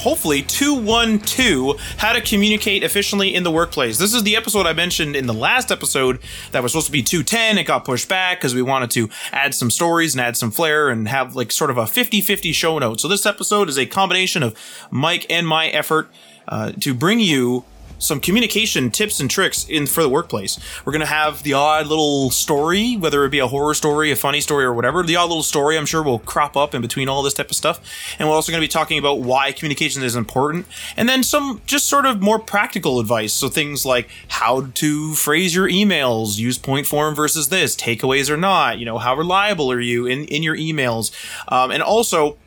hopefully 0.00 0.40
212 0.42 1.78
How 1.98 2.14
to 2.14 2.22
Communicate 2.22 2.82
Efficiently 2.82 3.34
in 3.34 3.42
the 3.42 3.50
Workplace. 3.50 3.98
This 3.98 4.14
is 4.14 4.22
the 4.22 4.34
episode 4.34 4.66
I 4.66 4.72
mentioned 4.72 5.14
in 5.14 5.26
the 5.26 5.34
last 5.34 5.70
episode 5.70 6.20
that 6.52 6.62
was 6.62 6.72
supposed 6.72 6.86
to 6.86 6.92
be 6.92 7.02
210. 7.02 7.58
It 7.58 7.64
got 7.64 7.84
pushed 7.84 8.08
back 8.08 8.38
because 8.38 8.54
we 8.54 8.62
wanted 8.62 8.90
to 8.92 9.10
add 9.30 9.54
some 9.54 9.70
stories 9.70 10.14
and 10.14 10.20
add 10.22 10.38
some 10.38 10.50
flair 10.50 10.88
and 10.88 11.06
have 11.06 11.36
like 11.36 11.52
sort 11.52 11.70
of 11.70 11.76
a 11.76 11.86
50 11.86 12.22
50 12.22 12.52
show 12.52 12.78
note. 12.78 13.00
So 13.00 13.08
this 13.08 13.26
episode 13.26 13.68
is 13.68 13.78
a 13.78 13.84
combination 13.84 14.42
of 14.42 14.56
Mike 14.90 15.26
and 15.28 15.46
my 15.46 15.68
effort 15.68 16.08
uh, 16.48 16.72
to 16.80 16.94
bring 16.94 17.20
you 17.20 17.64
some 18.00 18.18
communication 18.18 18.90
tips 18.90 19.20
and 19.20 19.30
tricks 19.30 19.64
in 19.68 19.86
for 19.86 20.02
the 20.02 20.08
workplace. 20.08 20.58
We're 20.84 20.92
going 20.92 21.00
to 21.00 21.06
have 21.06 21.42
the 21.44 21.52
odd 21.52 21.86
little 21.86 22.30
story, 22.30 22.96
whether 22.96 23.24
it 23.24 23.30
be 23.30 23.38
a 23.38 23.46
horror 23.46 23.74
story, 23.74 24.10
a 24.10 24.16
funny 24.16 24.40
story, 24.40 24.64
or 24.64 24.72
whatever. 24.72 25.04
The 25.04 25.16
odd 25.16 25.28
little 25.28 25.42
story, 25.42 25.78
I'm 25.78 25.86
sure, 25.86 26.02
will 26.02 26.18
crop 26.18 26.56
up 26.56 26.74
in 26.74 26.82
between 26.82 27.08
all 27.08 27.22
this 27.22 27.34
type 27.34 27.50
of 27.50 27.56
stuff. 27.56 27.80
And 28.18 28.28
we're 28.28 28.34
also 28.34 28.50
going 28.50 28.60
to 28.60 28.64
be 28.64 28.70
talking 28.70 28.98
about 28.98 29.20
why 29.20 29.52
communication 29.52 30.02
is 30.02 30.16
important, 30.16 30.66
and 30.96 31.08
then 31.08 31.22
some 31.22 31.60
just 31.66 31.88
sort 31.88 32.06
of 32.06 32.20
more 32.20 32.38
practical 32.38 32.98
advice. 32.98 33.32
So 33.32 33.48
things 33.48 33.84
like 33.84 34.08
how 34.28 34.62
to 34.74 35.14
phrase 35.14 35.54
your 35.54 35.68
emails, 35.68 36.38
use 36.38 36.58
point 36.58 36.86
form 36.86 37.14
versus 37.14 37.50
this, 37.50 37.76
takeaways 37.76 38.30
or 38.30 38.36
not. 38.36 38.78
You 38.78 38.86
know, 38.86 38.98
how 38.98 39.14
reliable 39.14 39.70
are 39.70 39.80
you 39.80 40.06
in 40.06 40.24
in 40.24 40.42
your 40.42 40.56
emails, 40.56 41.12
um, 41.48 41.70
and 41.70 41.82
also 41.82 42.38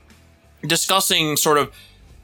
discussing 0.66 1.38
sort 1.38 1.58
of 1.58 1.72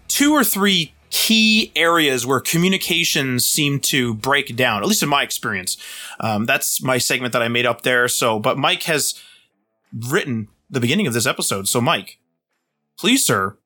two 0.08 0.34
or 0.34 0.44
three 0.44 0.94
key 1.10 1.72
areas 1.76 2.26
where 2.26 2.40
communications 2.40 3.46
seem 3.46 3.80
to 3.80 4.14
break 4.14 4.56
down, 4.56 4.82
at 4.82 4.88
least 4.88 5.04
in 5.04 5.10
my 5.10 5.24
experience. 5.24 5.78
Um, 6.20 6.46
that's 6.46 6.82
my 6.84 6.98
segment 6.98 7.34
that 7.34 7.42
I 7.42 7.48
made 7.48 7.66
up 7.66 7.82
there. 7.82 8.08
So, 8.08 8.40
but 8.40 8.58
Mike 8.58 8.84
has 8.84 9.20
written 10.10 10.48
the 10.70 10.80
beginning 10.80 11.08
of 11.08 11.14
this 11.14 11.26
episode. 11.26 11.68
So, 11.68 11.82
Mike, 11.82 12.20
please, 12.98 13.26
sir, 13.26 13.58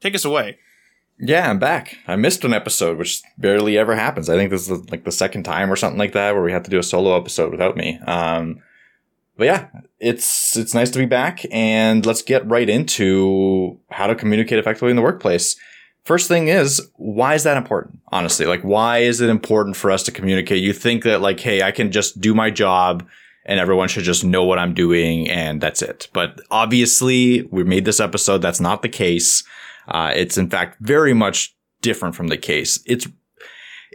take 0.00 0.14
us 0.14 0.24
away. 0.24 0.58
Yeah, 1.22 1.50
I'm 1.50 1.58
back. 1.58 1.98
I 2.06 2.16
missed 2.16 2.44
an 2.44 2.54
episode, 2.54 2.96
which 2.96 3.22
barely 3.36 3.76
ever 3.76 3.94
happens. 3.94 4.30
I 4.30 4.36
think 4.36 4.50
this 4.50 4.70
is 4.70 4.90
like 4.90 5.04
the 5.04 5.12
second 5.12 5.42
time 5.42 5.70
or 5.70 5.76
something 5.76 5.98
like 5.98 6.12
that 6.12 6.34
where 6.34 6.42
we 6.42 6.52
have 6.52 6.62
to 6.62 6.70
do 6.70 6.78
a 6.78 6.82
solo 6.82 7.14
episode 7.16 7.50
without 7.50 7.76
me. 7.76 7.98
Um, 8.06 8.62
but 9.36 9.44
yeah, 9.44 9.68
it's 9.98 10.56
it's 10.56 10.74
nice 10.74 10.90
to 10.90 10.98
be 10.98 11.06
back, 11.06 11.44
and 11.50 12.04
let's 12.04 12.22
get 12.22 12.48
right 12.48 12.68
into 12.68 13.78
how 13.90 14.06
to 14.06 14.14
communicate 14.14 14.58
effectively 14.58 14.90
in 14.90 14.96
the 14.96 15.02
workplace. 15.02 15.56
First 16.04 16.28
thing 16.28 16.48
is, 16.48 16.90
why 16.96 17.34
is 17.34 17.44
that 17.44 17.56
important? 17.56 18.00
Honestly, 18.10 18.46
like, 18.46 18.62
why 18.62 18.98
is 18.98 19.20
it 19.20 19.28
important 19.28 19.76
for 19.76 19.90
us 19.90 20.02
to 20.04 20.12
communicate? 20.12 20.62
You 20.62 20.72
think 20.72 21.04
that 21.04 21.20
like, 21.20 21.40
hey, 21.40 21.62
I 21.62 21.70
can 21.70 21.92
just 21.92 22.20
do 22.20 22.34
my 22.34 22.50
job 22.50 23.06
and 23.44 23.60
everyone 23.60 23.88
should 23.88 24.04
just 24.04 24.24
know 24.24 24.44
what 24.44 24.58
I'm 24.58 24.74
doing 24.74 25.28
and 25.28 25.60
that's 25.60 25.82
it. 25.82 26.08
But 26.12 26.40
obviously, 26.50 27.42
we 27.50 27.64
made 27.64 27.84
this 27.84 28.00
episode. 28.00 28.38
That's 28.38 28.60
not 28.60 28.82
the 28.82 28.88
case. 28.88 29.44
Uh, 29.88 30.12
it's 30.14 30.38
in 30.38 30.48
fact 30.48 30.78
very 30.80 31.14
much 31.14 31.54
different 31.82 32.14
from 32.14 32.28
the 32.28 32.36
case. 32.36 32.80
It's, 32.86 33.06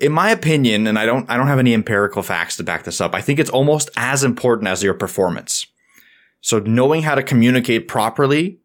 in 0.01 0.11
my 0.11 0.29
opinion, 0.29 0.87
and 0.87 0.99
I 0.99 1.05
don't, 1.05 1.29
I 1.29 1.37
don't 1.37 1.47
have 1.47 1.59
any 1.59 1.73
empirical 1.73 2.21
facts 2.21 2.57
to 2.57 2.63
back 2.63 2.83
this 2.83 3.01
up. 3.01 3.15
I 3.15 3.21
think 3.21 3.39
it's 3.39 3.49
almost 3.49 3.89
as 3.95 4.23
important 4.23 4.67
as 4.67 4.83
your 4.83 4.93
performance. 4.93 5.65
So 6.41 6.59
knowing 6.59 7.01
how 7.01 7.15
to 7.15 7.23
communicate 7.23 7.87
properly 7.87 8.59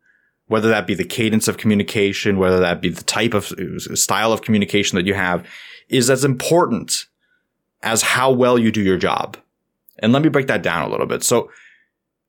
whether 0.50 0.68
that 0.68 0.84
be 0.84 0.96
the 0.96 1.04
cadence 1.04 1.46
of 1.46 1.58
communication, 1.58 2.36
whether 2.36 2.58
that 2.58 2.82
be 2.82 2.88
the 2.88 3.04
type 3.04 3.34
of 3.34 3.54
style 3.94 4.32
of 4.32 4.42
communication 4.42 4.96
that 4.96 5.06
you 5.06 5.14
have, 5.14 5.46
is 5.88 6.10
as 6.10 6.24
important 6.24 7.06
as 7.84 8.02
how 8.02 8.32
well 8.32 8.58
you 8.58 8.72
do 8.72 8.82
your 8.82 8.96
job. 8.96 9.36
And 10.00 10.12
let 10.12 10.22
me 10.22 10.28
break 10.28 10.48
that 10.48 10.64
down 10.64 10.82
a 10.82 10.90
little 10.90 11.06
bit. 11.06 11.22
So 11.22 11.52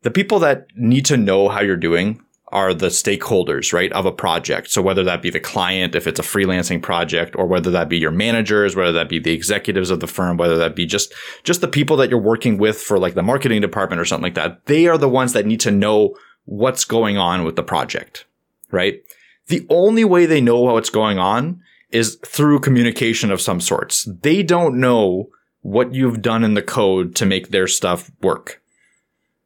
the 0.03 0.11
people 0.11 0.37
that 0.37 0.67
need 0.75 1.03
to 1.05 1.17
know 1.17 1.49
how 1.49 1.61
you're 1.61 1.75
doing 1.75 2.21
are 2.49 2.75
the 2.75 2.89
stakeholders, 2.89 3.73
right, 3.73 3.91
of 3.91 4.05
a 4.05 4.11
project. 4.11 4.69
So 4.69 4.83
whether 4.83 5.03
that 5.03 5.23
be 5.23 5.31
the 5.31 5.39
client, 5.39 5.95
if 5.95 6.05
it's 6.05 6.19
a 6.19 6.23
freelancing 6.23 6.79
project, 6.79 7.35
or 7.35 7.47
whether 7.47 7.71
that 7.71 7.89
be 7.89 7.97
your 7.97 8.11
managers, 8.11 8.75
whether 8.75 8.91
that 8.91 9.09
be 9.09 9.17
the 9.17 9.33
executives 9.33 9.89
of 9.89 9.99
the 9.99 10.05
firm, 10.05 10.37
whether 10.37 10.57
that 10.57 10.75
be 10.75 10.85
just, 10.85 11.11
just 11.43 11.61
the 11.61 11.67
people 11.67 11.97
that 11.97 12.11
you're 12.11 12.21
working 12.21 12.59
with 12.59 12.79
for 12.79 12.99
like 12.99 13.15
the 13.15 13.23
marketing 13.23 13.61
department 13.61 13.99
or 13.99 14.05
something 14.05 14.25
like 14.25 14.35
that, 14.35 14.63
they 14.67 14.85
are 14.85 14.99
the 14.99 15.09
ones 15.09 15.33
that 15.33 15.47
need 15.47 15.61
to 15.61 15.71
know 15.71 16.15
what's 16.45 16.85
going 16.85 17.17
on 17.17 17.43
with 17.43 17.55
the 17.55 17.63
project, 17.63 18.25
right? 18.71 19.01
The 19.47 19.65
only 19.69 20.03
way 20.03 20.25
they 20.25 20.41
know 20.41 20.59
what's 20.59 20.89
going 20.89 21.19
on 21.19 21.61
is 21.91 22.17
through 22.25 22.59
communication 22.59 23.31
of 23.31 23.41
some 23.41 23.59
sorts. 23.59 24.05
They 24.21 24.43
don't 24.43 24.79
know 24.79 25.29
what 25.61 25.93
you've 25.93 26.21
done 26.21 26.43
in 26.43 26.53
the 26.53 26.61
code 26.61 27.15
to 27.15 27.25
make 27.25 27.49
their 27.49 27.67
stuff 27.67 28.11
work. 28.21 28.61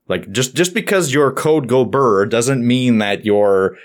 Like 0.08 0.32
just, 0.32 0.56
just 0.56 0.74
because 0.74 1.14
your 1.14 1.32
code 1.32 1.68
go 1.68 1.84
burr 1.84 2.26
doesn't 2.26 2.66
mean 2.66 3.00
that 3.00 3.26
your 3.26 3.78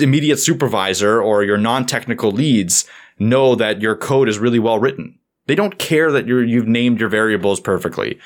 immediate 0.00 0.38
supervisor 0.38 1.20
or 1.20 1.44
your 1.44 1.58
non-technical 1.58 2.32
leads 2.32 2.86
know 3.18 3.54
that 3.54 3.80
your 3.80 3.96
code 3.96 4.28
is 4.28 4.38
really 4.38 4.58
well 4.58 4.78
written. 4.78 5.18
They 5.46 5.54
don't 5.54 5.78
care 5.78 6.10
that 6.10 6.26
you're, 6.26 6.44
you've 6.44 6.66
named 6.66 6.98
your 6.98 7.08
variables 7.08 7.60
perfectly. 7.60 8.18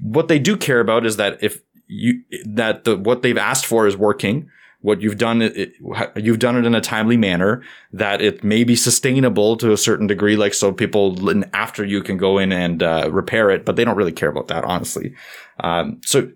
What 0.00 0.28
they 0.28 0.38
do 0.38 0.56
care 0.56 0.80
about 0.80 1.06
is 1.06 1.16
that 1.16 1.42
if 1.42 1.60
you 1.86 2.22
that 2.44 2.84
the 2.84 2.96
what 2.96 3.22
they've 3.22 3.38
asked 3.38 3.66
for 3.66 3.86
is 3.86 3.96
working. 3.96 4.50
What 4.80 5.00
you've 5.00 5.18
done 5.18 5.42
it, 5.42 5.72
you've 6.16 6.38
done 6.38 6.56
it 6.56 6.64
in 6.64 6.74
a 6.74 6.80
timely 6.80 7.16
manner 7.16 7.62
that 7.92 8.20
it 8.20 8.44
may 8.44 8.62
be 8.62 8.76
sustainable 8.76 9.56
to 9.56 9.72
a 9.72 9.76
certain 9.76 10.06
degree 10.06 10.36
like 10.36 10.54
so 10.54 10.70
people 10.70 11.18
after 11.52 11.84
you 11.84 12.02
can 12.02 12.18
go 12.18 12.38
in 12.38 12.52
and 12.52 12.82
uh, 12.82 13.08
repair 13.10 13.50
it 13.50 13.64
but 13.64 13.74
they 13.74 13.84
don't 13.84 13.96
really 13.96 14.12
care 14.12 14.28
about 14.28 14.48
that 14.48 14.64
honestly. 14.64 15.14
Um, 15.60 16.00
so 16.04 16.30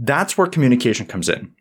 that's 0.00 0.36
where 0.36 0.46
communication 0.48 1.06
comes 1.06 1.28
in. 1.28 1.54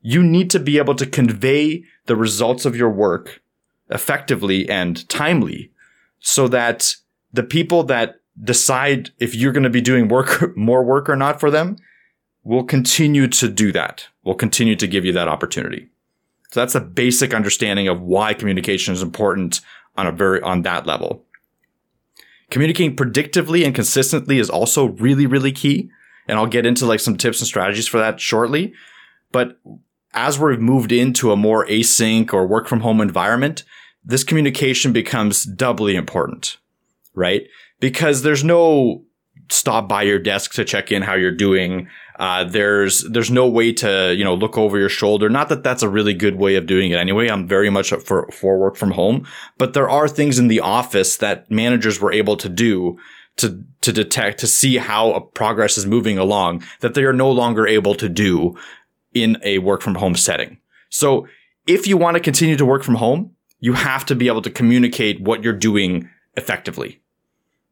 You 0.00 0.22
need 0.22 0.50
to 0.50 0.60
be 0.60 0.78
able 0.78 0.94
to 0.94 1.04
convey 1.04 1.84
the 2.06 2.16
results 2.16 2.64
of 2.64 2.74
your 2.74 2.90
work 2.90 3.42
effectively 3.90 4.68
and 4.68 5.06
timely 5.08 5.72
so 6.20 6.48
that 6.48 6.94
the 7.32 7.42
people 7.42 7.82
that 7.84 8.16
decide 8.42 9.10
if 9.18 9.34
you're 9.34 9.52
going 9.52 9.64
to 9.64 9.70
be 9.70 9.80
doing 9.80 10.08
work 10.08 10.56
more 10.56 10.84
work 10.84 11.08
or 11.08 11.16
not 11.16 11.40
for 11.40 11.50
them 11.50 11.76
we'll 12.50 12.64
continue 12.64 13.28
to 13.28 13.48
do 13.48 13.70
that. 13.70 14.08
We'll 14.24 14.34
continue 14.34 14.74
to 14.74 14.88
give 14.88 15.04
you 15.04 15.12
that 15.12 15.28
opportunity. 15.28 15.88
So 16.50 16.58
that's 16.58 16.74
a 16.74 16.80
basic 16.80 17.32
understanding 17.32 17.86
of 17.86 18.00
why 18.00 18.34
communication 18.34 18.92
is 18.92 19.02
important 19.02 19.60
on 19.96 20.08
a 20.08 20.10
very, 20.10 20.42
on 20.42 20.62
that 20.62 20.84
level. 20.84 21.24
Communicating 22.50 22.96
predictively 22.96 23.64
and 23.64 23.72
consistently 23.72 24.40
is 24.40 24.50
also 24.50 24.86
really, 24.86 25.26
really 25.26 25.52
key. 25.52 25.90
And 26.26 26.38
I'll 26.40 26.46
get 26.48 26.66
into 26.66 26.86
like 26.86 26.98
some 26.98 27.16
tips 27.16 27.38
and 27.38 27.46
strategies 27.46 27.86
for 27.86 27.98
that 27.98 28.20
shortly. 28.20 28.74
But 29.30 29.60
as 30.12 30.36
we've 30.36 30.58
moved 30.58 30.90
into 30.90 31.30
a 31.30 31.36
more 31.36 31.64
async 31.66 32.34
or 32.34 32.48
work 32.48 32.66
from 32.66 32.80
home 32.80 33.00
environment, 33.00 33.62
this 34.04 34.24
communication 34.24 34.92
becomes 34.92 35.44
doubly 35.44 35.94
important, 35.94 36.56
right? 37.14 37.46
Because 37.78 38.22
there's 38.22 38.42
no 38.42 39.04
stop 39.52 39.88
by 39.88 40.02
your 40.02 40.18
desk 40.18 40.54
to 40.54 40.64
check 40.64 40.92
in 40.92 41.02
how 41.02 41.14
you're 41.14 41.30
doing. 41.30 41.88
Uh, 42.18 42.44
there's 42.44 43.02
there's 43.04 43.30
no 43.30 43.48
way 43.48 43.72
to 43.72 44.14
you 44.14 44.24
know 44.24 44.34
look 44.34 44.58
over 44.58 44.78
your 44.78 44.88
shoulder. 44.88 45.28
Not 45.28 45.48
that 45.48 45.62
that's 45.62 45.82
a 45.82 45.88
really 45.88 46.14
good 46.14 46.36
way 46.36 46.56
of 46.56 46.66
doing 46.66 46.90
it 46.90 46.96
anyway. 46.98 47.28
I'm 47.28 47.46
very 47.46 47.70
much 47.70 47.90
for 47.90 48.28
for 48.30 48.58
work 48.58 48.76
from 48.76 48.92
home, 48.92 49.26
but 49.58 49.72
there 49.72 49.88
are 49.88 50.08
things 50.08 50.38
in 50.38 50.48
the 50.48 50.60
office 50.60 51.16
that 51.18 51.50
managers 51.50 52.00
were 52.00 52.12
able 52.12 52.36
to 52.36 52.48
do 52.48 52.98
to 53.36 53.64
to 53.80 53.92
detect 53.92 54.40
to 54.40 54.46
see 54.46 54.76
how 54.76 55.12
a 55.12 55.20
progress 55.20 55.78
is 55.78 55.86
moving 55.86 56.18
along 56.18 56.62
that 56.80 56.94
they 56.94 57.04
are 57.04 57.12
no 57.12 57.30
longer 57.30 57.66
able 57.66 57.94
to 57.94 58.08
do 58.08 58.56
in 59.14 59.38
a 59.42 59.58
work 59.58 59.82
from 59.82 59.96
home 59.96 60.14
setting. 60.14 60.58
So 60.90 61.26
if 61.66 61.86
you 61.86 61.96
want 61.96 62.16
to 62.16 62.20
continue 62.22 62.56
to 62.56 62.66
work 62.66 62.82
from 62.82 62.96
home, 62.96 63.34
you 63.60 63.72
have 63.72 64.04
to 64.06 64.14
be 64.14 64.28
able 64.28 64.42
to 64.42 64.50
communicate 64.50 65.20
what 65.20 65.42
you're 65.42 65.52
doing 65.52 66.08
effectively 66.36 66.99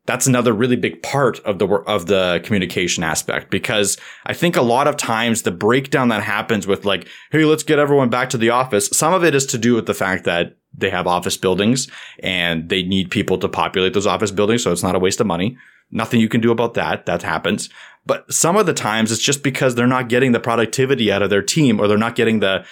that's 0.09 0.27
another 0.27 0.55
really 0.55 0.75
big 0.75 1.03
part 1.03 1.39
of 1.41 1.59
the 1.59 1.67
of 1.67 2.07
the 2.07 2.41
communication 2.43 3.05
aspect 3.05 3.51
because 3.51 3.99
I 4.25 4.33
think 4.33 4.57
a 4.57 4.63
lot 4.63 4.89
of 4.89 4.97
times 4.97 5.43
the 5.43 5.51
breakdown 5.51 6.09
that 6.09 6.23
happens 6.23 6.67
with 6.67 6.87
like, 6.87 7.07
hey, 7.31 7.45
let's 7.45 7.63
get 7.63 7.79
everyone 7.79 8.09
back 8.09 8.31
to 8.31 8.39
the 8.39 8.49
office. 8.49 8.89
Some 8.89 9.13
of 9.13 9.23
it 9.23 9.35
is 9.35 9.45
to 9.47 9.59
do 9.59 9.75
with 9.75 9.85
the 9.85 9.93
fact 9.93 10.25
that 10.25 10.57
they 10.73 10.89
have 10.89 11.07
office 11.07 11.37
buildings 11.37 11.89
and 12.21 12.71
they 12.71 12.83
need 12.83 13.11
people 13.11 13.37
to 13.37 13.51
populate 13.51 13.93
those 13.93 14.07
office 14.07 14.31
buildings. 14.31 14.63
So 14.63 14.73
it's 14.73 14.83
not 14.83 14.95
a 14.95 14.99
waste 14.99 15.21
of 15.21 15.27
money. 15.27 15.59
Nothing 15.91 16.21
you 16.21 16.29
can 16.31 16.41
do 16.41 16.53
about 16.53 16.73
that. 16.73 17.05
That 17.05 17.23
happens. 17.23 17.69
But 18.07 18.33
some 18.33 18.57
of 18.57 18.65
the 18.65 18.73
times 18.73 19.13
it's 19.13 19.23
just 19.23 19.43
because 19.43 19.75
they're 19.75 19.87
not 19.87 20.09
getting 20.09 20.33
the 20.33 20.41
productivity 20.41 21.13
out 21.13 21.21
of 21.21 21.29
their 21.29 21.43
team 21.43 21.79
or 21.79 21.87
they're 21.87 21.99
not 21.99 22.17
getting 22.17 22.41
the, 22.41 22.65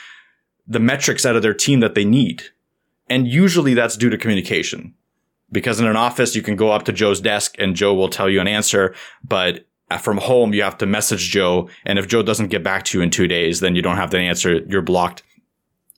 the 0.67 0.81
metrics 0.81 1.27
out 1.27 1.37
of 1.37 1.43
their 1.43 1.53
team 1.53 1.81
that 1.81 1.95
they 1.95 2.07
need. 2.07 2.45
And 3.11 3.29
usually 3.29 3.75
that's 3.75 3.99
due 3.99 4.09
to 4.09 4.17
communication. 4.17 4.95
Because 5.53 5.81
in 5.81 5.87
an 5.87 5.97
office, 5.97 6.35
you 6.35 6.43
can 6.43 6.57
go 6.57 6.73
up 6.73 6.85
to 6.85 6.93
Joe's 6.93 7.21
desk 7.21 7.55
and 7.59 7.77
Joe 7.77 7.95
will 7.95 8.09
tell 8.09 8.29
you 8.29 8.41
an 8.41 8.49
answer, 8.49 8.95
but 9.23 9.67
uh, 9.91 9.99
from 9.99 10.19
home, 10.19 10.53
you 10.53 10.63
have 10.63 10.79
to 10.79 10.87
message 10.87 11.31
Joe. 11.31 11.69
And 11.85 11.99
if 11.99 12.09
Joe 12.09 12.23
doesn't 12.23 12.49
get 12.49 12.65
back 12.65 12.85
to 12.87 12.99
you 12.99 13.03
in 13.03 13.11
two 13.11 13.29
days, 13.29 13.61
then 13.61 13.77
you 13.77 13.83
don't 13.83 13.97
have 13.97 14.11
the 14.11 14.19
answer. 14.19 14.61
You're 14.67 14.83
blocked. 14.83 15.23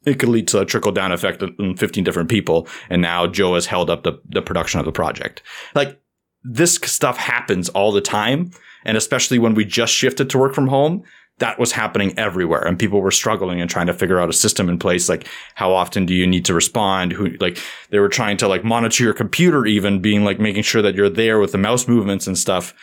It 0.05 0.19
could 0.19 0.29
lead 0.29 0.49
to 0.49 0.61
a 0.61 0.67
trickle 0.67 0.93
down 0.93 1.13
effect 1.13 1.43
on 1.43 1.77
15 1.77 2.05
different 2.05 2.29
people. 2.29 2.69
And 2.91 3.03
now 3.03 3.27
Joe 3.27 3.55
has 3.55 3.67
held 3.67 3.91
up 3.91 4.03
the, 4.03 4.21
the 4.29 4.43
production 4.43 4.79
of 4.79 4.87
the 4.87 4.93
project. 4.93 5.43
Like 5.75 6.01
this 6.43 6.75
stuff 6.75 7.17
happens 7.17 7.69
all 7.71 7.93
the 7.93 8.01
time. 8.01 8.51
And 8.85 8.97
especially 8.97 9.39
when 9.39 9.55
we 9.55 9.65
just 9.65 9.93
shifted 9.93 10.31
to 10.31 10.39
work 10.39 10.55
from 10.55 10.69
home, 10.69 11.03
that 11.39 11.59
was 11.59 11.73
happening 11.73 12.17
everywhere 12.19 12.67
and 12.67 12.79
people 12.79 13.01
were 13.01 13.11
struggling 13.11 13.61
and 13.61 13.71
trying 13.71 13.87
to 13.87 13.95
figure 13.95 14.21
out 14.21 14.29
a 14.29 14.33
system 14.33 14.69
in 14.69 14.79
place 14.79 15.09
like 15.09 15.27
how 15.55 15.73
often 15.73 16.05
do 16.05 16.15
you 16.15 16.27
need 16.27 16.45
to 16.45 16.55
respond? 16.55 17.13
Who 17.13 17.31
like 17.41 17.59
they 17.91 17.99
were 17.99 18.09
trying 18.09 18.37
to 18.39 18.49
like 18.49 18.65
monitor 18.65 19.05
your 19.05 19.15
computer 19.15 19.65
even 19.67 20.01
being 20.01 20.25
like 20.25 20.41
making 20.41 20.63
sure 20.63 20.83
that 20.83 20.95
you're 20.95 21.09
there 21.09 21.39
with 21.39 21.53
the 21.53 21.59
mouse 21.59 21.87
movements 21.89 22.27
and 22.27 22.37
stuff. 22.37 22.75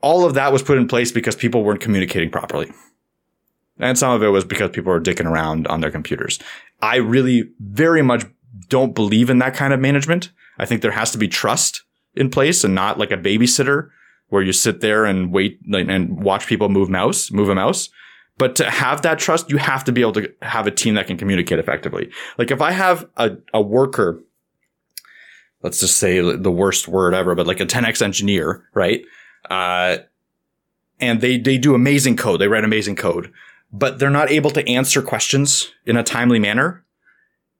All 0.00 0.24
of 0.24 0.34
that 0.34 0.52
was 0.52 0.62
put 0.62 0.78
in 0.78 0.88
place 0.88 1.12
because 1.12 1.36
people 1.36 1.64
weren't 1.64 1.80
communicating 1.80 2.30
properly. 2.30 2.72
And 3.78 3.98
some 3.98 4.12
of 4.12 4.22
it 4.22 4.28
was 4.28 4.44
because 4.44 4.70
people 4.70 4.92
were 4.92 5.00
dicking 5.00 5.26
around 5.26 5.66
on 5.66 5.80
their 5.80 5.90
computers. 5.90 6.38
I 6.80 6.96
really 6.96 7.50
very 7.60 8.02
much 8.02 8.24
don't 8.68 8.94
believe 8.94 9.30
in 9.30 9.38
that 9.38 9.54
kind 9.54 9.72
of 9.72 9.80
management. 9.80 10.30
I 10.58 10.66
think 10.66 10.82
there 10.82 10.90
has 10.92 11.10
to 11.12 11.18
be 11.18 11.28
trust 11.28 11.82
in 12.14 12.30
place 12.30 12.64
and 12.64 12.74
not 12.74 12.98
like 12.98 13.10
a 13.10 13.16
babysitter 13.16 13.90
where 14.32 14.40
you 14.40 14.50
sit 14.50 14.80
there 14.80 15.04
and 15.04 15.30
wait 15.30 15.60
and 15.70 16.22
watch 16.22 16.46
people 16.46 16.70
move 16.70 16.88
mouse, 16.88 17.30
move 17.30 17.50
a 17.50 17.54
mouse. 17.54 17.90
But 18.38 18.56
to 18.56 18.70
have 18.70 19.02
that 19.02 19.18
trust, 19.18 19.50
you 19.50 19.58
have 19.58 19.84
to 19.84 19.92
be 19.92 20.00
able 20.00 20.14
to 20.14 20.32
have 20.40 20.66
a 20.66 20.70
team 20.70 20.94
that 20.94 21.06
can 21.06 21.18
communicate 21.18 21.58
effectively. 21.58 22.10
Like 22.38 22.50
if 22.50 22.62
I 22.62 22.70
have 22.70 23.06
a, 23.18 23.36
a 23.52 23.60
worker, 23.60 24.22
let's 25.60 25.80
just 25.80 25.98
say 25.98 26.18
the 26.18 26.50
worst 26.50 26.88
word 26.88 27.12
ever, 27.12 27.34
but 27.34 27.46
like 27.46 27.60
a 27.60 27.66
10x 27.66 28.00
engineer, 28.00 28.64
right? 28.72 29.04
Uh, 29.50 29.98
and 30.98 31.20
they, 31.20 31.36
they 31.36 31.58
do 31.58 31.74
amazing 31.74 32.16
code. 32.16 32.40
They 32.40 32.48
write 32.48 32.64
amazing 32.64 32.96
code, 32.96 33.30
but 33.70 33.98
they're 33.98 34.08
not 34.08 34.30
able 34.30 34.50
to 34.52 34.66
answer 34.66 35.02
questions 35.02 35.70
in 35.84 35.98
a 35.98 36.02
timely 36.02 36.38
manner. 36.38 36.86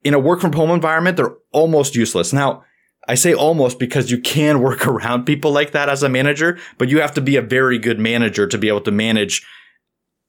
In 0.05 0.15
a 0.15 0.19
work 0.19 0.41
from 0.41 0.55
home 0.55 0.71
environment, 0.71 1.19
they're 1.19 1.37
almost 1.53 1.95
useless. 1.95 2.33
Now, 2.33 2.65
I 3.09 3.15
say 3.15 3.35
almost 3.35 3.79
because 3.79 4.11
you 4.11 4.19
can 4.19 4.61
work 4.61 4.87
around 4.87 5.25
people 5.25 5.53
like 5.53 5.73
that 5.73 5.89
as 5.89 6.03
a 6.03 6.09
manager, 6.09 6.59
but 6.79 6.89
you 6.89 7.01
have 7.01 7.15
to 7.15 7.21
be 7.21 7.37
a 7.37 7.43
very 7.43 7.79
good 7.79 7.99
manager 7.99 8.47
to 8.47 8.59
be 8.59 8.69
able 8.69 8.81
to 8.83 8.93
manage 8.93 9.47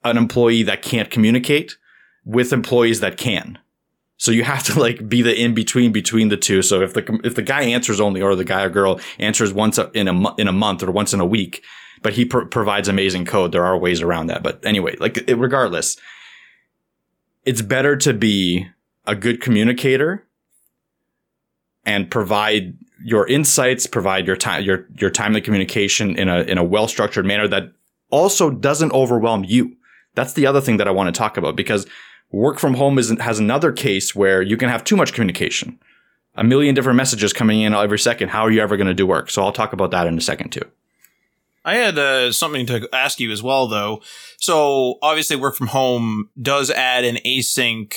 an 0.04 0.18
employee 0.18 0.64
that 0.64 0.82
can't 0.82 1.10
communicate 1.10 1.78
with 2.26 2.54
employees 2.54 3.00
that 3.00 3.18
can. 3.18 3.60
So 4.18 4.32
you 4.32 4.44
have 4.44 4.64
to 4.64 4.80
like 4.80 5.08
be 5.08 5.22
the 5.22 5.40
in 5.40 5.54
between 5.54 5.92
between 5.92 6.30
the 6.30 6.38
two. 6.38 6.62
So 6.62 6.82
if 6.82 6.94
the 6.94 7.20
if 7.24 7.36
the 7.36 7.42
guy 7.42 7.64
answers 7.64 8.00
only 8.00 8.22
or 8.22 8.36
the 8.36 8.46
guy 8.46 8.64
or 8.64 8.70
girl 8.70 9.00
answers 9.20 9.54
once 9.54 9.78
in 9.94 10.08
a 10.08 10.36
in 10.36 10.48
a 10.48 10.54
month 10.54 10.84
or 10.84 10.92
once 10.92 11.14
in 11.14 11.20
a 11.20 11.26
week, 11.26 11.64
but 12.02 12.14
he 12.14 12.26
pr- 12.26 12.46
provides 12.46 12.88
amazing 12.88 13.26
code, 13.26 13.52
there 13.52 13.66
are 13.66 13.78
ways 13.78 14.02
around 14.02 14.28
that. 14.28 14.44
But 14.44 14.66
anyway, 14.66 14.96
like 15.00 15.24
regardless, 15.28 15.98
it's 17.46 17.62
better 17.62 17.96
to 17.98 18.14
be 18.14 18.68
a 19.06 19.16
good 19.16 19.42
communicator 19.42 20.26
and 21.86 22.10
provide 22.10 22.78
your 23.04 23.28
insights, 23.28 23.86
provide 23.86 24.26
your 24.26 24.36
time, 24.36 24.64
your, 24.64 24.88
your 24.98 25.10
timely 25.10 25.42
communication 25.42 26.18
in 26.18 26.30
a, 26.30 26.42
in 26.42 26.58
a 26.58 26.64
well 26.64 26.88
structured 26.88 27.26
manner 27.26 27.48
that 27.48 27.74
also 28.10 28.50
doesn't 28.50 28.92
overwhelm 28.94 29.44
you. 29.44 29.76
That's 30.16 30.34
the 30.34 30.46
other 30.46 30.62
thing 30.62 30.78
that 30.78 30.88
I 30.88 30.92
want 30.92 31.14
to 31.14 31.18
talk 31.18 31.38
about 31.38 31.56
because 31.56 31.86
work 32.32 32.60
from 32.60 32.76
home 32.76 32.98
is, 33.00 33.10
has 33.20 33.40
another 33.40 33.72
case 33.72 34.16
where 34.16 34.42
you 34.42 34.58
can 34.58 34.70
have 34.70 34.84
too 34.84 34.96
much 34.96 35.14
communication. 35.14 35.80
A 36.36 36.44
million 36.44 36.74
different 36.74 36.98
messages 36.98 37.34
coming 37.34 37.62
in 37.62 37.74
every 37.74 38.00
second. 38.00 38.30
How 38.30 38.44
are 38.44 38.52
you 38.52 38.62
ever 38.62 38.78
going 38.78 38.88
to 38.88 38.94
do 38.94 39.06
work? 39.06 39.30
So 39.30 39.44
I'll 39.44 39.52
talk 39.52 39.74
about 39.74 39.92
that 39.92 40.08
in 40.08 40.18
a 40.18 40.22
second 40.22 40.52
too. 40.52 40.66
I 41.66 41.76
had 41.76 41.98
uh, 41.98 42.32
something 42.32 42.66
to 42.66 42.90
ask 42.92 43.20
you 43.20 43.32
as 43.32 43.42
well, 43.42 43.68
though. 43.68 44.02
So 44.38 44.98
obviously, 45.02 45.38
work 45.38 45.56
from 45.56 45.68
home 45.68 46.30
does 46.42 46.70
add 46.70 47.06
an 47.06 47.18
async 47.26 47.94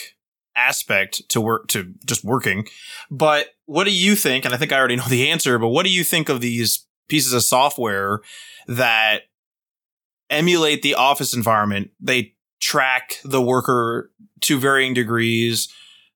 aspect 0.56 1.28
to 1.28 1.40
work 1.40 1.68
to 1.68 1.92
just 2.04 2.24
working. 2.24 2.66
But 3.10 3.48
what 3.66 3.84
do 3.84 3.92
you 3.92 4.16
think? 4.16 4.44
And 4.44 4.54
I 4.54 4.56
think 4.56 4.72
I 4.72 4.78
already 4.78 4.96
know 4.96 5.08
the 5.08 5.30
answer, 5.30 5.58
but 5.58 5.68
what 5.68 5.84
do 5.84 5.92
you 5.92 6.02
think 6.02 6.28
of 6.28 6.40
these 6.40 6.86
pieces 7.08 7.32
of 7.32 7.42
software 7.42 8.20
that 8.66 9.22
emulate 10.30 10.82
the 10.82 10.94
office 10.94 11.34
environment? 11.34 11.90
They 12.00 12.34
track 12.60 13.18
the 13.24 13.42
worker 13.42 14.10
to 14.40 14.58
varying 14.58 14.94
degrees, 14.94 15.68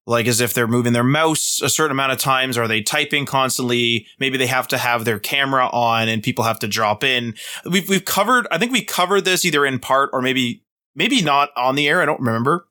like 0.07 0.27
as 0.27 0.41
if 0.41 0.55
they're 0.55 0.67
moving 0.67 0.95
their 0.95 1.05
mouse 1.05 1.61
a 1.63 1.69
certain 1.69 1.93
amount 1.93 2.13
of 2.13 2.19
times. 2.19 2.57
Are 2.57 2.67
they 2.67 2.83
typing 2.83 3.27
constantly? 3.27 4.07
Maybe 4.19 4.39
they 4.39 4.47
have 4.47 4.67
to 4.69 4.79
have 4.79 5.05
their 5.05 5.19
camera 5.19 5.69
on 5.69 6.09
and 6.09 6.23
people 6.23 6.45
have 6.45 6.59
to 6.61 6.69
drop 6.69 7.05
in. 7.05 7.35
We've, 7.71 7.89
we've 7.89 8.05
covered, 8.05 8.49
I 8.51 8.59
think 8.59 8.73
we 8.73 8.83
covered 8.83 9.25
this 9.25 9.45
either 9.45 9.67
in 9.67 9.79
part 9.79 10.11
or 10.13 10.23
maybe, 10.23 10.65
maybe 10.95 11.23
not 11.23 11.51
on 11.57 11.77
the 11.77 11.89
air. 11.89 12.01
I 12.01 12.07
don't 12.07 12.21
remember 12.21 12.67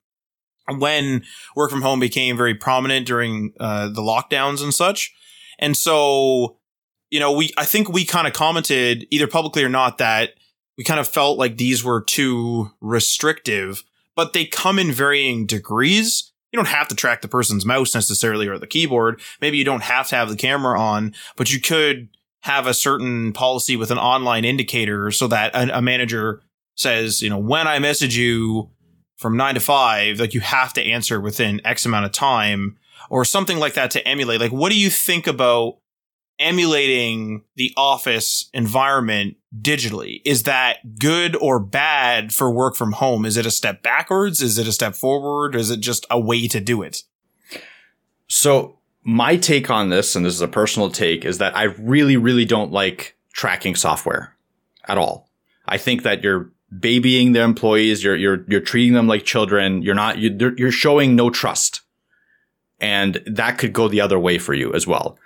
when 0.78 1.24
work 1.56 1.72
from 1.72 1.82
home 1.82 2.00
became 2.00 2.38
very 2.38 2.56
prominent 2.56 3.08
during 3.08 3.54
uh, 3.60 3.88
the 3.88 4.02
lockdowns 4.02 4.62
and 4.62 4.74
such. 4.74 5.14
And 5.58 5.76
so, 5.76 6.58
you 7.10 7.20
know, 7.20 7.32
we, 7.32 7.52
I 7.58 7.66
think 7.66 7.90
we 7.90 8.06
kind 8.06 8.28
of 8.28 8.34
commented 8.34 9.08
either 9.10 9.28
publicly 9.28 9.64
or 9.64 9.70
not 9.70 9.98
that 9.98 10.32
we 10.78 10.84
kind 10.84 11.00
of 11.00 11.08
felt 11.08 11.38
like 11.38 11.58
these 11.58 11.84
were 11.84 12.02
too 12.02 12.72
restrictive, 12.80 13.84
but 14.16 14.34
they 14.34 14.46
come 14.46 14.80
in 14.80 14.92
varying 14.92 15.46
degrees. 15.46 16.32
You 16.52 16.58
don't 16.58 16.68
have 16.68 16.88
to 16.88 16.96
track 16.96 17.22
the 17.22 17.28
person's 17.28 17.66
mouse 17.66 17.94
necessarily 17.94 18.48
or 18.48 18.58
the 18.58 18.68
keyboard. 18.68 19.22
Maybe 19.42 19.58
you 19.58 19.66
don't 19.66 19.84
have 19.84 20.08
to 20.08 20.16
have 20.16 20.30
the 20.30 20.36
camera 20.36 20.80
on, 20.80 21.14
but 21.36 21.52
you 21.52 21.60
could 21.60 22.10
have 22.42 22.66
a 22.66 22.74
certain 22.74 23.34
policy 23.34 23.76
with 23.76 23.92
an 23.92 23.98
online 23.98 24.46
indicator 24.46 25.12
so 25.12 25.28
that 25.28 25.54
a, 25.54 25.78
a 25.78 25.82
manager 25.82 26.42
says, 26.76 27.22
you 27.22 27.30
know, 27.30 27.38
when 27.38 27.68
I 27.68 27.80
message 27.80 28.16
you, 28.16 28.70
from 29.20 29.36
nine 29.36 29.54
to 29.54 29.60
five, 29.60 30.18
like 30.18 30.34
you 30.34 30.40
have 30.40 30.72
to 30.72 30.82
answer 30.82 31.20
within 31.20 31.60
X 31.66 31.86
amount 31.86 32.06
of 32.06 32.14
time 32.14 32.78
or 33.10 33.26
something 33.26 33.60
like 33.60 33.74
that 33.74 33.92
to 33.92 34.08
emulate. 34.08 34.40
Like, 34.40 34.54
what 34.54 34.72
do 34.72 34.80
you 34.80 34.90
think 34.90 35.28
about 35.28 35.78
emulating 36.40 37.44
the 37.58 37.74
office 37.76 38.50
environment 38.54 39.36
digitally? 39.62 40.22
Is 40.24 40.44
that 40.44 40.98
good 40.98 41.36
or 41.36 41.60
bad 41.60 42.34
for 42.34 42.50
work 42.50 42.78
from 42.78 42.94
home? 42.94 43.26
Is 43.26 43.36
it 43.36 43.46
a 43.46 43.52
step 43.52 43.84
backwards? 43.84 44.42
Is 44.42 44.58
it 44.58 44.70
a 44.70 44.72
step 44.72 44.96
forward? 44.96 45.54
Is 45.54 45.70
it 45.70 45.82
just 45.82 46.06
a 46.10 46.18
way 46.18 46.48
to 46.48 46.62
do 46.62 46.82
it? 46.82 47.04
So 48.28 48.80
my 49.04 49.36
take 49.36 49.70
on 49.70 49.90
this, 49.90 50.16
and 50.16 50.26
this 50.26 50.34
is 50.34 50.42
a 50.42 50.48
personal 50.48 50.90
take, 50.90 51.26
is 51.26 51.40
that 51.40 51.58
I 51.58 51.64
really, 51.64 52.16
really 52.16 52.46
don't 52.46 52.72
like 52.72 53.18
tracking 53.34 53.76
software 53.76 54.34
at 54.88 54.98
all. 54.98 55.30
I 55.66 55.78
think 55.78 56.04
that 56.04 56.24
you're 56.24 56.52
babying 56.78 57.32
their 57.34 57.46
employees. 57.46 58.04
You're, 58.04 58.16
you're, 58.16 58.46
you're 58.48 58.62
treating 58.62 58.94
them 58.94 59.08
like 59.08 59.24
children. 59.24 59.82
You're 59.82 59.96
not, 59.96 60.20
you're, 60.20 60.58
you're 60.58 60.72
showing 60.72 61.16
no 61.16 61.30
trust. 61.30 61.82
And 62.80 63.22
that 63.26 63.58
could 63.58 63.74
go 63.74 63.88
the 63.88 64.02
other 64.02 64.20
way 64.20 64.38
for 64.38 64.54
you 64.54 64.74
as 64.74 64.88
well. 64.88 65.18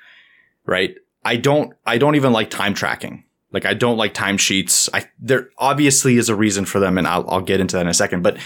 Right. 0.65 0.95
I 1.25 1.35
don't, 1.35 1.73
I 1.85 1.97
don't 1.97 2.15
even 2.15 2.33
like 2.33 2.49
time 2.49 2.73
tracking. 2.73 3.25
Like 3.51 3.65
I 3.65 3.73
don't 3.73 3.97
like 3.97 4.13
timesheets. 4.13 4.89
I, 4.93 5.05
there 5.19 5.49
obviously 5.57 6.17
is 6.17 6.29
a 6.29 6.35
reason 6.35 6.65
for 6.65 6.79
them 6.79 6.97
and 6.97 7.07
I'll, 7.07 7.29
I'll 7.29 7.41
get 7.41 7.59
into 7.59 7.75
that 7.75 7.81
in 7.81 7.87
a 7.87 7.93
second, 7.93 8.23
but 8.23 8.37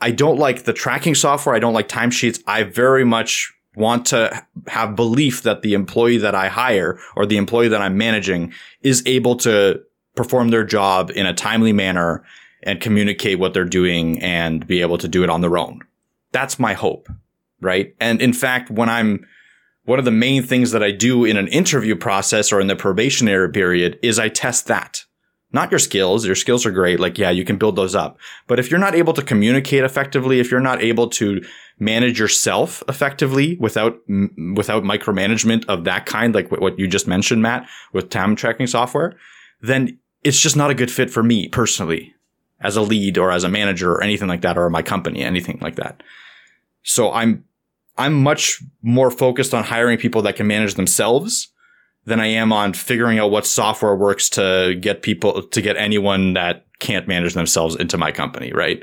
I 0.00 0.10
don't 0.10 0.38
like 0.38 0.64
the 0.64 0.72
tracking 0.72 1.14
software. 1.14 1.54
I 1.54 1.60
don't 1.60 1.72
like 1.72 1.88
timesheets. 1.88 2.42
I 2.46 2.64
very 2.64 3.04
much 3.04 3.52
want 3.76 4.04
to 4.06 4.44
have 4.66 4.96
belief 4.96 5.42
that 5.42 5.62
the 5.62 5.74
employee 5.74 6.18
that 6.18 6.34
I 6.34 6.48
hire 6.48 6.98
or 7.16 7.24
the 7.24 7.38
employee 7.38 7.68
that 7.68 7.80
I'm 7.80 7.96
managing 7.96 8.52
is 8.82 9.02
able 9.06 9.36
to 9.36 9.82
perform 10.14 10.48
their 10.48 10.64
job 10.64 11.10
in 11.10 11.26
a 11.26 11.34
timely 11.34 11.72
manner 11.72 12.24
and 12.62 12.80
communicate 12.80 13.38
what 13.38 13.54
they're 13.54 13.64
doing 13.64 14.20
and 14.22 14.66
be 14.66 14.80
able 14.80 14.98
to 14.98 15.08
do 15.08 15.24
it 15.24 15.30
on 15.30 15.40
their 15.40 15.58
own. 15.58 15.80
That's 16.32 16.58
my 16.58 16.74
hope, 16.74 17.08
right? 17.60 17.94
And 18.00 18.22
in 18.22 18.32
fact, 18.32 18.70
when 18.70 18.88
I'm 18.88 19.26
one 19.84 19.98
of 19.98 20.04
the 20.04 20.10
main 20.10 20.42
things 20.44 20.70
that 20.70 20.82
I 20.82 20.92
do 20.92 21.24
in 21.24 21.36
an 21.36 21.48
interview 21.48 21.96
process 21.96 22.52
or 22.52 22.60
in 22.60 22.68
the 22.68 22.76
probationary 22.76 23.50
period 23.50 23.98
is 24.02 24.18
I 24.18 24.28
test 24.28 24.66
that. 24.68 25.04
Not 25.54 25.70
your 25.70 25.80
skills. 25.80 26.24
Your 26.24 26.34
skills 26.34 26.64
are 26.64 26.70
great. 26.70 26.98
Like, 26.98 27.18
yeah, 27.18 27.30
you 27.30 27.44
can 27.44 27.58
build 27.58 27.76
those 27.76 27.94
up. 27.94 28.18
But 28.46 28.58
if 28.58 28.70
you're 28.70 28.80
not 28.80 28.94
able 28.94 29.12
to 29.12 29.22
communicate 29.22 29.84
effectively, 29.84 30.40
if 30.40 30.50
you're 30.50 30.60
not 30.60 30.80
able 30.82 31.08
to 31.10 31.44
manage 31.78 32.18
yourself 32.18 32.82
effectively 32.88 33.56
without, 33.60 33.98
without 34.08 34.82
micromanagement 34.82 35.66
of 35.66 35.84
that 35.84 36.06
kind, 36.06 36.34
like 36.34 36.50
what 36.50 36.78
you 36.78 36.86
just 36.86 37.06
mentioned, 37.06 37.42
Matt, 37.42 37.68
with 37.92 38.08
time 38.08 38.34
tracking 38.34 38.66
software, 38.66 39.14
then 39.60 39.98
it's 40.22 40.40
just 40.40 40.56
not 40.56 40.70
a 40.70 40.74
good 40.74 40.90
fit 40.90 41.10
for 41.10 41.22
me 41.22 41.48
personally 41.48 42.14
as 42.60 42.76
a 42.76 42.82
lead 42.82 43.18
or 43.18 43.30
as 43.30 43.44
a 43.44 43.48
manager 43.48 43.92
or 43.92 44.02
anything 44.02 44.28
like 44.28 44.42
that 44.42 44.56
or 44.56 44.70
my 44.70 44.82
company, 44.82 45.22
anything 45.22 45.58
like 45.60 45.76
that. 45.76 46.02
So 46.82 47.12
I'm, 47.12 47.44
I'm 47.98 48.22
much 48.22 48.62
more 48.82 49.10
focused 49.10 49.52
on 49.52 49.64
hiring 49.64 49.98
people 49.98 50.22
that 50.22 50.36
can 50.36 50.46
manage 50.46 50.74
themselves 50.74 51.48
than 52.04 52.20
I 52.20 52.26
am 52.26 52.52
on 52.52 52.72
figuring 52.72 53.18
out 53.18 53.30
what 53.30 53.46
software 53.46 53.94
works 53.94 54.28
to 54.30 54.76
get 54.80 55.02
people 55.02 55.42
to 55.42 55.62
get 55.62 55.76
anyone 55.76 56.34
that 56.34 56.66
can't 56.78 57.06
manage 57.06 57.34
themselves 57.34 57.76
into 57.76 57.96
my 57.96 58.10
company, 58.10 58.52
right? 58.52 58.82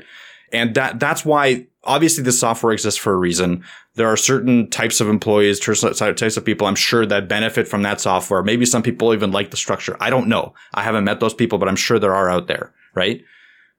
And 0.52 0.74
that 0.74 0.98
that's 1.00 1.24
why 1.24 1.66
obviously 1.84 2.22
this 2.22 2.38
software 2.38 2.72
exists 2.72 2.98
for 2.98 3.12
a 3.12 3.16
reason. 3.16 3.64
There 3.94 4.08
are 4.08 4.16
certain 4.16 4.68
types 4.70 5.00
of 5.00 5.08
employees, 5.08 5.58
types 5.60 6.36
of 6.36 6.44
people 6.44 6.66
I'm 6.66 6.74
sure 6.74 7.06
that 7.06 7.28
benefit 7.28 7.66
from 7.68 7.82
that 7.82 8.00
software. 8.00 8.42
Maybe 8.42 8.66
some 8.66 8.82
people 8.82 9.14
even 9.14 9.32
like 9.32 9.50
the 9.50 9.56
structure. 9.56 9.96
I 10.00 10.10
don't 10.10 10.28
know. 10.28 10.54
I 10.74 10.82
haven't 10.82 11.04
met 11.04 11.20
those 11.20 11.34
people, 11.34 11.58
but 11.58 11.68
I'm 11.68 11.76
sure 11.76 11.98
there 11.98 12.14
are 12.14 12.30
out 12.30 12.46
there, 12.46 12.72
right? 12.94 13.22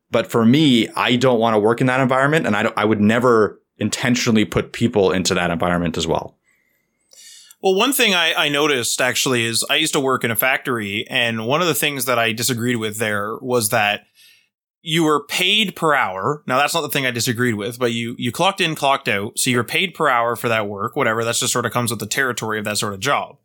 But 0.10 0.28
for 0.28 0.46
me, 0.46 0.90
I 0.90 1.16
don't 1.16 1.40
want 1.40 1.54
to 1.54 1.60
work 1.60 1.80
in 1.82 1.88
that 1.88 2.00
environment 2.00 2.46
and 2.46 2.56
I 2.56 2.72
I 2.76 2.86
would 2.86 3.02
never 3.02 3.62
intentionally 3.78 4.46
put 4.46 4.74
people 4.74 5.12
into 5.12 5.34
that 5.34 5.50
environment 5.50 5.98
as 5.98 6.06
well. 6.06 6.38
Well, 7.62 7.76
one 7.76 7.94
thing 7.94 8.16
I, 8.16 8.34
I, 8.34 8.50
noticed 8.50 9.00
actually 9.02 9.46
is 9.46 9.64
I 9.70 9.76
used 9.76 9.94
to 9.94 10.00
work 10.00 10.24
in 10.24 10.32
a 10.32 10.36
factory, 10.36 11.06
and 11.08 11.46
one 11.46 11.62
of 11.62 11.68
the 11.68 11.76
things 11.76 12.06
that 12.06 12.18
I 12.18 12.32
disagreed 12.32 12.78
with 12.78 12.98
there 12.98 13.38
was 13.40 13.70
that 13.70 14.06
you 14.82 15.04
were 15.04 15.24
paid 15.26 15.76
per 15.76 15.94
hour. 15.94 16.44
Now 16.48 16.58
that's 16.58 16.74
not 16.74 16.82
the 16.82 16.90
thing 16.90 17.06
I 17.06 17.12
disagreed 17.12 17.56
with, 17.56 17.78
but 17.78 17.94
you 17.94 18.16
you 18.18 18.32
clocked 18.32 18.62
in, 18.62 18.76
clocked 18.76 19.08
out, 19.08 19.38
so 19.38 19.50
you're 19.50 19.64
paid 19.64 19.94
per 19.94 20.08
hour 20.08 20.36
for 20.36 20.50
that 20.50 20.68
work, 20.68 20.96
whatever. 20.96 21.24
That's 21.24 21.40
just 21.40 21.54
sort 21.54 21.66
of 21.66 21.72
comes 21.72 21.92
with 21.92 22.00
the 22.00 22.08
territory 22.08 22.60
of 22.60 22.66
that 22.66 22.78
sort 22.78 22.94
of 22.94 23.00
job. 23.00 23.38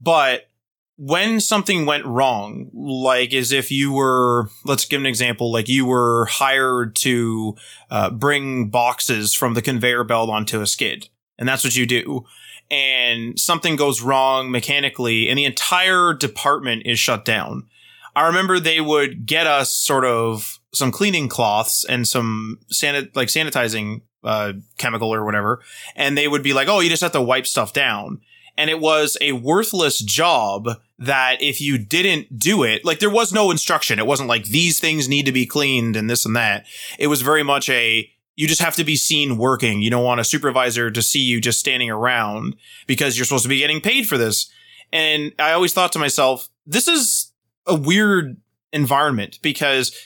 But 0.00 0.48
when 0.96 1.40
something 1.40 1.86
went 1.86 2.06
wrong, 2.06 2.70
like 2.72 3.32
as 3.32 3.50
if 3.50 3.70
you 3.70 3.92
were, 3.92 4.48
let's 4.64 4.84
give 4.84 5.00
an 5.00 5.06
example, 5.06 5.50
like 5.50 5.68
you 5.68 5.86
were 5.86 6.26
hired 6.26 6.94
to 6.96 7.56
uh, 7.90 8.10
bring 8.10 8.70
boxes 8.70 9.34
from 9.34 9.54
the 9.54 9.62
conveyor 9.62 10.04
belt 10.04 10.30
onto 10.30 10.60
a 10.60 10.66
skid, 10.66 11.08
and 11.38 11.48
that's 11.48 11.64
what 11.64 11.76
you 11.76 11.86
do 11.86 12.24
and 12.70 13.38
something 13.38 13.76
goes 13.76 14.00
wrong 14.00 14.50
mechanically 14.50 15.28
and 15.28 15.38
the 15.38 15.44
entire 15.44 16.14
department 16.14 16.82
is 16.86 16.98
shut 16.98 17.24
down. 17.24 17.68
I 18.16 18.26
remember 18.26 18.58
they 18.58 18.80
would 18.80 19.26
get 19.26 19.46
us 19.46 19.72
sort 19.72 20.04
of 20.04 20.60
some 20.74 20.92
cleaning 20.92 21.28
cloths 21.28 21.84
and 21.84 22.06
some 22.06 22.58
sanit- 22.72 23.14
like 23.16 23.28
sanitizing 23.28 24.02
uh, 24.22 24.54
chemical 24.78 25.12
or 25.12 25.24
whatever, 25.24 25.62
and 25.96 26.16
they 26.16 26.28
would 26.28 26.42
be 26.42 26.52
like, 26.52 26.68
"Oh, 26.68 26.80
you 26.80 26.90
just 26.90 27.02
have 27.02 27.12
to 27.12 27.22
wipe 27.22 27.46
stuff 27.46 27.72
down." 27.72 28.20
And 28.56 28.70
it 28.70 28.80
was 28.80 29.16
a 29.20 29.32
worthless 29.32 29.98
job 29.98 30.68
that 30.98 31.42
if 31.42 31.60
you 31.60 31.76
didn't 31.76 32.38
do 32.38 32.62
it, 32.62 32.84
like 32.84 33.00
there 33.00 33.10
was 33.10 33.32
no 33.32 33.50
instruction. 33.50 33.98
It 33.98 34.06
wasn't 34.06 34.28
like 34.28 34.44
these 34.44 34.78
things 34.78 35.08
need 35.08 35.26
to 35.26 35.32
be 35.32 35.46
cleaned 35.46 35.96
and 35.96 36.08
this 36.08 36.24
and 36.24 36.36
that. 36.36 36.66
It 36.98 37.08
was 37.08 37.22
very 37.22 37.42
much 37.42 37.68
a 37.68 38.08
you 38.36 38.48
just 38.48 38.60
have 38.60 38.74
to 38.76 38.84
be 38.84 38.96
seen 38.96 39.38
working. 39.38 39.80
You 39.80 39.90
don't 39.90 40.04
want 40.04 40.20
a 40.20 40.24
supervisor 40.24 40.90
to 40.90 41.02
see 41.02 41.20
you 41.20 41.40
just 41.40 41.60
standing 41.60 41.90
around 41.90 42.56
because 42.86 43.16
you're 43.16 43.24
supposed 43.24 43.44
to 43.44 43.48
be 43.48 43.58
getting 43.58 43.80
paid 43.80 44.08
for 44.08 44.18
this. 44.18 44.50
And 44.92 45.32
I 45.38 45.52
always 45.52 45.72
thought 45.72 45.92
to 45.92 45.98
myself, 45.98 46.48
this 46.66 46.88
is 46.88 47.32
a 47.66 47.74
weird 47.74 48.36
environment 48.72 49.38
because 49.42 49.96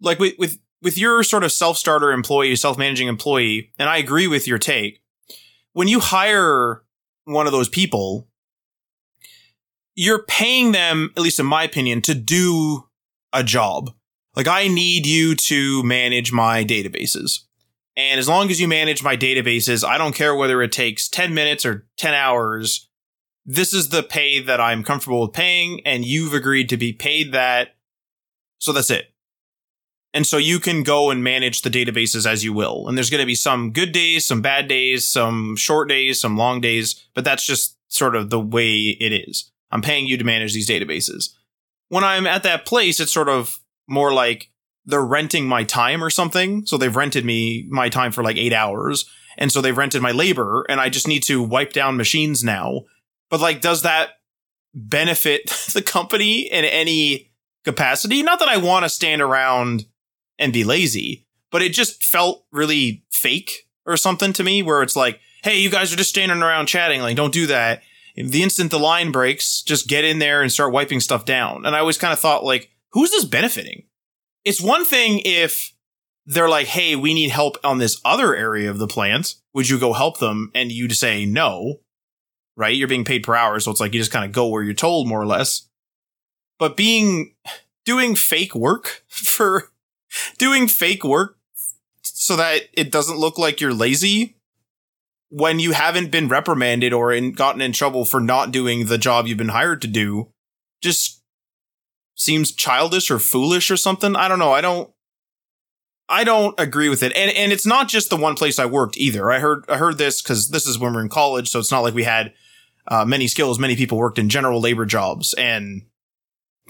like 0.00 0.18
with, 0.18 0.34
with, 0.38 0.58
with 0.82 0.96
your 0.98 1.22
sort 1.22 1.44
of 1.44 1.52
self-starter 1.52 2.12
employee, 2.12 2.54
self-managing 2.56 3.08
employee, 3.08 3.72
and 3.78 3.88
I 3.88 3.98
agree 3.98 4.26
with 4.26 4.46
your 4.46 4.58
take. 4.58 5.02
When 5.72 5.88
you 5.88 6.00
hire 6.00 6.82
one 7.24 7.46
of 7.46 7.52
those 7.52 7.68
people, 7.68 8.28
you're 9.94 10.22
paying 10.22 10.72
them, 10.72 11.10
at 11.16 11.22
least 11.22 11.40
in 11.40 11.46
my 11.46 11.64
opinion, 11.64 12.02
to 12.02 12.14
do 12.14 12.88
a 13.32 13.42
job. 13.42 13.92
Like 14.36 14.46
I 14.46 14.68
need 14.68 15.06
you 15.06 15.34
to 15.34 15.82
manage 15.82 16.32
my 16.32 16.64
databases. 16.64 17.40
And 17.96 18.20
as 18.20 18.28
long 18.28 18.48
as 18.48 18.60
you 18.60 18.68
manage 18.68 19.02
my 19.02 19.16
databases, 19.16 19.84
I 19.84 19.98
don't 19.98 20.14
care 20.14 20.36
whether 20.36 20.62
it 20.62 20.70
takes 20.70 21.08
10 21.08 21.34
minutes 21.34 21.66
or 21.66 21.88
10 21.96 22.14
hours. 22.14 22.88
This 23.44 23.74
is 23.74 23.88
the 23.88 24.04
pay 24.04 24.40
that 24.40 24.60
I'm 24.60 24.84
comfortable 24.84 25.22
with 25.22 25.32
paying, 25.32 25.80
and 25.84 26.04
you've 26.04 26.32
agreed 26.32 26.68
to 26.68 26.76
be 26.76 26.92
paid 26.92 27.32
that. 27.32 27.74
So 28.58 28.72
that's 28.72 28.90
it. 28.90 29.06
And 30.14 30.26
so 30.26 30.38
you 30.38 30.58
can 30.58 30.82
go 30.82 31.10
and 31.10 31.22
manage 31.22 31.62
the 31.62 31.70
databases 31.70 32.26
as 32.26 32.42
you 32.42 32.52
will. 32.52 32.88
And 32.88 32.96
there's 32.96 33.10
going 33.10 33.20
to 33.20 33.26
be 33.26 33.34
some 33.34 33.72
good 33.72 33.92
days, 33.92 34.24
some 34.24 34.40
bad 34.40 34.66
days, 34.66 35.06
some 35.06 35.54
short 35.56 35.88
days, 35.88 36.18
some 36.20 36.36
long 36.36 36.60
days, 36.60 37.06
but 37.14 37.24
that's 37.24 37.46
just 37.46 37.76
sort 37.88 38.16
of 38.16 38.30
the 38.30 38.40
way 38.40 38.96
it 39.00 39.12
is. 39.12 39.50
I'm 39.70 39.82
paying 39.82 40.06
you 40.06 40.16
to 40.16 40.24
manage 40.24 40.54
these 40.54 40.68
databases. 40.68 41.34
When 41.88 42.04
I'm 42.04 42.26
at 42.26 42.42
that 42.44 42.64
place, 42.64 43.00
it's 43.00 43.12
sort 43.12 43.28
of 43.28 43.58
more 43.86 44.12
like 44.12 44.50
they're 44.84 45.04
renting 45.04 45.46
my 45.46 45.64
time 45.64 46.02
or 46.02 46.10
something. 46.10 46.64
So 46.64 46.78
they've 46.78 46.94
rented 46.94 47.24
me 47.24 47.66
my 47.68 47.90
time 47.90 48.12
for 48.12 48.22
like 48.22 48.36
eight 48.36 48.54
hours. 48.54 49.08
And 49.36 49.52
so 49.52 49.60
they've 49.60 49.76
rented 49.76 50.02
my 50.02 50.10
labor 50.10 50.64
and 50.68 50.80
I 50.80 50.88
just 50.88 51.06
need 51.06 51.22
to 51.24 51.42
wipe 51.42 51.72
down 51.72 51.96
machines 51.96 52.42
now. 52.42 52.82
But 53.30 53.40
like, 53.40 53.60
does 53.60 53.82
that 53.82 54.10
benefit 54.74 55.48
the 55.74 55.82
company 55.82 56.50
in 56.50 56.64
any 56.64 57.30
capacity? 57.64 58.22
Not 58.22 58.38
that 58.38 58.48
I 58.48 58.56
want 58.56 58.84
to 58.84 58.88
stand 58.88 59.20
around 59.20 59.84
and 60.38 60.52
be 60.52 60.64
lazy, 60.64 61.26
but 61.50 61.62
it 61.62 61.72
just 61.72 62.02
felt 62.04 62.44
really 62.52 63.04
fake 63.10 63.68
or 63.86 63.96
something 63.96 64.32
to 64.34 64.44
me 64.44 64.62
where 64.62 64.82
it's 64.82 64.96
like, 64.96 65.20
Hey, 65.42 65.58
you 65.58 65.70
guys 65.70 65.92
are 65.92 65.96
just 65.96 66.10
standing 66.10 66.42
around 66.42 66.66
chatting. 66.66 67.00
Like, 67.00 67.16
don't 67.16 67.32
do 67.32 67.46
that. 67.46 67.82
The 68.16 68.42
instant 68.42 68.72
the 68.72 68.78
line 68.78 69.12
breaks, 69.12 69.62
just 69.62 69.86
get 69.86 70.04
in 70.04 70.18
there 70.18 70.42
and 70.42 70.50
start 70.50 70.72
wiping 70.72 70.98
stuff 70.98 71.24
down. 71.24 71.64
And 71.64 71.76
I 71.76 71.78
always 71.78 71.98
kind 71.98 72.12
of 72.12 72.18
thought 72.18 72.44
like, 72.44 72.70
who's 72.90 73.10
this 73.12 73.24
benefiting? 73.24 73.84
it's 74.48 74.62
one 74.62 74.84
thing 74.84 75.20
if 75.26 75.74
they're 76.24 76.48
like, 76.48 76.66
hey, 76.66 76.96
we 76.96 77.12
need 77.12 77.30
help 77.30 77.56
on 77.62 77.78
this 77.78 78.00
other 78.02 78.34
area 78.34 78.70
of 78.70 78.78
the 78.78 78.86
plant. 78.86 79.34
Would 79.52 79.68
you 79.68 79.78
go 79.78 79.92
help 79.92 80.20
them? 80.20 80.50
And 80.54 80.72
you'd 80.72 80.96
say 80.96 81.26
no, 81.26 81.80
right? 82.56 82.74
You're 82.74 82.88
being 82.88 83.04
paid 83.04 83.24
per 83.24 83.34
hour. 83.34 83.60
So 83.60 83.70
it's 83.70 83.80
like 83.80 83.92
you 83.92 84.00
just 84.00 84.10
kind 84.12 84.24
of 84.24 84.32
go 84.32 84.48
where 84.48 84.62
you're 84.62 84.72
told, 84.72 85.06
more 85.06 85.20
or 85.20 85.26
less. 85.26 85.68
But 86.58 86.78
being, 86.78 87.34
doing 87.84 88.14
fake 88.14 88.54
work 88.54 89.04
for, 89.08 89.70
doing 90.38 90.68
fake 90.68 91.04
work 91.04 91.36
so 92.02 92.36
that 92.36 92.62
it 92.72 92.90
doesn't 92.90 93.18
look 93.18 93.38
like 93.38 93.60
you're 93.60 93.74
lazy 93.74 94.36
when 95.30 95.58
you 95.58 95.72
haven't 95.72 96.10
been 96.10 96.28
reprimanded 96.28 96.92
or 96.92 97.12
in, 97.12 97.32
gotten 97.32 97.60
in 97.60 97.72
trouble 97.72 98.04
for 98.04 98.20
not 98.20 98.50
doing 98.50 98.86
the 98.86 98.98
job 98.98 99.26
you've 99.26 99.38
been 99.38 99.48
hired 99.50 99.82
to 99.82 99.88
do 99.88 100.32
just 100.80 101.22
seems 102.14 102.52
childish 102.52 103.10
or 103.10 103.18
foolish 103.18 103.70
or 103.70 103.76
something. 103.76 104.16
I 104.16 104.28
don't 104.28 104.38
know. 104.38 104.52
I 104.52 104.60
don't 104.60 104.90
I 106.08 106.24
don't 106.24 106.58
agree 106.58 106.88
with 106.88 107.02
it. 107.02 107.12
And 107.14 107.30
and 107.30 107.52
it's 107.52 107.66
not 107.66 107.88
just 107.88 108.10
the 108.10 108.16
one 108.16 108.34
place 108.34 108.58
I 108.58 108.66
worked 108.66 108.96
either. 108.96 109.30
I 109.30 109.38
heard 109.38 109.64
I 109.68 109.76
heard 109.76 109.98
this 109.98 110.22
cuz 110.22 110.48
this 110.48 110.66
is 110.66 110.78
when 110.78 110.94
we're 110.94 111.02
in 111.02 111.08
college, 111.08 111.48
so 111.48 111.58
it's 111.58 111.70
not 111.70 111.80
like 111.80 111.94
we 111.94 112.04
had 112.04 112.32
uh, 112.88 113.04
many 113.04 113.28
skills. 113.28 113.58
Many 113.58 113.76
people 113.76 113.98
worked 113.98 114.18
in 114.18 114.30
general 114.30 114.60
labor 114.60 114.86
jobs 114.86 115.34
and 115.34 115.82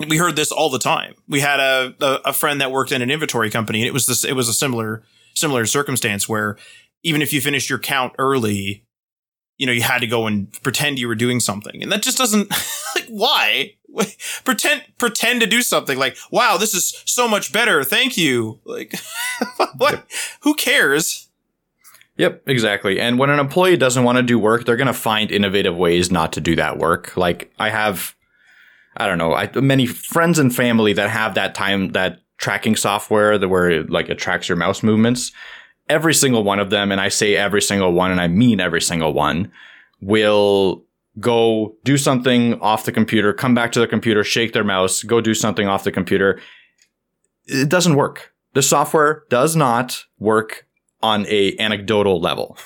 we 0.07 0.17
heard 0.17 0.37
this 0.37 0.53
all 0.53 0.71
the 0.71 0.79
time. 0.79 1.15
We 1.29 1.41
had 1.41 1.61
a, 1.61 1.95
a, 2.01 2.21
a 2.27 2.33
friend 2.33 2.61
that 2.61 2.71
worked 2.71 2.93
in 2.93 3.03
an 3.03 3.11
inventory 3.11 3.51
company 3.51 3.81
and 3.81 3.89
it 3.89 3.93
was 3.93 4.07
this 4.07 4.25
it 4.25 4.35
was 4.35 4.49
a 4.49 4.55
similar 4.55 5.03
similar 5.35 5.67
circumstance 5.67 6.29
where 6.29 6.57
even 7.03 7.23
if 7.23 7.33
you 7.33 7.41
finished 7.41 7.71
your 7.71 7.79
count 7.79 8.13
early, 8.19 8.85
you 9.57 9.67
know, 9.67 9.73
you 9.73 9.83
had 9.83 10.01
to 10.01 10.07
go 10.07 10.27
and 10.27 10.53
pretend 10.63 10.99
you 10.99 11.09
were 11.09 11.15
doing 11.15 11.41
something. 11.41 11.83
And 11.83 11.91
that 11.91 12.03
just 12.03 12.19
doesn't 12.19 12.51
like 12.95 13.07
why? 13.09 13.75
pretend 14.45 14.85
pretend 14.99 15.41
to 15.41 15.47
do 15.47 15.63
something 15.63 15.99
like, 15.99 16.17
"Wow, 16.31 16.57
this 16.59 16.75
is 16.75 17.03
so 17.05 17.27
much 17.27 17.53
better. 17.53 17.83
Thank 17.85 18.17
you." 18.17 18.61
Like 18.65 18.95
what? 19.77 19.95
Yep. 19.95 20.09
Who 20.43 20.55
cares? 20.55 21.29
Yep, 22.17 22.43
exactly. 22.49 23.01
And 23.01 23.19
when 23.19 23.31
an 23.31 23.39
employee 23.39 23.77
doesn't 23.77 24.03
want 24.03 24.17
to 24.17 24.23
do 24.23 24.39
work, 24.39 24.65
they're 24.65 24.77
going 24.77 24.89
to 24.89 24.93
find 24.93 25.31
innovative 25.31 25.77
ways 25.77 26.11
not 26.11 26.33
to 26.33 26.41
do 26.41 26.57
that 26.57 26.77
work. 26.77 27.17
Like 27.17 27.53
I 27.61 27.71
have 27.71 28.15
I 28.97 29.07
don't 29.07 29.19
know, 29.19 29.35
I, 29.35 29.51
many 29.61 29.87
friends 29.87 30.39
and 30.39 30.55
family 30.55 30.93
that 30.95 31.11
have 31.11 31.35
that 31.35 31.55
time 31.55 31.93
that 31.93 32.21
tracking 32.39 32.77
software 32.77 33.39
that 33.39 33.49
where 33.49 33.71
it, 33.71 33.91
like 33.91 34.09
it 34.09 34.19
tracks 34.19 34.49
your 34.49 34.57
mouse 34.57 34.83
movements 34.83 35.33
every 35.89 36.15
single 36.15 36.45
one 36.45 36.59
of 36.59 36.71
them, 36.71 36.93
and 36.93 37.01
I 37.01 37.09
say 37.09 37.37
every 37.37 37.63
single 37.63 37.93
one, 37.93 38.11
and 38.11 38.21
I 38.21 38.29
mean 38.29 38.61
every 38.61 38.81
single 38.81 39.13
one, 39.13 39.51
will 40.01 40.85
go 41.19 41.77
do 41.85 41.97
something 41.97 42.61
off 42.61 42.85
the 42.85 42.93
computer, 42.93 43.33
come 43.33 43.55
back 43.55 43.73
to 43.73 43.81
the 43.81 43.89
computer, 43.89 44.23
shake 44.23 44.53
their 44.53 44.65
mouse, 44.65 45.03
go 45.03 45.21
do 45.21 45.35
something 45.35 45.67
off 45.67 45.85
the 45.85 45.93
computer. 45.93 46.41
It 47.47 47.69
doesn't 47.69 47.97
work. 47.97 48.33
The 48.55 48.63
software 48.63 49.25
does 49.31 49.57
not 49.57 50.05
work 50.19 50.67
on 51.03 51.27
a 51.27 51.57
anecdotal 51.59 52.21
level. 52.21 52.59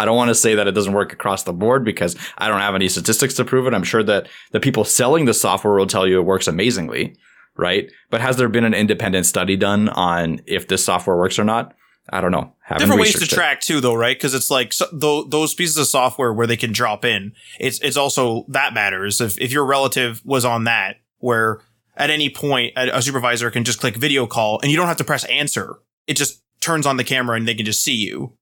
I 0.00 0.06
don't 0.06 0.16
want 0.16 0.28
to 0.28 0.34
say 0.34 0.54
that 0.54 0.66
it 0.66 0.72
doesn't 0.72 0.94
work 0.94 1.12
across 1.12 1.42
the 1.42 1.52
board 1.52 1.84
because 1.84 2.16
I 2.38 2.48
don't 2.48 2.60
have 2.60 2.74
any 2.74 2.88
statistics 2.88 3.34
to 3.34 3.44
prove 3.44 3.66
it. 3.66 3.74
I'm 3.74 3.84
sure 3.84 4.02
that 4.02 4.28
the 4.50 4.58
people 4.58 4.84
selling 4.84 5.26
the 5.26 5.34
software 5.34 5.74
will 5.74 5.86
tell 5.86 6.06
you 6.06 6.18
it 6.18 6.24
works 6.24 6.48
amazingly, 6.48 7.14
right? 7.58 7.92
But 8.08 8.22
has 8.22 8.38
there 8.38 8.48
been 8.48 8.64
an 8.64 8.72
independent 8.72 9.26
study 9.26 9.56
done 9.56 9.90
on 9.90 10.40
if 10.46 10.68
this 10.68 10.82
software 10.82 11.18
works 11.18 11.38
or 11.38 11.44
not? 11.44 11.74
I 12.08 12.22
don't 12.22 12.32
know. 12.32 12.54
Different 12.78 12.98
ways 12.98 13.18
to 13.18 13.24
it. 13.24 13.28
track 13.28 13.60
too, 13.60 13.82
though, 13.82 13.94
right? 13.94 14.16
Because 14.16 14.32
it's 14.32 14.50
like 14.50 14.72
so, 14.72 14.86
th- 14.90 15.26
those 15.28 15.52
pieces 15.52 15.76
of 15.76 15.86
software 15.86 16.32
where 16.32 16.46
they 16.46 16.56
can 16.56 16.72
drop 16.72 17.04
in. 17.04 17.32
It's 17.58 17.78
it's 17.80 17.98
also 17.98 18.46
that 18.48 18.72
matters. 18.72 19.20
If 19.20 19.38
if 19.38 19.52
your 19.52 19.66
relative 19.66 20.22
was 20.24 20.46
on 20.46 20.64
that, 20.64 20.96
where 21.18 21.60
at 21.94 22.08
any 22.08 22.30
point 22.30 22.72
a, 22.74 22.96
a 22.96 23.02
supervisor 23.02 23.50
can 23.50 23.64
just 23.64 23.80
click 23.80 23.96
video 23.96 24.26
call 24.26 24.60
and 24.62 24.70
you 24.70 24.78
don't 24.78 24.88
have 24.88 24.96
to 24.96 25.04
press 25.04 25.24
answer. 25.24 25.76
It 26.06 26.14
just 26.14 26.42
turns 26.60 26.86
on 26.86 26.96
the 26.96 27.04
camera 27.04 27.36
and 27.36 27.46
they 27.46 27.54
can 27.54 27.66
just 27.66 27.84
see 27.84 27.94
you. 27.94 28.38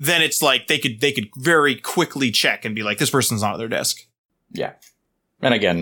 Then 0.00 0.22
it's 0.22 0.40
like 0.40 0.66
they 0.66 0.78
could 0.78 1.00
they 1.00 1.12
could 1.12 1.28
very 1.36 1.76
quickly 1.76 2.30
check 2.30 2.64
and 2.64 2.74
be 2.74 2.82
like, 2.82 2.98
this 2.98 3.10
person's 3.10 3.42
not 3.42 3.54
at 3.54 3.58
their 3.58 3.68
desk. 3.68 4.06
Yeah. 4.50 4.72
And 5.42 5.54
again, 5.54 5.80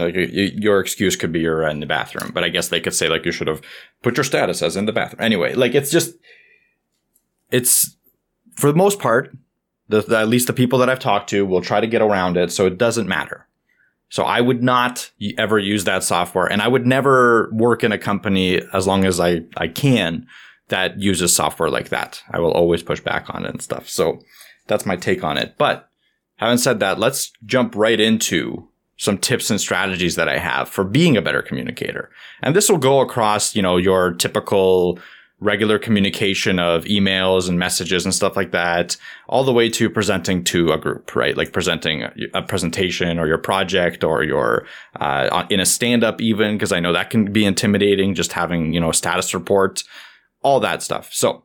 your 0.57 0.81
excuse 0.81 1.17
could 1.17 1.33
be 1.33 1.41
you're 1.41 1.67
in 1.67 1.81
the 1.81 1.87
bathroom, 1.87 2.33
but 2.33 2.45
I 2.45 2.49
guess 2.49 2.69
they 2.69 2.81
could 2.81 2.95
say 2.95 3.09
like 3.09 3.25
you 3.25 3.33
should 3.33 3.49
have 3.49 3.63
put 4.03 4.17
your 4.17 4.25
status 4.25 4.63
as 4.63 4.77
in 4.77 4.87
the 4.87 4.93
bathroom. 4.93 5.23
Anyway, 5.23 5.55
like 5.55 5.75
it's 5.75 5.91
just, 5.91 6.15
it's 7.51 7.97
for 8.57 8.71
the 8.71 8.77
most 8.77 9.01
part, 9.01 9.37
the, 9.89 10.03
the, 10.03 10.19
at 10.19 10.29
least 10.29 10.47
the 10.47 10.53
people 10.53 10.79
that 10.81 10.91
I've 10.91 11.01
talked 11.01 11.31
to 11.31 11.45
will 11.47 11.63
try 11.63 11.81
to 11.81 11.87
get 11.89 12.03
around 12.03 12.37
it, 12.37 12.53
so 12.53 12.67
it 12.67 12.79
doesn't 12.79 13.09
matter. 13.09 13.49
So 14.11 14.23
I 14.23 14.41
would 14.41 14.63
not 14.63 15.11
ever 15.37 15.59
use 15.59 15.85
that 15.85 16.05
software, 16.05 16.47
and 16.47 16.63
I 16.63 16.69
would 16.69 16.87
never 16.87 17.51
work 17.53 17.83
in 17.83 17.91
a 17.91 17.99
company 17.99 18.63
as 18.73 18.87
long 18.87 19.05
as 19.05 19.19
I 19.19 19.43
I 19.57 19.69
can 19.69 20.27
that 20.69 21.01
uses 21.01 21.35
software 21.35 21.71
like 21.71 21.89
that. 21.89 22.23
I 22.31 22.41
will 22.41 22.53
always 22.53 22.83
push 22.83 23.01
back 23.01 23.35
on 23.35 23.45
it 23.45 23.51
and 23.51 23.63
stuff. 23.63 23.89
So 23.89 24.21
that's 24.67 24.87
my 24.87 24.97
take 24.97 25.25
on 25.25 25.39
it. 25.39 25.55
But 25.59 25.89
having 26.37 26.59
said 26.59 26.81
that, 26.81 26.99
let's 26.99 27.33
jump 27.47 27.75
right 27.75 27.99
into 27.99 28.69
some 28.97 29.17
tips 29.17 29.51
and 29.51 29.61
strategies 29.61 30.17
that 30.17 30.29
I 30.29 30.39
have 30.39 30.69
for 30.69 30.85
being 30.85 31.17
a 31.17 31.23
better 31.23 31.41
communicator. 31.41 32.11
And 32.43 32.55
this 32.55 32.69
will 32.69 32.79
go 32.79 33.01
across, 33.01 33.55
you 33.55 33.63
know, 33.63 33.77
your 33.77 34.13
typical 34.13 34.99
regular 35.41 35.79
communication 35.79 36.59
of 36.59 36.85
emails 36.87 37.49
and 37.49 37.61
messages 37.61 38.05
and 38.05 38.13
stuff 38.13 38.37
like 38.37 38.51
that, 38.51 38.97
all 39.29 39.45
the 39.45 39.53
way 39.53 39.71
to 39.71 39.89
presenting 39.89 40.43
to 40.43 40.73
a 40.73 40.79
group, 40.79 41.15
right? 41.15 41.37
Like 41.37 41.53
presenting 41.53 42.03
a 42.35 42.43
presentation 42.43 43.21
or 43.21 43.29
your 43.29 43.39
project 43.39 44.03
or 44.03 44.25
your, 44.25 44.67
uh, 44.97 45.47
in 45.49 45.61
a 45.61 45.65
stand 45.65 46.03
up 46.03 46.21
even, 46.21 46.57
because 46.57 46.73
I 46.73 46.81
know 46.81 46.93
that 46.93 47.11
can 47.11 47.33
be 47.33 47.45
intimidating, 47.45 48.15
just 48.15 48.33
having, 48.33 48.73
you 48.75 48.81
know, 48.81 48.91
a 48.91 48.95
status 48.95 49.33
report, 49.33 49.85
all 50.43 50.61
that 50.61 50.83
stuff. 50.83 51.13
So 51.13 51.45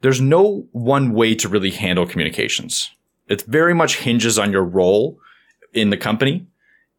there's 0.00 0.20
no 0.20 0.66
one 0.72 1.12
way 1.12 1.34
to 1.36 1.48
really 1.48 1.70
handle 1.70 2.06
communications. 2.06 2.90
It 3.28 3.42
very 3.42 3.74
much 3.74 3.96
hinges 3.96 4.38
on 4.38 4.50
your 4.52 4.64
role 4.64 5.18
in 5.72 5.90
the 5.90 5.96
company 5.96 6.46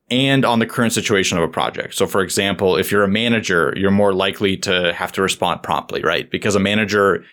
and 0.10 0.46
on 0.46 0.60
the 0.60 0.66
current 0.66 0.94
situation 0.94 1.38
of 1.38 1.44
a 1.44 1.48
project. 1.48 1.96
So, 1.96 2.06
for 2.06 2.22
example, 2.22 2.78
if 2.78 2.92
you're 2.92 3.04
a 3.04 3.08
manager, 3.08 3.74
you're 3.76 3.92
more 3.92 4.14
likely 4.14 4.58
to 4.58 4.94
have 4.94 5.12
to 5.14 5.22
respond 5.22 5.64
promptly, 5.64 6.02
right? 6.04 6.30
Because 6.30 6.56
a 6.56 6.60
manager, 6.60 7.24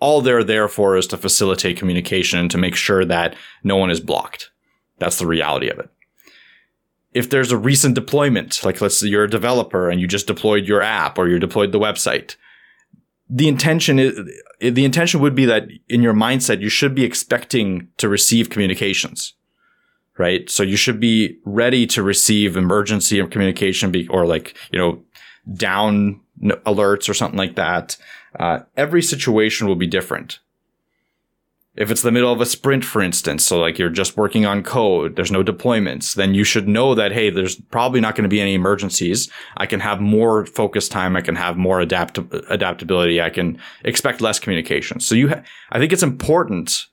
all 0.00 0.20
they're 0.20 0.44
there 0.44 0.68
for 0.68 0.96
is 0.96 1.06
to 1.08 1.16
facilitate 1.16 1.76
communication 1.76 2.38
and 2.38 2.50
to 2.50 2.58
make 2.58 2.76
sure 2.76 3.04
that 3.04 3.34
no 3.64 3.76
one 3.76 3.90
is 3.90 4.00
blocked. 4.00 4.50
That's 4.98 5.18
the 5.18 5.26
reality 5.26 5.68
of 5.68 5.78
it. 5.78 5.90
If 7.12 7.30
there's 7.30 7.52
a 7.52 7.58
recent 7.58 7.94
deployment, 7.94 8.64
like 8.64 8.80
let's 8.80 9.00
say 9.00 9.08
you're 9.08 9.24
a 9.24 9.30
developer 9.30 9.90
and 9.90 10.00
you 10.00 10.06
just 10.06 10.26
deployed 10.26 10.66
your 10.66 10.82
app 10.82 11.18
or 11.18 11.28
you 11.28 11.38
deployed 11.38 11.72
the 11.72 11.80
website, 11.80 12.36
the 13.30 13.48
intention 13.48 13.98
is 13.98 14.18
the 14.60 14.84
intention 14.84 15.20
would 15.20 15.34
be 15.34 15.44
that 15.44 15.68
in 15.88 16.02
your 16.02 16.14
mindset 16.14 16.60
you 16.60 16.68
should 16.68 16.94
be 16.94 17.04
expecting 17.04 17.88
to 17.96 18.08
receive 18.08 18.50
communications 18.50 19.34
right? 20.18 20.50
So 20.50 20.62
you 20.62 20.76
should 20.76 21.00
be 21.00 21.38
ready 21.44 21.86
to 21.86 22.02
receive 22.02 22.56
emergency 22.56 23.24
communication 23.28 24.06
or 24.10 24.26
like, 24.26 24.54
you 24.72 24.78
know, 24.78 25.02
down 25.54 26.20
alerts 26.42 27.08
or 27.08 27.14
something 27.14 27.38
like 27.38 27.54
that. 27.54 27.96
Uh, 28.38 28.60
every 28.76 29.00
situation 29.00 29.66
will 29.66 29.76
be 29.76 29.86
different. 29.86 30.40
If 31.78 31.92
it's 31.92 32.02
the 32.02 32.10
middle 32.10 32.32
of 32.32 32.40
a 32.40 32.46
sprint, 32.46 32.84
for 32.84 33.00
instance, 33.00 33.44
so 33.44 33.60
like 33.60 33.78
you're 33.78 33.88
just 33.88 34.16
working 34.16 34.44
on 34.44 34.64
code, 34.64 35.14
there's 35.14 35.30
no 35.30 35.44
deployments, 35.44 36.16
then 36.16 36.34
you 36.34 36.42
should 36.42 36.66
know 36.66 36.92
that, 36.96 37.12
hey, 37.12 37.30
there's 37.30 37.54
probably 37.54 38.00
not 38.00 38.16
going 38.16 38.24
to 38.24 38.28
be 38.28 38.40
any 38.40 38.54
emergencies. 38.54 39.30
I 39.56 39.66
can 39.66 39.78
have 39.78 40.00
more 40.00 40.44
focus 40.44 40.88
time. 40.88 41.14
I 41.14 41.20
can 41.20 41.36
have 41.36 41.56
more 41.56 41.80
adapt- 41.80 42.18
adaptability. 42.50 43.22
I 43.22 43.30
can 43.30 43.60
expect 43.84 44.20
less 44.20 44.40
communication. 44.40 44.98
So 44.98 45.14
you, 45.14 45.28
ha- 45.28 45.42
I 45.70 45.78
think 45.78 45.92
it's 45.92 46.02
important 46.02 46.86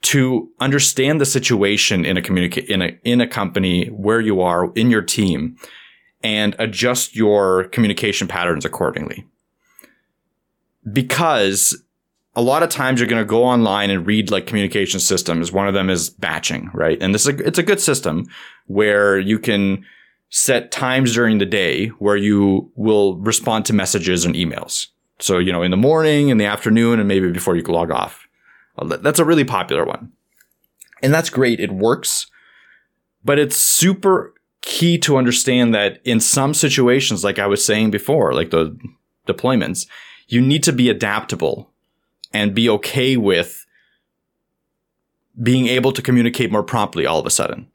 to 0.00 0.48
understand 0.58 1.20
the 1.20 1.26
situation 1.26 2.06
in 2.06 2.16
a 2.16 2.22
communica- 2.22 2.64
in 2.64 2.80
a 2.80 2.98
in 3.04 3.20
a 3.20 3.26
company 3.26 3.88
where 3.88 4.22
you 4.22 4.40
are 4.40 4.72
in 4.74 4.90
your 4.90 5.02
team 5.02 5.56
and 6.22 6.56
adjust 6.58 7.14
your 7.14 7.64
communication 7.64 8.26
patterns 8.26 8.64
accordingly. 8.64 9.26
Because 10.90 11.76
a 12.38 12.42
lot 12.42 12.62
of 12.62 12.68
times 12.68 13.00
you're 13.00 13.08
going 13.08 13.20
to 13.20 13.26
go 13.26 13.42
online 13.42 13.90
and 13.90 14.06
read 14.06 14.30
like 14.30 14.46
communication 14.46 15.00
systems. 15.00 15.50
One 15.50 15.66
of 15.66 15.74
them 15.74 15.90
is 15.90 16.08
batching, 16.08 16.70
right? 16.72 16.96
And 17.02 17.12
this 17.12 17.26
is 17.26 17.34
a, 17.34 17.44
it's 17.44 17.58
a 17.58 17.64
good 17.64 17.80
system 17.80 18.26
where 18.68 19.18
you 19.18 19.40
can 19.40 19.84
set 20.30 20.70
times 20.70 21.12
during 21.12 21.38
the 21.38 21.46
day 21.46 21.88
where 21.98 22.16
you 22.16 22.70
will 22.76 23.16
respond 23.16 23.64
to 23.66 23.72
messages 23.72 24.24
and 24.24 24.36
emails. 24.36 24.86
So, 25.18 25.38
you 25.38 25.50
know, 25.50 25.64
in 25.64 25.72
the 25.72 25.76
morning, 25.76 26.28
in 26.28 26.38
the 26.38 26.44
afternoon, 26.44 27.00
and 27.00 27.08
maybe 27.08 27.28
before 27.32 27.56
you 27.56 27.62
log 27.64 27.90
off. 27.90 28.28
Uh, 28.78 28.84
that's 28.98 29.18
a 29.18 29.24
really 29.24 29.44
popular 29.44 29.84
one. 29.84 30.12
And 31.02 31.12
that's 31.12 31.30
great. 31.30 31.58
It 31.58 31.72
works. 31.72 32.30
But 33.24 33.40
it's 33.40 33.56
super 33.56 34.32
key 34.60 34.96
to 34.98 35.16
understand 35.16 35.74
that 35.74 36.00
in 36.04 36.20
some 36.20 36.54
situations, 36.54 37.24
like 37.24 37.40
I 37.40 37.48
was 37.48 37.64
saying 37.64 37.90
before, 37.90 38.32
like 38.32 38.50
the 38.50 38.78
deployments, 39.26 39.88
you 40.28 40.40
need 40.40 40.62
to 40.62 40.72
be 40.72 40.88
adaptable 40.88 41.72
and 42.32 42.54
be 42.54 42.68
okay 42.68 43.16
with 43.16 43.66
being 45.40 45.66
able 45.68 45.92
to 45.92 46.02
communicate 46.02 46.50
more 46.50 46.62
promptly 46.62 47.06
all 47.06 47.20
of 47.20 47.26
a 47.26 47.30
sudden. 47.30 47.68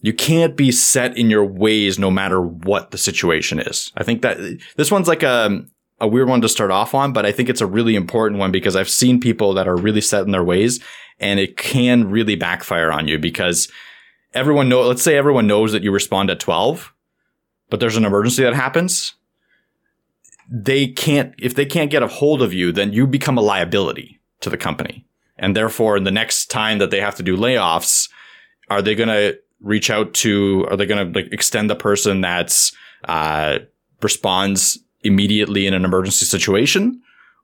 You 0.00 0.12
can't 0.12 0.56
be 0.56 0.72
set 0.72 1.16
in 1.16 1.30
your 1.30 1.44
ways 1.44 1.98
no 1.98 2.10
matter 2.10 2.40
what 2.40 2.90
the 2.90 2.98
situation 2.98 3.58
is. 3.58 3.92
I 3.96 4.02
think 4.02 4.22
that 4.22 4.38
this 4.76 4.90
one's 4.90 5.08
like 5.08 5.22
a, 5.22 5.64
a 6.00 6.08
weird 6.08 6.28
one 6.28 6.40
to 6.42 6.48
start 6.48 6.70
off 6.70 6.94
on, 6.94 7.12
but 7.12 7.24
I 7.24 7.32
think 7.32 7.48
it's 7.48 7.60
a 7.60 7.66
really 7.66 7.94
important 7.94 8.38
one 8.38 8.52
because 8.52 8.76
I've 8.76 8.90
seen 8.90 9.20
people 9.20 9.54
that 9.54 9.68
are 9.68 9.76
really 9.76 10.00
set 10.00 10.24
in 10.24 10.32
their 10.32 10.44
ways 10.44 10.80
and 11.18 11.40
it 11.40 11.56
can 11.56 12.10
really 12.10 12.36
backfire 12.36 12.92
on 12.92 13.08
you 13.08 13.18
because 13.18 13.68
everyone 14.34 14.68
know, 14.68 14.82
let's 14.82 15.02
say 15.02 15.16
everyone 15.16 15.46
knows 15.46 15.72
that 15.72 15.82
you 15.82 15.90
respond 15.90 16.30
at 16.30 16.40
12, 16.40 16.92
but 17.70 17.80
there's 17.80 17.96
an 17.96 18.04
emergency 18.04 18.42
that 18.42 18.54
happens. 18.54 19.14
They 20.50 20.88
can't, 20.88 21.34
if 21.38 21.54
they 21.54 21.66
can't 21.66 21.90
get 21.90 22.02
a 22.02 22.08
hold 22.08 22.42
of 22.42 22.52
you, 22.52 22.72
then 22.72 22.92
you 22.92 23.06
become 23.06 23.38
a 23.38 23.42
liability 23.42 24.20
to 24.40 24.50
the 24.50 24.56
company. 24.56 25.06
And 25.38 25.54
therefore, 25.54 26.00
the 26.00 26.10
next 26.10 26.46
time 26.46 26.78
that 26.78 26.90
they 26.90 27.00
have 27.00 27.16
to 27.16 27.22
do 27.22 27.36
layoffs, 27.36 28.08
are 28.70 28.80
they 28.80 28.94
going 28.94 29.08
to 29.08 29.38
reach 29.60 29.90
out 29.90 30.14
to, 30.14 30.66
are 30.70 30.76
they 30.76 30.86
going 30.86 31.12
to 31.12 31.18
like 31.18 31.32
extend 31.32 31.68
the 31.68 31.76
person 31.76 32.20
that's, 32.20 32.72
uh, 33.04 33.58
responds 34.02 34.78
immediately 35.02 35.66
in 35.66 35.74
an 35.74 35.84
emergency 35.84 36.26
situation, 36.26 37.00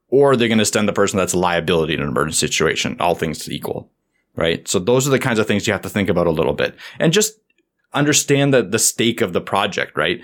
or 0.08 0.36
they're 0.36 0.48
going 0.48 0.58
to 0.58 0.62
extend 0.62 0.88
the 0.88 0.92
person 0.92 1.16
that's 1.16 1.32
a 1.32 1.38
liability 1.38 1.94
in 1.94 2.00
an 2.00 2.08
emergency 2.08 2.46
situation, 2.46 2.96
all 3.00 3.14
things 3.14 3.50
equal. 3.50 3.90
Right. 4.34 4.66
So 4.66 4.78
those 4.78 5.06
are 5.06 5.10
the 5.10 5.18
kinds 5.18 5.38
of 5.38 5.46
things 5.46 5.66
you 5.66 5.74
have 5.74 5.82
to 5.82 5.90
think 5.90 6.08
about 6.08 6.26
a 6.26 6.30
little 6.30 6.54
bit 6.54 6.74
and 6.98 7.12
just 7.12 7.38
understand 7.92 8.54
the, 8.54 8.62
the 8.62 8.78
stake 8.78 9.20
of 9.20 9.34
the 9.34 9.42
project, 9.42 9.94
right? 9.94 10.20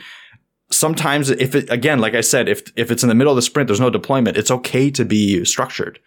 Sometimes 0.71 1.31
if 1.31 1.55
it, 1.55 1.71
again, 1.71 1.99
like 1.99 2.15
I 2.15 2.21
said, 2.21 2.49
if, 2.49 2.73
if 2.77 2.91
it's 2.91 3.03
in 3.03 3.09
the 3.09 3.15
middle 3.15 3.33
of 3.33 3.37
the 3.37 3.43
sprint, 3.43 3.69
there's 3.69 3.81
no 3.81 3.91
deployment, 3.91 4.37
it's 4.37 4.51
okay 4.51 4.91
to 4.91 5.05
be 5.05 5.45
structured. 5.45 5.99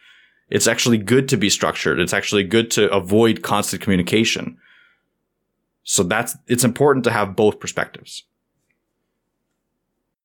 It's 0.50 0.68
actually 0.68 0.98
good 0.98 1.30
to 1.30 1.38
be 1.38 1.50
structured. 1.50 2.00
It's 2.00 2.14
actually 2.14 2.44
good 2.44 2.70
to 2.72 2.92
avoid 2.92 3.42
constant 3.42 3.82
communication. 3.82 4.58
So 5.84 6.04
that's, 6.04 6.38
it's 6.48 6.64
important 6.64 7.06
to 7.06 7.12
have 7.12 7.36
both 7.36 7.60
perspectives. 7.60 8.24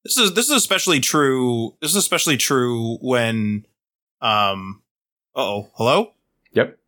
This 0.05 0.19
is 0.19 0.35
this 0.35 0.47
is 0.47 0.53
especially 0.53 1.01
true. 1.01 1.75
This 1.81 1.91
is 1.91 1.97
especially 1.97 2.37
true 2.37 2.97
when, 3.01 3.67
um, 4.21 4.83
oh, 5.35 5.69
hello. 5.75 6.13
Yep. 6.53 6.79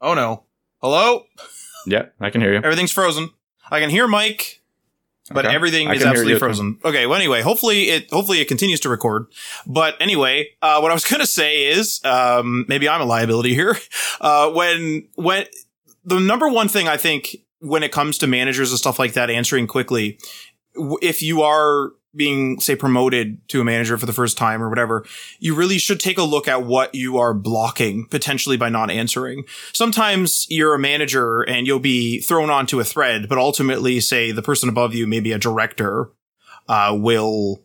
Oh 0.00 0.14
no, 0.14 0.44
hello. 0.80 1.26
Yeah, 1.86 2.06
I 2.20 2.30
can 2.30 2.40
hear 2.40 2.54
you. 2.54 2.60
Everything's 2.64 2.92
frozen. 2.92 3.28
I 3.70 3.78
can 3.78 3.90
hear 3.90 4.08
Mike, 4.08 4.62
but 5.30 5.46
okay. 5.46 5.54
everything 5.54 5.90
is 5.90 6.04
absolutely 6.04 6.38
frozen. 6.38 6.78
Okay. 6.84 7.06
Well, 7.06 7.16
anyway, 7.16 7.40
hopefully 7.40 7.90
it 7.90 8.10
hopefully 8.10 8.40
it 8.40 8.48
continues 8.48 8.80
to 8.80 8.88
record. 8.88 9.26
But 9.66 9.94
anyway, 10.00 10.50
uh, 10.60 10.80
what 10.80 10.90
I 10.90 10.94
was 10.94 11.04
gonna 11.10 11.26
say 11.26 11.66
is, 11.66 12.00
um, 12.04 12.66
maybe 12.68 12.88
I'm 12.88 13.00
a 13.00 13.06
liability 13.06 13.54
here. 13.54 13.76
Uh, 14.20 14.50
when 14.50 15.08
when 15.14 15.46
the 16.04 16.20
number 16.20 16.48
one 16.48 16.68
thing 16.68 16.88
I 16.88 16.96
think 16.96 17.36
when 17.60 17.82
it 17.82 17.92
comes 17.92 18.18
to 18.18 18.26
managers 18.26 18.70
and 18.70 18.78
stuff 18.78 18.98
like 18.98 19.14
that 19.14 19.30
answering 19.30 19.66
quickly, 19.66 20.18
if 21.00 21.22
you 21.22 21.42
are 21.42 21.92
being 22.14 22.60
say 22.60 22.76
promoted 22.76 23.46
to 23.48 23.60
a 23.60 23.64
manager 23.64 23.98
for 23.98 24.06
the 24.06 24.12
first 24.12 24.36
time 24.36 24.62
or 24.62 24.68
whatever, 24.68 25.04
you 25.38 25.54
really 25.54 25.78
should 25.78 26.00
take 26.00 26.18
a 26.18 26.22
look 26.22 26.48
at 26.48 26.64
what 26.64 26.94
you 26.94 27.18
are 27.18 27.34
blocking 27.34 28.06
potentially 28.06 28.56
by 28.56 28.68
not 28.68 28.90
answering. 28.90 29.44
Sometimes 29.72 30.46
you're 30.48 30.74
a 30.74 30.78
manager 30.78 31.42
and 31.42 31.66
you'll 31.66 31.78
be 31.78 32.20
thrown 32.20 32.50
onto 32.50 32.80
a 32.80 32.84
thread, 32.84 33.28
but 33.28 33.38
ultimately 33.38 34.00
say 34.00 34.32
the 34.32 34.42
person 34.42 34.68
above 34.68 34.94
you, 34.94 35.06
maybe 35.06 35.32
a 35.32 35.38
director, 35.38 36.10
uh, 36.68 36.96
will 36.98 37.62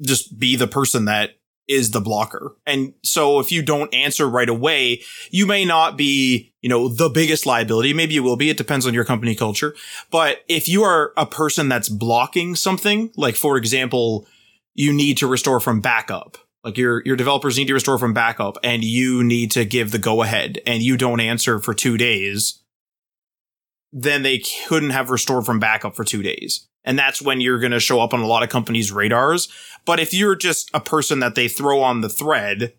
just 0.00 0.38
be 0.38 0.56
the 0.56 0.68
person 0.68 1.06
that 1.06 1.37
is 1.68 1.90
the 1.90 2.00
blocker. 2.00 2.56
And 2.66 2.94
so 3.02 3.38
if 3.40 3.52
you 3.52 3.62
don't 3.62 3.92
answer 3.94 4.28
right 4.28 4.48
away, 4.48 5.02
you 5.30 5.46
may 5.46 5.64
not 5.64 5.96
be, 5.96 6.52
you 6.62 6.68
know, 6.68 6.88
the 6.88 7.08
biggest 7.08 7.46
liability. 7.46 7.92
Maybe 7.92 8.14
you 8.14 8.22
will 8.22 8.36
be. 8.36 8.50
It 8.50 8.56
depends 8.56 8.86
on 8.86 8.94
your 8.94 9.04
company 9.04 9.34
culture. 9.34 9.74
But 10.10 10.38
if 10.48 10.68
you 10.68 10.82
are 10.82 11.12
a 11.16 11.26
person 11.26 11.68
that's 11.68 11.88
blocking 11.88 12.54
something, 12.54 13.10
like 13.16 13.36
for 13.36 13.56
example, 13.56 14.26
you 14.74 14.92
need 14.92 15.18
to 15.18 15.26
restore 15.26 15.60
from 15.60 15.80
backup 15.80 16.38
like 16.64 16.76
your 16.76 17.02
your 17.04 17.16
developers 17.16 17.56
need 17.56 17.68
to 17.68 17.74
restore 17.74 17.98
from 17.98 18.12
backup 18.12 18.58
and 18.62 18.84
you 18.84 19.22
need 19.24 19.50
to 19.52 19.64
give 19.64 19.90
the 19.90 19.98
go 19.98 20.22
ahead 20.22 20.60
and 20.66 20.82
you 20.82 20.96
don't 20.96 21.20
answer 21.20 21.58
for 21.60 21.72
2 21.72 21.96
days 21.96 22.62
then 23.92 24.22
they 24.22 24.42
couldn't 24.66 24.90
have 24.90 25.10
restored 25.10 25.46
from 25.46 25.58
backup 25.58 25.96
for 25.96 26.04
2 26.04 26.22
days. 26.22 26.68
And 26.84 26.98
that's 26.98 27.20
when 27.20 27.40
you're 27.40 27.58
going 27.58 27.72
to 27.72 27.80
show 27.80 28.00
up 28.00 28.14
on 28.14 28.20
a 28.20 28.26
lot 28.26 28.42
of 28.42 28.48
companies 28.48 28.92
radars. 28.92 29.48
But 29.84 30.00
if 30.00 30.14
you're 30.14 30.36
just 30.36 30.70
a 30.72 30.80
person 30.80 31.20
that 31.20 31.34
they 31.34 31.48
throw 31.48 31.82
on 31.82 32.00
the 32.00 32.08
thread 32.08 32.74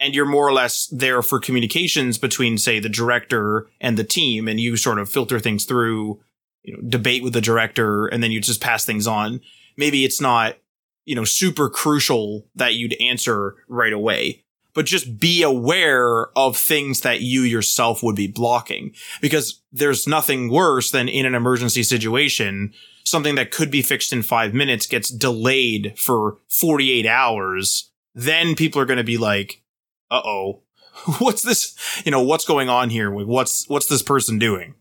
and 0.00 0.14
you're 0.14 0.26
more 0.26 0.46
or 0.46 0.52
less 0.52 0.86
there 0.88 1.22
for 1.22 1.38
communications 1.40 2.18
between 2.18 2.58
say 2.58 2.78
the 2.78 2.88
director 2.88 3.68
and 3.80 3.96
the 3.96 4.04
team 4.04 4.48
and 4.48 4.60
you 4.60 4.76
sort 4.76 4.98
of 4.98 5.10
filter 5.10 5.38
things 5.38 5.64
through 5.64 6.20
you 6.62 6.74
know 6.74 6.82
debate 6.88 7.22
with 7.22 7.32
the 7.32 7.40
director 7.40 8.06
and 8.06 8.22
then 8.22 8.30
you 8.30 8.40
just 8.40 8.60
pass 8.60 8.84
things 8.84 9.06
on 9.06 9.40
maybe 9.76 10.04
it's 10.04 10.20
not 10.20 10.56
you 11.04 11.14
know 11.14 11.24
super 11.24 11.68
crucial 11.68 12.46
that 12.54 12.74
you'd 12.74 13.00
answer 13.00 13.54
right 13.68 13.92
away 13.92 14.43
but 14.74 14.86
just 14.86 15.18
be 15.18 15.42
aware 15.42 16.26
of 16.36 16.56
things 16.56 17.00
that 17.00 17.20
you 17.20 17.42
yourself 17.42 18.02
would 18.02 18.16
be 18.16 18.26
blocking. 18.26 18.92
Because 19.20 19.62
there's 19.72 20.06
nothing 20.06 20.50
worse 20.50 20.90
than 20.90 21.08
in 21.08 21.26
an 21.26 21.34
emergency 21.34 21.82
situation 21.82 22.74
something 23.04 23.34
that 23.34 23.50
could 23.50 23.70
be 23.70 23.82
fixed 23.82 24.12
in 24.12 24.22
5 24.22 24.54
minutes 24.54 24.86
gets 24.86 25.10
delayed 25.10 25.94
for 25.98 26.38
48 26.48 27.06
hours. 27.06 27.90
Then 28.14 28.54
people 28.54 28.80
are 28.80 28.86
going 28.86 28.98
to 28.98 29.04
be 29.04 29.18
like 29.18 29.62
uh-oh. 30.10 30.62
What's 31.18 31.42
this 31.42 31.76
you 32.04 32.12
know 32.12 32.22
what's 32.22 32.44
going 32.44 32.68
on 32.68 32.88
here? 32.88 33.10
What's 33.10 33.68
what's 33.68 33.86
this 33.86 34.02
person 34.02 34.38
doing? 34.38 34.74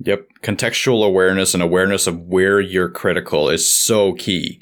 Yep. 0.00 0.26
Contextual 0.42 1.04
awareness 1.04 1.54
and 1.54 1.62
awareness 1.62 2.06
of 2.06 2.20
where 2.22 2.60
you're 2.60 2.88
critical 2.88 3.48
is 3.48 3.70
so 3.70 4.14
key. 4.14 4.60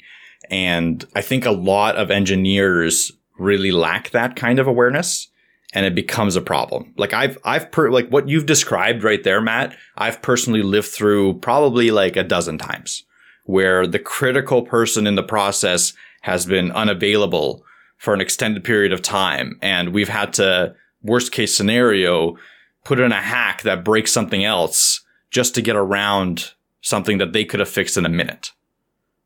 And 0.49 1.05
I 1.15 1.21
think 1.21 1.45
a 1.45 1.51
lot 1.51 1.95
of 1.95 2.09
engineers 2.11 3.11
really 3.37 3.71
lack 3.71 4.09
that 4.11 4.35
kind 4.35 4.59
of 4.59 4.67
awareness 4.67 5.29
and 5.73 5.85
it 5.85 5.95
becomes 5.95 6.35
a 6.35 6.41
problem. 6.41 6.93
Like 6.97 7.13
I've, 7.13 7.37
I've, 7.43 7.71
per, 7.71 7.89
like 7.89 8.09
what 8.09 8.29
you've 8.29 8.45
described 8.45 9.03
right 9.03 9.23
there, 9.23 9.41
Matt, 9.41 9.75
I've 9.97 10.21
personally 10.21 10.63
lived 10.63 10.87
through 10.87 11.39
probably 11.39 11.91
like 11.91 12.15
a 12.15 12.23
dozen 12.23 12.57
times 12.57 13.03
where 13.43 13.87
the 13.87 13.99
critical 13.99 14.61
person 14.61 15.07
in 15.07 15.15
the 15.15 15.23
process 15.23 15.93
has 16.21 16.45
been 16.45 16.71
unavailable 16.71 17.63
for 17.97 18.13
an 18.13 18.21
extended 18.21 18.63
period 18.63 18.93
of 18.93 19.01
time. 19.01 19.57
And 19.61 19.93
we've 19.93 20.09
had 20.09 20.33
to, 20.33 20.75
worst 21.01 21.31
case 21.31 21.55
scenario, 21.55 22.37
put 22.83 22.99
in 22.99 23.11
a 23.11 23.21
hack 23.21 23.63
that 23.63 23.83
breaks 23.83 24.11
something 24.11 24.43
else 24.43 25.01
just 25.31 25.55
to 25.55 25.61
get 25.61 25.75
around 25.75 26.53
something 26.81 27.17
that 27.17 27.33
they 27.33 27.43
could 27.43 27.59
have 27.59 27.69
fixed 27.69 27.97
in 27.97 28.05
a 28.05 28.09
minute, 28.09 28.51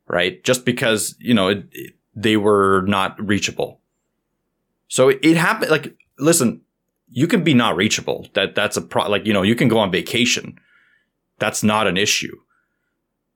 right? 0.07 0.43
Just 0.43 0.65
because, 0.65 1.15
you 1.19 1.33
know, 1.33 1.49
it, 1.49 1.65
it, 1.71 1.93
they 2.15 2.37
were 2.37 2.83
not 2.87 3.15
reachable. 3.25 3.80
So 4.91 5.07
it, 5.07 5.19
it 5.23 5.37
happened. 5.37 5.71
Like, 5.71 5.95
listen, 6.19 6.59
you 7.09 7.25
can 7.25 7.45
be 7.45 7.53
not 7.53 7.77
reachable. 7.77 8.27
That 8.33 8.55
that's 8.55 8.75
a 8.75 8.81
pro. 8.81 9.09
Like, 9.09 9.25
you 9.25 9.31
know, 9.31 9.41
you 9.41 9.55
can 9.55 9.69
go 9.69 9.79
on 9.79 9.89
vacation. 9.89 10.59
That's 11.39 11.63
not 11.63 11.87
an 11.87 11.95
issue. 11.95 12.35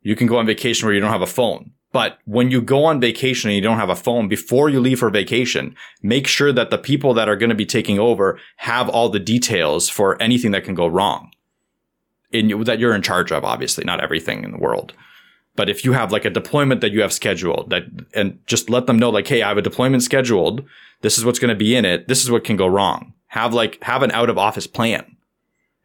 You 0.02 0.18
can 0.18 0.28
go 0.28 0.38
on 0.38 0.46
vacation 0.46 0.86
where 0.86 0.94
you 0.94 1.00
don't 1.00 1.14
have 1.14 1.22
a 1.22 1.28
phone. 1.28 1.72
But 1.94 2.20
when 2.26 2.52
you 2.52 2.62
go 2.62 2.84
on 2.84 3.00
vacation 3.00 3.50
and 3.50 3.56
you 3.56 3.62
don't 3.62 3.78
have 3.78 3.90
a 3.90 3.96
phone 3.96 4.28
before 4.28 4.68
you 4.68 4.82
leave 4.82 5.00
for 5.00 5.10
vacation, 5.10 5.78
make 6.04 6.28
sure 6.28 6.52
that 6.52 6.72
the 6.72 6.78
people 6.78 7.14
that 7.14 7.30
are 7.30 7.38
going 7.38 7.52
to 7.52 7.56
be 7.56 7.66
taking 7.66 8.00
over 8.00 8.38
have 8.58 8.90
all 8.90 9.08
the 9.08 9.18
details 9.18 9.88
for 9.88 10.22
anything 10.22 10.52
that 10.52 10.66
can 10.66 10.76
go 10.76 10.88
wrong 10.88 11.32
in 12.34 12.50
that 12.66 12.80
you're 12.80 12.94
in 12.94 13.02
charge 13.02 13.32
of, 13.32 13.46
obviously, 13.46 13.86
not 13.86 14.04
everything 14.04 14.44
in 14.44 14.52
the 14.52 14.58
world. 14.58 14.92
But 15.56 15.70
if 15.70 15.86
you 15.86 15.94
have 15.94 16.12
like 16.12 16.26
a 16.26 16.30
deployment 16.30 16.82
that 16.82 16.92
you 16.92 17.02
have 17.02 17.14
scheduled 17.14 17.70
that, 17.70 17.84
and 18.14 18.40
just 18.46 18.70
let 18.70 18.88
them 18.88 19.00
know, 19.00 19.10
like, 19.10 19.28
hey, 19.28 19.42
I 19.42 19.48
have 19.48 19.58
a 19.58 19.62
deployment 19.62 20.04
scheduled. 20.04 20.66
This 21.06 21.20
is 21.20 21.24
what's 21.24 21.38
going 21.38 21.50
to 21.50 21.56
be 21.56 21.76
in 21.76 21.86
it. 21.86 22.08
This 22.08 22.24
is 22.24 22.32
what 22.32 22.44
can 22.44 22.58
go 22.58 22.66
wrong. 22.66 23.14
Have 23.28 23.54
like, 23.54 23.78
have 23.84 24.02
an 24.02 24.10
out 24.10 24.28
of 24.28 24.40
office 24.40 24.66
plan. 24.66 25.18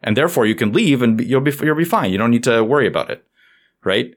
And 0.01 0.17
therefore 0.17 0.47
you 0.47 0.55
can 0.55 0.73
leave 0.73 1.03
and 1.03 1.21
you'll 1.21 1.41
be, 1.41 1.53
you'll 1.61 1.75
be 1.75 1.85
fine. 1.85 2.11
You 2.11 2.17
don't 2.17 2.31
need 2.31 2.43
to 2.45 2.63
worry 2.63 2.87
about 2.87 3.11
it. 3.11 3.23
Right. 3.83 4.15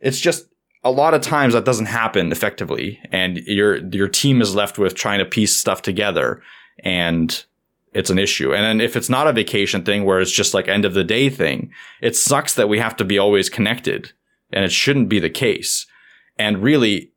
It's 0.00 0.18
just 0.18 0.46
a 0.82 0.90
lot 0.90 1.12
of 1.12 1.20
times 1.20 1.52
that 1.52 1.66
doesn't 1.66 1.84
happen 1.84 2.32
effectively 2.32 2.98
and 3.12 3.36
your, 3.36 3.86
your 3.94 4.08
team 4.08 4.40
is 4.40 4.54
left 4.54 4.78
with 4.78 4.94
trying 4.94 5.18
to 5.18 5.26
piece 5.26 5.54
stuff 5.54 5.82
together 5.82 6.40
and 6.78 7.44
it's 7.92 8.08
an 8.08 8.18
issue. 8.18 8.54
And 8.54 8.64
then 8.64 8.80
if 8.80 8.96
it's 8.96 9.10
not 9.10 9.26
a 9.26 9.34
vacation 9.34 9.84
thing 9.84 10.06
where 10.06 10.20
it's 10.20 10.32
just 10.32 10.54
like 10.54 10.68
end 10.68 10.86
of 10.86 10.94
the 10.94 11.04
day 11.04 11.28
thing, 11.28 11.70
it 12.00 12.16
sucks 12.16 12.54
that 12.54 12.70
we 12.70 12.78
have 12.78 12.96
to 12.96 13.04
be 13.04 13.18
always 13.18 13.50
connected 13.50 14.12
and 14.54 14.64
it 14.64 14.72
shouldn't 14.72 15.10
be 15.10 15.18
the 15.18 15.28
case. 15.28 15.86
And 16.38 16.62
really, 16.62 17.12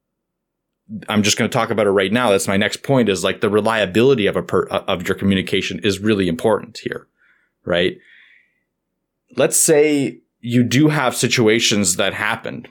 I'm 1.07 1.23
just 1.23 1.37
going 1.37 1.49
to 1.49 1.53
talk 1.53 1.69
about 1.69 1.87
it 1.87 1.91
right 1.91 2.11
now. 2.11 2.31
That's 2.31 2.47
my 2.47 2.57
next 2.57 2.83
point 2.83 3.09
is 3.09 3.23
like 3.23 3.41
the 3.41 3.49
reliability 3.49 4.25
of 4.25 4.35
a 4.35 4.41
per, 4.41 4.63
of 4.63 5.07
your 5.07 5.15
communication 5.15 5.79
is 5.79 5.99
really 5.99 6.27
important 6.27 6.79
here, 6.79 7.07
right? 7.63 7.97
Let's 9.35 9.57
say 9.57 10.19
you 10.41 10.63
do 10.63 10.87
have 10.87 11.15
situations 11.15 11.97
that 11.97 12.13
happen 12.13 12.67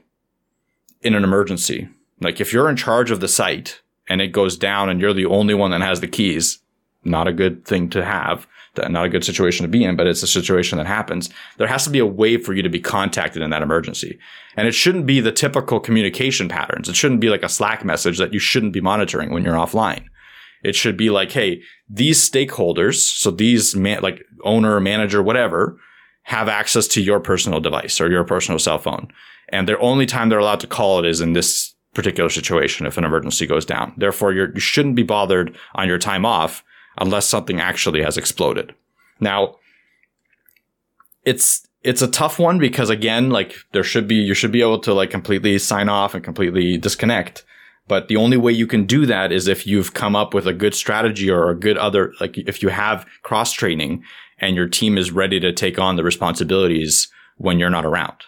in 1.03 1.15
an 1.15 1.23
emergency. 1.23 1.89
Like 2.21 2.41
if 2.41 2.53
you're 2.53 2.69
in 2.69 2.77
charge 2.77 3.11
of 3.11 3.21
the 3.21 3.29
site 3.29 3.81
and 4.09 4.21
it 4.21 4.29
goes 4.29 4.57
down 4.57 4.89
and 4.89 5.01
you're 5.01 5.15
the 5.15 5.27
only 5.27 5.55
one 5.55 5.71
that 5.71 5.81
has 5.81 6.01
the 6.01 6.09
keys, 6.09 6.59
not 7.05 7.29
a 7.29 7.33
good 7.33 7.65
thing 7.65 7.89
to 7.91 8.05
have, 8.05 8.47
not 8.91 9.05
a 9.05 9.09
good 9.09 9.25
situation 9.25 9.65
to 9.65 9.71
be 9.71 9.85
in, 9.85 9.97
but 9.97 10.07
it's 10.07 10.23
a 10.23 10.27
situation 10.27 10.79
that 10.79 10.87
happens. 10.87 11.31
There 11.57 11.67
has 11.67 11.85
to 11.85 11.91
be 11.91 11.99
a 11.99 12.07
way 12.07 12.37
for 12.37 12.55
you 12.55 12.63
to 12.63 12.69
be 12.69 12.81
contacted 12.81 13.43
in 13.43 13.51
that 13.51 13.63
emergency. 13.63 14.19
And 14.57 14.69
it 14.69 14.73
shouldn't 14.73 15.07
be 15.07 15.21
the 15.21 15.33
typical 15.33 15.81
communication 15.81 16.49
patterns. 16.49 16.89
It 16.89 16.97
shouldn't 16.97 17.21
be 17.21 17.31
like 17.31 17.43
a 17.43 17.49
Slack 17.49 17.85
message 17.85 18.19
that 18.19 18.33
you 18.33 18.39
shouldn't 18.39 18.73
be 18.73 18.81
monitoring 18.81 19.31
when 19.31 19.45
you're 19.45 19.55
offline. 19.55 20.05
It 20.63 20.75
should 20.75 20.97
be 20.97 21.11
like, 21.11 21.31
hey, 21.33 21.63
these 21.89 22.29
stakeholders, 22.29 22.97
so 22.97 23.31
these 23.31 23.77
man, 23.77 24.03
like 24.03 24.25
owner, 24.45 24.81
manager, 24.81 25.23
whatever, 25.23 25.79
have 26.25 26.49
access 26.49 26.87
to 26.89 27.03
your 27.03 27.21
personal 27.21 27.61
device 27.61 28.01
or 28.01 28.11
your 28.11 28.25
personal 28.25 28.59
cell 28.59 28.79
phone. 28.79 29.09
And 29.49 29.69
the 29.69 29.79
only 29.79 30.05
time 30.05 30.29
they're 30.29 30.39
allowed 30.39 30.61
to 30.61 30.67
call 30.67 30.99
it 30.99 31.07
is 31.07 31.21
in 31.21 31.33
this 31.33 31.75
particular 31.95 32.29
situation 32.29 32.87
if 32.87 32.99
an 32.99 33.05
emergency 33.05 33.47
goes 33.47 33.65
down. 33.65 33.95
Therefore, 33.97 34.33
you 34.33 34.59
shouldn't 34.61 34.95
be 34.95 35.03
bothered 35.03 35.57
on 35.75 35.89
your 35.89 35.99
time 35.99 36.27
off 36.27 36.63
unless 36.99 37.27
something 37.27 37.61
actually 37.61 38.03
has 38.03 38.17
exploded. 38.17 38.75
Now, 39.21 39.57
it's 41.25 41.67
it's 41.83 42.03
a 42.03 42.09
tough 42.09 42.39
one 42.39 42.59
because 42.59 42.91
again, 42.91 43.31
like 43.31 43.55
there 43.73 43.85
should 43.85 44.09
be 44.09 44.17
you 44.17 44.35
should 44.35 44.53
be 44.53 44.61
able 44.61 44.81
to 44.81 44.95
like 44.95 45.11
completely 45.11 45.59
sign 45.59 45.89
off 45.89 46.15
and 46.15 46.25
completely 46.25 46.77
disconnect. 46.77 47.45
But 47.87 48.09
the 48.09 48.17
only 48.17 48.37
way 48.37 48.53
you 48.53 48.67
can 48.67 48.85
do 48.85 49.07
that 49.07 49.33
is 49.33 49.49
if 49.49 49.67
you've 49.67 49.95
come 49.95 50.15
up 50.15 50.35
with 50.35 50.47
a 50.47 50.53
good 50.53 50.75
strategy 50.75 51.31
or 51.31 51.49
a 51.49 51.59
good 51.59 51.79
other 51.79 52.13
like 52.21 52.37
if 52.37 52.63
you 52.63 52.69
have 52.69 53.07
cross 53.23 53.53
training 53.53 54.05
and 54.39 54.55
your 54.55 54.69
team 54.69 54.99
is 54.99 55.11
ready 55.11 55.41
to 55.41 55.53
take 55.53 55.79
on 55.79 55.97
the 55.97 56.05
responsibilities 56.05 57.09
when 57.37 57.59
you're 57.59 57.71
not 57.71 57.87
around. 57.87 58.25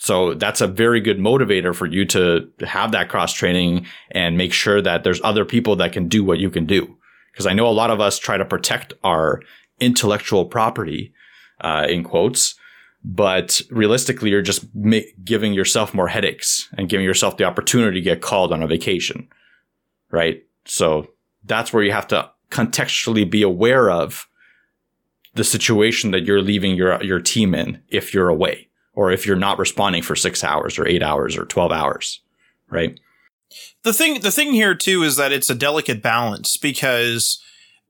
So 0.00 0.34
that's 0.34 0.60
a 0.60 0.66
very 0.66 1.00
good 1.00 1.18
motivator 1.18 1.74
for 1.74 1.86
you 1.86 2.04
to 2.06 2.48
have 2.60 2.92
that 2.92 3.08
cross 3.08 3.32
training 3.32 3.86
and 4.12 4.38
make 4.38 4.52
sure 4.52 4.80
that 4.80 5.02
there's 5.02 5.20
other 5.24 5.44
people 5.44 5.76
that 5.76 5.92
can 5.92 6.08
do 6.08 6.22
what 6.22 6.38
you 6.38 6.50
can 6.50 6.66
do. 6.66 6.96
Because 7.38 7.46
I 7.46 7.54
know 7.54 7.68
a 7.68 7.70
lot 7.70 7.92
of 7.92 8.00
us 8.00 8.18
try 8.18 8.36
to 8.36 8.44
protect 8.44 8.94
our 9.04 9.40
intellectual 9.78 10.44
property, 10.44 11.12
uh, 11.60 11.86
in 11.88 12.02
quotes, 12.02 12.56
but 13.04 13.60
realistically, 13.70 14.30
you're 14.30 14.42
just 14.42 14.66
ma- 14.74 15.06
giving 15.22 15.52
yourself 15.52 15.94
more 15.94 16.08
headaches 16.08 16.68
and 16.76 16.88
giving 16.88 17.06
yourself 17.06 17.36
the 17.36 17.44
opportunity 17.44 18.00
to 18.00 18.04
get 18.04 18.22
called 18.22 18.52
on 18.52 18.60
a 18.60 18.66
vacation, 18.66 19.28
right? 20.10 20.42
So 20.64 21.06
that's 21.44 21.72
where 21.72 21.84
you 21.84 21.92
have 21.92 22.08
to 22.08 22.28
contextually 22.50 23.30
be 23.30 23.42
aware 23.42 23.88
of 23.88 24.28
the 25.34 25.44
situation 25.44 26.10
that 26.10 26.24
you're 26.24 26.42
leaving 26.42 26.74
your 26.74 27.00
your 27.04 27.20
team 27.20 27.54
in 27.54 27.80
if 27.86 28.12
you're 28.12 28.30
away 28.30 28.66
or 28.94 29.12
if 29.12 29.24
you're 29.24 29.36
not 29.36 29.60
responding 29.60 30.02
for 30.02 30.16
6 30.16 30.42
hours 30.42 30.76
or 30.76 30.88
8 30.88 31.04
hours 31.04 31.36
or 31.36 31.44
12 31.44 31.70
hours, 31.70 32.20
right? 32.68 32.98
The 33.88 33.94
thing 33.94 34.20
the 34.20 34.30
thing 34.30 34.52
here 34.52 34.74
too 34.74 35.02
is 35.02 35.16
that 35.16 35.32
it's 35.32 35.48
a 35.48 35.54
delicate 35.54 36.02
balance 36.02 36.58
because 36.58 37.42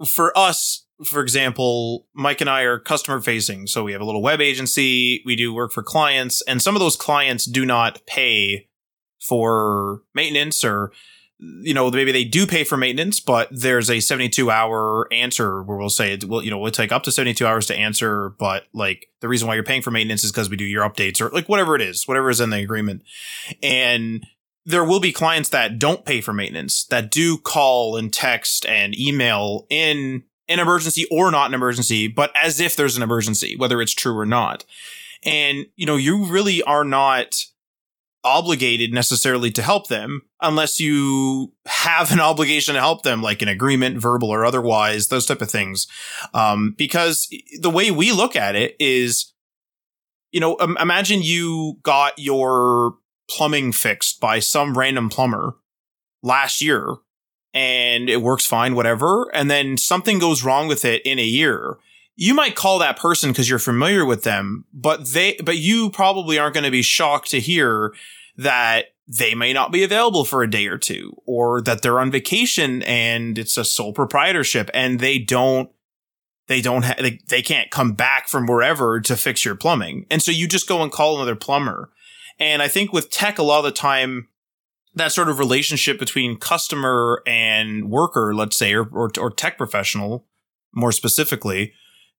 for 0.06 0.36
us 0.38 0.86
for 1.04 1.20
example, 1.20 2.06
Mike 2.14 2.40
and 2.40 2.48
I 2.48 2.62
are 2.62 2.78
customer 2.78 3.20
facing. 3.20 3.66
So 3.66 3.82
we 3.82 3.90
have 3.94 4.00
a 4.00 4.04
little 4.04 4.22
web 4.22 4.40
agency, 4.40 5.24
we 5.26 5.34
do 5.34 5.52
work 5.52 5.72
for 5.72 5.82
clients, 5.82 6.40
and 6.42 6.62
some 6.62 6.76
of 6.76 6.80
those 6.80 6.94
clients 6.94 7.46
do 7.46 7.66
not 7.66 8.06
pay 8.06 8.68
for 9.18 10.02
maintenance 10.14 10.64
or 10.64 10.92
you 11.40 11.74
know, 11.74 11.90
maybe 11.90 12.12
they 12.12 12.24
do 12.24 12.46
pay 12.46 12.62
for 12.62 12.76
maintenance, 12.76 13.18
but 13.18 13.48
there's 13.50 13.90
a 13.90 13.98
72 13.98 14.50
hour 14.50 15.12
answer 15.12 15.62
where 15.64 15.78
we'll 15.78 15.88
say, 15.88 16.16
well, 16.26 16.42
you 16.42 16.50
know, 16.50 16.58
we'll 16.58 16.70
take 16.70 16.92
up 16.92 17.04
to 17.04 17.12
72 17.12 17.44
hours 17.44 17.66
to 17.66 17.76
answer, 17.76 18.30
but 18.38 18.66
like 18.72 19.08
the 19.20 19.28
reason 19.28 19.48
why 19.48 19.54
you're 19.54 19.64
paying 19.64 19.82
for 19.82 19.90
maintenance 19.90 20.22
is 20.22 20.30
because 20.30 20.50
we 20.50 20.56
do 20.56 20.64
your 20.64 20.88
updates 20.88 21.20
or 21.20 21.30
like 21.30 21.48
whatever 21.48 21.74
it 21.74 21.82
is, 21.82 22.06
whatever 22.06 22.30
is 22.30 22.40
in 22.40 22.50
the 22.50 22.58
agreement. 22.58 23.02
And 23.64 24.24
there 24.68 24.84
will 24.84 25.00
be 25.00 25.12
clients 25.12 25.48
that 25.48 25.78
don't 25.78 26.04
pay 26.04 26.20
for 26.20 26.34
maintenance 26.34 26.84
that 26.84 27.10
do 27.10 27.38
call 27.38 27.96
and 27.96 28.12
text 28.12 28.66
and 28.66 28.94
email 28.98 29.66
in 29.70 30.22
an 30.46 30.58
emergency 30.58 31.06
or 31.10 31.30
not 31.30 31.48
an 31.48 31.54
emergency, 31.54 32.06
but 32.06 32.30
as 32.36 32.60
if 32.60 32.76
there's 32.76 32.94
an 32.94 33.02
emergency, 33.02 33.56
whether 33.56 33.80
it's 33.80 33.94
true 33.94 34.16
or 34.16 34.26
not. 34.26 34.66
And, 35.24 35.64
you 35.76 35.86
know, 35.86 35.96
you 35.96 36.26
really 36.26 36.62
are 36.62 36.84
not 36.84 37.34
obligated 38.24 38.92
necessarily 38.92 39.50
to 39.52 39.62
help 39.62 39.88
them 39.88 40.20
unless 40.42 40.78
you 40.78 41.54
have 41.64 42.12
an 42.12 42.20
obligation 42.20 42.74
to 42.74 42.80
help 42.80 43.04
them, 43.04 43.22
like 43.22 43.40
an 43.40 43.48
agreement, 43.48 43.96
verbal 43.96 44.28
or 44.28 44.44
otherwise, 44.44 45.08
those 45.08 45.24
type 45.24 45.40
of 45.40 45.50
things. 45.50 45.86
Um, 46.34 46.74
because 46.76 47.26
the 47.58 47.70
way 47.70 47.90
we 47.90 48.12
look 48.12 48.36
at 48.36 48.54
it 48.54 48.76
is, 48.78 49.32
you 50.30 50.40
know, 50.40 50.56
imagine 50.56 51.22
you 51.22 51.78
got 51.82 52.18
your 52.18 52.96
plumbing 53.28 53.72
fixed 53.72 54.20
by 54.20 54.38
some 54.38 54.76
random 54.76 55.08
plumber 55.08 55.56
last 56.22 56.60
year 56.60 56.96
and 57.54 58.08
it 58.08 58.22
works 58.22 58.46
fine, 58.46 58.74
whatever. 58.74 59.34
And 59.34 59.50
then 59.50 59.76
something 59.76 60.18
goes 60.18 60.44
wrong 60.44 60.68
with 60.68 60.84
it 60.84 61.02
in 61.04 61.18
a 61.18 61.24
year. 61.24 61.76
You 62.16 62.34
might 62.34 62.56
call 62.56 62.78
that 62.78 62.98
person 62.98 63.30
because 63.30 63.48
you're 63.48 63.58
familiar 63.58 64.04
with 64.04 64.24
them, 64.24 64.64
but 64.72 65.06
they, 65.08 65.36
but 65.44 65.58
you 65.58 65.90
probably 65.90 66.38
aren't 66.38 66.54
going 66.54 66.64
to 66.64 66.70
be 66.70 66.82
shocked 66.82 67.30
to 67.30 67.40
hear 67.40 67.94
that 68.36 68.86
they 69.08 69.34
may 69.34 69.52
not 69.52 69.72
be 69.72 69.82
available 69.82 70.24
for 70.24 70.42
a 70.42 70.50
day 70.50 70.66
or 70.66 70.76
two 70.76 71.16
or 71.24 71.62
that 71.62 71.80
they're 71.80 71.98
on 71.98 72.10
vacation 72.10 72.82
and 72.82 73.38
it's 73.38 73.56
a 73.56 73.64
sole 73.64 73.92
proprietorship 73.92 74.70
and 74.74 75.00
they 75.00 75.18
don't 75.18 75.70
they 76.46 76.60
don't 76.60 76.84
ha- 76.84 76.94
they, 76.98 77.18
they 77.28 77.42
can't 77.42 77.70
come 77.70 77.92
back 77.92 78.28
from 78.28 78.46
wherever 78.46 79.00
to 79.00 79.16
fix 79.16 79.44
your 79.44 79.54
plumbing 79.54 80.04
and 80.10 80.22
so 80.22 80.30
you 80.30 80.46
just 80.46 80.68
go 80.68 80.82
and 80.82 80.92
call 80.92 81.16
another 81.16 81.34
plumber 81.34 81.90
and 82.38 82.62
i 82.62 82.68
think 82.68 82.92
with 82.92 83.10
tech 83.10 83.38
a 83.38 83.42
lot 83.42 83.58
of 83.58 83.64
the 83.64 83.72
time 83.72 84.28
that 84.98 85.12
sort 85.12 85.28
of 85.28 85.38
relationship 85.38 85.98
between 85.98 86.38
customer 86.38 87.22
and 87.26 87.90
worker, 87.90 88.34
let's 88.34 88.56
say, 88.56 88.74
or, 88.74 88.88
or, 88.92 89.10
or 89.18 89.30
tech 89.30 89.56
professional 89.56 90.26
more 90.74 90.92
specifically, 90.92 91.72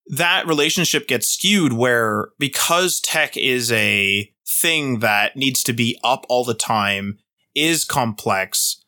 that 0.08 0.48
relationship 0.48 1.08
gets 1.08 1.32
skewed 1.32 1.74
where 1.74 2.30
because 2.40 3.00
tech 3.00 3.38
is 3.38 3.72
a 3.72 4.32
thing 4.48 5.00
that 5.00 5.36
needs 5.36 5.64
to 5.64 5.74
be 5.74 6.00
up 6.04 6.26
all 6.30 6.44
the 6.44 6.56
time, 6.56 7.20
is 7.54 7.86
complex, 7.86 8.84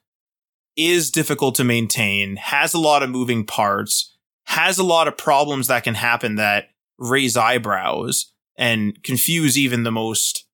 is 0.76 1.12
difficult 1.12 1.54
to 1.56 1.64
maintain, 1.64 2.38
has 2.38 2.74
a 2.74 2.80
lot 2.80 3.04
of 3.04 3.10
moving 3.10 3.46
parts, 3.46 4.18
has 4.46 4.80
a 4.80 4.84
lot 4.84 5.08
of 5.08 5.18
problems 5.18 5.68
that 5.68 5.84
can 5.84 5.96
happen 5.96 6.36
that 6.36 6.70
raise 6.98 7.38
eyebrows 7.38 8.34
and 8.58 9.04
confuse 9.04 9.58
even 9.58 9.84
the 9.84 9.92
most 9.92 10.46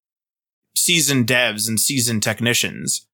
seasoned 0.77 1.27
devs 1.27 1.67
and 1.67 1.79
seasoned 1.79 2.23
technicians 2.23 3.07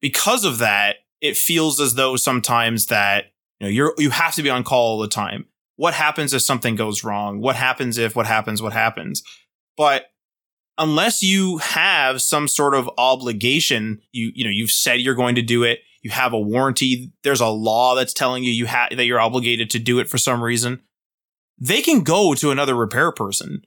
because 0.00 0.44
of 0.44 0.58
that, 0.58 0.96
it 1.20 1.36
feels 1.36 1.80
as 1.80 1.94
though 1.94 2.16
sometimes 2.16 2.86
that 2.86 3.26
you 3.60 3.66
know 3.66 3.70
you're 3.70 3.94
you 3.98 4.10
have 4.10 4.34
to 4.34 4.42
be 4.42 4.50
on 4.50 4.64
call 4.64 4.92
all 4.92 4.98
the 4.98 5.08
time. 5.08 5.46
What 5.76 5.94
happens 5.94 6.32
if 6.32 6.42
something 6.42 6.76
goes 6.76 7.04
wrong? 7.04 7.40
What 7.40 7.56
happens 7.56 7.98
if 7.98 8.16
what 8.16 8.26
happens 8.26 8.62
what 8.62 8.72
happens? 8.72 9.22
But 9.76 10.06
unless 10.76 11.22
you 11.22 11.58
have 11.58 12.22
some 12.22 12.48
sort 12.48 12.74
of 12.74 12.90
obligation, 12.98 14.00
you 14.12 14.32
you 14.34 14.44
know 14.44 14.50
you've 14.50 14.70
said 14.70 15.00
you're 15.00 15.14
going 15.14 15.34
to 15.34 15.42
do 15.42 15.64
it. 15.64 15.80
You 16.02 16.10
have 16.10 16.32
a 16.32 16.38
warranty. 16.38 17.12
There's 17.24 17.40
a 17.40 17.48
law 17.48 17.94
that's 17.94 18.12
telling 18.12 18.44
you 18.44 18.52
you 18.52 18.66
have 18.66 18.90
that 18.96 19.04
you're 19.04 19.20
obligated 19.20 19.70
to 19.70 19.78
do 19.78 19.98
it 19.98 20.08
for 20.08 20.18
some 20.18 20.42
reason. 20.42 20.80
They 21.60 21.82
can 21.82 22.04
go 22.04 22.34
to 22.34 22.52
another 22.52 22.76
repair 22.76 23.10
person. 23.10 23.62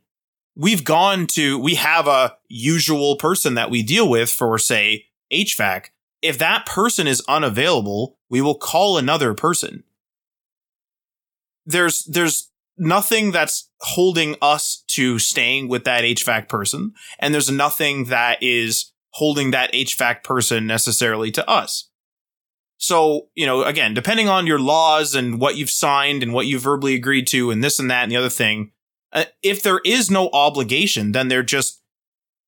We've 0.55 0.83
gone 0.83 1.27
to 1.27 1.57
we 1.57 1.75
have 1.75 2.07
a 2.07 2.37
usual 2.47 3.15
person 3.15 3.53
that 3.55 3.69
we 3.69 3.83
deal 3.83 4.09
with 4.09 4.29
for 4.29 4.57
say 4.57 5.05
HVAC 5.31 5.87
if 6.21 6.37
that 6.37 6.65
person 6.65 7.07
is 7.07 7.23
unavailable, 7.27 8.17
we 8.29 8.41
will 8.41 8.55
call 8.55 8.97
another 8.97 9.33
person. 9.33 9.83
There's, 11.65 12.03
there's 12.05 12.51
nothing 12.77 13.31
that's 13.31 13.69
holding 13.79 14.35
us 14.41 14.83
to 14.87 15.19
staying 15.19 15.67
with 15.67 15.83
that 15.85 16.03
HVAC 16.03 16.47
person. 16.47 16.93
And 17.19 17.33
there's 17.33 17.51
nothing 17.51 18.05
that 18.05 18.41
is 18.41 18.91
holding 19.11 19.51
that 19.51 19.73
HVAC 19.73 20.23
person 20.23 20.67
necessarily 20.67 21.31
to 21.31 21.49
us. 21.49 21.89
So, 22.77 23.27
you 23.35 23.45
know, 23.45 23.63
again, 23.63 23.93
depending 23.93 24.27
on 24.27 24.47
your 24.47 24.59
laws 24.59 25.13
and 25.13 25.39
what 25.39 25.55
you've 25.55 25.69
signed 25.69 26.23
and 26.23 26.33
what 26.33 26.47
you've 26.47 26.63
verbally 26.63 26.95
agreed 26.95 27.27
to 27.27 27.51
and 27.51 27.63
this 27.63 27.77
and 27.77 27.91
that 27.91 28.03
and 28.03 28.11
the 28.11 28.17
other 28.17 28.29
thing, 28.29 28.71
uh, 29.13 29.25
if 29.43 29.61
there 29.61 29.81
is 29.83 30.09
no 30.09 30.29
obligation, 30.33 31.11
then 31.11 31.27
there 31.27 31.43
just 31.43 31.81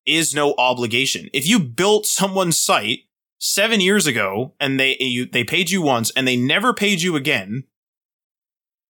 is 0.06 0.34
no 0.34 0.54
obligation. 0.58 1.28
If 1.32 1.46
you 1.46 1.58
built 1.58 2.06
someone's 2.06 2.58
site 2.58 3.00
seven 3.38 3.80
years 3.80 4.06
ago 4.06 4.54
and 4.60 4.78
they 4.78 4.96
you, 4.98 5.26
they 5.26 5.44
paid 5.44 5.70
you 5.70 5.82
once 5.82 6.10
and 6.16 6.26
they 6.26 6.36
never 6.36 6.72
paid 6.72 7.02
you 7.02 7.16
again, 7.16 7.64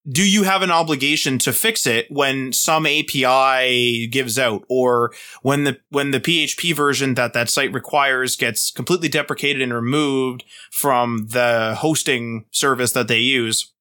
do 0.08 0.22
you 0.22 0.42
have 0.42 0.62
an 0.62 0.70
obligation 0.70 1.38
to 1.38 1.52
fix 1.52 1.86
it 1.86 2.10
when 2.10 2.52
some 2.52 2.86
API 2.86 4.06
gives 4.08 4.38
out 4.38 4.64
or 4.68 5.12
when 5.42 5.64
the 5.64 5.78
when 5.88 6.10
the 6.10 6.20
PHP 6.20 6.74
version 6.74 7.14
that 7.14 7.32
that 7.32 7.48
site 7.48 7.72
requires 7.72 8.36
gets 8.36 8.70
completely 8.70 9.08
deprecated 9.08 9.62
and 9.62 9.72
removed 9.72 10.44
from 10.70 11.28
the 11.28 11.74
hosting 11.78 12.44
service 12.50 12.92
that 12.92 13.08
they 13.08 13.20
use 13.20 13.72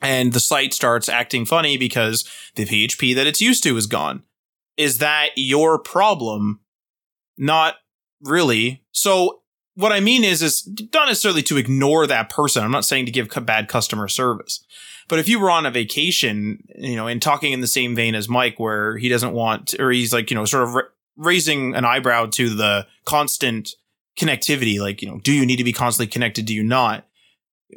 and 0.00 0.32
the 0.32 0.40
site 0.40 0.74
starts 0.74 1.08
acting 1.08 1.44
funny 1.44 1.76
because 1.76 2.28
the 2.54 2.64
PHP 2.64 3.14
that 3.14 3.26
it's 3.26 3.40
used 3.40 3.62
to 3.64 3.76
is 3.76 3.86
gone? 3.86 4.22
Is 4.76 4.98
that 4.98 5.30
your 5.36 5.78
problem? 5.78 6.60
Not 7.36 7.76
really. 8.22 8.84
So 8.92 9.42
what 9.74 9.92
I 9.92 10.00
mean 10.00 10.24
is, 10.24 10.42
is 10.42 10.68
not 10.92 11.06
necessarily 11.06 11.42
to 11.44 11.56
ignore 11.56 12.06
that 12.06 12.30
person. 12.30 12.64
I'm 12.64 12.70
not 12.70 12.84
saying 12.84 13.06
to 13.06 13.12
give 13.12 13.28
bad 13.44 13.68
customer 13.68 14.08
service, 14.08 14.64
but 15.08 15.18
if 15.18 15.28
you 15.28 15.40
were 15.40 15.50
on 15.50 15.66
a 15.66 15.70
vacation, 15.70 16.64
you 16.76 16.96
know, 16.96 17.06
and 17.06 17.22
talking 17.22 17.52
in 17.52 17.60
the 17.60 17.66
same 17.66 17.94
vein 17.94 18.14
as 18.14 18.28
Mike, 18.28 18.58
where 18.58 18.96
he 18.96 19.08
doesn't 19.08 19.32
want, 19.32 19.74
or 19.78 19.90
he's 19.90 20.12
like, 20.12 20.30
you 20.30 20.34
know, 20.36 20.44
sort 20.44 20.64
of 20.64 20.74
ra- 20.74 20.82
raising 21.16 21.74
an 21.74 21.84
eyebrow 21.84 22.26
to 22.26 22.50
the 22.54 22.86
constant 23.04 23.70
connectivity, 24.18 24.80
like, 24.80 25.00
you 25.00 25.08
know, 25.08 25.18
do 25.20 25.32
you 25.32 25.46
need 25.46 25.56
to 25.56 25.64
be 25.64 25.72
constantly 25.72 26.10
connected? 26.10 26.44
Do 26.44 26.54
you 26.54 26.62
not? 26.62 27.07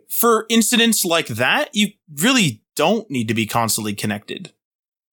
For 0.09 0.45
incidents 0.49 1.03
like 1.03 1.27
that, 1.27 1.69
you 1.73 1.89
really 2.21 2.63
don't 2.75 3.09
need 3.09 3.27
to 3.27 3.33
be 3.33 3.45
constantly 3.45 3.93
connected 3.93 4.53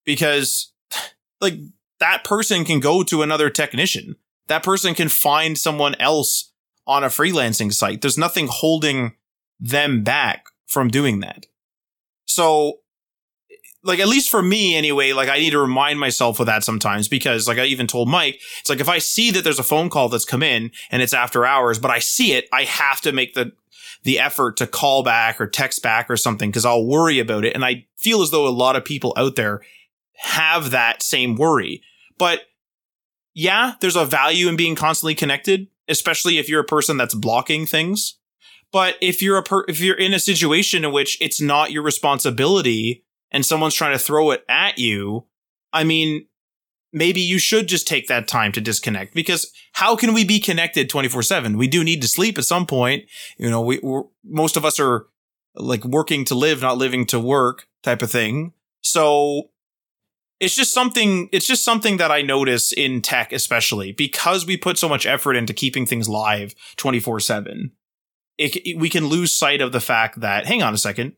because 0.04 0.72
like 1.40 1.54
that 2.00 2.24
person 2.24 2.64
can 2.64 2.80
go 2.80 3.02
to 3.02 3.22
another 3.22 3.50
technician. 3.50 4.16
That 4.46 4.62
person 4.62 4.94
can 4.94 5.08
find 5.08 5.58
someone 5.58 5.94
else 5.96 6.52
on 6.86 7.04
a 7.04 7.08
freelancing 7.08 7.72
site. 7.72 8.00
There's 8.00 8.16
nothing 8.16 8.48
holding 8.48 9.14
them 9.60 10.02
back 10.02 10.46
from 10.66 10.88
doing 10.88 11.20
that. 11.20 11.46
So, 12.24 12.78
like, 13.82 13.98
at 13.98 14.08
least 14.08 14.30
for 14.30 14.42
me 14.42 14.76
anyway, 14.76 15.12
like, 15.12 15.28
I 15.28 15.38
need 15.38 15.50
to 15.50 15.58
remind 15.58 16.00
myself 16.00 16.40
of 16.40 16.46
that 16.46 16.64
sometimes 16.64 17.08
because, 17.08 17.46
like, 17.46 17.58
I 17.58 17.64
even 17.64 17.86
told 17.86 18.08
Mike, 18.08 18.40
it's 18.60 18.70
like 18.70 18.80
if 18.80 18.88
I 18.88 18.98
see 18.98 19.30
that 19.32 19.44
there's 19.44 19.58
a 19.58 19.64
phone 19.64 19.90
call 19.90 20.08
that's 20.08 20.24
come 20.24 20.42
in 20.42 20.70
and 20.90 21.02
it's 21.02 21.14
after 21.14 21.44
hours, 21.44 21.78
but 21.78 21.90
I 21.90 21.98
see 21.98 22.32
it, 22.32 22.48
I 22.52 22.64
have 22.64 23.00
to 23.02 23.12
make 23.12 23.34
the, 23.34 23.52
the 24.04 24.18
effort 24.18 24.56
to 24.58 24.66
call 24.66 25.02
back 25.02 25.40
or 25.40 25.46
text 25.46 25.82
back 25.82 26.10
or 26.10 26.16
something 26.16 26.50
because 26.50 26.64
I'll 26.64 26.86
worry 26.86 27.18
about 27.18 27.44
it. 27.44 27.54
And 27.54 27.64
I 27.64 27.86
feel 27.96 28.22
as 28.22 28.30
though 28.30 28.46
a 28.46 28.50
lot 28.50 28.76
of 28.76 28.84
people 28.84 29.12
out 29.16 29.36
there 29.36 29.62
have 30.16 30.70
that 30.70 31.02
same 31.02 31.36
worry. 31.36 31.82
But 32.18 32.42
yeah, 33.34 33.74
there's 33.80 33.96
a 33.96 34.04
value 34.04 34.48
in 34.48 34.56
being 34.56 34.74
constantly 34.74 35.14
connected 35.14 35.68
especially 35.88 36.38
if 36.38 36.48
you're 36.48 36.60
a 36.60 36.64
person 36.64 36.96
that's 36.96 37.14
blocking 37.14 37.66
things. 37.66 38.18
But 38.70 38.96
if 39.00 39.22
you're 39.22 39.38
a 39.38 39.42
per- 39.42 39.64
if 39.66 39.80
you're 39.80 39.96
in 39.96 40.12
a 40.12 40.20
situation 40.20 40.84
in 40.84 40.92
which 40.92 41.20
it's 41.20 41.40
not 41.40 41.72
your 41.72 41.82
responsibility 41.82 43.04
and 43.30 43.44
someone's 43.44 43.74
trying 43.74 43.96
to 43.96 43.98
throw 43.98 44.30
it 44.30 44.44
at 44.48 44.78
you, 44.78 45.24
I 45.72 45.84
mean, 45.84 46.26
maybe 46.92 47.20
you 47.20 47.38
should 47.38 47.68
just 47.68 47.86
take 47.86 48.08
that 48.08 48.28
time 48.28 48.52
to 48.52 48.60
disconnect 48.60 49.14
because 49.14 49.52
how 49.72 49.96
can 49.96 50.14
we 50.14 50.24
be 50.24 50.40
connected 50.40 50.88
24/7? 50.88 51.56
We 51.56 51.68
do 51.68 51.84
need 51.84 52.02
to 52.02 52.08
sleep 52.08 52.38
at 52.38 52.44
some 52.44 52.66
point. 52.66 53.04
You 53.36 53.50
know, 53.50 53.60
we 53.60 53.80
most 54.24 54.56
of 54.56 54.64
us 54.64 54.80
are 54.80 55.06
like 55.54 55.84
working 55.84 56.24
to 56.26 56.34
live, 56.34 56.62
not 56.62 56.78
living 56.78 57.06
to 57.06 57.20
work 57.20 57.66
type 57.82 58.02
of 58.02 58.10
thing. 58.10 58.52
So 58.80 59.50
it's 60.40 60.54
just 60.54 60.72
something 60.72 61.28
it's 61.32 61.46
just 61.46 61.64
something 61.64 61.96
that 61.96 62.10
i 62.10 62.22
notice 62.22 62.72
in 62.72 63.02
tech 63.02 63.32
especially 63.32 63.92
because 63.92 64.46
we 64.46 64.56
put 64.56 64.78
so 64.78 64.88
much 64.88 65.06
effort 65.06 65.34
into 65.34 65.52
keeping 65.52 65.86
things 65.86 66.08
live 66.08 66.54
24/7 66.76 67.70
it, 68.38 68.78
we 68.78 68.88
can 68.88 69.06
lose 69.06 69.32
sight 69.32 69.60
of 69.60 69.72
the 69.72 69.80
fact 69.80 70.20
that 70.20 70.46
hang 70.46 70.62
on 70.62 70.74
a 70.74 70.78
second 70.78 71.14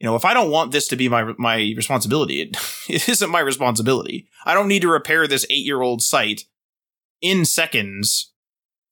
you 0.00 0.06
know 0.06 0.16
if 0.16 0.24
i 0.24 0.34
don't 0.34 0.50
want 0.50 0.72
this 0.72 0.88
to 0.88 0.96
be 0.96 1.08
my 1.08 1.32
my 1.38 1.72
responsibility 1.76 2.40
it, 2.40 2.56
it 2.88 3.08
isn't 3.08 3.30
my 3.30 3.40
responsibility 3.40 4.28
i 4.44 4.54
don't 4.54 4.68
need 4.68 4.82
to 4.82 4.88
repair 4.88 5.26
this 5.26 5.46
8-year-old 5.46 6.02
site 6.02 6.44
in 7.20 7.44
seconds 7.44 8.32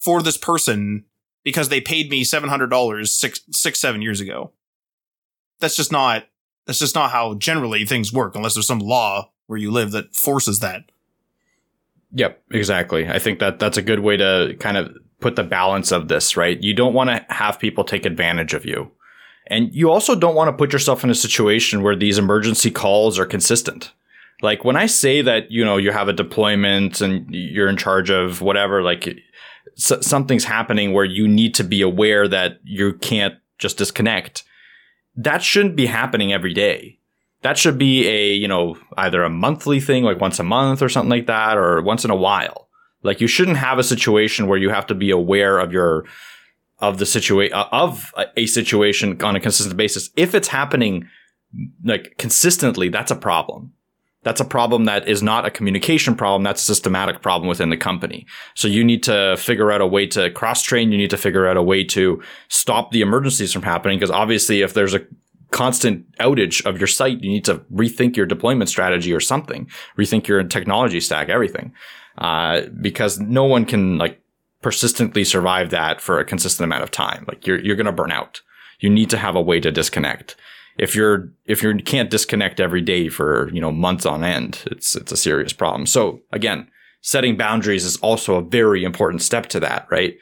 for 0.01 0.23
this 0.23 0.37
person 0.37 1.05
because 1.45 1.69
they 1.69 1.81
paid 1.81 2.09
me 2.09 2.25
$700 2.25 3.09
six, 3.09 3.41
six 3.51 3.81
seven 3.81 4.01
years 4.01 4.21
ago 4.21 4.53
that's 5.61 5.77
just 5.77 5.93
not 5.93 6.25
that's 6.67 6.79
just 6.79 6.95
not 6.95 7.11
how 7.11 7.35
generally 7.35 7.85
things 7.85 8.13
work 8.13 8.35
unless 8.35 8.55
there's 8.55 8.67
some 8.67 8.79
law 8.79 9.31
where 9.47 9.59
you 9.59 9.71
live 9.71 9.91
that 9.93 10.15
forces 10.15 10.61
that. 10.61 10.85
Yep, 12.13 12.43
exactly. 12.53 13.09
I 13.09 13.19
think 13.19 13.39
that 13.41 13.59
that's 13.59 13.79
a 13.79 13.83
good 13.83 14.01
way 14.01 14.17
to 14.17 14.55
kind 14.61 14.77
of 14.77 14.95
put 15.21 15.37
the 15.37 15.43
balance 15.43 15.93
of 15.93 16.09
this, 16.09 16.37
right? 16.37 16.61
You 16.61 16.75
don't 16.75 16.95
want 16.95 17.11
to 17.11 17.25
have 17.29 17.59
people 17.59 17.85
take 17.85 18.05
advantage 18.05 18.55
of 18.55 18.65
you. 18.65 18.91
And 19.47 19.75
you 19.75 19.91
also 19.91 20.15
don't 20.15 20.35
want 20.35 20.49
to 20.49 20.57
put 20.57 20.73
yourself 20.73 21.05
in 21.05 21.11
a 21.11 21.15
situation 21.15 21.83
where 21.83 21.97
these 21.97 22.19
emergency 22.19 22.71
calls 22.71 23.19
are 23.19 23.27
consistent. 23.27 23.93
Like 24.41 24.65
when 24.65 24.77
I 24.77 24.87
say 24.87 25.23
that, 25.23 25.51
you 25.51 25.65
know, 25.65 25.77
you 25.77 25.93
have 25.93 26.09
a 26.09 26.13
deployment 26.13 27.01
and 27.01 27.33
you're 27.35 27.69
in 27.69 27.77
charge 27.77 28.11
of 28.11 28.41
whatever, 28.41 28.83
like 28.83 29.09
s- 29.77 30.07
something's 30.07 30.45
happening 30.45 30.93
where 30.93 31.05
you 31.05 31.29
need 31.29 31.55
to 31.57 31.65
be 31.65 31.83
aware 31.83 32.27
that 32.29 32.59
you 32.65 32.95
can't 32.95 33.35
just 33.59 33.79
disconnect. 33.79 34.45
That 35.17 35.43
shouldn't 35.43 35.77
be 35.77 35.87
happening 35.87 36.33
every 36.33 36.55
day. 36.55 36.99
That 37.43 37.59
should 37.59 37.79
be 37.79 38.09
a, 38.09 38.33
you 38.33 38.49
know, 38.49 38.77
either 38.97 39.23
a 39.23 39.31
monthly 39.31 39.81
thing, 39.81 40.05
like 40.05 40.21
once 40.21 40.39
a 40.39 40.45
month 40.45 40.83
or 40.83 40.89
something 40.89 41.11
like 41.11 41.27
that, 41.27 41.59
or 41.59 41.83
once 41.83 42.05
in 42.05 42.11
a 42.11 42.17
while. 42.17 42.69
Like 43.03 43.21
you 43.21 43.27
shouldn't 43.27 43.57
have 43.57 43.79
a 43.79 43.85
situation 43.85 44.47
where 44.47 44.59
you 44.59 44.71
have 44.71 44.87
to 44.87 44.95
be 44.95 45.11
aware 45.11 45.59
of 45.59 45.73
your, 45.73 46.05
of 46.83 46.99
the 46.99 47.07
situation, 47.07 47.55
of 47.55 48.13
a 48.37 48.47
situation 48.47 49.23
on 49.23 49.37
a 49.37 49.41
consistent 49.41 49.77
basis. 49.77 50.11
If 50.17 50.35
it's 50.35 50.49
happening 50.49 51.09
like 51.85 52.17
consistently, 52.19 52.89
that's 52.89 53.11
a 53.11 53.17
problem. 53.17 53.73
That's 54.25 54.41
a 54.41 54.45
problem 54.45 54.85
that 54.85 55.09
is 55.09 55.23
not 55.23 55.47
a 55.47 55.51
communication 55.51 56.15
problem. 56.15 56.43
That's 56.43 56.63
a 56.63 56.65
systematic 56.65 57.23
problem 57.23 57.49
within 57.49 57.71
the 57.71 57.77
company. 57.77 58.27
So 58.55 58.69
you 58.69 58.85
need 58.85 59.03
to 59.05 59.37
figure 59.37 59.73
out 59.73 59.81
a 59.81 59.87
way 59.87 60.07
to 60.09 60.31
cross 60.31 60.63
train. 60.63 60.93
You 60.93 60.99
need 60.99 61.11
to 61.11 61.17
figure 61.17 61.47
out 61.47 61.57
a 61.57 61.63
way 61.63 61.83
to 61.85 62.23
stop 62.49 62.93
the 62.93 63.01
emergencies 63.01 63.53
from 63.53 63.63
happening. 63.63 63.99
Because 63.99 64.13
obviously, 64.13 64.63
if 64.63 64.75
there's 64.75 64.95
a 64.95 65.05
constant 65.51 66.11
outage 66.19 66.65
of 66.65 66.79
your 66.79 66.87
site, 66.87 67.21
you 67.23 67.31
need 67.31 67.45
to 67.45 67.57
rethink 67.73 68.17
your 68.17 68.27
deployment 68.27 68.71
strategy 68.71 69.13
or 69.13 69.21
something, 69.21 69.69
rethink 69.99 70.29
your 70.29 70.43
technology 70.45 71.01
stack, 71.01 71.29
everything. 71.29 71.73
Uh, 72.19 72.63
because 72.81 73.19
no 73.19 73.45
one 73.45 73.65
can 73.65 73.99
like 73.99 74.22
persistently 74.63 75.25
survive 75.25 75.71
that 75.71 76.01
for 76.01 76.19
a 76.19 76.25
consistent 76.25 76.65
amount 76.65 76.83
of 76.83 76.91
time. 76.91 77.25
Like 77.29 77.47
you're, 77.47 77.61
you're 77.61 77.77
going 77.77 77.87
to 77.87 77.93
burn 77.93 78.13
out. 78.13 78.41
You 78.81 78.89
need 78.89 79.11
to 79.11 79.19
have 79.19 79.37
a 79.37 79.43
way 79.43 79.61
to 79.61 79.71
disconnect 79.71 80.37
if 80.79 80.95
you're 80.95 81.31
if 81.47 81.63
you 81.63 81.77
can't 81.77 82.11
disconnect 82.11 82.61
every 82.61 82.81
day 82.81 83.09
for 83.09 83.51
you 83.53 83.61
know 83.61 83.73
months 83.73 84.07
on 84.07 84.25
end, 84.25 84.63
it's 84.67 84.97
it's 84.97 85.13
a 85.13 85.17
serious 85.17 85.53
problem. 85.53 85.87
So 85.87 86.21
again, 86.33 86.69
setting 87.01 87.37
boundaries 87.37 87.85
is 87.85 87.97
also 87.99 88.37
a 88.37 88.43
very 88.43 88.85
important 88.85 89.23
step 89.23 89.47
to 89.49 89.61
that, 89.61 89.87
right? 89.91 90.17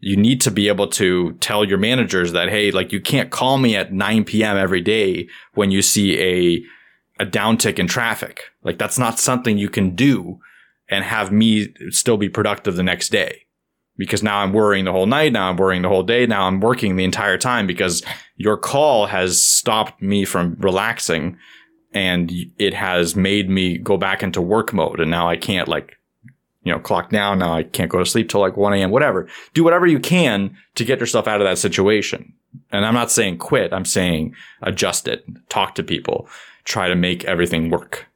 You 0.00 0.16
need 0.16 0.40
to 0.42 0.50
be 0.50 0.68
able 0.68 0.88
to 0.88 1.32
tell 1.34 1.64
your 1.64 1.78
managers 1.78 2.32
that 2.32 2.48
hey, 2.48 2.70
like 2.70 2.92
you 2.92 3.00
can't 3.00 3.30
call 3.30 3.58
me 3.58 3.74
at 3.74 3.92
9 3.92 4.24
p.m. 4.24 4.56
every 4.56 4.80
day 4.80 5.28
when 5.54 5.70
you 5.70 5.82
see 5.82 6.18
a 6.20 6.64
a 7.22 7.26
downtick 7.26 7.78
in 7.78 7.86
traffic. 7.86 8.44
Like 8.62 8.78
that's 8.78 8.98
not 8.98 9.18
something 9.18 9.58
you 9.58 9.70
can 9.70 9.94
do 9.94 10.38
and 10.88 11.02
have 11.02 11.32
me 11.32 11.74
still 11.90 12.16
be 12.16 12.28
productive 12.28 12.76
the 12.76 12.82
next 12.82 13.08
day 13.08 13.45
because 13.96 14.22
now 14.22 14.38
I'm 14.38 14.52
worrying 14.52 14.84
the 14.84 14.92
whole 14.92 15.06
night. 15.06 15.32
Now 15.32 15.48
I'm 15.48 15.56
worrying 15.56 15.82
the 15.82 15.88
whole 15.88 16.02
day. 16.02 16.26
Now 16.26 16.46
I'm 16.46 16.60
working 16.60 16.96
the 16.96 17.04
entire 17.04 17.38
time 17.38 17.66
because 17.66 18.02
your 18.36 18.56
call 18.56 19.06
has 19.06 19.42
stopped 19.42 20.02
me 20.02 20.24
from 20.24 20.56
relaxing 20.60 21.36
and 21.92 22.30
it 22.58 22.74
has 22.74 23.16
made 23.16 23.48
me 23.48 23.78
go 23.78 23.96
back 23.96 24.22
into 24.22 24.42
work 24.42 24.72
mode. 24.72 25.00
And 25.00 25.10
now 25.10 25.28
I 25.28 25.36
can't 25.36 25.68
like, 25.68 25.96
you 26.62 26.72
know, 26.72 26.78
clock 26.78 27.10
down. 27.10 27.38
Now 27.38 27.54
I 27.54 27.62
can't 27.62 27.90
go 27.90 27.98
to 27.98 28.06
sleep 28.06 28.28
till 28.28 28.40
like 28.40 28.56
1 28.56 28.74
a.m., 28.74 28.90
whatever. 28.90 29.28
Do 29.54 29.64
whatever 29.64 29.86
you 29.86 29.98
can 29.98 30.56
to 30.74 30.84
get 30.84 31.00
yourself 31.00 31.26
out 31.26 31.40
of 31.40 31.46
that 31.46 31.58
situation. 31.58 32.34
And 32.70 32.84
I'm 32.84 32.94
not 32.94 33.10
saying 33.10 33.38
quit. 33.38 33.72
I'm 33.72 33.84
saying 33.84 34.34
adjust 34.62 35.08
it, 35.08 35.24
talk 35.48 35.74
to 35.76 35.82
people, 35.82 36.28
try 36.64 36.88
to 36.88 36.94
make 36.94 37.24
everything 37.24 37.70
work. 37.70 38.06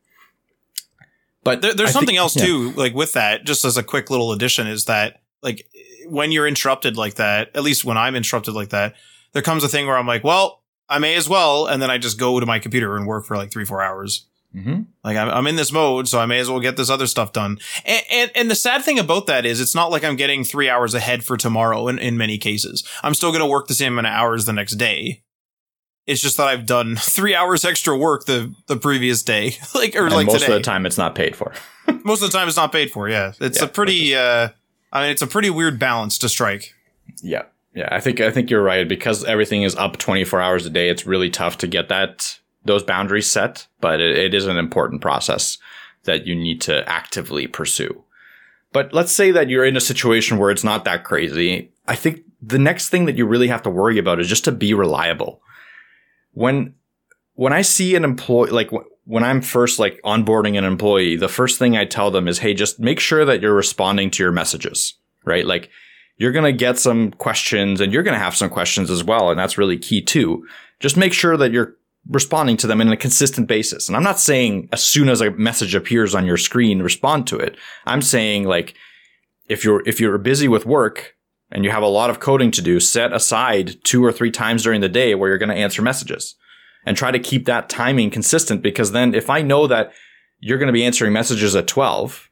But 1.43 1.63
there, 1.63 1.73
there's 1.73 1.91
I 1.91 1.93
something 1.93 2.09
think, 2.09 2.19
else 2.19 2.37
yeah. 2.37 2.45
too, 2.45 2.73
like 2.73 2.95
with 2.95 3.15
that, 3.15 3.45
just 3.45 3.65
as 3.65 3.79
a 3.79 3.83
quick 3.83 4.11
little 4.11 4.33
addition 4.33 4.67
is 4.67 4.85
that 4.87 5.21
like 5.43 5.67
when 6.11 6.33
you're 6.33 6.47
interrupted 6.47 6.97
like 6.97 7.15
that, 7.15 7.51
at 7.55 7.63
least 7.63 7.85
when 7.85 7.97
I'm 7.97 8.17
interrupted 8.17 8.55
like 8.55 8.71
that, 8.71 8.95
there 9.33 9.43
comes 9.43 9.65
a 9.65 9.69
thing 9.69 9.87
where 9.87 9.97
I'm 9.97 10.07
like, 10.07 10.25
well, 10.25 10.63
I 10.89 10.99
may 10.99 11.15
as 11.15 11.29
well. 11.29 11.67
And 11.67 11.81
then 11.81 11.91
I 11.91 11.99
just 11.99 12.19
go 12.19 12.41
to 12.41 12.47
my 12.47 12.59
computer 12.59 12.97
and 12.97 13.07
work 13.07 13.25
for 13.25 13.37
like 13.37 13.51
three, 13.51 13.65
four 13.65 13.81
hours. 13.81 14.27
Mm-hmm. 14.55 14.83
Like 15.05 15.17
I'm, 15.17 15.29
I'm 15.29 15.47
in 15.47 15.55
this 15.55 15.71
mode, 15.71 16.09
so 16.09 16.19
I 16.19 16.27
may 16.27 16.41
as 16.41 16.51
well 16.51 16.59
get 16.59 16.77
this 16.77 16.91
other 16.91 17.07
stuff 17.07 17.33
done. 17.33 17.59
And, 17.85 18.03
and, 18.11 18.31
and 18.35 18.51
the 18.51 18.57
sad 18.57 18.83
thing 18.83 18.99
about 18.99 19.27
that 19.29 19.47
is, 19.47 19.61
it's 19.61 19.77
not 19.77 19.93
like 19.93 20.03
I'm 20.03 20.17
getting 20.17 20.43
three 20.43 20.69
hours 20.69 20.93
ahead 20.93 21.25
for 21.25 21.37
tomorrow. 21.37 21.87
In 21.87 21.99
in 22.01 22.17
many 22.17 22.37
cases, 22.37 22.83
I'm 23.05 23.15
still 23.15 23.31
going 23.31 23.43
to 23.43 23.47
work 23.47 23.69
the 23.69 23.75
same 23.75 23.93
amount 23.93 24.09
of 24.09 24.13
hours 24.13 24.47
the 24.47 24.53
next 24.53 24.73
day. 24.73 25.23
It's 26.09 26.21
just 26.21 26.37
that 26.39 26.49
I've 26.49 26.67
done 26.67 26.97
three 27.01 27.35
hours 27.37 27.65
extra 27.65 27.97
work 27.97 28.27
the 28.27 28.53
the 28.67 28.77
previous 28.77 29.23
day, 29.23 29.55
like 29.75 29.95
or 29.95 30.07
and 30.07 30.15
like 30.15 30.27
most 30.27 30.41
today. 30.41 30.53
of 30.53 30.59
the 30.59 30.65
time 30.65 30.85
it's 30.85 30.99
not 30.99 31.15
paid 31.15 31.37
for. 31.37 31.53
most 32.05 32.21
of 32.21 32.33
the 32.33 32.37
time 32.37 32.49
it's 32.49 32.57
not 32.57 32.73
paid 32.73 32.91
for. 32.91 33.09
Yeah, 33.09 33.33
it's 33.41 33.61
yeah, 33.61 33.67
a 33.67 33.69
pretty. 33.69 34.17
uh 34.17 34.49
I 34.93 35.03
mean, 35.03 35.11
it's 35.11 35.23
a 35.23 35.27
pretty 35.27 35.51
weird 35.51 35.79
balance 35.79 36.19
to 36.19 36.29
strike. 36.29 36.75
Yeah. 37.23 37.45
Yeah, 37.75 37.89
I 37.93 38.01
think 38.01 38.21
I 38.21 38.31
think 38.33 38.51
you're 38.51 38.63
right 38.63 38.89
because 38.89 39.25
everything 39.25 39.63
is 39.63 39.77
up 39.77 39.97
24 39.97 40.41
hours 40.41 40.67
a 40.67 40.71
day. 40.71 40.89
It's 40.89 41.07
really 41.07 41.31
tough 41.31 41.59
to 41.59 41.69
get 41.69 41.89
that 41.89 42.41
those 42.65 42.83
boundaries 42.83 43.31
set, 43.31 43.67
but 43.81 44.01
it, 44.01 44.19
it 44.19 44.35
is 44.35 44.47
an 44.47 44.57
important 44.57 45.01
process 45.01 45.57
that 46.05 46.27
you 46.27 46.35
need 46.35 46.61
to 46.63 46.87
actively 46.89 47.47
pursue. 47.47 48.05
But 48.73 48.93
let's 48.93 49.13
say 49.13 49.31
that 49.31 49.49
you're 49.49 49.65
in 49.65 49.77
a 49.77 49.81
situation 49.81 50.39
where 50.39 50.51
it's 50.51 50.65
not 50.65 50.85
that 50.85 51.05
crazy. 51.05 51.71
I 51.87 51.95
think 51.95 52.23
the 52.43 52.59
next 52.59 52.89
thing 52.89 53.05
that 53.05 53.17
you 53.17 53.27
really 53.27 53.49
have 53.49 53.63
to 53.63 53.71
worry 53.71 53.99
about 53.99 54.21
is 54.21 54.29
just 54.29 54.45
to 54.45 54.53
be 54.53 54.75
reliable. 54.75 55.41
When 56.33 56.75
when 57.35 57.53
I 57.53 57.63
see 57.63 57.95
an 57.95 58.05
employee 58.05 58.51
like 58.51 58.71
when 59.05 59.25
I'm 59.25 59.43
first 59.43 59.79
like 59.79 60.01
onboarding 60.05 60.57
an 60.57 60.65
employee, 60.65 61.17
the 61.17 61.29
first 61.29 61.59
thing 61.59 61.77
I 61.77 61.85
tell 61.85 62.11
them 62.11 62.29
is, 62.29 62.39
Hey, 62.39 62.55
just 62.55 62.79
make 62.79 63.01
sure 63.01 63.25
that 63.25 63.41
you're 63.41 63.55
responding 63.55 64.11
to 64.13 64.23
your 64.23 64.33
messages, 64.33 64.95
right? 65.25 65.47
Like 65.47 65.71
you're 66.17 66.33
going 66.33 66.45
to 66.45 66.53
get 66.53 66.79
some 66.79 67.13
questions 67.13 67.81
and 67.81 67.93
you're 67.93 68.03
going 68.03 68.15
to 68.15 68.23
have 68.23 68.37
some 68.37 68.51
questions 68.51 68.91
as 68.91 69.03
well. 69.03 69.31
And 69.31 69.39
that's 69.39 69.59
really 69.59 69.79
key 69.79 70.03
too. 70.03 70.47
Just 70.79 70.97
make 70.97 71.13
sure 71.13 71.37
that 71.37 71.51
you're 71.51 71.77
responding 72.09 72.57
to 72.59 72.67
them 72.67 72.81
in 72.81 72.93
a 72.93 72.97
consistent 72.97 73.49
basis. 73.49 73.89
And 73.89 73.97
I'm 73.97 74.03
not 74.03 74.21
saying 74.21 74.69
as 74.73 74.83
soon 74.83 75.09
as 75.09 75.21
a 75.21 75.31
message 75.31 75.75
appears 75.75 76.15
on 76.15 76.27
your 76.27 76.37
screen, 76.37 76.83
respond 76.83 77.27
to 77.29 77.39
it. 77.39 77.57
I'm 77.87 78.03
saying 78.03 78.45
like, 78.45 78.75
if 79.49 79.65
you're, 79.65 79.83
if 79.89 79.99
you're 79.99 80.19
busy 80.19 80.47
with 80.47 80.67
work 80.67 81.17
and 81.51 81.65
you 81.65 81.71
have 81.71 81.83
a 81.83 81.89
lot 81.89 82.11
of 82.11 82.21
coding 82.21 82.51
to 82.53 82.63
do, 82.63 82.81
set 82.81 83.13
aside 83.13 83.83
two 83.83 84.05
or 84.05 84.13
three 84.13 84.31
times 84.31 84.63
during 84.63 84.81
the 84.81 84.89
day 84.89 85.15
where 85.15 85.29
you're 85.29 85.39
going 85.39 85.49
to 85.49 85.55
answer 85.55 85.83
messages 85.83 86.37
and 86.85 86.97
try 86.97 87.11
to 87.11 87.19
keep 87.19 87.45
that 87.47 87.69
timing 87.69 88.11
consistent 88.11 88.63
because 88.63 88.93
then 88.93 89.15
if 89.15 89.31
I 89.31 89.43
know 89.43 89.67
that 89.67 89.93
you're 90.39 90.59
going 90.59 90.69
to 90.69 90.73
be 90.73 90.85
answering 90.85 91.13
messages 91.13 91.55
at 91.55 91.67
12, 91.67 92.31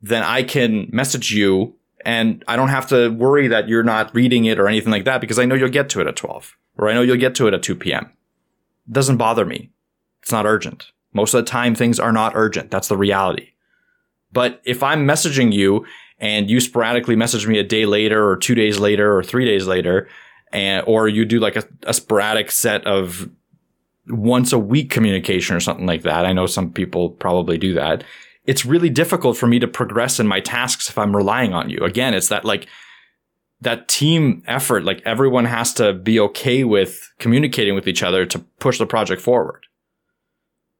then 0.00 0.22
I 0.22 0.42
can 0.42 0.88
message 0.92 1.30
you 1.30 1.74
and 2.04 2.42
I 2.48 2.56
don't 2.56 2.68
have 2.68 2.88
to 2.88 3.10
worry 3.10 3.48
that 3.48 3.68
you're 3.68 3.84
not 3.84 4.14
reading 4.14 4.46
it 4.46 4.58
or 4.58 4.66
anything 4.66 4.90
like 4.90 5.04
that 5.04 5.20
because 5.20 5.38
I 5.38 5.44
know 5.44 5.54
you'll 5.54 5.68
get 5.68 5.88
to 5.90 6.00
it 6.00 6.06
at 6.06 6.16
12 6.16 6.56
or 6.78 6.88
I 6.88 6.94
know 6.94 7.02
you'll 7.02 7.16
get 7.16 7.34
to 7.36 7.46
it 7.46 7.54
at 7.54 7.62
2 7.62 7.76
p.m. 7.76 8.10
It 8.88 8.92
doesn't 8.92 9.18
bother 9.18 9.44
me. 9.44 9.70
It's 10.22 10.32
not 10.32 10.46
urgent. 10.46 10.90
Most 11.12 11.34
of 11.34 11.44
the 11.44 11.50
time 11.50 11.74
things 11.74 12.00
are 12.00 12.12
not 12.12 12.32
urgent. 12.34 12.70
That's 12.70 12.88
the 12.88 12.96
reality. 12.96 13.50
But 14.32 14.60
if 14.64 14.82
I'm 14.82 15.06
messaging 15.06 15.52
you 15.52 15.84
and 16.18 16.48
you 16.48 16.60
sporadically 16.60 17.16
message 17.16 17.46
me 17.46 17.58
a 17.58 17.64
day 17.64 17.84
later 17.84 18.26
or 18.28 18.36
two 18.36 18.54
days 18.54 18.78
later 18.78 19.14
or 19.14 19.22
three 19.22 19.44
days 19.44 19.66
later, 19.66 20.08
and, 20.52 20.84
or 20.86 21.08
you 21.08 21.24
do 21.24 21.38
like 21.38 21.56
a, 21.56 21.64
a 21.84 21.94
sporadic 21.94 22.50
set 22.50 22.86
of 22.86 23.28
once 24.08 24.52
a 24.52 24.58
week 24.58 24.90
communication 24.90 25.56
or 25.56 25.60
something 25.60 25.86
like 25.86 26.02
that. 26.02 26.26
I 26.26 26.32
know 26.32 26.46
some 26.46 26.72
people 26.72 27.10
probably 27.10 27.58
do 27.58 27.74
that. 27.74 28.04
It's 28.44 28.66
really 28.66 28.90
difficult 28.90 29.36
for 29.36 29.46
me 29.46 29.58
to 29.60 29.68
progress 29.68 30.18
in 30.18 30.26
my 30.26 30.40
tasks 30.40 30.88
if 30.88 30.98
I'm 30.98 31.14
relying 31.14 31.54
on 31.54 31.70
you. 31.70 31.78
Again, 31.78 32.14
it's 32.14 32.28
that 32.28 32.44
like 32.44 32.66
that 33.60 33.88
team 33.88 34.42
effort. 34.46 34.84
Like 34.84 35.00
everyone 35.04 35.44
has 35.44 35.72
to 35.74 35.92
be 35.92 36.18
okay 36.18 36.64
with 36.64 37.12
communicating 37.18 37.74
with 37.74 37.86
each 37.86 38.02
other 38.02 38.26
to 38.26 38.40
push 38.58 38.78
the 38.78 38.86
project 38.86 39.22
forward. 39.22 39.66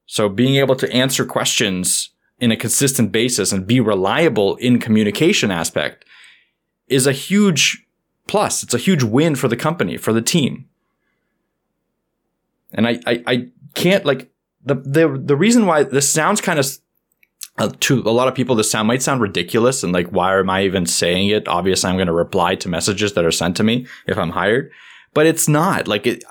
So 0.06 0.28
being 0.28 0.56
able 0.56 0.74
to 0.76 0.92
answer 0.92 1.24
questions 1.24 2.10
in 2.40 2.50
a 2.50 2.56
consistent 2.56 3.12
basis 3.12 3.52
and 3.52 3.66
be 3.66 3.78
reliable 3.78 4.56
in 4.56 4.80
communication 4.80 5.52
aspect 5.52 6.04
is 6.88 7.06
a 7.06 7.12
huge 7.12 7.86
plus. 8.26 8.64
It's 8.64 8.74
a 8.74 8.78
huge 8.78 9.04
win 9.04 9.36
for 9.36 9.46
the 9.46 9.56
company, 9.56 9.96
for 9.96 10.12
the 10.12 10.20
team. 10.20 10.68
And 12.72 12.86
I, 12.86 13.00
I, 13.06 13.22
I 13.26 13.48
can't 13.74 14.04
like 14.04 14.30
the, 14.64 14.74
the, 14.76 15.20
the 15.22 15.36
reason 15.36 15.66
why 15.66 15.82
this 15.82 16.08
sounds 16.08 16.40
kind 16.40 16.58
of 16.58 16.66
uh, 17.58 17.70
to 17.80 18.00
a 18.00 18.10
lot 18.10 18.28
of 18.28 18.34
people, 18.34 18.54
this 18.54 18.70
sound 18.70 18.88
might 18.88 19.02
sound 19.02 19.20
ridiculous 19.20 19.82
and 19.82 19.92
like, 19.92 20.08
why 20.08 20.38
am 20.38 20.48
I 20.48 20.62
even 20.62 20.86
saying 20.86 21.28
it? 21.28 21.48
Obviously, 21.48 21.90
I'm 21.90 21.96
going 21.96 22.06
to 22.06 22.12
reply 22.12 22.54
to 22.56 22.68
messages 22.68 23.12
that 23.12 23.24
are 23.24 23.30
sent 23.30 23.56
to 23.58 23.64
me 23.64 23.86
if 24.06 24.16
I'm 24.16 24.30
hired, 24.30 24.70
but 25.12 25.26
it's 25.26 25.48
not 25.48 25.86
like 25.86 26.06
it 26.06 26.24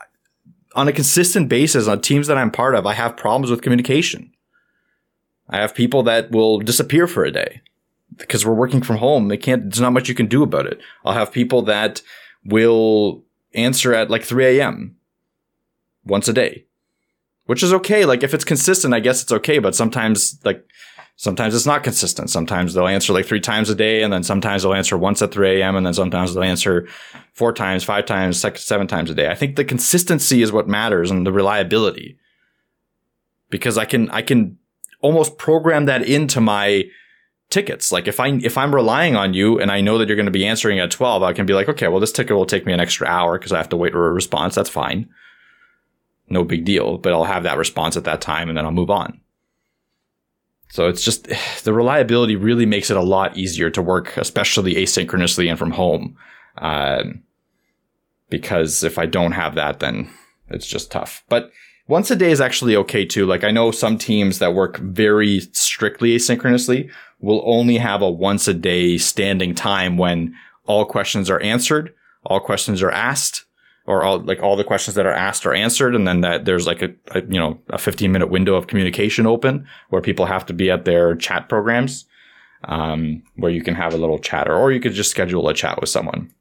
on 0.74 0.88
a 0.88 0.93
consistent 0.93 1.49
basis 1.49 1.88
on 1.88 2.01
teams 2.01 2.28
that 2.28 2.38
I'm 2.38 2.49
part 2.49 2.76
of. 2.76 2.86
I 2.86 2.93
have 2.93 3.18
problems 3.18 3.51
with 3.51 3.61
communication. 3.61 4.34
I 5.49 5.57
have 5.57 5.76
people 5.76 6.01
that 6.03 6.32
will 6.32 6.59
disappear 6.59 7.07
for 7.07 7.26
a 7.26 7.32
day 7.32 7.61
because 8.16 8.45
we're 8.45 8.53
working 8.53 8.82
from 8.82 8.97
home. 8.97 9.28
They 9.28 9.38
can't, 9.38 9.63
there's 9.63 9.82
not 9.82 9.93
much 9.93 10.07
you 10.07 10.16
can 10.16 10.28
do 10.28 10.43
about 10.43 10.66
it. 10.66 10.80
I'll 11.03 11.13
have 11.13 11.32
people 11.32 11.61
that 11.63 12.01
will 12.45 13.24
answer 13.53 13.93
at 13.93 14.09
like 14.09 14.24
3 14.24 14.59
a.m 14.59 14.95
once 16.06 16.28
a 16.28 16.34
day, 16.34 16.66
which 17.45 17.64
is 17.64 17.74
okay. 17.74 18.06
Like 18.06 18.24
if 18.24 18.34
it's 18.34 18.43
consistent, 18.43 18.93
I 18.93 18.99
guess 18.99 19.22
it's 19.22 19.32
okay. 19.32 19.60
But 19.60 19.76
sometimes 19.76 20.39
like 20.43 20.66
sometimes 21.16 21.54
it's 21.54 21.66
not 21.66 21.84
consistent. 21.84 22.30
Sometimes 22.30 22.74
they'll 22.74 22.88
answer 22.88 23.14
like 23.14 23.26
three 23.26 23.39
times 23.39 23.70
a 23.70 23.76
day, 23.76 24.02
and 24.04 24.12
then 24.12 24.24
sometimes 24.24 24.64
they'll 24.64 24.74
answer 24.74 24.97
once 24.97 25.22
at 25.22 25.32
3 25.32 25.62
a.m. 25.62 25.76
and 25.76 25.86
then 25.86 25.93
sometimes 25.93 26.34
they'll 26.34 26.43
answer 26.43 26.88
four 27.34 27.54
times, 27.54 27.84
five 27.84 28.06
times, 28.06 28.43
seven 28.60 28.88
times 28.88 29.10
a 29.10 29.16
day. 29.16 29.30
I 29.30 29.36
think 29.36 29.56
the 29.56 29.66
consistency 29.66 30.41
is 30.41 30.52
what 30.52 30.68
matters 30.68 31.12
and 31.12 31.26
the 31.26 31.32
reliability. 31.32 32.18
Because 33.49 33.78
I 33.78 33.86
can 33.86 34.10
I 34.10 34.22
can 34.22 34.58
almost 35.02 35.38
program 35.38 35.86
that 35.86 36.04
into 36.04 36.41
my 36.41 36.86
tickets. 37.52 37.91
Like 37.91 38.08
if 38.08 38.20
I 38.20 38.30
if 38.30 38.58
I'm 38.58 38.74
relying 38.74 39.16
on 39.16 39.34
you 39.34 39.60
and 39.60 39.72
I 39.72 39.82
know 39.82 39.97
that 39.97 40.08
you're 40.08 40.16
going 40.16 40.26
to 40.26 40.32
be 40.32 40.47
answering 40.47 40.80
at 40.80 40.89
12, 40.89 41.22
I 41.22 41.34
can 41.34 41.45
be 41.45 41.54
like, 41.54 41.70
okay, 41.70 41.88
well 41.88 41.99
this 41.99 42.12
ticket 42.12 42.36
will 42.36 42.45
take 42.45 42.66
me 42.66 42.74
an 42.74 42.80
extra 42.80 43.08
hour 43.08 43.38
because 43.38 43.52
I 43.52 43.58
have 43.58 43.70
to 43.70 43.78
wait 43.78 43.93
for 43.93 44.08
a 44.08 44.14
response. 44.14 44.56
That's 44.56 44.70
fine. 44.70 45.10
No 46.32 46.45
big 46.45 46.63
deal, 46.63 46.97
but 46.97 47.11
I'll 47.11 47.25
have 47.25 47.43
that 47.43 47.57
response 47.57 47.97
at 47.97 48.05
that 48.05 48.21
time 48.21 48.47
and 48.47 48.57
then 48.57 48.63
I'll 48.63 48.71
move 48.71 48.89
on. 48.89 49.19
So 50.69 50.88
it's 50.88 51.03
just 51.03 51.27
the 51.63 51.73
reliability 51.73 52.38
really 52.38 52.65
makes 52.65 52.89
it 52.89 52.95
a 52.95 53.01
lot 53.01 53.38
easier 53.38 53.69
to 53.71 53.82
work, 53.82 54.15
especially 54.15 54.75
asynchronously 54.75 55.49
and 55.49 55.59
from 55.59 55.71
home. 55.71 56.17
Um, 56.57 57.23
because 58.29 58.82
if 58.82 58.97
I 58.97 59.05
don't 59.07 59.34
have 59.34 59.55
that, 59.55 59.82
then 59.82 60.09
it's 60.49 60.67
just 60.67 60.89
tough. 60.89 61.21
But 61.27 61.51
once 61.89 62.09
a 62.09 62.15
day 62.15 62.32
is 62.32 62.39
actually 62.39 62.77
okay 62.77 63.05
too. 63.05 63.25
Like 63.25 63.43
I 63.43 63.51
know 63.51 63.71
some 63.71 63.97
teams 63.97 64.39
that 64.39 64.53
work 64.53 64.77
very 64.77 65.41
strictly 65.51 66.15
asynchronously 66.15 66.89
will 67.19 67.43
only 67.45 67.77
have 67.77 68.01
a 68.01 68.09
once 68.09 68.47
a 68.47 68.53
day 68.53 68.97
standing 68.97 69.53
time 69.53 69.97
when 69.97 70.34
all 70.65 70.86
questions 70.86 71.29
are 71.29 71.41
answered, 71.41 71.93
all 72.23 72.39
questions 72.39 72.82
are 72.82 72.91
asked, 72.91 73.43
or 73.86 74.03
all 74.03 74.19
like 74.19 74.41
all 74.41 74.55
the 74.55 74.63
questions 74.63 74.95
that 74.95 75.05
are 75.05 75.13
asked 75.13 75.45
are 75.45 75.53
answered, 75.53 75.95
and 75.95 76.07
then 76.07 76.21
that 76.21 76.45
there's 76.45 76.67
like 76.67 76.82
a, 76.82 76.93
a 77.11 77.21
you 77.21 77.39
know 77.39 77.59
a 77.69 77.77
15 77.77 78.11
minute 78.11 78.29
window 78.29 78.55
of 78.55 78.67
communication 78.67 79.25
open 79.25 79.67
where 79.89 80.01
people 80.01 80.25
have 80.25 80.45
to 80.47 80.53
be 80.53 80.69
at 80.69 80.86
their 80.86 81.15
chat 81.15 81.49
programs, 81.49 82.05
um, 82.65 83.23
where 83.36 83.51
you 83.51 83.63
can 83.63 83.75
have 83.75 83.93
a 83.93 83.97
little 83.97 84.19
chatter, 84.19 84.55
or 84.55 84.71
you 84.71 84.79
could 84.79 84.93
just 84.93 85.11
schedule 85.11 85.47
a 85.49 85.53
chat 85.53 85.79
with 85.82 85.89
someone. 85.89 86.32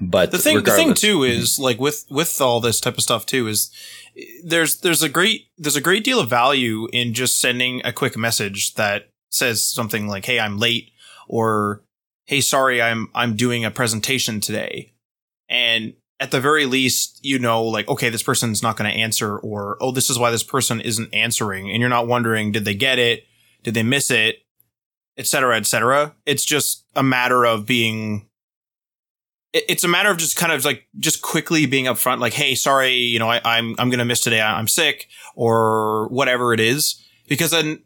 But 0.00 0.30
the 0.30 0.38
thing, 0.38 0.62
the 0.62 0.70
thing 0.70 0.94
too 0.94 1.24
is 1.24 1.58
like 1.58 1.80
with 1.80 2.04
with 2.10 2.40
all 2.40 2.60
this 2.60 2.80
type 2.80 2.96
of 2.96 3.02
stuff 3.02 3.26
too 3.26 3.48
is 3.48 3.70
there's 4.44 4.80
there's 4.80 5.02
a 5.02 5.08
great 5.08 5.46
there's 5.58 5.76
a 5.76 5.80
great 5.80 6.04
deal 6.04 6.20
of 6.20 6.30
value 6.30 6.88
in 6.92 7.14
just 7.14 7.40
sending 7.40 7.82
a 7.84 7.92
quick 7.92 8.16
message 8.16 8.74
that 8.74 9.10
says 9.30 9.62
something 9.62 10.06
like, 10.06 10.24
"Hey, 10.24 10.38
I'm 10.38 10.58
late," 10.58 10.92
or 11.26 11.82
"Hey, 12.26 12.40
sorry, 12.40 12.80
I'm 12.80 13.08
I'm 13.14 13.34
doing 13.34 13.64
a 13.64 13.72
presentation 13.72 14.40
today," 14.40 14.92
and 15.48 15.94
at 16.20 16.30
the 16.30 16.40
very 16.40 16.66
least, 16.66 17.20
you 17.22 17.38
know, 17.38 17.62
like, 17.62 17.88
okay, 17.88 18.10
this 18.10 18.22
person's 18.22 18.62
not 18.62 18.76
going 18.76 18.90
to 18.90 18.96
answer, 18.96 19.38
or 19.38 19.76
oh, 19.80 19.92
this 19.92 20.10
is 20.10 20.18
why 20.18 20.30
this 20.30 20.42
person 20.42 20.80
isn't 20.80 21.12
answering, 21.14 21.70
and 21.70 21.80
you're 21.80 21.88
not 21.88 22.08
wondering, 22.08 22.52
did 22.52 22.64
they 22.64 22.74
get 22.74 22.98
it, 22.98 23.24
did 23.62 23.74
they 23.74 23.82
miss 23.82 24.10
it, 24.10 24.38
etc., 25.16 25.56
etc. 25.56 26.14
It's 26.26 26.44
just 26.44 26.84
a 26.94 27.02
matter 27.02 27.44
of 27.44 27.66
being 27.66 28.28
it's 29.52 29.84
a 29.84 29.88
matter 29.88 30.10
of 30.10 30.18
just 30.18 30.36
kind 30.36 30.52
of 30.52 30.64
like 30.64 30.86
just 30.98 31.22
quickly 31.22 31.66
being 31.66 31.86
upfront, 31.86 32.20
like, 32.20 32.34
"Hey, 32.34 32.54
sorry, 32.54 32.94
you 32.94 33.18
know, 33.18 33.30
I, 33.30 33.40
I'm 33.44 33.74
I'm 33.78 33.90
gonna 33.90 34.04
miss 34.04 34.20
today. 34.20 34.40
I'm 34.40 34.68
sick, 34.68 35.08
or 35.34 36.08
whatever 36.08 36.52
it 36.52 36.60
is." 36.60 37.02
Because 37.28 37.50
then, 37.50 37.82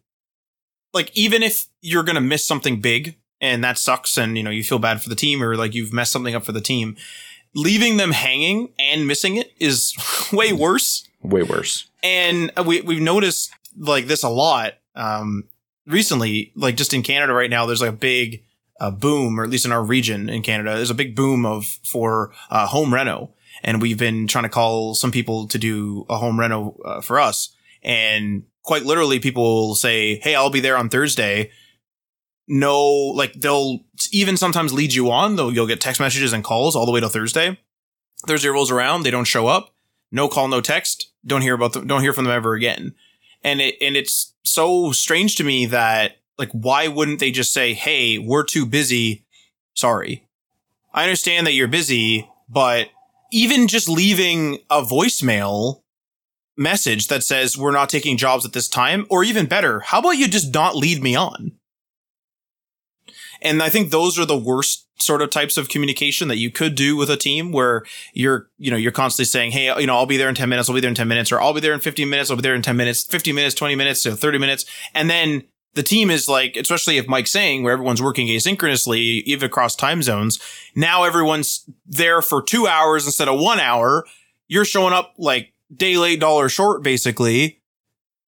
like, 0.93 1.11
even 1.17 1.43
if 1.43 1.67
you're 1.81 2.03
gonna 2.03 2.21
miss 2.21 2.47
something 2.47 2.81
big 2.81 3.17
and 3.41 3.63
that 3.63 3.79
sucks, 3.79 4.17
and 4.17 4.37
you 4.37 4.43
know 4.43 4.51
you 4.51 4.65
feel 4.65 4.79
bad 4.79 5.03
for 5.03 5.09
the 5.09 5.15
team, 5.15 5.43
or 5.43 5.57
like 5.57 5.75
you've 5.75 5.93
messed 5.93 6.13
something 6.13 6.35
up 6.35 6.45
for 6.45 6.53
the 6.53 6.61
team, 6.61 6.97
leaving 7.55 7.97
them 7.97 8.13
hanging 8.13 8.73
and 8.79 9.07
missing 9.07 9.37
it 9.37 9.53
is 9.59 9.95
way 10.33 10.53
worse. 10.53 11.09
Way 11.23 11.43
worse. 11.43 11.87
And 12.03 12.51
we 12.65 12.81
we've 12.81 13.01
noticed 13.01 13.53
like 13.77 14.07
this 14.07 14.23
a 14.23 14.29
lot 14.29 14.75
um, 14.95 15.45
recently. 15.87 16.53
Like 16.57 16.77
just 16.77 16.95
in 16.95 17.03
Canada 17.03 17.33
right 17.33 17.51
now, 17.51 17.67
there's 17.67 17.81
like 17.81 17.91
a 17.91 17.97
big 17.97 18.43
a 18.81 18.91
boom, 18.91 19.39
or 19.39 19.45
at 19.45 19.51
least 19.51 19.65
in 19.65 19.73
our 19.73 19.83
region 19.83 20.29
in 20.29 20.43
Canada, 20.43 20.75
there's 20.75 20.91
a 20.91 20.95
big 20.95 21.15
boom 21.15 21.47
of 21.47 21.65
for 21.85 22.33
uh, 22.51 22.67
home 22.67 22.93
reno, 22.93 23.33
and 23.63 23.81
we've 23.81 23.99
been 23.99 24.27
trying 24.27 24.43
to 24.43 24.51
call 24.51 24.95
some 24.95 25.13
people 25.13 25.47
to 25.47 25.59
do 25.59 26.05
a 26.11 26.19
home 26.19 26.39
reno 26.39 26.77
uh, 26.85 27.01
for 27.01 27.21
us, 27.21 27.55
and 27.85 28.43
quite 28.63 28.85
literally, 28.85 29.21
people 29.21 29.69
will 29.69 29.75
say, 29.77 30.17
"Hey, 30.17 30.35
I'll 30.35 30.51
be 30.51 30.61
there 30.61 30.77
on 30.77 30.89
Thursday." 30.89 31.51
No, 32.49 32.83
like 32.85 33.35
they'll 33.35 33.81
even 34.11 34.37
sometimes 34.37 34.73
lead 34.73 34.93
you 34.93 35.11
on. 35.11 35.37
Though 35.37 35.49
you'll 35.49 35.67
get 35.67 35.81
text 35.81 36.01
messages 36.01 36.33
and 36.33 36.45
calls 36.45 36.75
all 36.75 36.87
the 36.87 36.93
way 36.93 37.01
till 37.01 37.09
Thursday. 37.09 37.59
Thursday 38.27 38.49
rolls 38.49 38.71
around, 38.71 39.03
they 39.03 39.11
don't 39.11 39.25
show 39.25 39.47
up. 39.47 39.75
No 40.11 40.29
call, 40.29 40.49
no 40.49 40.61
text. 40.61 41.11
Don't 41.25 41.43
hear 41.43 41.55
about 41.55 41.73
them. 41.73 41.87
Don't 41.87 42.03
hear 42.03 42.13
from 42.13 42.25
them 42.25 42.35
ever 42.35 42.55
again. 42.55 42.95
And 43.43 43.61
it 43.61 43.77
and 43.81 43.97
it's 43.97 44.35
so 44.43 44.93
strange 44.93 45.37
to 45.37 45.45
me 45.45 45.67
that 45.67 46.19
like, 46.39 46.51
why 46.53 46.89
wouldn't 46.89 47.21
they 47.21 47.31
just 47.31 47.53
say, 47.53 47.75
Hey, 47.75 48.19
we're 48.19 48.45
too 48.45 48.67
busy. 48.67 49.25
Sorry. 49.75 50.27
I 50.93 51.05
understand 51.05 51.47
that 51.47 51.53
you're 51.53 51.69
busy, 51.69 52.29
but 52.49 52.89
even 53.33 53.67
just 53.67 53.89
leaving 53.89 54.59
a 54.69 54.83
voicemail 54.83 55.83
message 56.57 57.09
that 57.09 57.25
says 57.25 57.57
we're 57.57 57.71
not 57.71 57.89
taking 57.89 58.19
jobs 58.19 58.45
at 58.45 58.53
this 58.53 58.69
time, 58.69 59.07
or 59.09 59.25
even 59.25 59.47
better, 59.47 59.81
how 59.81 60.01
about 60.01 60.19
you 60.19 60.29
just 60.29 60.53
not 60.53 60.77
lead 60.77 61.03
me 61.03 61.17
on? 61.17 61.53
And 63.43 63.63
I 63.63 63.69
think 63.69 63.91
those 63.91 64.19
are 64.19 64.25
the 64.25 64.37
worst 64.37 64.87
sort 65.01 65.23
of 65.23 65.31
types 65.31 65.57
of 65.57 65.69
communication 65.69 66.29
that 66.29 66.37
you 66.37 66.51
could 66.51 66.75
do 66.75 66.97
with 66.97 67.11
a 67.11 67.17
team 67.17 67.53
where 67.53 67.83
you're, 68.13 68.49
you 68.59 68.71
know, 68.71 68.77
you're 68.77 68.93
constantly 68.93 69.25
saying, 69.25 69.53
Hey, 69.53 69.67
you 69.81 69.87
know, 69.87 69.97
I'll 69.97 70.07
be 70.07 70.17
there 70.17 70.29
in 70.29 70.35
10 70.35 70.49
minutes. 70.49 70.69
I'll 70.69 70.75
be 70.75 70.81
there 70.81 70.89
in 70.89 70.95
10 70.95 71.09
minutes, 71.09 71.33
or 71.33 71.41
I'll 71.41 71.55
be 71.55 71.61
there 71.61 71.75
in 71.75 71.81
15 71.81 72.09
minutes. 72.09 72.31
I'll 72.31 72.37
be 72.37 72.43
there 72.43 72.55
in 72.55 72.63
10 72.63 72.77
minutes, 72.77 73.05
50 73.05 73.33
minutes, 73.33 73.55
20 73.55 73.75
minutes, 73.75 74.03
to 74.05 74.17
30 74.17 74.39
minutes. 74.39 74.65
And 74.95 75.11
then 75.11 75.45
the 75.75 75.83
team 75.83 76.11
is 76.11 76.29
like, 76.29 76.57
especially 76.57 76.99
if 76.99 77.09
Mike's 77.09 77.31
saying 77.31 77.63
where 77.63 77.73
everyone's 77.73 78.03
working 78.03 78.29
asynchronously, 78.29 79.23
even 79.25 79.47
across 79.47 79.75
time 79.75 80.03
zones, 80.03 80.39
now 80.77 81.05
everyone's 81.05 81.69
there 81.87 82.23
for 82.23 82.43
two 82.43 82.67
hours 82.67 83.07
instead 83.07 83.29
of 83.29 83.41
one 83.41 83.59
hour. 83.59 84.05
You're 84.49 84.65
showing 84.65 84.93
up 84.93 85.15
like 85.19 85.53
day 85.75 85.97
late, 85.97 86.21
dollar 86.21 86.49
short, 86.49 86.83
basically. 86.83 87.62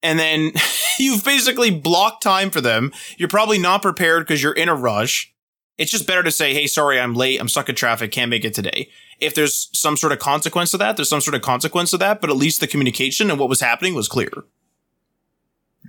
And 0.05 0.19
then 0.19 0.53
you've 0.99 1.25
basically 1.25 1.71
blocked 1.71 2.23
time 2.23 2.51
for 2.51 2.61
them. 2.61 2.93
You're 3.17 3.29
probably 3.29 3.59
not 3.59 3.83
prepared 3.83 4.25
because 4.25 4.41
you're 4.41 4.53
in 4.53 4.69
a 4.69 4.75
rush. 4.75 5.35
It's 5.79 5.91
just 5.91 6.07
better 6.07 6.23
to 6.23 6.31
say, 6.31 6.55
Hey, 6.55 6.69
sorry, 6.69 7.01
I'm 7.01 7.15
late. 7.15 7.41
I'm 7.41 7.49
stuck 7.49 7.69
in 7.69 7.75
traffic. 7.75 8.13
Can't 8.13 8.31
make 8.31 8.45
it 8.45 8.55
today. 8.55 8.91
If 9.19 9.35
there's 9.35 9.71
some 9.73 9.97
sort 9.97 10.13
of 10.13 10.21
consequence 10.21 10.71
to 10.73 10.77
that, 10.79 10.97
there's 10.97 11.09
some 11.09 11.21
sort 11.21 11.35
of 11.35 11.43
consequence 11.43 11.91
to 11.91 11.99
that, 11.99 12.21
but 12.21 12.31
at 12.31 12.37
least 12.37 12.61
the 12.61 12.69
communication 12.69 13.31
and 13.31 13.41
what 13.41 13.49
was 13.49 13.61
happening 13.61 13.95
was 13.95 14.07
clear. 14.07 14.31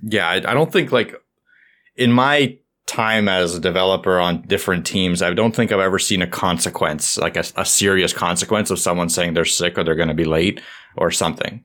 Yeah. 0.02 0.28
I, 0.28 0.36
I 0.36 0.54
don't 0.54 0.72
think 0.72 0.90
like 0.90 1.14
in 1.94 2.10
my 2.10 2.58
time 2.86 3.28
as 3.28 3.54
a 3.54 3.60
developer 3.60 4.18
on 4.18 4.42
different 4.42 4.86
teams, 4.86 5.20
I 5.20 5.34
don't 5.34 5.54
think 5.54 5.72
I've 5.72 5.80
ever 5.80 5.98
seen 5.98 6.22
a 6.22 6.26
consequence, 6.26 7.18
like 7.18 7.36
a, 7.36 7.44
a 7.56 7.64
serious 7.64 8.12
consequence 8.12 8.70
of 8.70 8.78
someone 8.78 9.08
saying 9.08 9.34
they're 9.34 9.44
sick 9.44 9.76
or 9.76 9.84
they're 9.84 9.94
going 9.94 10.08
to 10.08 10.14
be 10.14 10.24
late 10.24 10.60
or 10.96 11.10
something. 11.10 11.62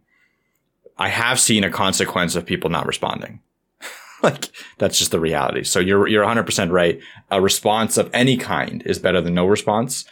I 1.02 1.08
have 1.08 1.40
seen 1.40 1.64
a 1.64 1.72
consequence 1.72 2.36
of 2.36 2.46
people 2.46 2.70
not 2.70 2.86
responding. 2.86 3.40
like 4.22 4.50
that's 4.78 5.00
just 5.00 5.10
the 5.10 5.20
reality. 5.20 5.64
So 5.64 5.80
you're 5.80 6.08
you're 6.08 6.24
100% 6.24 6.72
right. 6.72 7.00
A 7.32 7.42
response 7.42 7.98
of 7.98 8.08
any 8.14 8.38
kind 8.38 8.84
is 8.86 9.00
better 9.00 9.20
than 9.20 9.34
no 9.34 9.48
response. 9.48 10.06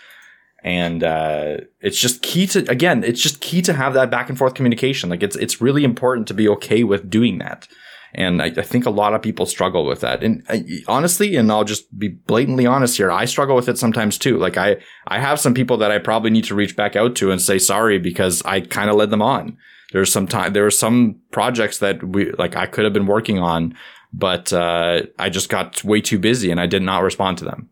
And 0.63 1.03
uh, 1.03 1.57
it's 1.79 1.99
just 1.99 2.23
key 2.23 2.47
to 2.47 2.67
again, 2.71 3.03
it's 3.03 3.21
just 3.21 3.39
key 3.39 3.61
to 3.61 3.73
have 3.73 3.93
that 3.93 4.09
back 4.09 4.29
and 4.29 4.37
forth 4.37 4.55
communication. 4.55 5.11
Like 5.11 5.21
it's 5.21 5.35
it's 5.35 5.61
really 5.61 5.83
important 5.83 6.27
to 6.29 6.33
be 6.33 6.49
okay 6.49 6.83
with 6.83 7.07
doing 7.07 7.37
that. 7.37 7.67
And 8.15 8.41
I, 8.41 8.45
I, 8.45 8.63
think 8.63 8.87
a 8.87 8.89
lot 8.89 9.13
of 9.13 9.21
people 9.21 9.45
struggle 9.45 9.85
with 9.85 10.01
that. 10.01 10.23
And 10.23 10.43
uh, 10.49 10.57
honestly, 10.87 11.35
and 11.35 11.51
I'll 11.51 11.63
just 11.63 11.85
be 11.99 12.07
blatantly 12.07 12.65
honest 12.65 12.97
here, 12.97 13.11
I 13.11 13.25
struggle 13.25 13.55
with 13.55 13.69
it 13.69 13.77
sometimes 13.77 14.17
too. 14.17 14.39
Like 14.39 14.57
I, 14.57 14.77
I 15.05 15.19
have 15.19 15.39
some 15.39 15.53
people 15.53 15.77
that 15.77 15.91
I 15.91 15.99
probably 15.99 16.31
need 16.31 16.45
to 16.45 16.55
reach 16.55 16.75
back 16.75 16.95
out 16.95 17.15
to 17.17 17.29
and 17.29 17.39
say 17.39 17.59
sorry 17.59 17.99
because 17.99 18.41
I 18.45 18.61
kind 18.61 18.89
of 18.89 18.95
led 18.95 19.11
them 19.11 19.21
on. 19.21 19.59
There's 19.91 20.11
some 20.11 20.27
time, 20.27 20.53
there 20.53 20.63
were 20.63 20.71
some 20.71 21.15
projects 21.31 21.79
that 21.79 22.03
we, 22.03 22.31
like 22.33 22.55
I 22.55 22.65
could 22.65 22.83
have 22.83 22.93
been 22.93 23.07
working 23.07 23.39
on, 23.39 23.75
but, 24.13 24.53
uh, 24.53 25.03
I 25.17 25.29
just 25.29 25.49
got 25.49 25.83
way 25.83 26.01
too 26.01 26.19
busy 26.19 26.51
and 26.51 26.59
I 26.59 26.67
did 26.67 26.81
not 26.81 27.03
respond 27.03 27.37
to 27.39 27.45
them. 27.45 27.69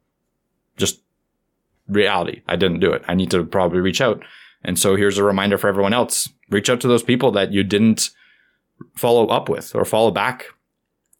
Just 0.77 1.01
reality. 1.87 2.41
I 2.47 2.55
didn't 2.55 2.79
do 2.79 2.91
it. 2.91 3.03
I 3.07 3.15
need 3.15 3.31
to 3.31 3.43
probably 3.43 3.79
reach 3.79 4.01
out. 4.01 4.23
And 4.63 4.77
so 4.77 4.95
here's 4.95 5.17
a 5.17 5.23
reminder 5.23 5.57
for 5.57 5.67
everyone 5.67 5.93
else. 5.93 6.29
Reach 6.49 6.69
out 6.69 6.81
to 6.81 6.87
those 6.87 7.03
people 7.03 7.31
that 7.31 7.53
you 7.53 7.63
didn't, 7.63 8.09
follow 8.95 9.27
up 9.27 9.49
with 9.49 9.75
or 9.75 9.85
follow 9.85 10.11
back, 10.11 10.45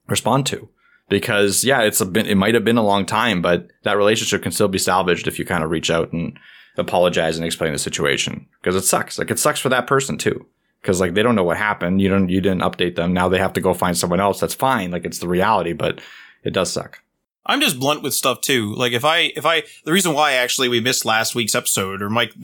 respond 0.08 0.46
to. 0.48 0.70
Because 1.10 1.64
yeah, 1.64 1.82
it's 1.82 2.02
a 2.02 2.06
been, 2.06 2.26
it 2.26 2.36
might 2.36 2.54
have 2.54 2.66
been 2.66 2.78
a 2.78 2.84
long 2.84 3.06
time, 3.06 3.42
but 3.42 3.68
that 3.84 3.98
relationship 3.98 4.44
can 4.44 4.52
still 4.52 4.68
be 4.68 4.78
salvaged 4.78 5.28
if 5.28 5.40
you 5.40 5.46
kind 5.46 5.64
of 5.64 5.70
reach 5.70 5.90
out 5.90 6.12
and 6.12 6.38
apologize 6.78 7.38
and 7.38 7.46
explain 7.46 7.72
the 7.72 7.80
situation. 7.80 8.46
Because 8.62 8.76
it 8.76 8.86
sucks. 8.86 9.18
Like 9.18 9.32
it 9.32 9.40
sucks 9.40 9.60
for 9.60 9.70
that 9.70 9.88
person 9.88 10.18
too. 10.18 10.46
Because 10.88 11.02
like 11.02 11.16
they 11.16 11.22
don't 11.22 11.36
know 11.36 11.44
what 11.44 11.58
happened. 11.58 12.00
You 12.00 12.08
don't, 12.08 12.30
you 12.30 12.40
didn't 12.40 12.62
update 12.62 12.96
them. 12.96 13.12
Now 13.12 13.28
they 13.28 13.40
have 13.40 13.52
to 13.54 13.62
go 13.62 13.74
find 13.74 13.98
someone 13.98 14.22
else. 14.22 14.40
That's 14.40 14.54
fine. 14.54 14.90
Like 14.90 15.04
it's 15.04 15.20
the 15.20 15.28
reality, 15.28 15.74
but 15.74 16.00
it 16.46 16.52
does 16.54 16.72
suck. 16.72 17.04
I'm 17.46 17.60
just 17.60 17.78
blunt 17.78 18.04
with 18.04 18.14
stuff 18.14 18.40
too. 18.40 18.74
Like 18.74 18.94
if 18.94 19.04
I, 19.04 19.34
if 19.36 19.46
I, 19.46 19.64
the 19.84 19.92
reason 19.92 20.14
why 20.14 20.32
actually 20.32 20.70
we 20.70 20.80
missed 20.80 21.04
last 21.04 21.36
week's 21.36 21.56
episode 21.56 22.02
or 22.02 22.10
Mike, 22.10 22.36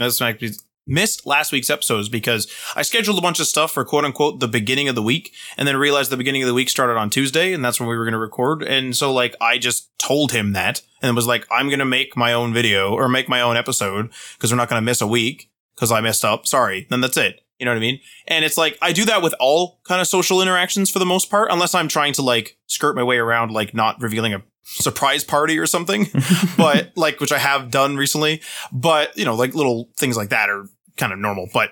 missed 0.85 1.25
last 1.25 1.53
week's 1.53 1.69
episodes 1.69 2.09
because 2.09 2.51
I 2.75 2.81
scheduled 2.81 3.17
a 3.17 3.21
bunch 3.21 3.39
of 3.39 3.47
stuff 3.47 3.71
for 3.71 3.85
quote 3.85 4.03
unquote 4.03 4.41
the 4.41 4.49
beginning 4.49 4.89
of 4.89 4.95
the 4.95 5.01
week 5.01 5.33
and 5.55 5.65
then 5.65 5.77
realized 5.77 6.11
the 6.11 6.17
beginning 6.17 6.43
of 6.43 6.47
the 6.47 6.53
week 6.53 6.67
started 6.67 6.97
on 6.97 7.09
Tuesday 7.09 7.53
and 7.53 7.63
that's 7.63 7.79
when 7.79 7.87
we 7.87 7.95
were 7.95 8.03
going 8.03 8.11
to 8.11 8.19
record. 8.19 8.61
And 8.61 8.93
so 8.93 9.13
like 9.13 9.37
I 9.39 9.57
just 9.57 9.97
told 9.99 10.33
him 10.33 10.51
that 10.51 10.81
and 11.01 11.15
was 11.15 11.27
like, 11.27 11.47
I'm 11.49 11.69
going 11.69 11.79
to 11.79 11.85
make 11.85 12.17
my 12.17 12.33
own 12.33 12.51
video 12.51 12.93
or 12.93 13.07
make 13.07 13.29
my 13.29 13.39
own 13.39 13.55
episode 13.55 14.11
because 14.33 14.51
we're 14.51 14.57
not 14.57 14.67
going 14.67 14.81
to 14.81 14.85
miss 14.85 14.99
a 14.99 15.07
week 15.07 15.49
because 15.75 15.93
I 15.93 16.01
messed 16.01 16.25
up. 16.25 16.45
Sorry. 16.45 16.87
Then 16.89 16.99
that's 16.99 17.15
it. 17.15 17.42
You 17.59 17.65
know 17.65 17.71
what 17.71 17.77
I 17.77 17.81
mean? 17.81 17.99
And 18.27 18.43
it's 18.43 18.57
like 18.57 18.77
I 18.81 18.91
do 18.93 19.05
that 19.05 19.21
with 19.21 19.33
all 19.39 19.79
kind 19.85 20.01
of 20.01 20.07
social 20.07 20.41
interactions 20.41 20.89
for 20.89 20.99
the 20.99 21.05
most 21.05 21.29
part, 21.29 21.49
unless 21.51 21.75
I'm 21.75 21.87
trying 21.87 22.13
to 22.13 22.21
like 22.21 22.57
skirt 22.67 22.95
my 22.95 23.03
way 23.03 23.17
around 23.17 23.51
like 23.51 23.73
not 23.73 24.01
revealing 24.01 24.33
a 24.33 24.43
surprise 24.63 25.23
party 25.23 25.59
or 25.59 25.67
something, 25.67 26.07
but 26.57 26.91
like, 26.95 27.19
which 27.19 27.31
I 27.31 27.37
have 27.37 27.71
done 27.71 27.95
recently, 27.95 28.41
but 28.71 29.15
you 29.17 29.25
know, 29.25 29.35
like 29.35 29.53
little 29.53 29.89
things 29.97 30.17
like 30.17 30.29
that 30.29 30.49
are 30.49 30.67
kind 30.97 31.13
of 31.13 31.19
normal, 31.19 31.47
but 31.53 31.71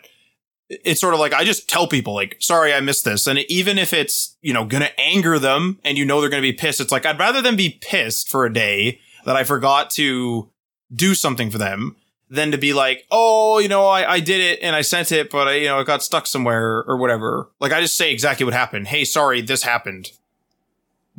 it's 0.69 1.01
sort 1.01 1.13
of 1.13 1.19
like 1.19 1.33
I 1.33 1.43
just 1.43 1.69
tell 1.69 1.87
people 1.87 2.13
like, 2.13 2.37
sorry, 2.39 2.73
I 2.73 2.79
missed 2.79 3.03
this. 3.03 3.27
And 3.27 3.39
even 3.49 3.77
if 3.77 3.93
it's, 3.93 4.37
you 4.41 4.53
know, 4.53 4.65
to 4.67 4.99
anger 4.99 5.37
them 5.39 5.79
and 5.83 5.97
you 5.97 6.05
know 6.05 6.21
they're 6.21 6.29
to 6.41 6.41
be 6.47 6.53
pissed, 6.53 6.79
it's 6.79 6.91
like, 6.91 7.05
I'd 7.05 7.19
rather 7.19 7.41
them 7.41 7.55
be 7.55 7.77
pissed 7.81 8.29
for 8.29 8.45
a 8.45 8.53
day 8.53 8.99
that 9.25 9.35
I 9.35 9.43
forgot 9.43 9.89
to 9.91 10.49
do 10.93 11.13
something 11.13 11.51
for 11.51 11.57
them 11.57 11.95
than 12.31 12.51
to 12.51 12.57
be 12.57 12.71
like, 12.71 13.05
oh, 13.11 13.59
you 13.59 13.67
know, 13.67 13.85
I, 13.87 14.13
I 14.13 14.19
did 14.21 14.39
it 14.39 14.59
and 14.63 14.73
I 14.73 14.81
sent 14.81 15.11
it, 15.11 15.29
but 15.29 15.49
I, 15.49 15.55
you 15.55 15.67
know, 15.67 15.81
it 15.81 15.85
got 15.85 16.01
stuck 16.01 16.25
somewhere 16.25 16.81
or 16.87 16.95
whatever. 16.95 17.49
Like 17.59 17.73
I 17.73 17.81
just 17.81 17.97
say 17.97 18.11
exactly 18.11 18.45
what 18.45 18.53
happened. 18.53 18.87
Hey, 18.87 19.03
sorry, 19.03 19.41
this 19.41 19.63
happened. 19.63 20.11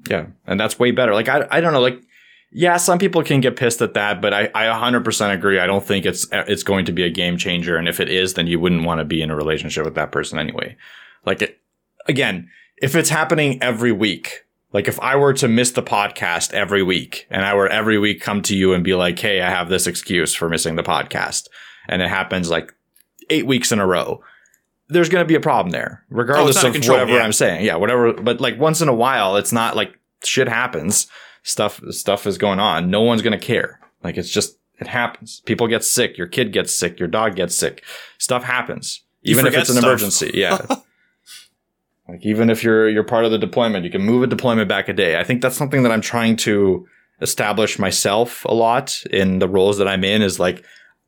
Yeah. 0.09 0.29
And 0.47 0.59
that's 0.59 0.79
way 0.79 0.91
better. 0.91 1.13
Like, 1.13 1.29
I, 1.29 1.47
I 1.51 1.61
don't 1.61 1.75
know, 1.75 1.83
like, 1.83 2.03
yeah, 2.51 2.79
some 2.79 2.99
people 2.99 3.23
can 3.23 3.43
get 3.43 3.57
pissed 3.57 3.83
at 3.83 3.93
that, 3.93 4.23
but 4.23 4.33
I, 4.33 4.51
I 4.55 4.65
100% 4.65 5.35
agree. 5.35 5.59
I 5.59 5.67
don't 5.67 5.85
think 5.85 6.05
it's 6.05 6.27
it's 6.33 6.63
going 6.63 6.85
to 6.85 6.93
be 6.93 7.03
a 7.03 7.09
game 7.09 7.39
changer, 7.39 7.79
and 7.79 7.89
if 7.89 7.99
it 7.99 8.11
is, 8.11 8.35
then 8.35 8.47
you 8.47 8.61
wouldn't 8.61 8.85
want 8.85 8.99
to 8.99 9.07
be 9.07 9.23
in 9.23 9.31
a 9.31 9.37
relationship 9.37 9.87
with 9.87 9.95
that 9.95 10.13
person 10.13 10.39
anyway. 10.39 10.77
Like, 11.25 11.41
it, 11.41 11.59
again, 12.07 12.51
if 12.77 12.95
it's 12.95 13.09
happening 13.09 13.63
every 13.63 13.91
week, 13.91 14.45
like 14.73 14.89
if 14.89 14.99
I 15.01 15.17
were 15.17 15.33
to 15.35 15.49
miss 15.49 15.73
the 15.73 15.83
podcast 15.83 16.53
every 16.53 16.83
week, 16.83 17.27
and 17.31 17.45
I 17.45 17.55
were 17.55 17.69
every 17.69 17.99
week 17.99 18.21
come 18.21 18.43
to 18.43 18.57
you 18.57 18.73
and 18.73 18.83
be 18.83 18.95
like, 18.95 19.19
"Hey, 19.19 19.41
I 19.41 19.51
have 19.51 19.69
this 19.69 19.87
excuse 19.87 20.35
for 20.35 20.49
missing 20.49 20.77
the 20.77 20.83
podcast," 20.83 21.49
and 21.89 22.03
it 22.03 22.09
happens 22.09 22.51
like 22.51 22.75
eight 23.31 23.47
weeks 23.47 23.73
in 23.73 23.81
a 23.81 23.87
row, 23.87 24.23
there's 24.89 25.09
going 25.09 25.25
to 25.25 25.29
be 25.29 25.35
a 25.35 25.41
problem 25.41 25.71
there, 25.71 26.05
regardless 26.11 26.63
of 26.63 26.69
of 26.69 26.73
control, 26.75 26.99
whatever 26.99 27.19
yeah. 27.19 27.25
I'm 27.25 27.33
saying. 27.33 27.65
Yeah, 27.65 27.77
whatever. 27.77 28.13
But 28.13 28.41
like 28.41 28.59
once 28.59 28.81
in 28.81 28.89
a 28.89 28.95
while, 28.95 29.37
it's 29.37 29.53
not 29.53 29.77
like 29.77 29.99
shit 30.23 30.49
happens. 30.49 31.07
Stuff 31.43 31.81
stuff 31.91 32.27
is 32.27 32.39
going 32.39 32.61
on. 32.61 32.91
No 32.91 33.01
one's 33.03 33.23
going 33.23 33.39
to 33.39 33.45
care. 33.45 33.81
Like 34.05 34.17
it's 34.17 34.31
just 34.31 34.59
it 34.79 34.87
happens. 34.87 35.41
People 35.47 35.67
get 35.67 35.85
sick. 35.85 36.19
Your 36.19 36.27
kid 36.27 36.53
gets 36.53 36.75
sick. 36.77 36.99
Your 36.99 37.09
dog 37.09 37.37
gets 37.37 37.57
sick. 37.57 37.83
Stuff 38.19 38.45
happens. 38.45 39.03
Even 39.23 39.47
if 39.47 39.55
it's 39.55 39.69
an 39.69 39.77
stuff. 39.77 39.85
emergency. 39.85 40.31
Yeah. 40.35 40.65
like 42.13 42.27
even 42.27 42.51
if 42.51 42.63
you're 42.63 42.91
you're 42.91 43.05
part 43.05 43.25
of 43.25 43.31
the 43.31 43.39
deployment, 43.39 43.87
you 43.87 43.91
can 43.91 44.03
move 44.03 44.23
a 44.23 44.27
deployment 44.27 44.69
back 44.69 44.87
a 44.87 44.93
day. 44.93 45.19
I 45.19 45.25
think 45.25 45.41
that's 45.41 45.57
something 45.57 45.83
that 45.83 45.91
I'm 45.91 46.03
trying 46.03 46.37
to 46.37 46.87
establish 47.23 47.79
myself 47.79 48.45
a 48.45 48.53
lot 48.53 49.03
in 49.11 49.39
the 49.39 49.49
roles 49.49 49.79
that 49.79 49.89
I'm 49.89 50.05
in 50.05 50.21
is 50.21 50.39
like 50.39 50.63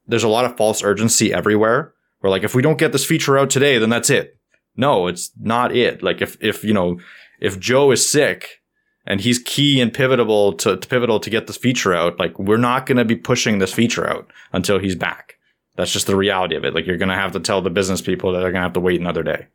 there's 0.07 0.25
a 0.25 0.29
lot 0.29 0.47
of 0.47 0.57
false 0.57 0.83
urgency 0.83 1.31
everywhere. 1.31 1.93
Where 2.21 2.31
like 2.31 2.43
if 2.43 2.55
we 2.55 2.63
don't 2.63 2.79
get 2.79 2.93
this 2.93 3.05
feature 3.05 3.37
out 3.37 3.51
today, 3.51 3.77
then 3.77 3.91
that's 3.91 4.09
it. 4.09 4.39
No, 4.77 5.07
it's 5.07 5.31
not 5.39 5.77
it. 5.77 6.03
Like 6.03 6.23
if 6.23 6.39
if 6.41 6.65
you 6.65 6.73
know 6.73 6.99
if 7.39 7.61
Joe 7.61 7.91
is 7.91 8.11
sick 8.11 8.63
and 9.07 9.21
he's 9.21 9.39
key 9.39 9.83
and 9.83 9.93
pivotal 9.93 10.55
to, 10.55 10.79
to 10.79 10.89
pivotal 10.89 11.21
to 11.21 11.29
get 11.29 11.47
this 11.47 11.59
feature 11.59 11.93
out, 11.93 12.19
like 12.19 12.39
we're 12.39 12.57
not 12.57 12.87
going 12.87 12.97
to 12.97 13.05
be 13.05 13.17
pushing 13.17 13.59
this 13.59 13.75
feature 13.75 14.09
out 14.09 14.33
until 14.55 14.79
he's 14.79 14.97
back. 14.97 15.35
That's 15.77 15.93
just 15.93 16.07
the 16.07 16.17
reality 16.17 16.57
of 16.57 16.65
it. 16.65 16.75
Like 16.75 16.87
you're 16.87 16.97
going 16.97 17.11
to 17.11 17.15
have 17.15 17.33
to 17.33 17.41
tell 17.41 17.61
the 17.61 17.69
business 17.69 18.01
people 18.01 18.33
that 18.33 18.39
they're 18.39 18.53
going 18.53 18.63
to 18.63 18.67
have 18.67 18.73
to 18.73 18.81
wait 18.81 18.99
another 18.99 19.23
day. 19.23 19.49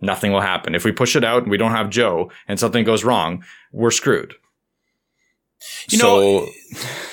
Nothing 0.00 0.32
will 0.32 0.40
happen. 0.40 0.74
If 0.74 0.84
we 0.84 0.92
push 0.92 1.16
it 1.16 1.24
out 1.24 1.42
and 1.42 1.50
we 1.50 1.56
don't 1.56 1.72
have 1.72 1.90
Joe 1.90 2.30
and 2.46 2.58
something 2.58 2.84
goes 2.84 3.04
wrong, 3.04 3.44
we're 3.72 3.90
screwed. 3.90 4.34
You 5.88 5.98
so, 5.98 6.06
know, 6.06 6.46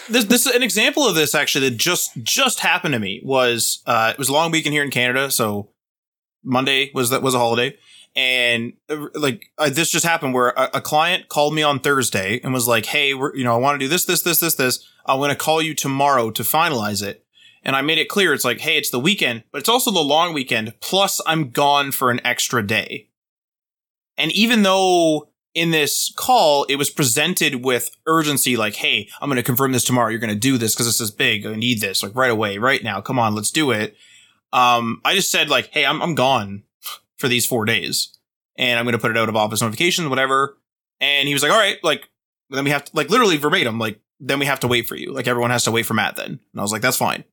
this 0.09 0.25
this 0.25 0.45
is 0.45 0.55
an 0.55 0.61
example 0.61 1.07
of 1.07 1.15
this 1.15 1.33
actually 1.33 1.69
that 1.69 1.77
just 1.77 2.11
just 2.21 2.59
happened 2.59 2.93
to 2.93 2.99
me 2.99 3.21
was 3.23 3.81
uh 3.87 4.11
it 4.13 4.19
was 4.19 4.29
a 4.29 4.33
long 4.33 4.51
weekend 4.51 4.73
here 4.73 4.83
in 4.83 4.91
Canada, 4.91 5.31
so 5.31 5.71
Monday 6.43 6.91
was 6.93 7.09
that 7.09 7.23
was 7.23 7.33
a 7.33 7.39
holiday, 7.39 7.75
and 8.15 8.73
uh, 8.87 9.07
like 9.15 9.47
uh, 9.57 9.69
this 9.69 9.91
just 9.91 10.05
happened 10.05 10.35
where 10.35 10.49
a, 10.49 10.69
a 10.75 10.81
client 10.81 11.27
called 11.27 11.55
me 11.55 11.63
on 11.63 11.79
Thursday 11.79 12.39
and 12.43 12.53
was 12.53 12.67
like, 12.67 12.85
"Hey, 12.85 13.15
we're, 13.15 13.35
you 13.35 13.43
know, 13.43 13.55
I 13.55 13.57
want 13.57 13.79
to 13.79 13.85
do 13.85 13.89
this, 13.89 14.05
this, 14.05 14.21
this, 14.21 14.39
this, 14.39 14.55
this. 14.55 14.87
I'm 15.07 15.17
going 15.17 15.31
to 15.31 15.35
call 15.35 15.61
you 15.61 15.73
tomorrow 15.73 16.29
to 16.31 16.43
finalize 16.43 17.01
it." 17.03 17.24
And 17.65 17.75
I 17.75 17.81
made 17.81 17.97
it 17.97 18.09
clear 18.09 18.33
it's 18.33 18.45
like, 18.45 18.59
"Hey, 18.59 18.77
it's 18.77 18.91
the 18.91 18.99
weekend, 18.99 19.43
but 19.51 19.57
it's 19.57 19.69
also 19.69 19.91
the 19.91 19.99
long 19.99 20.33
weekend. 20.33 20.73
Plus, 20.79 21.19
I'm 21.25 21.49
gone 21.49 21.91
for 21.91 22.11
an 22.11 22.21
extra 22.23 22.65
day." 22.65 23.09
And 24.17 24.31
even 24.31 24.63
though 24.63 25.29
in 25.55 25.71
this 25.71 26.13
call, 26.15 26.65
it 26.65 26.75
was 26.75 26.89
presented 26.89 27.63
with 27.63 27.95
urgency, 28.05 28.57
like, 28.57 28.75
hey, 28.75 29.07
I'm 29.21 29.29
going 29.29 29.37
to 29.37 29.43
confirm 29.43 29.71
this 29.71 29.85
tomorrow. 29.85 30.09
You're 30.09 30.19
going 30.19 30.33
to 30.33 30.39
do 30.39 30.57
this 30.57 30.75
because 30.75 30.85
this 30.85 30.99
is 30.99 31.11
big. 31.11 31.45
I 31.45 31.55
need 31.55 31.79
this 31.79 32.03
like 32.03 32.13
right 32.13 32.29
away, 32.29 32.57
right 32.57 32.83
now. 32.83 32.99
Come 33.01 33.17
on, 33.17 33.33
let's 33.33 33.51
do 33.51 33.71
it. 33.71 33.95
Um, 34.51 35.01
I 35.05 35.15
just 35.15 35.31
said 35.31 35.49
like, 35.49 35.69
hey, 35.71 35.85
I'm, 35.85 36.01
I'm 36.01 36.13
gone 36.13 36.63
for 37.17 37.29
these 37.29 37.45
four 37.45 37.65
days 37.65 38.17
and 38.57 38.77
I'm 38.77 38.85
going 38.85 38.93
to 38.93 38.99
put 38.99 39.11
it 39.11 39.17
out 39.17 39.29
of 39.29 39.35
office 39.35 39.61
notifications, 39.61 40.09
whatever. 40.09 40.57
And 40.99 41.27
he 41.27 41.33
was 41.33 41.41
like, 41.41 41.51
all 41.51 41.57
right, 41.57 41.77
like, 41.83 42.09
then 42.49 42.63
we 42.63 42.69
have 42.69 42.85
to, 42.85 42.91
like, 42.95 43.09
literally 43.09 43.37
verbatim, 43.37 43.79
like, 43.79 43.99
then 44.19 44.39
we 44.39 44.45
have 44.45 44.59
to 44.61 44.67
wait 44.67 44.87
for 44.87 44.95
you. 44.95 45.11
Like, 45.13 45.27
everyone 45.27 45.51
has 45.51 45.63
to 45.63 45.71
wait 45.71 45.85
for 45.85 45.93
Matt 45.93 46.15
then. 46.15 46.25
And 46.25 46.59
I 46.59 46.61
was 46.61 46.71
like, 46.71 46.81
that's 46.81 46.97
fine. 46.97 47.23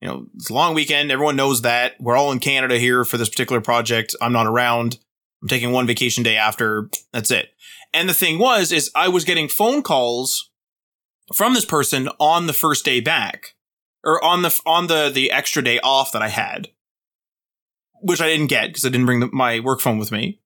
You 0.00 0.08
know, 0.08 0.26
it's 0.36 0.50
a 0.50 0.54
long 0.54 0.74
weekend. 0.74 1.10
Everyone 1.10 1.36
knows 1.36 1.62
that. 1.62 1.94
We're 2.00 2.16
all 2.16 2.30
in 2.30 2.38
Canada 2.38 2.78
here 2.78 3.04
for 3.04 3.16
this 3.16 3.28
particular 3.28 3.60
project. 3.60 4.14
I'm 4.20 4.32
not 4.32 4.46
around. 4.46 4.98
I'm 5.42 5.48
taking 5.48 5.72
one 5.72 5.86
vacation 5.86 6.22
day 6.22 6.36
after. 6.36 6.88
That's 7.12 7.30
it. 7.30 7.50
And 7.92 8.08
the 8.08 8.14
thing 8.14 8.38
was, 8.38 8.70
is 8.70 8.90
I 8.94 9.08
was 9.08 9.24
getting 9.24 9.48
phone 9.48 9.82
calls 9.82 10.50
from 11.34 11.54
this 11.54 11.64
person 11.64 12.08
on 12.20 12.46
the 12.46 12.52
first 12.52 12.84
day 12.84 13.00
back 13.00 13.54
or 14.04 14.22
on 14.22 14.42
the, 14.42 14.60
on 14.64 14.86
the, 14.86 15.10
the 15.12 15.30
extra 15.30 15.62
day 15.62 15.80
off 15.80 16.12
that 16.12 16.22
I 16.22 16.28
had, 16.28 16.68
which 18.00 18.20
I 18.20 18.28
didn't 18.28 18.46
get 18.46 18.68
because 18.68 18.84
I 18.84 18.90
didn't 18.90 19.06
bring 19.06 19.20
the, 19.20 19.30
my 19.32 19.60
work 19.60 19.80
phone 19.80 19.98
with 19.98 20.12
me. 20.12 20.40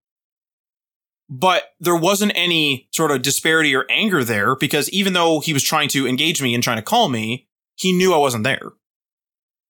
But 1.28 1.64
there 1.80 1.96
wasn't 1.96 2.32
any 2.34 2.88
sort 2.92 3.11
of 3.11 3.22
disparity 3.22 3.74
or 3.74 3.86
anger 3.90 4.22
there 4.24 4.55
because 4.55 4.90
even 4.90 5.12
though 5.12 5.40
he 5.40 5.53
was 5.53 5.62
trying 5.62 5.88
to 5.90 6.07
engage 6.07 6.42
me 6.42 6.55
and 6.55 6.62
trying 6.62 6.76
to 6.76 6.82
call 6.82 7.09
me, 7.09 7.48
he 7.74 7.92
knew 7.92 8.12
I 8.12 8.18
wasn't 8.18 8.44
there. 8.44 8.72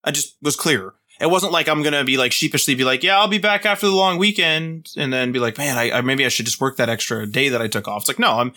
I 0.04 0.10
just 0.10 0.36
was 0.42 0.56
clear. 0.56 0.94
It 1.20 1.30
wasn't 1.30 1.52
like 1.52 1.68
I'm 1.68 1.82
gonna 1.82 2.04
be 2.04 2.16
like 2.16 2.32
sheepishly 2.32 2.74
be 2.74 2.84
like, 2.84 3.02
yeah, 3.02 3.18
I'll 3.18 3.28
be 3.28 3.38
back 3.38 3.64
after 3.64 3.86
the 3.86 3.92
long 3.92 4.18
weekend, 4.18 4.90
and 4.96 5.12
then 5.12 5.30
be 5.32 5.38
like, 5.38 5.58
man, 5.58 5.78
I, 5.78 5.90
I 5.92 6.00
maybe 6.00 6.24
I 6.24 6.28
should 6.28 6.46
just 6.46 6.60
work 6.60 6.76
that 6.76 6.88
extra 6.88 7.26
day 7.26 7.48
that 7.48 7.62
I 7.62 7.68
took 7.68 7.86
off. 7.86 8.02
It's 8.02 8.08
like, 8.08 8.18
no, 8.18 8.38
I'm 8.38 8.52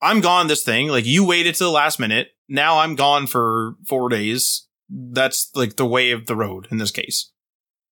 I'm 0.00 0.20
gone. 0.20 0.46
This 0.46 0.62
thing, 0.62 0.88
like 0.88 1.06
you 1.06 1.26
waited 1.26 1.54
to 1.56 1.64
the 1.64 1.70
last 1.70 1.98
minute. 1.98 2.28
Now 2.48 2.78
I'm 2.78 2.94
gone 2.94 3.26
for 3.26 3.76
four 3.86 4.08
days. 4.08 4.66
That's 4.88 5.50
like 5.54 5.76
the 5.76 5.86
way 5.86 6.10
of 6.10 6.26
the 6.26 6.36
road 6.36 6.68
in 6.70 6.78
this 6.78 6.90
case, 6.90 7.32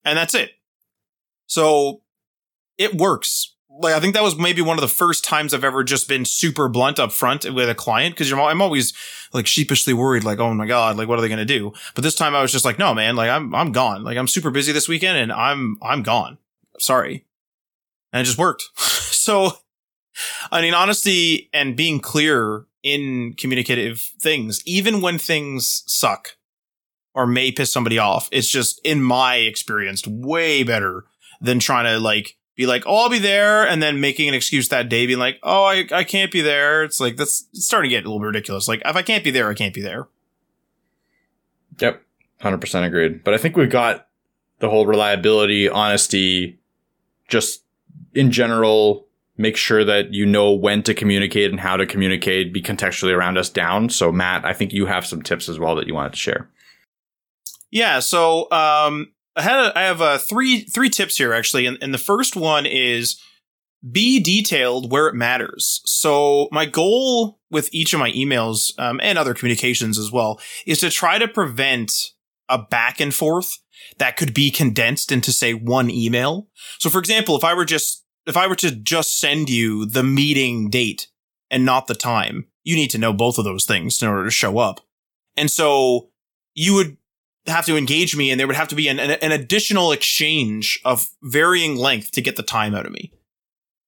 and 0.05 0.17
that's 0.17 0.35
it. 0.35 0.53
So 1.47 2.03
it 2.79 2.95
works. 2.95 3.57
Like 3.79 3.95
I 3.95 4.01
think 4.01 4.15
that 4.15 4.23
was 4.23 4.37
maybe 4.37 4.61
one 4.61 4.77
of 4.77 4.83
the 4.83 4.89
first 4.89 5.25
times 5.25 5.55
I've 5.55 5.65
ever 5.65 5.83
just 5.83 6.09
been 6.09 6.25
super 6.25 6.69
blunt 6.69 6.99
up 6.99 7.13
front 7.13 7.51
with 7.53 7.69
a 7.69 7.75
client 7.75 8.15
because 8.15 8.31
I'm 8.31 8.61
always 8.61 8.93
like 9.33 9.47
sheepishly 9.47 9.95
worried, 9.95 10.25
like, 10.25 10.39
oh 10.39 10.53
my 10.53 10.67
god, 10.67 10.97
like 10.97 11.09
what 11.09 11.19
are 11.19 11.23
they 11.23 11.29
gonna 11.29 11.45
do? 11.45 11.73
But 11.95 12.05
this 12.05 12.15
time 12.15 12.35
I 12.35 12.43
was 12.43 12.53
just 12.53 12.65
like, 12.65 12.79
no, 12.79 12.93
man, 12.95 13.17
like 13.17 13.31
I'm 13.31 13.55
I'm 13.55 13.73
gone. 13.73 14.05
Like 14.05 14.19
I'm 14.19 14.29
super 14.29 14.51
busy 14.51 14.73
this 14.73 14.89
weekend 14.89 15.19
and 15.19 15.33
I'm 15.33 15.79
I'm 15.83 16.03
gone. 16.03 16.39
Sorry, 16.79 17.25
and 18.13 18.21
it 18.21 18.25
just 18.25 18.39
worked. 18.39 18.65
so, 18.77 19.53
I 20.51 20.61
mean, 20.61 20.75
honesty 20.75 21.49
and 21.53 21.77
being 21.77 22.01
clear 22.01 22.67
in 22.83 23.35
communicative 23.35 24.01
things, 24.21 24.63
even 24.67 25.01
when 25.01 25.19
things 25.19 25.85
suck 25.87 26.37
or 27.15 27.27
may 27.27 27.53
piss 27.53 27.73
somebody 27.73 27.99
off, 27.99 28.29
it's 28.33 28.49
just 28.49 28.81
in 28.85 29.03
my 29.03 29.37
experience 29.37 30.07
way 30.07 30.63
better 30.63 31.05
than 31.41 31.59
trying 31.59 31.85
to 31.85 31.99
like 31.99 32.37
be 32.63 32.67
like, 32.67 32.85
oh, 32.87 32.97
I'll 32.97 33.09
be 33.09 33.19
there, 33.19 33.67
and 33.67 33.83
then 33.83 34.01
making 34.01 34.29
an 34.29 34.35
excuse 34.35 34.69
that 34.69 34.89
day, 34.89 35.07
being 35.07 35.19
like, 35.19 35.39
oh, 35.43 35.65
I, 35.65 35.87
I 35.91 36.05
can't 36.05 36.31
be 36.31 36.41
there. 36.41 36.85
It's 36.85 37.01
like 37.01 37.17
that's 37.17 37.47
it's 37.53 37.67
starting 37.67 37.91
to 37.91 37.97
get 37.97 38.05
a 38.05 38.09
little 38.09 38.21
bit 38.21 38.27
ridiculous. 38.27 38.69
Like, 38.69 38.83
if 38.85 38.97
I 38.97 39.03
can't 39.03 39.25
be 39.25 39.31
there, 39.31 39.51
I 39.51 39.55
can't 39.55 39.75
be 39.75 39.83
there. 39.83 40.09
Yep, 41.79 42.03
hundred 42.41 42.61
percent 42.61 42.87
agreed. 42.87 43.25
But 43.25 43.35
I 43.35 43.39
think 43.39 43.57
we've 43.57 43.71
got 43.71 44.07
the 44.61 44.71
whole 44.71 44.87
reliability, 44.87 45.69
honesty, 45.69 46.59
just 47.29 47.65
in 48.15 48.31
general. 48.31 49.07
Make 49.37 49.57
sure 49.57 49.83
that 49.85 50.13
you 50.13 50.27
know 50.27 50.53
when 50.53 50.83
to 50.85 50.95
communicate 50.95 51.51
and 51.51 51.59
how 51.59 51.77
to 51.77 51.87
communicate. 51.87 52.53
Be 52.53 52.63
contextually 52.63 53.17
around 53.17 53.39
us 53.39 53.49
down. 53.49 53.89
So, 53.89 54.13
Matt, 54.13 54.45
I 54.45 54.53
think 54.53 54.73
you 54.73 54.87
have 54.87 55.07
some 55.07 55.23
tips 55.23 55.49
as 55.49 55.59
well 55.59 55.75
that 55.77 55.89
you 55.89 55.95
wanted 55.95 56.13
to 56.13 56.19
share. 56.19 56.49
Yeah. 57.71 58.01
So, 58.01 58.51
um, 58.53 59.11
I 59.37 59.43
had 59.43 59.59
a, 59.59 59.79
I 59.79 59.83
have 59.83 60.01
uh, 60.01 60.19
three 60.19 60.61
three 60.63 60.91
tips 60.91 61.17
here 61.17 61.33
actually, 61.33 61.67
and, 61.67 61.79
and 61.81 61.93
the 61.93 61.99
first 61.99 62.37
one 62.37 62.67
is 62.67 63.21
be 63.91 64.21
detailed 64.21 64.93
where 64.93 65.09
it 65.09 65.15
matters. 65.15 65.81
So 65.85 66.49
my 66.53 66.67
goal 66.67 67.41
with 67.51 67.69
each 67.73 67.93
of 67.93 68.01
my 68.01 68.13
emails 68.13 68.79
um, 68.79 69.01
and 69.03 69.19
other 69.19 69.35
communications 69.35 69.99
as 69.99 70.13
well 70.13 70.41
is 70.67 70.79
to 70.81 70.91
try 70.91 71.19
to 71.19 71.27
prevent 71.27 71.93
a 72.49 72.59
back 72.59 73.01
and 73.01 73.13
forth 73.15 73.59
that 73.99 74.17
could 74.17 74.35
be 74.35 74.51
condensed 74.51 75.11
into 75.11 75.33
say 75.33 75.53
one 75.53 75.91
email. 75.91 76.49
So 76.79 76.91
for 76.91 76.99
example, 76.99 77.37
if 77.37 77.45
I 77.45 77.55
were 77.55 77.65
just 77.65 78.05
if 78.27 78.37
I 78.37 78.47
were 78.47 78.57
to 78.57 78.71
just 78.71 79.19
send 79.19 79.51
you 79.51 79.87
the 79.87 80.05
meeting 80.05 80.71
date 80.71 81.09
and 81.51 81.65
not 81.65 81.87
the 81.87 81.95
time, 81.95 82.47
you 82.63 82.77
need 82.77 82.91
to 82.91 82.99
know 82.99 83.13
both 83.13 83.39
of 83.39 83.45
those 83.45 83.67
things 83.67 84.01
in 84.01 84.09
order 84.09 84.25
to 84.25 84.31
show 84.31 84.59
up. 84.59 84.81
And 85.37 85.51
so 85.51 86.11
you 86.55 86.75
would 86.75 86.99
have 87.47 87.67
to 87.67 87.77
engage 87.77 88.17
me 88.17 88.31
and 88.31 88.39
there 88.39 88.47
would 88.47 88.57
have 88.57 88.69
to 88.69 88.75
be 88.75 88.89
an, 88.89 89.01
an, 89.01 89.11
an 89.11 89.33
additional 89.33 89.93
exchange 89.93 90.81
of 90.85 91.09
varying 91.23 91.77
length 91.77 92.13
to 92.13 92.23
get 92.23 92.37
the 92.37 92.43
time 92.43 92.75
out 92.75 92.87
of 92.87 92.93
me. 92.93 93.13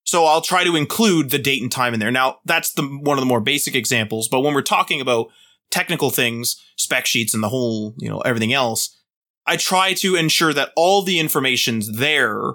So 0.05 0.25
I'll 0.27 0.41
try 0.41 0.65
to 0.65 0.77
include 0.77 1.31
the 1.31 1.39
date 1.39 1.63
and 1.63 1.73
time 1.73 1.95
in 1.95 2.01
there. 2.01 2.11
Now 2.11 2.39
that's 2.45 2.73
the 2.73 2.83
one 2.83 3.17
of 3.17 3.23
the 3.23 3.29
more 3.29 3.41
basic 3.41 3.75
examples, 3.75 4.29
but 4.29 4.41
when 4.41 4.55
we're 4.55 4.63
talking 4.63 5.01
about 5.01 5.29
technical 5.71 6.11
things, 6.11 6.63
spec 6.77 7.07
sheets 7.07 7.33
and 7.33 7.43
the 7.43 7.49
whole, 7.49 7.95
you 7.99 8.09
know, 8.09 8.21
everything 8.21 8.53
else, 8.53 9.01
I 9.47 9.57
try 9.57 9.93
to 9.95 10.17
ensure 10.17 10.53
that 10.53 10.71
all 10.77 11.03
the 11.03 11.19
information's 11.19 11.99
there, 11.99 12.55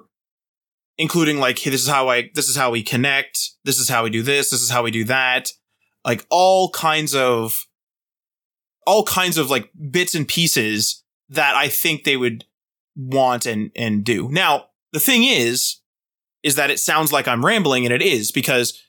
including 0.97 1.39
like, 1.39 1.59
hey, 1.59 1.69
this 1.69 1.81
is 1.81 1.87
how 1.87 2.09
I, 2.09 2.29
this 2.33 2.49
is 2.49 2.55
how 2.55 2.71
we 2.71 2.83
connect. 2.83 3.37
This 3.63 3.79
is 3.79 3.89
how 3.89 4.03
we 4.03 4.09
do 4.09 4.21
this. 4.21 4.49
This 4.49 4.61
is 4.61 4.69
how 4.69 4.83
we 4.83 4.91
do 4.91 5.03
that. 5.05 5.49
Like 6.03 6.25
all 6.29 6.69
kinds 6.71 7.13
of, 7.13 7.65
all 8.89 9.03
kinds 9.03 9.37
of 9.37 9.51
like 9.51 9.69
bits 9.91 10.15
and 10.15 10.27
pieces 10.27 11.03
that 11.29 11.55
I 11.55 11.67
think 11.67 12.03
they 12.03 12.17
would 12.17 12.45
want 12.95 13.45
and, 13.45 13.69
and 13.75 14.03
do. 14.03 14.29
Now, 14.29 14.65
the 14.93 14.99
thing 14.99 15.23
is, 15.23 15.77
is 16.41 16.55
that 16.55 16.71
it 16.71 16.79
sounds 16.79 17.11
like 17.11 17.27
I'm 17.27 17.45
rambling 17.45 17.85
and 17.85 17.93
it 17.93 18.01
is 18.01 18.31
because 18.31 18.81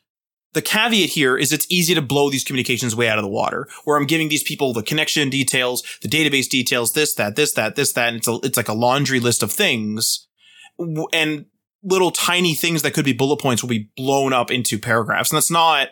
the 0.55 0.63
caveat 0.63 1.11
here 1.11 1.37
is 1.37 1.53
it's 1.53 1.71
easy 1.71 1.95
to 1.95 2.01
blow 2.01 2.31
these 2.31 2.45
communications 2.45 2.97
way 2.97 3.09
out 3.09 3.19
of 3.19 3.25
the 3.25 3.29
water 3.29 3.69
where 3.85 3.99
I'm 3.99 4.07
giving 4.07 4.31
these 4.31 4.43
people 4.43 4.73
the 4.73 4.83
connection 4.83 5.29
details, 5.29 5.83
the 6.01 6.09
database 6.09 6.49
details, 6.49 6.95
this, 6.95 7.15
that, 7.17 7.37
this, 7.37 7.53
that, 7.53 7.77
this, 7.77 7.93
that. 7.93 8.09
And 8.09 8.17
it's 8.17 8.29
a, 8.29 8.39
it's 8.43 8.57
like 8.57 8.69
a 8.69 8.73
laundry 8.73 9.21
list 9.21 9.43
of 9.43 9.53
things 9.53 10.27
and 11.13 11.45
little 11.83 12.11
tiny 12.11 12.55
things 12.55 12.81
that 12.83 12.95
could 12.95 13.05
be 13.05 13.13
bullet 13.13 13.41
points 13.41 13.63
will 13.63 13.69
be 13.69 13.91
blown 13.99 14.33
up 14.33 14.51
into 14.51 14.79
paragraphs. 14.79 15.31
And 15.31 15.37
that's 15.37 15.51
not 15.51 15.89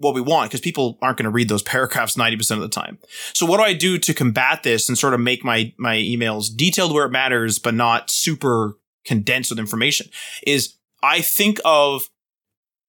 what 0.00 0.14
we 0.14 0.20
want 0.20 0.50
because 0.50 0.62
people 0.62 0.98
aren't 1.02 1.18
going 1.18 1.24
to 1.24 1.30
read 1.30 1.48
those 1.48 1.62
paragraphs 1.62 2.16
90% 2.16 2.52
of 2.52 2.60
the 2.60 2.68
time. 2.68 2.98
So 3.34 3.44
what 3.44 3.58
do 3.58 3.62
I 3.62 3.74
do 3.74 3.98
to 3.98 4.14
combat 4.14 4.62
this 4.62 4.88
and 4.88 4.98
sort 4.98 5.12
of 5.12 5.20
make 5.20 5.44
my, 5.44 5.72
my 5.76 5.96
emails 5.96 6.54
detailed 6.54 6.92
where 6.92 7.04
it 7.04 7.10
matters, 7.10 7.58
but 7.58 7.74
not 7.74 8.10
super 8.10 8.78
condensed 9.04 9.50
with 9.50 9.58
information 9.58 10.08
is 10.46 10.74
I 11.02 11.20
think 11.20 11.60
of 11.64 12.08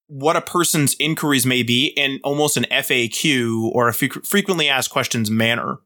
what 0.07 0.38
a 0.38 0.41
person's 0.41 0.93
inquiries 0.99 1.45
may 1.45 1.64
be 1.64 1.88
in 1.97 2.20
almost 2.24 2.57
an 2.57 2.66
FAQ 2.72 3.72
or 3.74 3.89
a 3.89 3.93
frequently 3.93 4.70
asked 4.70 4.89
questions 4.89 5.30
manner. 5.30 5.80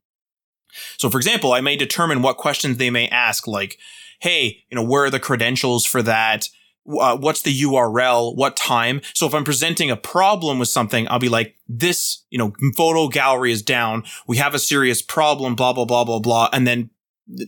So 0.98 1.10
for 1.10 1.18
example, 1.18 1.54
I 1.54 1.62
may 1.62 1.76
determine 1.76 2.22
what 2.22 2.38
questions 2.38 2.78
they 2.78 2.90
may 2.90 3.08
ask, 3.08 3.48
like, 3.48 3.78
Hey, 4.22 4.64
you 4.70 4.76
know, 4.76 4.84
where 4.84 5.06
are 5.06 5.10
the 5.10 5.20
credentials 5.20 5.86
for 5.86 6.02
that? 6.04 6.48
Uh, 6.88 7.18
what's 7.18 7.42
the 7.42 7.62
URL? 7.62 8.36
What 8.36 8.56
time? 8.56 9.02
So 9.14 9.26
if 9.26 9.34
I'm 9.34 9.44
presenting 9.44 9.90
a 9.90 9.98
problem 9.98 10.60
with 10.60 10.70
something, 10.70 11.08
I'll 11.10 11.20
be 11.20 11.30
like, 11.30 11.56
this, 11.68 12.24
you 12.30 12.38
know, 12.38 12.54
photo 12.76 13.08
gallery 13.08 13.52
is 13.52 13.62
down. 13.62 14.04
We 14.28 14.38
have 14.38 14.54
a 14.54 14.60
serious 14.60 15.02
problem, 15.02 15.56
blah, 15.56 15.74
blah, 15.74 15.86
blah, 15.86 16.04
blah, 16.04 16.20
blah. 16.20 16.50
And 16.54 16.68
then 16.68 16.92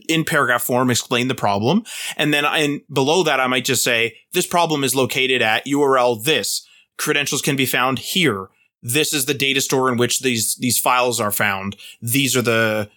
in 0.08 0.24
paragraph 0.24 0.62
form 0.62 0.90
explain 0.90 1.28
the 1.28 1.34
problem. 1.34 1.84
And 2.16 2.34
then 2.34 2.44
and 2.44 2.80
below 2.92 3.22
that, 3.22 3.40
I 3.40 3.46
might 3.46 3.64
just 3.64 3.84
say, 3.84 4.16
this 4.32 4.46
problem 4.46 4.82
is 4.82 4.94
located 4.94 5.42
at 5.42 5.66
URL 5.66 6.22
this. 6.22 6.66
Credentials 6.96 7.42
can 7.42 7.56
be 7.56 7.66
found 7.66 8.00
here. 8.00 8.48
This 8.82 9.12
is 9.12 9.26
the 9.26 9.34
data 9.34 9.60
store 9.60 9.90
in 9.90 9.98
which 9.98 10.20
these, 10.20 10.56
these 10.56 10.78
files 10.78 11.20
are 11.20 11.30
found. 11.30 11.76
These 12.00 12.36
are 12.36 12.42
the, 12.42 12.90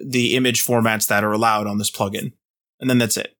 the 0.00 0.36
image 0.36 0.64
formats 0.64 1.06
that 1.08 1.24
are 1.24 1.32
allowed 1.32 1.66
on 1.66 1.78
this 1.78 1.90
plugin. 1.90 2.32
And 2.80 2.90
then 2.90 2.98
that's 2.98 3.16
it. 3.16 3.36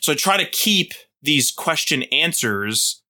So 0.00 0.12
I 0.12 0.16
try 0.16 0.36
to 0.36 0.50
keep 0.50 0.92
these 1.22 1.50
question 1.50 2.02
answers 2.04 3.02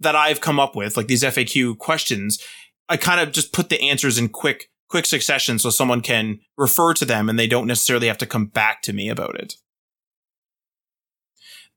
that 0.00 0.16
I've 0.16 0.40
come 0.40 0.60
up 0.60 0.76
with, 0.76 0.96
like 0.96 1.08
these 1.08 1.24
FAQ 1.24 1.78
questions. 1.78 2.42
I 2.88 2.96
kind 2.96 3.20
of 3.20 3.32
just 3.32 3.52
put 3.52 3.68
the 3.68 3.80
answers 3.82 4.18
in 4.18 4.28
quick 4.28 4.70
quick 4.88 5.04
succession 5.04 5.58
so 5.58 5.68
someone 5.68 6.00
can 6.00 6.40
refer 6.56 6.94
to 6.94 7.04
them 7.04 7.28
and 7.28 7.38
they 7.38 7.46
don't 7.46 7.66
necessarily 7.66 8.06
have 8.06 8.18
to 8.18 8.26
come 8.26 8.46
back 8.46 8.80
to 8.82 8.92
me 8.92 9.10
about 9.10 9.38
it. 9.38 9.54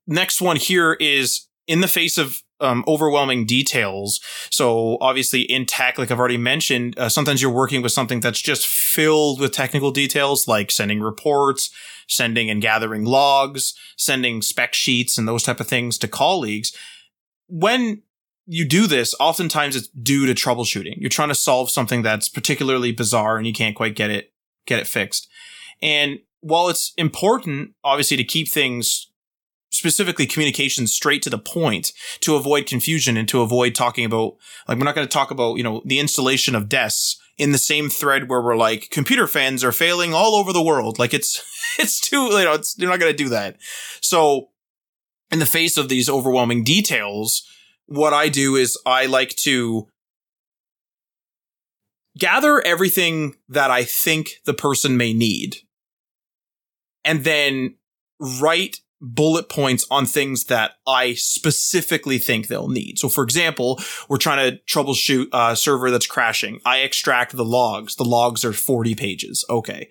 Next 0.07 0.41
one 0.41 0.55
here 0.55 0.93
is 0.93 1.47
in 1.67 1.81
the 1.81 1.87
face 1.87 2.17
of 2.17 2.41
um, 2.61 2.83
overwhelming 2.87 3.45
details. 3.45 4.19
So 4.49 4.97
obviously 5.01 5.41
in 5.41 5.65
tech, 5.65 5.97
like 5.97 6.11
I've 6.11 6.19
already 6.19 6.37
mentioned, 6.37 6.97
uh, 6.97 7.09
sometimes 7.09 7.41
you're 7.41 7.51
working 7.51 7.81
with 7.81 7.91
something 7.91 8.19
that's 8.19 8.41
just 8.41 8.67
filled 8.67 9.39
with 9.39 9.51
technical 9.51 9.91
details, 9.91 10.47
like 10.47 10.71
sending 10.71 11.01
reports, 11.01 11.71
sending 12.07 12.49
and 12.49 12.61
gathering 12.61 13.05
logs, 13.05 13.73
sending 13.97 14.41
spec 14.41 14.73
sheets 14.73 15.17
and 15.17 15.27
those 15.27 15.43
type 15.43 15.59
of 15.59 15.67
things 15.67 15.97
to 15.97 16.07
colleagues. 16.07 16.75
When 17.47 18.03
you 18.45 18.65
do 18.65 18.87
this, 18.87 19.13
oftentimes 19.19 19.75
it's 19.75 19.87
due 19.89 20.25
to 20.25 20.33
troubleshooting. 20.33 20.95
You're 20.97 21.09
trying 21.09 21.29
to 21.29 21.35
solve 21.35 21.69
something 21.69 22.01
that's 22.01 22.29
particularly 22.29 22.91
bizarre 22.91 23.37
and 23.37 23.47
you 23.47 23.53
can't 23.53 23.75
quite 23.75 23.95
get 23.95 24.09
it, 24.09 24.33
get 24.65 24.79
it 24.79 24.87
fixed. 24.87 25.27
And 25.81 26.19
while 26.41 26.69
it's 26.69 26.93
important, 26.97 27.71
obviously, 27.83 28.17
to 28.17 28.23
keep 28.23 28.49
things 28.49 29.10
specifically 29.81 30.27
communication 30.27 30.85
straight 30.85 31.23
to 31.23 31.29
the 31.31 31.39
point 31.39 31.91
to 32.19 32.35
avoid 32.35 32.67
confusion 32.67 33.17
and 33.17 33.27
to 33.27 33.41
avoid 33.41 33.73
talking 33.73 34.05
about, 34.05 34.35
like, 34.67 34.77
we're 34.77 34.85
not 34.85 34.93
going 34.93 35.07
to 35.07 35.11
talk 35.11 35.31
about, 35.31 35.57
you 35.57 35.63
know, 35.63 35.81
the 35.85 35.97
installation 35.97 36.53
of 36.53 36.69
desks 36.69 37.19
in 37.39 37.51
the 37.51 37.57
same 37.57 37.89
thread 37.89 38.29
where 38.29 38.43
we're 38.43 38.55
like, 38.55 38.91
computer 38.91 39.25
fans 39.25 39.63
are 39.63 39.71
failing 39.71 40.13
all 40.13 40.35
over 40.35 40.53
the 40.53 40.61
world. 40.61 40.99
Like 40.99 41.15
it's, 41.15 41.43
it's 41.79 41.99
too, 41.99 42.25
you 42.25 42.45
know, 42.45 42.53
it's, 42.53 42.77
you're 42.77 42.91
not 42.91 42.99
going 42.99 43.11
to 43.11 43.23
do 43.23 43.29
that. 43.29 43.57
So 44.01 44.49
in 45.31 45.39
the 45.39 45.47
face 45.47 45.75
of 45.75 45.89
these 45.89 46.07
overwhelming 46.07 46.63
details, 46.63 47.43
what 47.87 48.13
I 48.13 48.29
do 48.29 48.55
is 48.55 48.77
I 48.85 49.07
like 49.07 49.35
to 49.37 49.87
gather 52.19 52.61
everything 52.61 53.33
that 53.49 53.71
I 53.71 53.83
think 53.83 54.41
the 54.45 54.53
person 54.53 54.95
may 54.95 55.11
need 55.11 55.57
and 57.03 57.23
then 57.23 57.77
write 58.19 58.81
bullet 59.01 59.49
points 59.49 59.85
on 59.89 60.05
things 60.05 60.45
that 60.45 60.73
I 60.87 61.13
specifically 61.15 62.19
think 62.19 62.47
they'll 62.47 62.67
need. 62.69 62.99
So 62.99 63.09
for 63.09 63.23
example, 63.23 63.79
we're 64.07 64.17
trying 64.17 64.51
to 64.51 64.59
troubleshoot 64.63 65.27
a 65.33 65.55
server 65.55 65.91
that's 65.91 66.07
crashing. 66.07 66.59
I 66.65 66.79
extract 66.79 67.35
the 67.35 67.45
logs. 67.45 67.95
The 67.95 68.05
logs 68.05 68.45
are 68.45 68.53
40 68.53 68.95
pages. 68.95 69.43
Okay. 69.49 69.89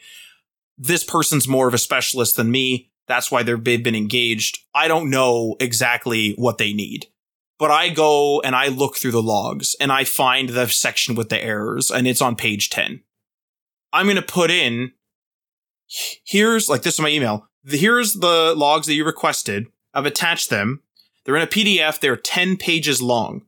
This 0.79 1.05
person's 1.05 1.49
more 1.49 1.69
of 1.69 1.75
a 1.75 1.79
specialist 1.79 2.37
than 2.37 2.51
me. 2.51 2.91
That's 3.09 3.31
why 3.31 3.43
they've 3.43 3.63
been 3.63 3.95
engaged. 3.95 4.61
I 4.75 4.89
don't 4.89 5.11
know 5.11 5.57
exactly 5.61 6.35
what 6.37 6.59
they 6.59 6.73
need 6.73 7.07
but 7.61 7.71
I 7.71 7.91
go 7.91 8.41
and 8.41 8.57
I 8.57 8.69
look 8.69 8.97
through 8.97 9.11
the 9.11 9.23
logs 9.23 9.77
and 9.79 9.93
I 9.93 10.05
find 10.05 10.49
the 10.49 10.67
section 10.67 11.15
with 11.15 11.29
the 11.29 11.41
errors 11.41 11.91
and 11.91 12.09
it's 12.09 12.23
on 12.23 12.35
page 12.35 12.71
10. 12.71 13.03
I'm 13.93 14.07
going 14.07 14.17
to 14.17 14.23
put 14.23 14.51
in 14.51 14.93
here's 16.25 16.69
like 16.69 16.83
this 16.83 16.95
is 16.95 17.01
my 17.01 17.11
email. 17.11 17.50
Here's 17.65 18.15
the 18.15 18.55
logs 18.57 18.87
that 18.87 18.95
you 18.95 19.05
requested. 19.05 19.67
I've 19.93 20.07
attached 20.07 20.51
them. 20.51 20.83
They're 21.25 21.37
in 21.37 21.43
a 21.43 21.47
PDF. 21.47 22.01
They're 22.01 22.17
10 22.17 22.57
pages 22.57 23.03
long. 23.03 23.43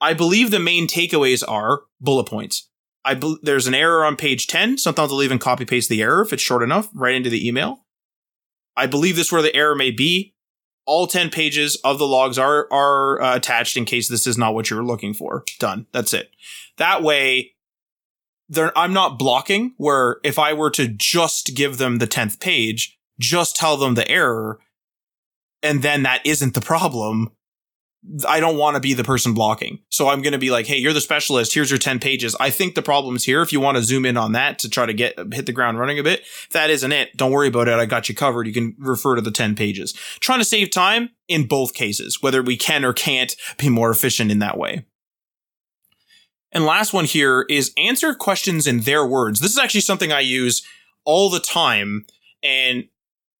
I 0.00 0.14
believe 0.14 0.50
the 0.50 0.58
main 0.58 0.86
takeaways 0.86 1.42
are 1.46 1.82
bullet 2.00 2.24
points. 2.24 2.68
I 3.04 3.14
be- 3.14 3.38
there's 3.42 3.66
an 3.66 3.74
error 3.74 4.04
on 4.04 4.16
page 4.16 4.46
10. 4.46 4.78
Sometimes 4.78 5.12
I'll 5.12 5.22
even 5.22 5.38
copy 5.38 5.64
paste 5.64 5.88
the 5.88 6.02
error 6.02 6.22
if 6.22 6.32
it's 6.32 6.42
short 6.42 6.62
enough 6.62 6.88
right 6.94 7.14
into 7.14 7.30
the 7.30 7.46
email. 7.46 7.84
I 8.76 8.86
believe 8.86 9.16
this 9.16 9.30
where 9.30 9.42
the 9.42 9.54
error 9.54 9.74
may 9.74 9.90
be 9.90 10.34
all 10.86 11.06
10 11.06 11.30
pages 11.30 11.76
of 11.84 11.98
the 11.98 12.06
logs 12.06 12.38
are 12.38 12.66
are 12.70 13.20
uh, 13.20 13.36
attached 13.36 13.76
in 13.76 13.84
case 13.84 14.08
this 14.08 14.26
is 14.26 14.36
not 14.36 14.54
what 14.54 14.70
you're 14.70 14.84
looking 14.84 15.14
for. 15.14 15.44
Done. 15.58 15.86
That's 15.92 16.12
it. 16.12 16.30
That 16.76 17.02
way 17.02 17.52
I'm 18.76 18.92
not 18.92 19.18
blocking 19.18 19.74
where 19.78 20.18
if 20.22 20.38
I 20.38 20.52
were 20.52 20.70
to 20.72 20.88
just 20.88 21.54
give 21.54 21.78
them 21.78 21.98
the 21.98 22.06
10th 22.06 22.40
page, 22.40 22.98
just 23.18 23.56
tell 23.56 23.76
them 23.76 23.94
the 23.94 24.08
error 24.08 24.58
and 25.62 25.82
then 25.82 26.02
that 26.02 26.24
isn't 26.26 26.54
the 26.54 26.60
problem, 26.60 27.32
I 28.28 28.38
don't 28.38 28.58
want 28.58 28.74
to 28.74 28.80
be 28.80 28.92
the 28.92 29.02
person 29.02 29.32
blocking. 29.32 29.78
So 29.88 30.08
I'm 30.08 30.20
going 30.20 30.34
to 30.34 30.38
be 30.38 30.50
like, 30.50 30.66
Hey, 30.66 30.76
you're 30.76 30.92
the 30.92 31.00
specialist. 31.00 31.54
Here's 31.54 31.70
your 31.70 31.78
10 31.78 32.00
pages. 32.00 32.36
I 32.38 32.50
think 32.50 32.74
the 32.74 32.82
problem's 32.82 33.24
here. 33.24 33.40
If 33.40 33.50
you 33.50 33.60
want 33.60 33.78
to 33.78 33.82
zoom 33.82 34.04
in 34.04 34.18
on 34.18 34.32
that 34.32 34.58
to 34.58 34.68
try 34.68 34.84
to 34.84 34.92
get, 34.92 35.18
hit 35.32 35.46
the 35.46 35.52
ground 35.52 35.78
running 35.78 35.98
a 35.98 36.02
bit, 36.02 36.20
if 36.20 36.50
that 36.50 36.68
isn't 36.68 36.92
it. 36.92 37.16
Don't 37.16 37.32
worry 37.32 37.48
about 37.48 37.66
it. 37.66 37.78
I 37.78 37.86
got 37.86 38.10
you 38.10 38.14
covered. 38.14 38.46
You 38.46 38.52
can 38.52 38.76
refer 38.78 39.14
to 39.14 39.22
the 39.22 39.30
10 39.30 39.56
pages. 39.56 39.94
Trying 40.20 40.40
to 40.40 40.44
save 40.44 40.70
time 40.70 41.10
in 41.28 41.48
both 41.48 41.72
cases, 41.72 42.18
whether 42.20 42.42
we 42.42 42.58
can 42.58 42.84
or 42.84 42.92
can't 42.92 43.34
be 43.58 43.70
more 43.70 43.90
efficient 43.90 44.30
in 44.30 44.38
that 44.40 44.58
way. 44.58 44.84
And 46.52 46.66
last 46.66 46.92
one 46.92 47.06
here 47.06 47.46
is 47.48 47.72
answer 47.78 48.14
questions 48.14 48.66
in 48.66 48.80
their 48.80 49.04
words. 49.04 49.40
This 49.40 49.50
is 49.50 49.58
actually 49.58 49.80
something 49.80 50.12
I 50.12 50.20
use 50.20 50.62
all 51.04 51.30
the 51.30 51.40
time. 51.40 52.04
And 52.42 52.84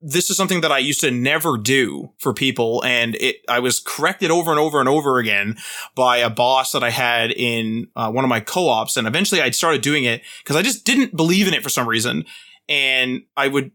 this 0.04 0.28
is 0.28 0.36
something 0.36 0.60
that 0.60 0.70
I 0.70 0.78
used 0.78 1.00
to 1.00 1.10
never 1.10 1.56
do 1.56 2.10
for 2.18 2.34
people. 2.34 2.84
And 2.84 3.14
it, 3.16 3.36
I 3.48 3.58
was 3.58 3.80
corrected 3.80 4.30
over 4.30 4.50
and 4.50 4.60
over 4.60 4.78
and 4.78 4.88
over 4.88 5.18
again 5.18 5.56
by 5.94 6.18
a 6.18 6.28
boss 6.28 6.72
that 6.72 6.84
I 6.84 6.90
had 6.90 7.30
in 7.30 7.88
uh, 7.96 8.12
one 8.12 8.22
of 8.22 8.28
my 8.28 8.40
co-ops. 8.40 8.98
And 8.98 9.08
eventually 9.08 9.40
I 9.40 9.50
started 9.50 9.80
doing 9.80 10.04
it 10.04 10.22
because 10.42 10.56
I 10.56 10.62
just 10.62 10.84
didn't 10.84 11.16
believe 11.16 11.48
in 11.48 11.54
it 11.54 11.62
for 11.62 11.70
some 11.70 11.88
reason. 11.88 12.26
And 12.68 13.22
I 13.34 13.48
would 13.48 13.72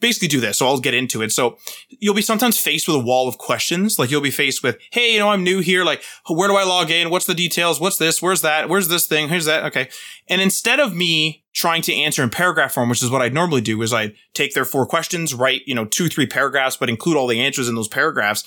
basically 0.00 0.28
do 0.28 0.40
this. 0.40 0.58
So 0.58 0.66
I'll 0.66 0.80
get 0.80 0.94
into 0.94 1.22
it. 1.22 1.32
So 1.32 1.58
you'll 1.88 2.14
be 2.14 2.22
sometimes 2.22 2.58
faced 2.58 2.86
with 2.86 2.96
a 2.96 3.00
wall 3.00 3.28
of 3.28 3.38
questions. 3.38 3.98
Like 3.98 4.10
you'll 4.10 4.20
be 4.20 4.30
faced 4.30 4.62
with, 4.62 4.78
Hey, 4.90 5.14
you 5.14 5.18
know, 5.18 5.30
I'm 5.30 5.42
new 5.42 5.60
here. 5.60 5.84
Like, 5.84 6.02
where 6.28 6.48
do 6.48 6.56
I 6.56 6.64
log 6.64 6.90
in? 6.90 7.10
What's 7.10 7.26
the 7.26 7.34
details? 7.34 7.80
What's 7.80 7.98
this? 7.98 8.22
Where's 8.22 8.42
that? 8.42 8.68
Where's 8.68 8.88
this 8.88 9.06
thing? 9.06 9.28
Here's 9.28 9.46
that. 9.46 9.64
Okay. 9.64 9.88
And 10.28 10.40
instead 10.40 10.80
of 10.80 10.94
me 10.94 11.44
trying 11.52 11.82
to 11.82 11.94
answer 11.94 12.22
in 12.22 12.30
paragraph 12.30 12.72
form, 12.72 12.88
which 12.88 13.02
is 13.02 13.10
what 13.10 13.22
I'd 13.22 13.34
normally 13.34 13.60
do, 13.60 13.80
is 13.82 13.92
I 13.92 14.14
take 14.34 14.54
their 14.54 14.64
four 14.64 14.86
questions, 14.86 15.34
write, 15.34 15.62
you 15.66 15.74
know, 15.74 15.84
two, 15.84 16.08
three 16.08 16.26
paragraphs, 16.26 16.76
but 16.76 16.88
include 16.88 17.16
all 17.16 17.26
the 17.26 17.40
answers 17.40 17.68
in 17.68 17.74
those 17.74 17.88
paragraphs. 17.88 18.44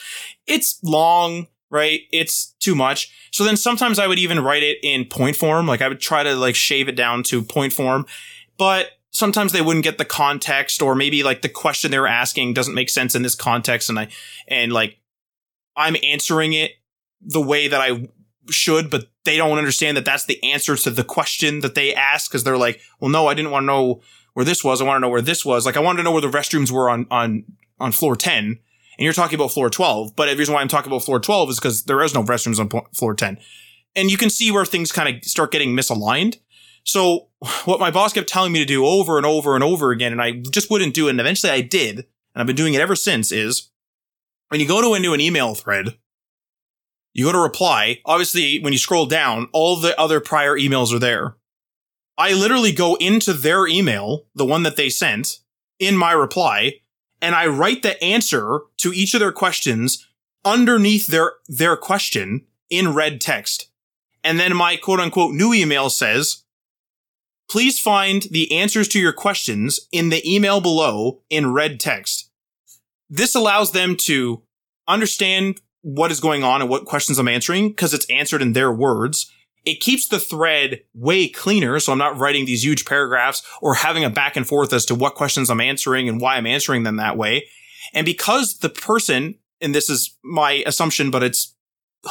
It's 0.47 0.79
long 0.83 1.47
right? 1.71 2.01
It's 2.11 2.53
too 2.59 2.75
much. 2.75 3.11
So 3.31 3.43
then 3.43 3.57
sometimes 3.57 3.99
I 3.99 4.07
would 4.07 4.19
even 4.19 4.39
write 4.39 4.63
it 4.63 4.77
in 4.81 5.05
point 5.05 5.36
form. 5.36 5.67
Like 5.67 5.81
I 5.81 5.89
would 5.89 5.99
try 5.99 6.23
to 6.23 6.36
like 6.36 6.55
shave 6.55 6.88
it 6.88 6.95
down 6.95 7.23
to 7.23 7.41
point 7.41 7.73
form, 7.73 8.05
but 8.57 8.91
sometimes 9.16 9.53
they 9.53 9.61
wouldn't 9.61 9.86
get 9.86 9.97
the 9.97 10.05
context 10.05 10.82
or 10.82 10.93
maybe 10.93 11.24
like 11.24 11.41
the 11.41 11.49
question 11.49 11.89
they 11.89 11.99
were 11.99 12.07
asking 12.07 12.53
doesn't 12.53 12.76
make 12.76 12.89
sense 12.89 13.16
in 13.16 13.22
this 13.22 13.36
context. 13.36 13.89
And 13.89 13.97
I, 13.97 14.09
and 14.47 14.74
like 14.74 14.97
I'm 15.76 15.95
answering 16.03 16.53
it 16.53 16.72
the 17.22 17.41
way 17.41 17.70
that 17.70 17.80
I 17.80 18.09
should, 18.49 18.89
but 18.89 19.05
they 19.24 19.38
don't 19.38 19.57
understand 19.57 19.95
that 19.95 20.05
that's 20.05 20.26
the 20.26 20.43
answer 20.43 20.76
to 20.76 20.91
the 20.91 21.03
question 21.03 21.61
that 21.61 21.76
they 21.76 21.95
ask 21.95 22.30
because 22.30 22.43
they're 22.43 22.57
like, 22.57 22.82
well, 22.99 23.09
no, 23.09 23.28
I 23.28 23.34
didn't 23.34 23.51
want 23.51 23.63
to 23.63 23.68
know 23.68 24.01
where 24.34 24.45
this 24.45 24.63
was. 24.63 24.82
I 24.82 24.86
want 24.86 24.97
to 24.97 25.01
know 25.01 25.09
where 25.09 25.22
this 25.22 25.45
was. 25.45 25.66
Like 25.66 25.78
I 25.78 25.80
wanted 25.80 25.97
to 25.97 26.03
know 26.03 26.11
where 26.11 26.22
the 26.22 26.28
restrooms 26.28 26.70
were 26.70 26.89
on, 26.89 27.07
on, 27.09 27.45
on 27.80 27.93
floor 27.93 28.18
10 28.18 28.59
and 28.97 29.03
you're 29.03 29.13
talking 29.13 29.36
about 29.36 29.51
floor 29.51 29.70
12. 29.70 30.16
But 30.16 30.30
the 30.30 30.36
reason 30.36 30.53
why 30.53 30.61
I'm 30.61 30.68
talking 30.68 30.91
about 30.91 31.03
floor 31.03 31.22
12 31.22 31.51
is 31.51 31.59
because 31.59 31.84
there 31.86 32.03
is 32.03 32.13
no 32.13 32.24
restrooms 32.24 32.59
on 32.59 32.70
floor 32.93 33.13
10. 33.13 33.39
And 33.95 34.11
you 34.11 34.18
can 34.18 34.30
see 34.30 34.51
where 34.51 34.66
things 34.66 34.91
kind 34.91 35.16
of 35.16 35.24
start 35.24 35.51
getting 35.51 35.74
misaligned. 35.76 36.39
So 36.86 37.27
what 37.65 37.79
my 37.79 37.91
boss 37.91 38.13
kept 38.13 38.29
telling 38.29 38.51
me 38.51 38.59
to 38.59 38.65
do 38.65 38.86
over 38.86 39.17
and 39.17 39.25
over 39.25 39.55
and 39.55 39.63
over 39.63 39.91
again, 39.91 40.11
and 40.11 40.21
I 40.21 40.31
just 40.31 40.69
wouldn't 40.69 40.93
do 40.93 41.07
it. 41.07 41.11
And 41.11 41.19
eventually 41.19 41.51
I 41.51 41.61
did. 41.61 41.97
And 41.97 42.41
I've 42.41 42.47
been 42.47 42.55
doing 42.55 42.73
it 42.73 42.81
ever 42.81 42.95
since 42.95 43.31
is 43.31 43.71
when 44.49 44.61
you 44.61 44.67
go 44.67 44.81
to 44.81 44.93
into 44.93 45.13
an 45.13 45.21
email 45.21 45.55
thread, 45.55 45.97
you 47.13 47.25
go 47.25 47.31
to 47.31 47.39
reply. 47.39 48.01
Obviously, 48.05 48.59
when 48.59 48.73
you 48.73 48.79
scroll 48.79 49.05
down, 49.05 49.47
all 49.53 49.77
the 49.77 49.99
other 49.99 50.19
prior 50.19 50.55
emails 50.55 50.93
are 50.93 50.99
there. 50.99 51.38
I 52.17 52.33
literally 52.33 52.71
go 52.71 52.95
into 52.95 53.33
their 53.33 53.67
email, 53.67 54.25
the 54.36 54.45
one 54.45 54.63
that 54.63 54.75
they 54.75 54.89
sent, 54.89 55.39
in 55.79 55.97
my 55.97 56.11
reply, 56.11 56.73
and 57.21 57.36
I 57.36 57.47
write 57.47 57.83
the 57.83 58.01
answer 58.03 58.61
to 58.77 58.93
each 58.93 59.13
of 59.13 59.19
their 59.19 59.31
questions 59.31 60.07
underneath 60.43 61.07
their, 61.07 61.33
their 61.47 61.75
question 61.75 62.45
in 62.69 62.93
red 62.93 63.19
text. 63.19 63.71
And 64.23 64.39
then 64.39 64.55
my 64.55 64.75
quote 64.75 64.99
unquote 64.99 65.33
new 65.33 65.53
email 65.53 65.89
says, 65.89 66.43
please 67.49 67.79
find 67.79 68.23
the 68.31 68.51
answers 68.51 68.87
to 68.89 68.99
your 68.99 69.13
questions 69.13 69.79
in 69.91 70.09
the 70.09 70.27
email 70.29 70.61
below 70.61 71.21
in 71.29 71.53
red 71.53 71.79
text. 71.79 72.29
This 73.09 73.35
allows 73.35 73.71
them 73.71 73.95
to 74.01 74.43
understand 74.87 75.61
what 75.81 76.11
is 76.11 76.19
going 76.19 76.43
on 76.43 76.61
and 76.61 76.69
what 76.69 76.85
questions 76.85 77.19
I'm 77.19 77.27
answering 77.27 77.69
because 77.69 77.93
it's 77.93 78.09
answered 78.09 78.41
in 78.41 78.53
their 78.53 78.71
words 78.71 79.31
it 79.65 79.81
keeps 79.81 80.07
the 80.07 80.19
thread 80.19 80.81
way 80.93 81.27
cleaner. 81.27 81.79
So 81.79 81.91
I'm 81.91 81.97
not 81.97 82.17
writing 82.17 82.45
these 82.45 82.63
huge 82.63 82.85
paragraphs 82.85 83.43
or 83.61 83.75
having 83.75 84.03
a 84.03 84.09
back 84.09 84.35
and 84.35 84.47
forth 84.47 84.71
as 84.71 84.85
to 84.85 84.95
what 84.95 85.15
questions 85.15 85.49
I'm 85.49 85.61
answering 85.61 86.07
and 86.07 86.21
why 86.21 86.37
I'm 86.37 86.47
answering 86.47 86.83
them 86.83 86.97
that 86.97 87.17
way. 87.17 87.47
And 87.93 88.05
because 88.05 88.59
the 88.59 88.69
person, 88.69 89.35
and 89.59 89.73
this 89.73 89.89
is 89.89 90.15
my 90.23 90.63
assumption, 90.65 91.11
but 91.11 91.23
it's 91.23 91.55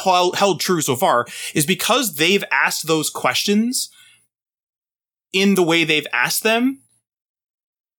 held 0.03 0.59
true 0.59 0.81
so 0.81 0.95
far, 0.95 1.25
is 1.53 1.65
because 1.65 2.15
they've 2.15 2.43
asked 2.51 2.87
those 2.87 3.09
questions 3.09 3.89
in 5.35 5.55
the 5.55 5.63
way 5.63 5.83
they've 5.83 6.07
asked 6.13 6.43
them, 6.43 6.79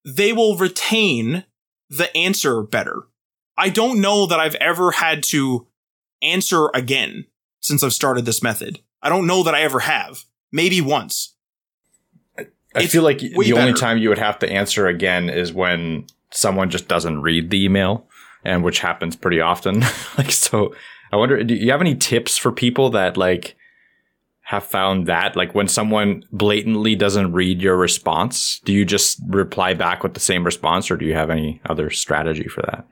they 0.05 0.33
will 0.33 0.57
retain 0.57 1.45
the 1.91 2.15
answer 2.17 2.63
better. 2.63 3.03
I 3.59 3.69
don't 3.69 4.01
know 4.01 4.27
that 4.27 4.41
I've 4.41 4.55
ever 4.57 4.93
had 4.93 5.23
to 5.25 5.67
answer 6.23 6.71
again 6.73 7.27
since 7.61 7.85
I've 7.85 7.93
started 7.93 8.25
this 8.25 8.43
method. 8.43 8.81
I 9.03 9.11
don't 9.11 9.27
know 9.27 9.43
that 9.43 9.55
I 9.55 9.63
ever 9.63 9.81
have. 9.81 10.25
Maybe 10.51 10.81
once. 10.81 11.35
I 12.39 12.47
it's 12.75 12.93
feel 12.93 13.03
like 13.03 13.19
the 13.19 13.35
better. 13.35 13.59
only 13.59 13.73
time 13.75 13.99
you 13.99 14.09
would 14.09 14.19
have 14.19 14.39
to 14.39 14.51
answer 14.51 14.87
again 14.87 15.29
is 15.29 15.53
when 15.53 16.07
someone 16.31 16.71
just 16.71 16.89
doesn't 16.89 17.21
read 17.21 17.51
the 17.51 17.65
email, 17.65 18.07
and 18.45 18.65
which 18.65 18.79
happens 18.81 19.15
pretty 19.15 19.41
often. 19.41 19.81
like, 20.19 20.31
so 20.31 20.75
I 21.13 21.17
wonder, 21.17 21.43
do 21.45 21.55
you 21.55 21.71
have 21.71 21.81
any 21.83 21.95
tips 21.95 22.39
for 22.39 22.51
people 22.51 22.91
that 22.91 23.17
like 23.17 23.57
have 24.47 24.65
found 24.65 25.09
that 25.09 25.35
like 25.35 25.57
when 25.57 25.67
someone 25.67 26.23
blatantly 26.31 26.95
doesn't 26.95 27.33
read 27.33 27.61
your 27.61 27.77
response, 27.77 28.61
do 28.65 28.73
you 28.73 28.85
just 28.85 29.21
reply 29.27 29.75
back 29.75 30.05
with 30.05 30.15
the 30.15 30.21
same 30.21 30.45
response, 30.45 30.89
or 30.89 30.97
do 30.97 31.05
you 31.05 31.15
have 31.15 31.31
any 31.31 31.61
other 31.69 31.91
strategy 31.91 32.47
for 32.47 32.63
that? 32.63 32.87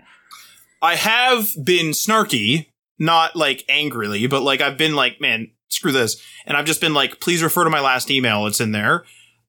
I 0.82 0.96
have 0.96 1.50
been 1.62 1.92
snarky, 1.92 2.66
not 2.98 3.36
like 3.36 3.64
angrily, 3.68 4.26
but 4.26 4.42
like 4.42 4.61
I've 4.61 4.76
been 4.76 4.96
like, 4.96 5.20
man, 5.20 5.52
screw 5.68 5.92
this. 5.92 6.20
And 6.44 6.57
I've 6.57 6.64
just 6.64 6.80
been 6.80 6.92
like, 6.92 7.20
please 7.20 7.40
refer 7.40 7.62
to 7.62 7.70
my 7.70 7.80
last 7.80 8.11
email. 8.11 8.48
It's 8.48 8.61
in 8.61 8.72
there. 8.72 9.05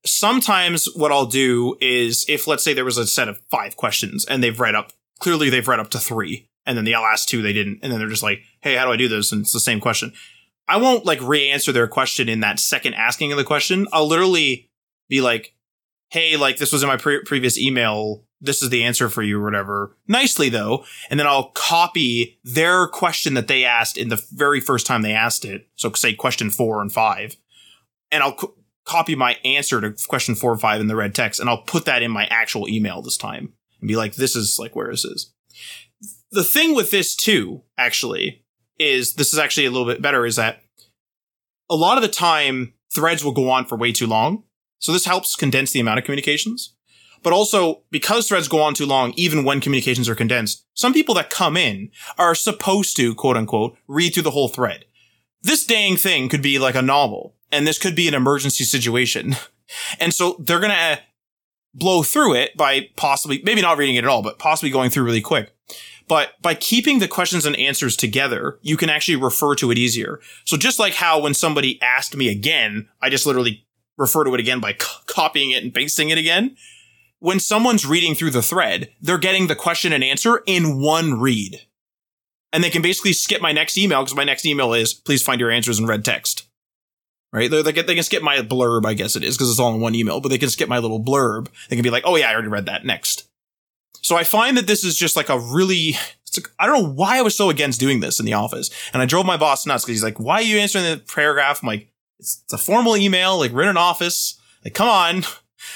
Sometimes 0.05 0.87
what 0.95 1.11
I'll 1.11 1.25
do 1.25 1.75
is 1.81 2.23
if 2.29 2.45
let's 2.45 2.63
say 2.63 2.75
there 2.75 2.85
was 2.85 2.99
a 2.99 3.07
set 3.07 3.29
of 3.29 3.39
five 3.49 3.77
questions 3.77 4.25
and 4.25 4.43
they've 4.43 4.59
read 4.59 4.75
up, 4.75 4.91
clearly 5.19 5.49
they've 5.49 5.67
read 5.67 5.79
up 5.79 5.89
to 5.89 5.99
three 5.99 6.47
and 6.67 6.77
then 6.77 6.85
the 6.85 6.93
last 6.93 7.27
two 7.29 7.41
they 7.41 7.53
didn't. 7.53 7.79
And 7.81 7.91
then 7.91 7.97
they're 7.97 8.09
just 8.09 8.21
like, 8.21 8.41
Hey, 8.61 8.75
how 8.75 8.85
do 8.85 8.91
I 8.91 8.95
do 8.95 9.07
this? 9.07 9.31
And 9.31 9.41
it's 9.41 9.53
the 9.53 9.59
same 9.59 9.79
question. 9.79 10.13
I 10.67 10.77
won't 10.77 11.05
like 11.05 11.21
re-answer 11.21 11.71
their 11.71 11.87
question 11.87 12.27
in 12.27 12.39
that 12.39 12.59
second 12.59 12.95
asking 12.95 13.31
of 13.31 13.37
the 13.37 13.43
question. 13.43 13.87
I'll 13.93 14.07
literally 14.07 14.69
be 15.09 15.21
like, 15.21 15.53
Hey, 16.09 16.37
like 16.37 16.57
this 16.57 16.71
was 16.71 16.83
in 16.83 16.87
my 16.87 16.97
pre- 16.97 17.23
previous 17.23 17.57
email 17.57 18.25
this 18.41 18.61
is 18.61 18.69
the 18.69 18.83
answer 18.83 19.09
for 19.09 19.23
you 19.23 19.39
or 19.39 19.43
whatever 19.43 19.95
nicely 20.07 20.49
though. 20.49 20.85
And 21.09 21.19
then 21.19 21.27
I'll 21.27 21.51
copy 21.51 22.39
their 22.43 22.87
question 22.87 23.33
that 23.35 23.47
they 23.47 23.63
asked 23.63 23.97
in 23.97 24.09
the 24.09 24.23
very 24.31 24.59
first 24.59 24.85
time 24.85 25.01
they 25.01 25.13
asked 25.13 25.45
it. 25.45 25.67
So 25.75 25.91
say 25.93 26.13
question 26.13 26.49
four 26.49 26.81
and 26.81 26.91
five 26.91 27.35
and 28.11 28.23
I'll 28.23 28.35
co- 28.35 28.55
copy 28.85 29.15
my 29.15 29.37
answer 29.43 29.81
to 29.81 29.95
question 30.07 30.35
four 30.35 30.51
and 30.51 30.61
five 30.61 30.81
in 30.81 30.87
the 30.87 30.95
red 30.95 31.15
text 31.15 31.39
and 31.39 31.49
I'll 31.49 31.63
put 31.63 31.85
that 31.85 32.03
in 32.03 32.11
my 32.11 32.25
actual 32.25 32.67
email 32.67 33.01
this 33.01 33.17
time 33.17 33.53
and 33.79 33.87
be 33.87 33.95
like, 33.95 34.15
this 34.15 34.35
is 34.35 34.57
like 34.59 34.75
where 34.75 34.91
this 34.91 35.05
is. 35.05 35.33
The 36.31 36.43
thing 36.43 36.75
with 36.75 36.91
this 36.91 37.15
too, 37.15 37.63
actually, 37.77 38.43
is 38.79 39.13
this 39.13 39.33
is 39.33 39.39
actually 39.39 39.65
a 39.65 39.71
little 39.71 39.87
bit 39.87 40.01
better 40.01 40.25
is 40.25 40.35
that 40.35 40.61
a 41.69 41.75
lot 41.75 41.97
of 41.97 42.01
the 42.01 42.09
time 42.09 42.73
threads 42.93 43.23
will 43.23 43.31
go 43.31 43.49
on 43.49 43.65
for 43.65 43.77
way 43.77 43.91
too 43.91 44.07
long. 44.07 44.43
So 44.79 44.91
this 44.91 45.05
helps 45.05 45.35
condense 45.35 45.71
the 45.71 45.79
amount 45.79 45.99
of 45.99 46.05
communications. 46.05 46.75
But 47.23 47.33
also, 47.33 47.81
because 47.89 48.27
threads 48.27 48.47
go 48.47 48.61
on 48.61 48.75
too 48.75 48.85
long, 48.85 49.11
even 49.15 49.43
when 49.43 49.59
communications 49.59 50.07
are 50.07 50.13
condensed, 50.13 50.63
some 50.75 50.93
people 50.93 51.15
that 51.15 51.31
come 51.31 51.57
in 51.57 51.89
are 52.19 52.35
supposed 52.35 52.95
to, 52.97 53.15
quote 53.15 53.35
unquote, 53.35 53.75
read 53.87 54.13
through 54.13 54.23
the 54.23 54.31
whole 54.31 54.47
thread. 54.47 54.85
This 55.41 55.65
dang 55.65 55.97
thing 55.97 56.29
could 56.29 56.43
be 56.43 56.59
like 56.59 56.75
a 56.75 56.83
novel, 56.83 57.35
and 57.51 57.65
this 57.65 57.79
could 57.79 57.95
be 57.95 58.07
an 58.07 58.13
emergency 58.13 58.63
situation. 58.63 59.35
And 59.99 60.13
so 60.13 60.35
they're 60.37 60.59
gonna 60.59 60.75
uh, 60.75 60.95
blow 61.73 62.03
through 62.03 62.35
it 62.35 62.55
by 62.55 62.89
possibly, 62.95 63.41
maybe 63.43 63.63
not 63.63 63.79
reading 63.79 63.95
it 63.95 64.03
at 64.03 64.07
all, 64.07 64.21
but 64.21 64.37
possibly 64.37 64.69
going 64.69 64.91
through 64.91 65.05
really 65.05 65.21
quick. 65.21 65.54
But 66.07 66.39
by 66.41 66.53
keeping 66.53 66.99
the 66.99 67.07
questions 67.07 67.45
and 67.45 67.55
answers 67.55 67.95
together, 67.95 68.59
you 68.61 68.77
can 68.77 68.89
actually 68.89 69.15
refer 69.15 69.55
to 69.55 69.71
it 69.71 69.77
easier. 69.77 70.19
So 70.43 70.55
just 70.55 70.79
like 70.79 70.93
how 70.93 71.19
when 71.19 71.33
somebody 71.33 71.81
asked 71.81 72.15
me 72.15 72.29
again, 72.29 72.87
I 73.01 73.09
just 73.09 73.25
literally 73.25 73.65
refer 73.97 74.23
to 74.23 74.33
it 74.33 74.39
again 74.39 74.59
by 74.59 74.73
c- 74.73 74.87
copying 75.07 75.51
it 75.51 75.63
and 75.63 75.73
pasting 75.73 76.09
it 76.09 76.17
again 76.17 76.55
when 77.25 77.39
someone's 77.39 77.87
reading 77.87 78.13
through 78.13 78.29
the 78.29 78.43
thread, 78.43 78.89
they're 79.01 79.17
getting 79.17 79.47
the 79.47 79.55
question 79.55 79.91
and 79.91 80.03
answer 80.03 80.43
in 80.45 80.79
one 80.79 81.19
read. 81.19 81.61
And 82.53 82.63
they 82.63 82.69
can 82.69 82.83
basically 82.83 83.13
skip 83.13 83.41
my 83.41 83.51
next 83.51 83.79
email 83.79 84.03
because 84.03 84.15
my 84.15 84.23
next 84.23 84.45
email 84.45 84.73
is 84.73 84.93
please 84.93 85.23
find 85.23 85.39
your 85.41 85.49
answers 85.49 85.79
in 85.79 85.87
red 85.87 86.05
text. 86.05 86.47
Right? 87.33 87.49
They, 87.49 87.63
they, 87.63 87.71
they 87.71 87.95
can 87.95 88.03
skip 88.03 88.21
my 88.21 88.37
blurb, 88.37 88.85
I 88.85 88.93
guess 88.93 89.15
it 89.15 89.23
is, 89.23 89.35
because 89.35 89.49
it's 89.49 89.59
all 89.59 89.73
in 89.73 89.81
one 89.81 89.95
email, 89.95 90.21
but 90.21 90.29
they 90.29 90.37
can 90.37 90.49
skip 90.49 90.69
my 90.69 90.77
little 90.77 91.03
blurb. 91.03 91.47
They 91.67 91.75
can 91.75 91.83
be 91.83 91.89
like, 91.89 92.03
oh 92.05 92.15
yeah, 92.15 92.29
I 92.29 92.33
already 92.33 92.47
read 92.47 92.67
that. 92.67 92.85
Next. 92.85 93.27
So 94.01 94.15
I 94.15 94.23
find 94.23 94.57
that 94.57 94.67
this 94.67 94.83
is 94.83 94.97
just 94.97 95.15
like 95.15 95.29
a 95.29 95.39
really, 95.39 95.95
like, 96.35 96.49
I 96.59 96.65
don't 96.65 96.83
know 96.83 96.89
why 96.89 97.17
I 97.17 97.21
was 97.21 97.35
so 97.35 97.49
against 97.49 97.79
doing 97.79 97.99
this 97.99 98.19
in 98.19 98.25
the 98.25 98.33
office. 98.33 98.69
And 98.93 99.01
I 99.01 99.05
drove 99.05 99.25
my 99.25 99.37
boss 99.37 99.65
nuts 99.65 99.83
because 99.83 99.97
he's 99.97 100.03
like, 100.03 100.19
why 100.19 100.35
are 100.35 100.41
you 100.43 100.57
answering 100.57 100.85
the 100.85 100.97
paragraph? 100.97 101.61
I'm 101.61 101.67
like, 101.67 101.89
it's, 102.19 102.41
it's 102.43 102.53
a 102.53 102.57
formal 102.57 102.97
email, 102.97 103.37
like 103.37 103.53
written 103.53 103.71
in 103.71 103.77
office. 103.77 104.39
Like, 104.63 104.73
come 104.73 104.87
on. 104.87 105.23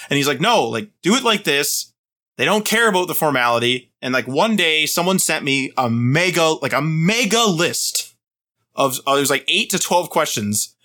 And 0.09 0.17
he's 0.17 0.27
like, 0.27 0.41
no, 0.41 0.65
like 0.65 0.89
do 1.01 1.15
it 1.15 1.23
like 1.23 1.43
this. 1.43 1.93
They 2.37 2.45
don't 2.45 2.65
care 2.65 2.87
about 2.87 3.07
the 3.07 3.15
formality. 3.15 3.91
And 4.01 4.13
like 4.13 4.27
one 4.27 4.55
day 4.55 4.85
someone 4.85 5.19
sent 5.19 5.43
me 5.43 5.71
a 5.77 5.89
mega, 5.89 6.51
like 6.61 6.73
a 6.73 6.81
mega 6.81 7.43
list 7.43 8.15
of, 8.75 8.99
uh, 9.05 9.15
there's 9.15 9.29
like 9.29 9.45
eight 9.47 9.69
to 9.71 9.79
12 9.79 10.09
questions. 10.09 10.75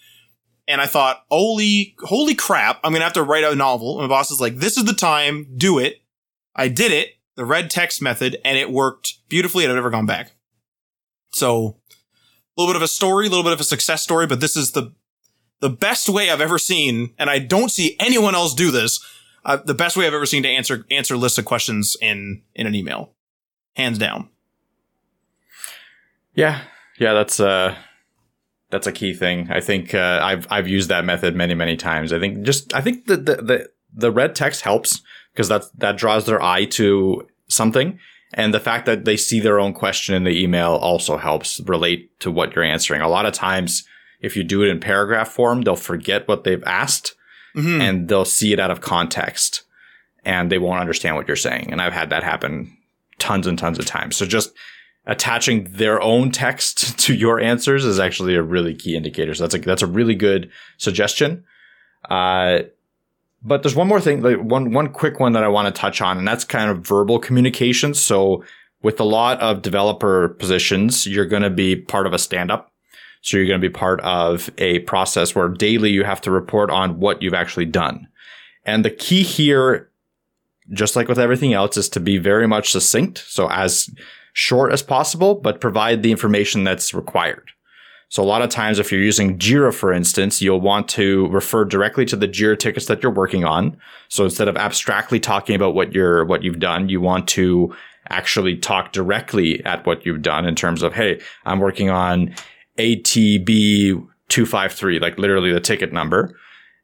And 0.67 0.81
I 0.81 0.87
thought, 0.87 1.25
holy, 1.31 1.95
holy 2.01 2.35
crap. 2.35 2.81
I'm 2.83 2.93
going 2.93 3.01
to 3.01 3.05
have 3.05 3.13
to 3.15 3.23
write 3.23 3.45
a 3.45 3.55
novel. 3.55 4.01
And 4.01 4.09
my 4.09 4.15
boss 4.17 4.31
is 4.31 4.41
like, 4.41 4.57
this 4.57 4.77
is 4.77 4.85
the 4.85 4.95
time. 4.95 5.47
Do 5.57 5.79
it. 5.79 6.03
I 6.57 6.69
did 6.69 6.91
it. 6.91 7.11
The 7.37 7.45
red 7.45 7.71
text 7.71 8.01
method 8.01 8.39
and 8.45 8.57
it 8.57 8.71
worked 8.71 9.15
beautifully 9.29 9.65
and 9.65 9.71
I've 9.73 9.77
never 9.77 9.91
gone 9.91 10.07
back. 10.07 10.33
So 11.33 11.79
a 12.57 12.61
little 12.61 12.73
bit 12.73 12.77
of 12.77 12.83
a 12.83 12.89
story, 12.89 13.27
a 13.27 13.31
little 13.31 13.45
bit 13.45 13.53
of 13.53 13.61
a 13.61 13.65
success 13.65 14.03
story, 14.03 14.27
but 14.27 14.41
this 14.41 14.57
is 14.57 14.73
the 14.73 14.95
the 15.61 15.71
best 15.71 16.09
way 16.09 16.31
I've 16.31 16.43
ever 16.43 16.59
seen, 16.59 17.15
and 17.19 17.31
I 17.31 17.39
don't 17.39 17.71
see 17.71 17.97
anyone 17.99 18.35
else 18.35 18.55
do 18.55 18.71
this. 18.71 19.03
Uh, 19.45 19.57
the 19.57 19.73
best 19.73 19.97
way 19.97 20.07
I've 20.07 20.13
ever 20.13 20.27
seen 20.27 20.43
to 20.43 20.49
answer 20.49 20.85
answer 20.91 21.17
lists 21.17 21.39
of 21.39 21.45
questions 21.45 21.97
in 22.01 22.43
in 22.55 22.67
an 22.67 22.75
email, 22.75 23.15
hands 23.75 23.99
down. 23.99 24.29
Yeah, 26.35 26.63
yeah, 26.99 27.15
that's 27.15 27.41
uh 27.41 27.77
that's 28.71 28.87
a 28.87 28.93
key 28.93 29.15
thing. 29.15 29.51
I 29.51 29.61
think 29.61 29.95
uh, 29.95 30.21
I've 30.23 30.47
I've 30.51 30.69
used 30.69 30.89
that 30.91 31.05
method 31.05 31.35
many 31.35 31.55
many 31.55 31.77
times. 31.77 32.13
I 32.13 32.19
think 32.19 32.43
just 32.43 32.75
I 32.75 32.81
think 32.81 33.07
the 33.07 33.17
the 33.17 33.37
the, 33.37 33.71
the 33.93 34.11
red 34.11 34.35
text 34.35 34.63
helps 34.63 35.01
because 35.35 35.49
that 35.49 35.65
that 35.77 35.97
draws 35.97 36.27
their 36.27 36.43
eye 36.43 36.65
to 36.65 37.27
something, 37.49 37.99
And 38.33 38.53
the 38.53 38.61
fact 38.61 38.87
that 38.87 39.05
they 39.05 39.17
see 39.17 39.39
their 39.39 39.61
own 39.61 39.73
question 39.73 40.15
in 40.15 40.25
the 40.25 40.43
email 40.43 40.73
also 40.73 41.19
helps 41.19 41.61
relate 41.61 42.19
to 42.21 42.31
what 42.31 42.55
you're 42.55 42.65
answering. 42.65 43.01
A 43.01 43.09
lot 43.09 43.27
of 43.27 43.33
times, 43.33 43.85
if 44.21 44.37
you 44.37 44.43
do 44.43 44.63
it 44.63 44.71
in 44.71 44.81
paragraph 44.81 45.29
form, 45.29 45.63
they'll 45.63 45.77
forget 45.77 46.27
what 46.27 46.45
they've 46.45 46.65
asked 46.65 47.15
mm-hmm. 47.55 47.81
and 47.81 48.09
they'll 48.09 48.25
see 48.25 48.53
it 48.53 48.61
out 48.61 48.71
of 48.71 48.81
context 48.81 49.63
and 50.25 50.51
they 50.51 50.59
won't 50.59 50.81
understand 50.81 51.17
what 51.17 51.29
you're 51.29 51.37
saying. 51.37 51.71
And 51.71 51.81
I've 51.81 51.93
had 51.93 52.11
that 52.11 52.23
happen 52.23 52.77
tons 53.19 53.47
and 53.47 53.59
tons 53.59 53.79
of 53.79 53.87
times. 53.87 54.17
So 54.17 54.27
just 54.27 54.53
attaching 55.07 55.65
their 55.71 56.01
own 56.01 56.31
text 56.31 56.99
to 57.05 57.15
your 57.15 57.41
answers 57.41 57.85
is 57.85 58.01
actually 58.01 58.35
a 58.35 58.43
really 58.43 58.75
key 58.75 58.97
indicator. 58.97 59.35
So 59.35 59.45
that's 59.45 59.55
a, 59.55 59.59
that's 59.59 59.83
a 59.83 59.87
really 59.87 60.15
good 60.15 60.51
suggestion. 60.79 61.45
Uh, 62.11 62.61
but 63.45 63.63
there's 63.63 63.77
one 63.77 63.89
more 63.89 64.01
thing, 64.01 64.23
like 64.23 64.39
one, 64.39 64.73
one 64.73 64.89
quick 64.89 65.21
one 65.21 65.33
that 65.33 65.45
I 65.45 65.49
want 65.49 65.73
to 65.73 65.81
touch 65.81 66.01
on, 66.01 66.19
and 66.19 66.27
that's 66.27 66.45
kind 66.45 66.71
of 66.71 66.79
verbal 66.79 67.19
communication. 67.19 67.93
So 67.93 68.43
with 68.83 68.99
a 68.99 69.05
lot 69.05 69.41
of 69.41 69.63
developer 69.63 70.31
positions, 70.31 71.07
you're 71.07 71.27
going 71.27 71.43
to 71.43 71.51
be 71.51 71.77
part 71.77 72.07
of 72.07 72.13
a 72.13 72.19
stand 72.19 72.51
up. 72.51 72.73
So 73.21 73.37
you're 73.37 73.47
going 73.47 73.61
to 73.61 73.69
be 73.69 73.73
part 73.73 74.01
of 74.01 74.51
a 74.59 74.81
process 74.81 75.35
where 75.35 75.49
daily 75.49 75.91
you 75.91 76.05
have 76.05 76.21
to 76.23 76.31
report 76.31 76.71
on 76.71 77.01
what 77.01 77.23
you've 77.23 77.35
actually 77.35 77.65
done. 77.65 78.09
And 78.67 78.85
the 78.85 78.91
key 78.91 79.23
here, 79.23 79.91
just 80.73 80.97
like 80.97 81.09
with 81.09 81.19
everything 81.19 81.55
else, 81.55 81.77
is 81.77 81.89
to 81.91 82.01
be 82.01 82.19
very 82.19 82.47
much 82.47 82.71
succinct. 82.71 83.25
So 83.27 83.51
as 83.51 83.89
short 84.35 84.73
as 84.73 84.83
possible, 84.83 85.35
but 85.35 85.61
provide 85.61 86.03
the 86.03 86.11
information 86.11 86.65
that's 86.65 86.93
required. 86.93 87.51
So 88.15 88.23
a 88.23 88.25
lot 88.25 88.43
of 88.43 88.49
times, 88.49 88.79
if 88.79 88.93
you're 88.93 89.01
using 89.01 89.39
Jira, 89.39 89.75
for 89.75 89.93
instance, 89.93 90.41
you'll 90.41 90.61
want 90.61 90.87
to 90.91 91.27
refer 91.31 91.65
directly 91.65 92.05
to 92.05 92.15
the 92.15 92.29
Jira 92.29 92.57
tickets 92.57 92.87
that 92.87 93.03
you're 93.03 93.11
working 93.11 93.45
on. 93.45 93.77
So 94.07 94.23
instead 94.23 94.47
of 94.47 94.57
abstractly 94.57 95.19
talking 95.19 95.57
about 95.57 95.75
what 95.75 95.93
you're, 95.93 96.25
what 96.25 96.45
you've 96.45 96.61
done, 96.61 96.89
you 96.89 97.01
want 97.01 97.27
to 97.31 97.75
actually 98.11 98.57
talk 98.57 98.93
directly 98.93 99.65
at 99.65 99.85
what 99.85 100.07
you've 100.07 100.23
done 100.23 100.47
in 100.47 100.55
terms 100.55 100.85
of, 100.85 100.95
Hey, 100.95 101.21
I'm 101.45 101.59
working 101.59 101.91
on 101.91 102.37
ATB 102.79 104.07
253, 104.29 105.01
like 105.01 105.19
literally 105.19 105.53
the 105.53 105.59
ticket 105.59 105.93
number. 105.93 106.39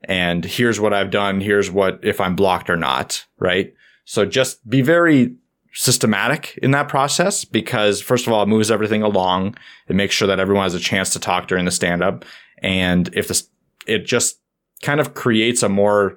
And 0.09 0.45
here's 0.45 0.81
what 0.81 0.93
I've 0.93 1.13
done. 1.13 1.41
Here's 1.41 1.71
what, 1.71 2.01
if 2.03 2.21
I'm 2.21 2.35
blocked 2.35 2.69
or 2.69 2.77
not. 2.77 3.25
Right. 3.39 3.73
So 4.05 4.27
just 4.27 4.69
be 4.69 4.83
very 4.83 5.37
systematic 5.73 6.59
in 6.63 6.73
that 6.73 6.89
process 6.89 7.45
because 7.45 8.01
first 8.01 8.27
of 8.27 8.33
all, 8.33 8.43
it 8.43 8.49
moves 8.49 8.71
everything 8.71 9.03
along. 9.03 9.57
It 9.89 9.97
makes 9.97 10.15
sure 10.15 10.29
that 10.29 10.41
everyone 10.41 10.65
has 10.65 10.75
a 10.75 10.81
chance 10.81 11.11
to 11.11 11.21
talk 11.21 11.49
during 11.49 11.65
the 11.65 11.71
stand 11.71 12.03
up. 12.03 12.25
And 12.63 13.11
if 13.15 13.29
this, 13.29 13.49
it 13.87 14.05
just 14.05 14.41
kind 14.83 15.01
of 15.01 15.15
creates 15.15 15.63
a 15.63 15.69
more 15.69 16.17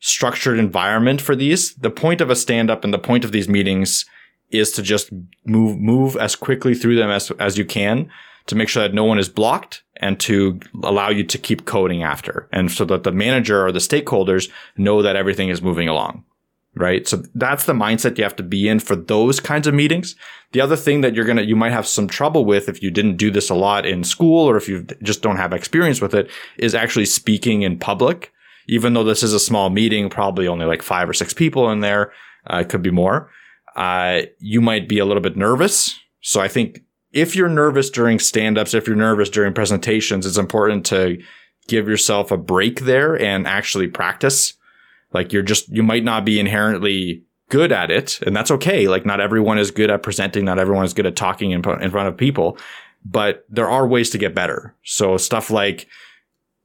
structured 0.00 0.58
environment 0.58 1.20
for 1.20 1.34
these. 1.34 1.74
The 1.74 1.90
point 1.90 2.20
of 2.20 2.30
a 2.30 2.36
stand 2.36 2.70
up 2.70 2.84
and 2.84 2.92
the 2.92 2.98
point 2.98 3.24
of 3.24 3.32
these 3.32 3.48
meetings 3.48 4.04
is 4.50 4.70
to 4.72 4.82
just 4.82 5.10
move, 5.46 5.78
move 5.78 6.16
as 6.16 6.36
quickly 6.36 6.74
through 6.74 6.96
them 6.96 7.10
as, 7.10 7.30
as 7.32 7.56
you 7.56 7.64
can 7.64 8.10
to 8.46 8.54
make 8.54 8.68
sure 8.68 8.82
that 8.82 8.94
no 8.94 9.04
one 9.04 9.18
is 9.18 9.28
blocked 9.28 9.82
and 9.96 10.18
to 10.18 10.58
allow 10.82 11.08
you 11.08 11.22
to 11.24 11.38
keep 11.38 11.64
coding 11.64 12.02
after. 12.02 12.48
And 12.52 12.70
so 12.70 12.84
that 12.86 13.04
the 13.04 13.12
manager 13.12 13.64
or 13.64 13.72
the 13.72 13.78
stakeholders 13.78 14.50
know 14.76 15.00
that 15.00 15.16
everything 15.16 15.48
is 15.48 15.62
moving 15.62 15.88
along 15.88 16.24
right? 16.74 17.06
So 17.06 17.22
that's 17.34 17.64
the 17.64 17.74
mindset 17.74 18.16
you 18.16 18.24
have 18.24 18.36
to 18.36 18.42
be 18.42 18.68
in 18.68 18.80
for 18.80 18.96
those 18.96 19.40
kinds 19.40 19.66
of 19.66 19.74
meetings. 19.74 20.16
The 20.52 20.60
other 20.60 20.76
thing 20.76 21.02
that 21.02 21.14
you're 21.14 21.24
going 21.24 21.36
to, 21.36 21.44
you 21.44 21.56
might 21.56 21.72
have 21.72 21.86
some 21.86 22.08
trouble 22.08 22.44
with 22.44 22.68
if 22.68 22.82
you 22.82 22.90
didn't 22.90 23.16
do 23.16 23.30
this 23.30 23.50
a 23.50 23.54
lot 23.54 23.84
in 23.84 24.04
school 24.04 24.48
or 24.48 24.56
if 24.56 24.68
you 24.68 24.86
just 25.02 25.22
don't 25.22 25.36
have 25.36 25.52
experience 25.52 26.00
with 26.00 26.14
it 26.14 26.30
is 26.58 26.74
actually 26.74 27.06
speaking 27.06 27.62
in 27.62 27.78
public. 27.78 28.32
Even 28.68 28.94
though 28.94 29.04
this 29.04 29.22
is 29.22 29.32
a 29.32 29.40
small 29.40 29.70
meeting, 29.70 30.08
probably 30.08 30.46
only 30.46 30.66
like 30.66 30.82
five 30.82 31.08
or 31.08 31.12
six 31.12 31.34
people 31.34 31.70
in 31.70 31.80
there, 31.80 32.12
uh, 32.50 32.58
it 32.58 32.68
could 32.68 32.82
be 32.82 32.90
more. 32.90 33.30
Uh, 33.76 34.22
you 34.38 34.60
might 34.60 34.88
be 34.88 34.98
a 34.98 35.04
little 35.04 35.22
bit 35.22 35.36
nervous. 35.36 35.98
So 36.20 36.40
I 36.40 36.48
think 36.48 36.80
if 37.12 37.34
you're 37.34 37.48
nervous 37.48 37.90
during 37.90 38.18
stand-ups, 38.18 38.72
if 38.72 38.86
you're 38.86 38.96
nervous 38.96 39.28
during 39.28 39.52
presentations, 39.52 40.24
it's 40.24 40.38
important 40.38 40.86
to 40.86 41.20
give 41.68 41.88
yourself 41.88 42.30
a 42.30 42.36
break 42.36 42.80
there 42.80 43.20
and 43.20 43.46
actually 43.46 43.88
practice 43.88 44.54
like 45.12 45.32
you're 45.32 45.42
just, 45.42 45.68
you 45.68 45.82
might 45.82 46.04
not 46.04 46.24
be 46.24 46.40
inherently 46.40 47.24
good 47.48 47.72
at 47.72 47.90
it. 47.90 48.18
And 48.22 48.34
that's 48.34 48.50
okay. 48.50 48.88
Like 48.88 49.04
not 49.04 49.20
everyone 49.20 49.58
is 49.58 49.70
good 49.70 49.90
at 49.90 50.02
presenting. 50.02 50.44
Not 50.44 50.58
everyone 50.58 50.84
is 50.84 50.94
good 50.94 51.06
at 51.06 51.16
talking 51.16 51.50
in, 51.50 51.62
in 51.80 51.90
front 51.90 52.08
of 52.08 52.16
people, 52.16 52.56
but 53.04 53.44
there 53.50 53.68
are 53.68 53.86
ways 53.86 54.10
to 54.10 54.18
get 54.18 54.34
better. 54.34 54.74
So 54.84 55.16
stuff 55.16 55.50
like 55.50 55.86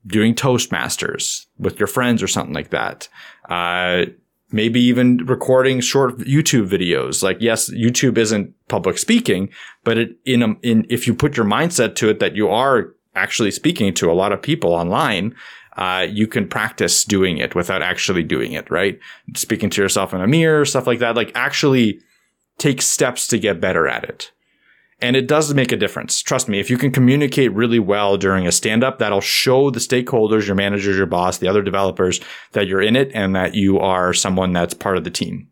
doing 0.06 0.34
Toastmasters 0.34 1.46
with 1.58 1.80
your 1.80 1.88
friends 1.88 2.24
or 2.24 2.28
something 2.28 2.54
like 2.54 2.70
that. 2.70 3.10
Uh, 3.50 4.06
maybe 4.52 4.80
even 4.80 5.18
recording 5.26 5.82
short 5.82 6.20
YouTube 6.20 6.70
videos. 6.70 7.22
Like, 7.22 7.38
yes, 7.42 7.70
YouTube 7.70 8.18
isn't 8.18 8.54
public 8.70 8.98
speaking, 8.98 9.50
but 9.84 9.98
it, 9.98 10.18
in, 10.24 10.42
a, 10.42 10.56
in, 10.64 10.86
if 10.90 11.06
you 11.06 11.14
put 11.14 11.36
your 11.36 11.46
mindset 11.46 11.96
to 11.96 12.10
it 12.10 12.20
that 12.20 12.36
you 12.36 12.48
are 12.48 12.96
actually 13.16 13.52
speaking 13.52 13.94
to 13.96 14.10
a 14.10 14.14
lot 14.14 14.32
of 14.32 14.42
people 14.42 14.74
online, 14.74 15.36
uh, 15.78 16.08
you 16.10 16.28
can 16.28 16.48
practice 16.48 17.04
doing 17.04 17.38
it 17.38 17.54
without 17.54 17.82
actually 17.82 18.24
doing 18.24 18.52
it, 18.54 18.70
right? 18.72 19.00
Speaking 19.36 19.70
to 19.70 19.82
yourself 19.82 20.14
in 20.14 20.22
a 20.22 20.28
mirror, 20.28 20.66
stuff 20.66 20.88
like 20.88 21.00
that. 21.00 21.16
Like 21.16 21.32
actually 21.36 22.02
take 22.58 22.82
steps 22.82 23.28
to 23.28 23.38
get 23.38 23.62
better 23.62 23.88
at 23.88 24.04
it. 24.04 24.32
And 25.00 25.16
it 25.16 25.28
does 25.28 25.54
make 25.54 25.72
a 25.72 25.78
difference. 25.78 26.24
Trust 26.24 26.50
me, 26.50 26.60
if 26.60 26.72
you 26.72 26.78
can 26.78 26.92
communicate 26.92 27.54
really 27.54 27.78
well 27.78 28.18
during 28.18 28.48
a 28.48 28.52
stand 28.52 28.84
up, 28.84 28.98
that'll 28.98 29.22
show 29.22 29.70
the 29.70 29.80
stakeholders, 29.80 30.48
your 30.48 30.56
managers, 30.56 30.98
your 30.98 31.06
boss, 31.06 31.38
the 31.38 31.48
other 31.48 31.62
developers 31.62 32.20
that 32.54 32.66
you're 32.66 32.82
in 32.82 32.96
it 32.96 33.12
and 33.14 33.36
that 33.36 33.54
you 33.54 33.78
are 33.78 34.12
someone 34.12 34.54
that's 34.54 34.74
part 34.74 34.98
of 34.98 35.04
the 35.04 35.12
team. 35.12 35.48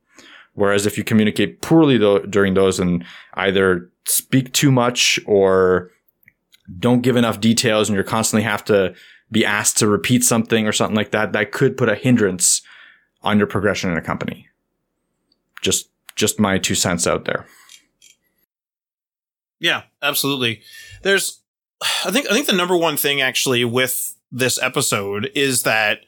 Whereas 0.54 0.88
if 0.88 0.98
you 0.98 1.04
communicate 1.04 1.62
poorly 1.62 2.00
though, 2.00 2.20
during 2.20 2.56
those 2.56 2.80
and 2.80 3.06
either 3.36 3.92
speak 4.08 4.52
too 4.54 4.72
much 4.72 5.20
or 5.28 5.92
don't 6.80 7.02
give 7.02 7.16
enough 7.16 7.40
details 7.40 7.88
and 7.88 7.96
you're 7.96 8.04
constantly 8.04 8.44
have 8.44 8.66
to 8.66 8.96
be 9.36 9.46
asked 9.46 9.78
to 9.78 9.86
repeat 9.86 10.24
something 10.24 10.66
or 10.66 10.72
something 10.72 10.96
like 10.96 11.12
that, 11.12 11.34
that 11.34 11.52
could 11.52 11.76
put 11.76 11.90
a 11.90 11.96
hindrance 11.96 12.62
on 13.22 13.38
your 13.38 13.48
progression 13.48 13.92
in 13.92 13.98
a 13.98 14.02
company. 14.02 14.48
Just, 15.62 15.90
just 16.16 16.40
my 16.40 16.58
two 16.58 16.74
cents 16.74 17.06
out 17.06 17.26
there. 17.26 17.46
Yeah, 19.60 19.84
absolutely. 20.02 20.62
There's, 21.04 21.42
I 22.06 22.12
think, 22.12 22.28
I 22.32 22.34
think 22.34 22.48
the 22.48 22.54
number 22.54 22.78
one 22.78 22.96
thing 22.96 23.20
actually 23.20 23.66
with 23.66 24.16
this 24.32 24.58
episode 24.62 25.30
is 25.36 25.64
that 25.64 26.06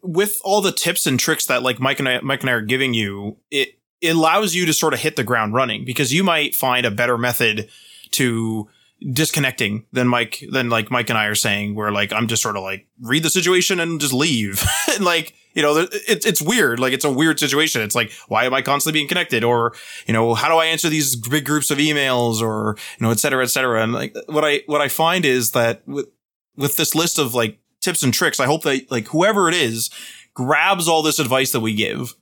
with 0.00 0.38
all 0.44 0.60
the 0.60 0.70
tips 0.70 1.04
and 1.04 1.18
tricks 1.18 1.46
that 1.46 1.64
like 1.64 1.80
Mike 1.80 1.98
and 1.98 2.08
I, 2.08 2.20
Mike 2.20 2.42
and 2.42 2.50
I 2.50 2.52
are 2.52 2.60
giving 2.60 2.94
you, 2.94 3.38
it, 3.50 3.76
it 4.00 4.14
allows 4.14 4.54
you 4.54 4.66
to 4.66 4.72
sort 4.72 4.94
of 4.94 5.00
hit 5.00 5.16
the 5.16 5.24
ground 5.24 5.52
running 5.52 5.84
because 5.84 6.14
you 6.14 6.22
might 6.22 6.54
find 6.54 6.86
a 6.86 6.92
better 6.92 7.18
method 7.18 7.68
to 8.12 8.68
disconnecting 9.00 9.86
than 9.92 10.08
Mike 10.08 10.42
than 10.50 10.70
like 10.70 10.90
Mike 10.90 11.08
and 11.08 11.18
I 11.18 11.26
are 11.26 11.34
saying 11.34 11.74
where 11.74 11.92
like 11.92 12.12
I'm 12.12 12.26
just 12.26 12.42
sort 12.42 12.56
of 12.56 12.62
like 12.62 12.86
read 13.00 13.22
the 13.22 13.30
situation 13.30 13.80
and 13.80 14.00
just 14.00 14.12
leave. 14.12 14.64
And 14.94 15.04
like 15.04 15.34
you 15.54 15.62
know 15.62 15.86
it's 15.92 16.26
it's 16.26 16.42
weird. 16.42 16.80
Like 16.80 16.92
it's 16.92 17.04
a 17.04 17.12
weird 17.12 17.38
situation. 17.38 17.82
It's 17.82 17.94
like 17.94 18.10
why 18.26 18.44
am 18.44 18.54
I 18.54 18.62
constantly 18.62 18.98
being 18.98 19.08
connected? 19.08 19.44
Or 19.44 19.74
you 20.06 20.12
know 20.12 20.34
how 20.34 20.48
do 20.48 20.56
I 20.56 20.66
answer 20.66 20.88
these 20.88 21.14
big 21.14 21.44
groups 21.44 21.70
of 21.70 21.78
emails 21.78 22.40
or 22.40 22.76
you 22.98 23.04
know 23.04 23.12
et 23.12 23.20
cetera 23.20 23.44
et 23.44 23.48
cetera? 23.48 23.82
And 23.82 23.92
like 23.92 24.16
what 24.26 24.44
I 24.44 24.62
what 24.66 24.80
I 24.80 24.88
find 24.88 25.24
is 25.24 25.52
that 25.52 25.86
with 25.86 26.08
with 26.56 26.76
this 26.76 26.94
list 26.94 27.18
of 27.18 27.34
like 27.34 27.58
tips 27.80 28.02
and 28.02 28.12
tricks 28.12 28.40
I 28.40 28.46
hope 28.46 28.62
that 28.64 28.90
like 28.90 29.08
whoever 29.08 29.48
it 29.48 29.54
is 29.54 29.90
grabs 30.34 30.88
all 30.88 31.02
this 31.02 31.20
advice 31.20 31.52
that 31.52 31.60
we 31.60 31.74
give 31.74 32.14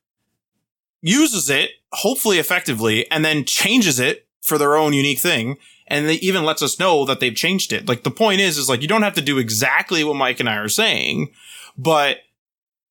uses 1.00 1.48
it 1.48 1.70
hopefully 1.92 2.38
effectively 2.38 3.10
and 3.10 3.24
then 3.24 3.44
changes 3.44 3.98
it 3.98 4.26
for 4.42 4.58
their 4.58 4.76
own 4.76 4.92
unique 4.92 5.20
thing 5.20 5.56
and 5.88 6.08
they 6.08 6.14
even 6.14 6.44
lets 6.44 6.62
us 6.62 6.78
know 6.78 7.04
that 7.04 7.20
they've 7.20 7.34
changed 7.34 7.72
it. 7.72 7.88
Like 7.88 8.02
the 8.02 8.10
point 8.10 8.40
is, 8.40 8.58
is 8.58 8.68
like 8.68 8.82
you 8.82 8.88
don't 8.88 9.02
have 9.02 9.14
to 9.14 9.22
do 9.22 9.38
exactly 9.38 10.02
what 10.04 10.16
Mike 10.16 10.40
and 10.40 10.48
I 10.48 10.56
are 10.56 10.68
saying, 10.68 11.32
but 11.76 12.18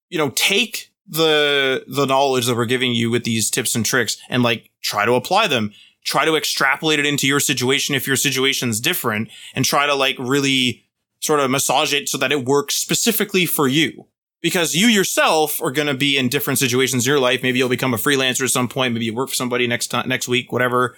you 0.10 0.18
know, 0.18 0.30
take 0.36 0.92
the 1.08 1.84
the 1.88 2.06
knowledge 2.06 2.46
that 2.46 2.56
we're 2.56 2.66
giving 2.66 2.94
you 2.94 3.10
with 3.12 3.24
these 3.24 3.50
tips 3.50 3.76
and 3.76 3.86
tricks 3.86 4.18
and 4.30 4.44
like 4.44 4.72
try 4.82 5.06
to 5.06 5.14
apply 5.14 5.48
them. 5.48 5.72
Try 6.04 6.26
to 6.26 6.36
extrapolate 6.36 7.00
it 7.00 7.06
into 7.06 7.26
your 7.26 7.40
situation 7.40 7.96
if 7.96 8.06
your 8.06 8.16
situation's 8.16 8.80
different 8.80 9.30
and 9.56 9.66
try 9.66 9.88
to 9.88 9.96
like 9.96 10.16
really 10.20 10.86
sort 11.20 11.40
of 11.40 11.50
massage 11.50 11.94
it 11.94 12.08
so 12.08 12.18
that 12.20 12.32
it 12.32 12.46
works 12.46 12.76
specifically 12.76 13.46
for 13.46 13.68
you. 13.68 14.06
Because 14.42 14.76
you 14.76 14.86
yourself 14.86 15.60
are 15.60 15.72
going 15.72 15.88
to 15.88 15.96
be 15.96 16.18
in 16.18 16.30
different 16.30 16.60
situations 16.60 17.08
in 17.08 17.10
your 17.10 17.20
life. 17.20 17.42
Maybe 17.42 17.58
you'll 17.58 17.70
become 17.70 17.96
a 17.96 17.98
freelancer 17.98 18.44
at 18.44 18.52
some 18.52 18.68
point. 18.68 18.94
Maybe 18.94 19.06
you 19.06 19.16
work 19.16 19.30
for 19.30 19.36
somebody 19.36 19.66
next 19.66 19.88
time, 19.88 20.08
next 20.08 20.28
week, 20.28 20.52
whatever. 20.52 20.96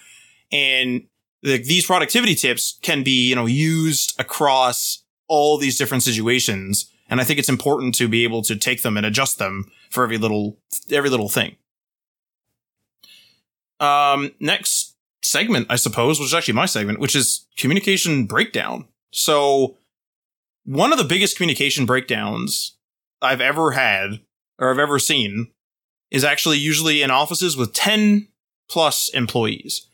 And 0.52 1.08
the, 1.48 1.58
these 1.58 1.86
productivity 1.86 2.36
tips 2.36 2.78
can 2.82 3.04
be, 3.04 3.30
you 3.30 3.36
know, 3.36 3.46
used 3.46 4.20
across 4.20 5.04
all 5.28 5.58
these 5.58 5.78
different 5.78 6.04
situations. 6.04 6.92
And 7.10 7.22
I 7.22 7.24
think 7.24 7.40
it's 7.40 7.50
important 7.50 7.96
to 7.96 8.08
be 8.08 8.24
able 8.24 8.42
to 8.44 8.56
take 8.56 8.82
them 8.82 8.98
and 8.98 9.06
adjust 9.06 9.38
them 9.38 9.72
for 9.90 10.04
every 10.04 10.18
little, 10.18 10.58
every 10.92 11.10
little 11.10 11.30
thing. 11.30 11.56
Um, 13.80 14.32
next 14.40 14.96
segment, 15.24 15.68
I 15.70 15.78
suppose, 15.78 16.20
which 16.20 16.28
is 16.28 16.34
actually 16.34 16.56
my 16.56 16.66
segment, 16.66 17.00
which 17.00 17.16
is 17.16 17.46
communication 17.58 18.26
breakdown. 18.26 18.88
So 19.12 19.78
one 20.66 20.92
of 20.92 20.98
the 20.98 21.06
biggest 21.06 21.38
communication 21.38 21.86
breakdowns 21.86 22.76
I've 23.22 23.42
ever 23.42 23.72
had 23.72 24.20
or 24.60 24.72
I've 24.72 24.80
ever 24.80 25.00
seen 25.00 25.52
is 26.12 26.24
actually 26.24 26.58
usually 26.58 27.02
in 27.02 27.12
offices 27.12 27.56
with 27.56 27.74
10 27.74 28.28
plus 28.70 29.10
employees. 29.10 29.88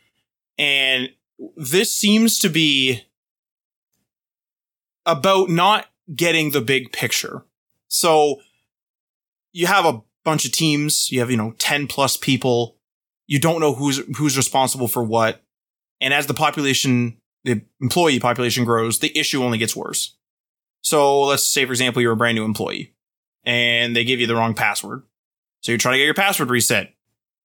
And 0.58 1.10
this 1.56 1.94
seems 1.94 2.40
to 2.40 2.50
be 2.50 3.04
about 5.06 5.50
not 5.50 5.88
getting 6.16 6.52
the 6.52 6.62
big 6.62 6.92
picture. 6.92 7.46
So 7.88 8.42
you 9.52 9.68
have 9.68 9.86
a 9.86 10.02
bunch 10.24 10.46
of 10.46 10.52
teams, 10.52 11.12
you 11.12 11.20
have, 11.20 11.32
you 11.32 11.38
know, 11.38 11.54
10 11.58 11.88
plus 11.88 12.18
people. 12.18 12.78
You 13.28 13.40
don't 13.40 13.60
know 13.60 13.74
who's 13.74 14.02
who's 14.18 14.36
responsible 14.38 14.88
for 14.88 15.04
what. 15.04 15.44
And 16.02 16.14
as 16.14 16.28
the 16.28 16.34
population, 16.34 17.18
the 17.44 17.62
employee 17.82 18.20
population 18.20 18.66
grows, 18.66 19.00
the 19.00 19.18
issue 19.18 19.44
only 19.44 19.58
gets 19.58 19.76
worse. 19.76 20.16
So 20.82 21.22
let's 21.24 21.50
say, 21.50 21.66
for 21.66 21.72
example, 21.72 22.02
you're 22.02 22.14
a 22.14 22.18
brand 22.18 22.36
new 22.36 22.44
employee 22.44 22.94
and 23.46 23.96
they 23.96 24.04
give 24.04 24.20
you 24.20 24.28
the 24.28 24.36
wrong 24.36 24.54
password. 24.54 25.04
So 25.62 25.72
you're 25.72 25.80
trying 25.80 25.94
to 25.94 26.00
get 26.00 26.06
your 26.06 26.14
password 26.14 26.50
reset, 26.50 26.94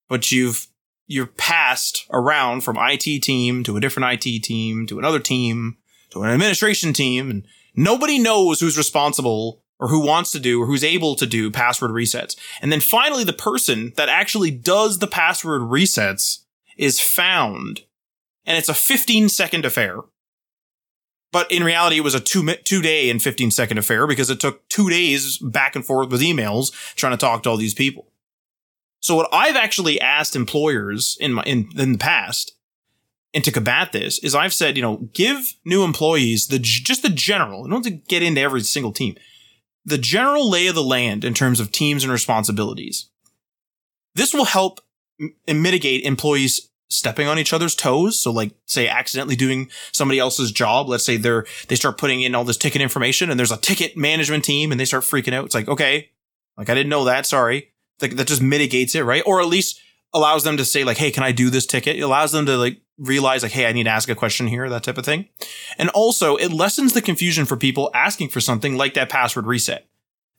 but 0.09 0.33
you've 0.33 0.67
you've 1.09 1.37
passed 1.37 2.07
around 2.13 2.61
from 2.61 2.77
IT 2.79 3.23
team 3.23 3.65
to 3.65 3.77
a 3.77 3.81
different 3.81 4.25
IT 4.25 4.43
team 4.45 4.87
to 4.87 4.99
another 4.99 5.19
team 5.19 5.79
to 6.11 6.23
an 6.23 6.31
administration 6.31 6.93
team 6.93 7.31
and 7.31 7.47
nobody 7.75 8.19
knows 8.19 8.61
who's 8.61 8.79
responsible 8.79 9.63
or 9.81 9.89
who 9.89 10.07
wants 10.07 10.31
to 10.31 10.39
do 10.39 10.63
or 10.63 10.67
who's 10.67 10.85
able 10.85 11.15
to 11.17 11.27
do 11.27 11.51
password 11.51 11.91
resets. 11.91 12.37
And 12.61 12.71
then 12.71 12.81
finally 12.81 13.25
the 13.25 13.33
person 13.33 13.93
that 13.97 14.09
actually 14.09 14.51
does 14.51 14.99
the 14.99 15.07
password 15.07 15.63
resets 15.63 16.45
is 16.77 17.01
found 17.01 17.83
and 18.45 18.57
it's 18.57 18.69
a 18.69 18.75
15 18.75 19.29
second 19.29 19.65
affair. 19.65 19.99
But 21.31 21.53
in 21.53 21.63
reality, 21.63 21.99
it 21.99 22.05
was 22.05 22.15
a 22.15 22.21
two, 22.21 22.55
two 22.65 22.81
day 22.81 23.11
and 23.11 23.23
15 23.23 23.51
second 23.51 23.79
affair 23.79 24.07
because 24.07 24.31
it 24.31 24.41
took 24.41 24.67
two 24.69 24.89
days 24.89 25.39
back 25.39 25.77
and 25.77 25.85
forth 25.85 26.11
with 26.11 26.23
emails 26.23 26.73
trying 26.95 27.13
to 27.13 27.19
talk 27.19 27.43
to 27.43 27.51
all 27.51 27.57
these 27.57 27.75
people. 27.75 28.08
So 29.01 29.15
what 29.15 29.29
I've 29.33 29.57
actually 29.57 30.01
asked 30.01 30.37
employers 30.37 31.17
in 31.21 31.35
my, 31.35 31.43
in, 31.45 31.69
in 31.77 31.93
the 31.93 31.99
past 31.99 32.55
and 33.35 33.45
to 33.45 33.53
combat 33.53 33.93
this 33.93 34.19
is 34.21 34.35
I've 34.35 34.55
said, 34.55 34.77
you 34.77 34.83
know, 34.83 35.09
give 35.13 35.55
new 35.65 35.85
employees 35.85 36.49
the, 36.49 36.59
just 36.59 37.03
the 37.03 37.09
general, 37.09 37.65
I 37.65 37.71
don't 37.71 37.83
to 37.85 37.91
get 37.91 38.23
into 38.23 38.41
every 38.41 38.63
single 38.63 38.93
team, 38.93 39.17
the 39.85 39.99
general 39.99 40.49
lay 40.49 40.67
of 40.67 40.75
the 40.75 40.83
land 40.83 41.25
in 41.25 41.35
terms 41.35 41.61
of 41.61 41.71
teams 41.71 42.03
and 42.03 42.13
responsibilities. 42.13 43.09
This 44.15 44.35
will 44.35 44.47
help 44.47 44.81
m- 45.21 45.35
mitigate 45.47 46.05
employees 46.05 46.69
stepping 46.91 47.29
on 47.29 47.39
each 47.39 47.53
other's 47.53 47.75
toes. 47.75 48.19
So 48.19 48.31
like 48.31 48.53
say 48.65 48.89
accidentally 48.89 49.37
doing 49.37 49.71
somebody 49.93 50.19
else's 50.19 50.51
job. 50.51 50.89
Let's 50.89 51.05
say 51.05 51.17
they're, 51.17 51.45
they 51.69 51.77
start 51.77 51.99
putting 51.99 52.23
in 52.23 52.35
all 52.35 52.45
this 52.45 52.57
ticket 52.57 52.81
information 52.81 53.31
and 53.31 53.39
there's 53.39 53.53
a 53.53 53.59
ticket 53.59 53.97
management 53.97 54.45
team 54.45 54.73
and 54.73 54.81
they 54.81 54.87
start 54.87 55.05
freaking 55.05 55.35
out. 55.35 55.45
It's 55.45 55.55
like, 55.55 55.69
okay, 55.69 56.11
like 56.57 56.71
I 56.71 56.75
didn't 56.75 56.91
know 56.91 57.05
that. 57.05 57.27
Sorry. 57.27 57.73
Like 58.01 58.17
that 58.17 58.29
just 58.29 58.43
mitigates 58.43 58.95
it, 58.95 59.03
right? 59.03 59.23
Or 59.27 59.41
at 59.41 59.47
least 59.47 59.81
allows 60.15 60.45
them 60.45 60.57
to 60.57 60.65
say 60.65 60.85
like, 60.85 60.97
Hey, 60.97 61.11
can 61.11 61.23
I 61.23 61.33
do 61.33 61.51
this 61.51 61.67
ticket? 61.67 61.97
It 61.97 62.03
allows 62.03 62.33
them 62.33 62.47
to 62.47 62.57
like 62.57 62.81
realize 62.99 63.43
like, 63.43 63.53
Hey, 63.53 63.67
I 63.67 63.73
need 63.73 63.85
to 63.85 63.91
ask 63.91 64.09
a 64.09 64.15
question 64.15 64.47
here, 64.47 64.69
that 64.69 64.85
type 64.85 64.99
of 64.99 65.05
thing. 65.05 65.29
And 65.77 65.89
also 65.91 66.37
it 66.37 66.53
lessens 66.53 66.93
the 66.93 67.03
confusion 67.03 67.45
for 67.45 67.57
people 67.57 67.91
asking 67.95 68.29
for 68.29 68.41
something 68.41 68.77
like 68.77 68.95
that 68.95 69.11
password 69.11 69.47
reset. 69.47 69.87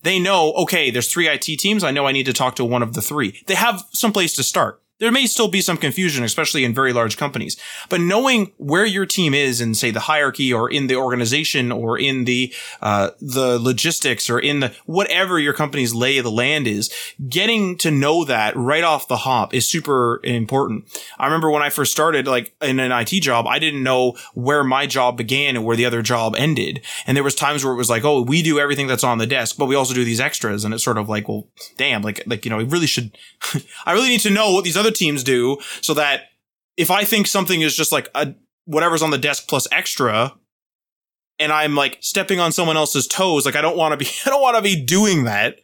They 0.02 0.18
know, 0.18 0.54
okay, 0.54 0.92
there's 0.92 1.12
three 1.12 1.28
IT 1.28 1.44
teams. 1.44 1.84
I 1.84 1.92
know 1.92 2.08
I 2.08 2.14
need 2.14 2.26
to 2.26 2.34
talk 2.34 2.56
to 2.56 2.66
one 2.66 2.82
of 2.82 2.94
the 2.94 3.02
three. 3.02 3.42
They 3.48 3.56
have 3.56 3.84
some 3.92 4.14
place 4.14 4.34
to 4.36 4.44
start 4.44 4.82
there 5.00 5.12
may 5.12 5.26
still 5.26 5.48
be 5.48 5.62
some 5.62 5.78
confusion, 5.78 6.24
especially 6.24 6.64
in 6.64 6.74
very 6.74 6.94
large 6.94 7.18
companies. 7.18 7.58
But 7.90 8.02
knowing 8.02 8.52
where 8.58 8.86
your 8.86 9.06
team 9.06 9.34
is 9.34 9.62
in, 9.62 9.74
say, 9.74 9.92
the 9.92 10.02
hierarchy 10.02 10.54
or 10.54 10.70
in 10.70 10.88
the 10.88 10.96
organization 10.96 11.72
or 11.72 11.98
in 11.98 12.26
the 12.26 12.54
uh, 12.82 13.12
the 13.20 13.58
logistics 13.60 14.30
or 14.30 14.40
in 14.40 14.60
the 14.60 14.74
whatever 14.86 15.40
your 15.40 15.54
company's 15.54 15.94
lay 15.94 16.18
of 16.18 16.24
the 16.24 16.32
land 16.32 16.68
is, 16.68 16.94
getting 17.28 17.78
to 17.78 17.92
know 17.92 18.26
that 18.26 18.56
right 18.56 18.84
off 18.84 19.08
the 19.08 19.18
hop 19.18 19.54
is 19.54 19.68
super 19.68 20.20
important. 20.24 20.86
I 21.18 21.26
remember 21.26 21.50
when 21.50 21.64
I 21.64 21.70
first 21.70 21.92
started, 21.92 22.28
like 22.28 22.54
in 22.62 22.80
an 22.80 22.92
IT 22.92 23.22
job, 23.22 23.48
I 23.48 23.60
didn't 23.60 23.84
know 23.84 24.18
where 24.34 24.64
my 24.64 24.86
job 24.86 25.18
began 25.18 25.56
and 25.56 25.66
where 25.66 25.78
the 25.78 25.86
other 25.86 26.02
job 26.02 26.36
ended, 26.38 26.82
and 27.08 27.16
there 27.16 27.24
was 27.24 27.36
times 27.36 27.64
where 27.64 27.74
it 27.74 27.78
was 27.78 27.90
like, 27.90 28.04
oh, 28.04 28.22
we 28.22 28.42
do 28.42 28.60
everything 28.60 28.88
that's 28.88 29.04
on 29.04 29.18
the 29.18 29.28
desk, 29.28 29.56
but 29.58 29.68
we 29.68 29.76
also 29.76 29.94
do 29.94 30.04
these 30.04 30.20
extras, 30.20 30.66
and 30.66 30.74
it's 30.74 30.84
sort 30.84 30.98
of 30.98 31.08
like, 31.08 31.28
well, 31.28 31.48
damn, 31.78 32.02
like 32.02 32.22
like 32.26 32.44
you 32.44 32.52
know, 32.52 32.60
I 32.60 32.64
really 32.64 32.88
should, 32.88 33.18
I 33.86 33.94
really 33.94 34.10
need 34.10 34.22
to 34.22 34.30
know 34.30 34.52
what 34.54 34.64
these 34.66 34.78
other 34.78 34.89
other 34.90 34.96
teams 34.96 35.24
do 35.24 35.58
so 35.82 35.94
that 35.94 36.24
if 36.78 36.92
I 36.92 37.04
think 37.04 37.28
something 37.28 37.62
is 37.62 37.76
just 37.76 37.92
like 37.92 38.10
a 38.16 38.34
whatever's 38.66 39.02
on 39.02 39.12
the 39.12 39.18
desk 39.18 39.48
plus 39.48 39.68
extra 39.72 40.34
and 41.38 41.52
I'm 41.52 41.76
like 41.76 41.98
stepping 42.02 42.40
on 42.40 42.52
someone 42.52 42.78
else's 42.78 43.08
toes, 43.08 43.46
like 43.46 43.56
I 43.56 43.62
don't 43.62 43.78
want 43.78 43.94
to 43.94 43.98
be 43.98 44.10
I 44.26 44.30
don't 44.30 44.42
want 44.42 44.58
to 44.58 44.62
be 44.62 44.82
doing 44.82 45.24
that. 45.26 45.60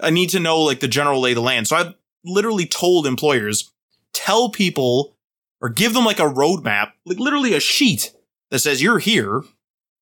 I 0.00 0.10
need 0.10 0.30
to 0.30 0.40
know 0.40 0.60
like 0.60 0.80
the 0.80 0.88
general 0.88 1.20
lay 1.20 1.32
of 1.32 1.36
the 1.36 1.42
land. 1.42 1.66
So 1.66 1.76
I've 1.76 1.94
literally 2.24 2.66
told 2.66 3.06
employers, 3.06 3.72
tell 4.12 4.48
people 4.50 5.16
or 5.60 5.68
give 5.68 5.92
them 5.94 6.04
like 6.04 6.20
a 6.20 6.22
roadmap, 6.22 6.92
like 7.04 7.18
literally 7.18 7.54
a 7.54 7.60
sheet 7.60 8.12
that 8.50 8.60
says 8.60 8.82
you're 8.82 9.00
here. 9.00 9.42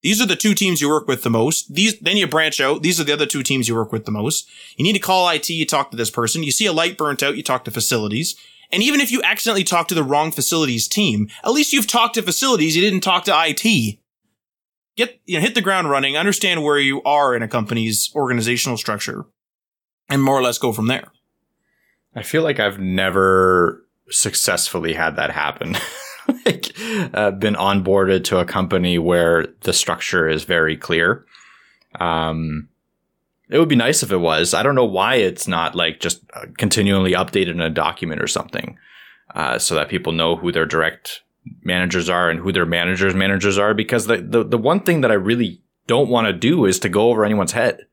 These 0.03 0.21
are 0.21 0.27
the 0.27 0.37
two 0.37 0.55
teams 0.55 0.81
you 0.81 0.89
work 0.89 1.09
with 1.09 1.23
the 1.23 1.31
most. 1.31 1.75
These, 1.75 1.99
then 1.99 2.17
you 2.17 2.29
branch 2.29 2.61
out. 2.61 2.83
These 2.83 3.01
are 3.01 3.05
the 3.05 3.15
other 3.15 3.27
two 3.27 3.43
teams 3.43 3.67
you 3.67 3.75
work 3.75 3.91
with 3.91 4.05
the 4.05 4.13
most. 4.13 4.49
You 4.77 4.85
need 4.85 4.93
to 4.93 4.99
call 4.99 5.29
IT, 5.31 5.49
you 5.49 5.67
talk 5.67 5.91
to 5.91 5.97
this 5.97 6.11
person. 6.11 6.43
You 6.43 6.53
see 6.53 6.67
a 6.67 6.73
light 6.73 6.99
burnt 6.99 7.23
out, 7.23 7.37
you 7.37 7.43
talk 7.43 7.65
to 7.65 7.71
facilities. 7.71 8.37
And 8.73 8.83
even 8.83 9.01
if 9.01 9.11
you 9.11 9.23
accidentally 9.23 9.65
talk 9.65 9.89
to 9.89 9.95
the 9.95 10.03
wrong 10.03 10.33
facilities 10.33 10.89
team, 10.89 11.29
at 11.45 11.53
least 11.53 11.73
you've 11.73 11.87
talked 11.87 12.15
to 12.15 12.23
facilities. 12.23 12.77
You 12.77 12.83
didn't 12.83 13.01
talk 13.01 13.25
to 13.25 13.35
IT. 13.35 13.99
Get, 14.97 15.21
you 15.27 15.37
know, 15.37 15.43
hit 15.43 15.55
the 15.55 15.63
ground 15.63 15.91
running, 15.91 16.17
understand 16.17 16.63
where 16.63 16.79
you 16.79 17.03
are 17.03 17.35
in 17.35 17.43
a 17.43 17.49
company's 17.49 18.11
organizational 18.15 18.79
structure 18.79 19.27
and 20.09 20.23
more 20.23 20.39
or 20.39 20.43
less 20.43 20.59
go 20.59 20.73
from 20.73 20.87
there. 20.87 21.13
I 22.15 22.23
feel 22.23 22.43
like 22.43 22.59
I've 22.59 22.79
never 22.79 23.85
successfully 24.09 24.95
had 24.95 25.17
that 25.17 25.31
happen. 25.31 25.77
like, 26.47 26.73
uh, 27.13 27.33
been 27.33 27.55
onboarded 27.55 28.25
to 28.25 28.39
a 28.39 28.47
company 28.47 28.99
where 28.99 29.49
the 29.63 29.73
structure 29.73 30.29
is 30.29 30.45
very 30.45 30.77
clear. 30.77 31.27
Um, 32.01 32.69
it 33.49 33.59
would 33.59 33.69
be 33.69 33.77
nice 33.77 34.03
if 34.03 34.11
it 34.11 34.19
was. 34.19 34.55
I 34.55 34.63
don't 34.63 34.75
know 34.75 34.85
why 34.85 35.17
it's 35.17 35.47
not 35.47 35.75
like 35.75 36.01
just 36.01 36.23
uh, 36.35 36.47
continually 36.59 37.13
updated 37.13 37.53
in 37.53 37.61
a 37.61 37.71
document 37.71 38.21
or 38.21 38.27
something, 38.27 38.79
uh, 39.35 39.59
so 39.59 39.75
that 39.75 39.89
people 39.89 40.13
know 40.13 40.37
who 40.37 40.53
their 40.53 40.67
direct 40.67 41.23
managers 41.63 42.09
are 42.09 42.29
and 42.29 42.41
who 42.41 42.53
their 42.53 42.67
managers' 42.67 43.15
managers 43.15 43.59
are. 43.59 43.75
Because 43.75 44.07
the, 44.07 44.19
the, 44.19 44.45
the 44.45 44.59
one 44.59 44.81
thing 44.81 45.01
that 45.03 45.13
I 45.13 45.15
really 45.15 45.63
don't 45.87 46.09
want 46.09 46.27
to 46.27 46.33
do 46.33 46.65
is 46.65 46.81
to 46.81 46.89
go 46.89 47.11
over 47.11 47.25
anyone's 47.25 47.53
head. 47.53 47.87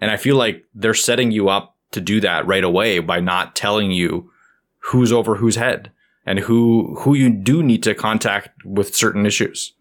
And 0.00 0.10
I 0.10 0.16
feel 0.16 0.36
like 0.36 0.64
they're 0.74 0.94
setting 0.94 1.30
you 1.30 1.48
up 1.48 1.76
to 1.92 2.00
do 2.00 2.20
that 2.20 2.46
right 2.46 2.64
away 2.64 2.98
by 2.98 3.20
not 3.20 3.54
telling 3.56 3.90
you 3.90 4.30
who's 4.78 5.12
over 5.12 5.36
whose 5.36 5.56
head 5.56 5.90
and 6.24 6.40
who, 6.40 6.96
who 7.00 7.14
you 7.14 7.30
do 7.30 7.62
need 7.62 7.82
to 7.82 7.94
contact 7.94 8.64
with 8.64 8.94
certain 8.94 9.26
issues. 9.26 9.74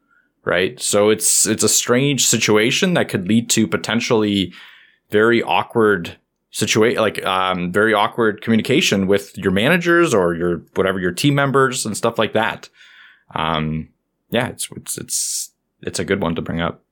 Right. 0.43 0.79
So 0.79 1.09
it's, 1.09 1.47
it's 1.47 1.63
a 1.63 1.69
strange 1.69 2.25
situation 2.25 2.93
that 2.93 3.09
could 3.09 3.27
lead 3.27 3.49
to 3.51 3.67
potentially 3.67 4.53
very 5.09 5.41
awkward 5.41 6.17
situation, 6.51 7.01
like 7.01 7.23
um, 7.25 7.71
very 7.71 7.93
awkward 7.93 8.41
communication 8.41 9.07
with 9.07 9.37
your 9.37 9.51
managers 9.51 10.13
or 10.13 10.33
your 10.33 10.59
whatever 10.75 10.99
your 10.99 11.11
team 11.11 11.35
members 11.35 11.85
and 11.85 11.97
stuff 11.97 12.17
like 12.17 12.33
that. 12.33 12.69
Um, 13.33 13.89
yeah, 14.29 14.47
it's 14.47 14.69
it's 14.75 14.97
it's 14.97 15.51
it's 15.81 15.99
a 15.99 16.05
good 16.05 16.21
one 16.21 16.35
to 16.35 16.41
bring 16.41 16.61
up. 16.61 16.83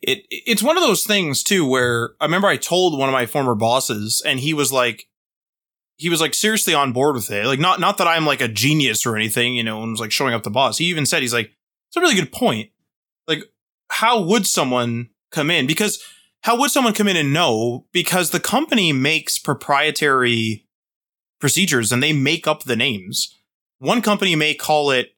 It 0.00 0.24
it's 0.30 0.62
one 0.62 0.76
of 0.76 0.82
those 0.82 1.04
things 1.04 1.42
too 1.42 1.66
where 1.66 2.10
I 2.20 2.24
remember 2.24 2.48
I 2.48 2.56
told 2.56 2.98
one 2.98 3.08
of 3.08 3.12
my 3.12 3.26
former 3.26 3.54
bosses 3.54 4.22
and 4.24 4.40
he 4.40 4.54
was 4.54 4.72
like 4.72 5.08
he 5.96 6.08
was 6.08 6.20
like 6.20 6.34
seriously 6.34 6.74
on 6.74 6.92
board 6.92 7.16
with 7.16 7.30
it. 7.30 7.46
Like 7.46 7.58
not 7.58 7.80
not 7.80 7.98
that 7.98 8.06
I'm 8.06 8.24
like 8.24 8.40
a 8.40 8.48
genius 8.48 9.04
or 9.04 9.16
anything, 9.16 9.54
you 9.54 9.64
know, 9.64 9.82
and 9.82 9.90
was 9.90 10.00
like 10.00 10.12
showing 10.12 10.34
up 10.34 10.44
the 10.44 10.50
boss. 10.50 10.78
He 10.78 10.84
even 10.86 11.06
said 11.06 11.22
he's 11.22 11.34
like, 11.34 11.50
it's 11.88 11.96
a 11.96 12.00
really 12.00 12.14
good 12.14 12.32
point. 12.32 12.70
Like, 13.26 13.42
how 13.90 14.20
would 14.20 14.46
someone 14.46 15.10
come 15.30 15.50
in? 15.50 15.66
Because 15.66 16.02
how 16.42 16.58
would 16.58 16.70
someone 16.70 16.94
come 16.94 17.08
in 17.08 17.16
and 17.16 17.32
know? 17.32 17.86
Because 17.92 18.30
the 18.30 18.40
company 18.40 18.92
makes 18.92 19.38
proprietary 19.38 20.66
procedures 21.40 21.92
and 21.92 22.02
they 22.02 22.12
make 22.12 22.46
up 22.46 22.64
the 22.64 22.76
names. 22.76 23.34
One 23.78 24.02
company 24.02 24.34
may 24.36 24.54
call 24.54 24.90
it 24.90 25.10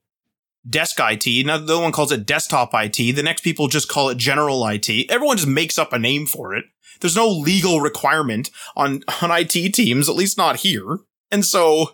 desk 0.68 0.96
IT, 1.00 1.26
another 1.26 1.78
one 1.78 1.92
calls 1.92 2.12
it 2.12 2.26
desktop 2.26 2.70
IT. 2.74 2.96
The 2.96 3.22
next 3.22 3.42
people 3.42 3.68
just 3.68 3.88
call 3.88 4.10
it 4.10 4.18
general 4.18 4.66
IT. 4.66 4.88
Everyone 5.10 5.36
just 5.36 5.48
makes 5.48 5.78
up 5.78 5.92
a 5.92 5.98
name 5.98 6.26
for 6.26 6.54
it. 6.54 6.64
There's 7.00 7.16
no 7.16 7.28
legal 7.28 7.80
requirement 7.80 8.50
on, 8.76 9.02
on 9.22 9.30
IT 9.30 9.72
teams, 9.74 10.08
at 10.08 10.16
least 10.16 10.36
not 10.36 10.56
here. 10.56 10.98
And 11.30 11.44
so, 11.44 11.92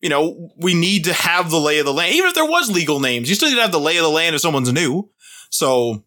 you 0.00 0.08
know, 0.08 0.50
we 0.56 0.74
need 0.74 1.04
to 1.04 1.12
have 1.12 1.50
the 1.50 1.58
lay 1.58 1.78
of 1.78 1.86
the 1.86 1.92
land. 1.92 2.14
Even 2.14 2.28
if 2.28 2.34
there 2.34 2.44
was 2.44 2.70
legal 2.70 3.00
names, 3.00 3.28
you 3.28 3.34
still 3.34 3.48
need 3.48 3.56
to 3.56 3.62
have 3.62 3.72
the 3.72 3.80
lay 3.80 3.96
of 3.96 4.04
the 4.04 4.10
land 4.10 4.34
if 4.34 4.40
someone's 4.40 4.72
new. 4.72 5.10
So 5.50 6.04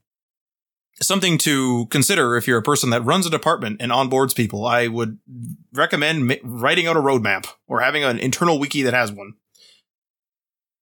something 1.07 1.37
to 1.39 1.87
consider 1.87 2.35
if 2.35 2.47
you're 2.47 2.57
a 2.57 2.63
person 2.63 2.89
that 2.91 3.05
runs 3.05 3.25
a 3.25 3.29
department 3.29 3.77
and 3.79 3.91
onboards 3.91 4.35
people. 4.35 4.65
I 4.65 4.87
would 4.87 5.19
recommend 5.73 6.39
writing 6.43 6.87
out 6.87 6.97
a 6.97 7.01
roadmap 7.01 7.47
or 7.67 7.81
having 7.81 8.03
an 8.03 8.19
internal 8.19 8.59
wiki 8.59 8.81
that 8.83 8.93
has 8.93 9.11
one. 9.11 9.33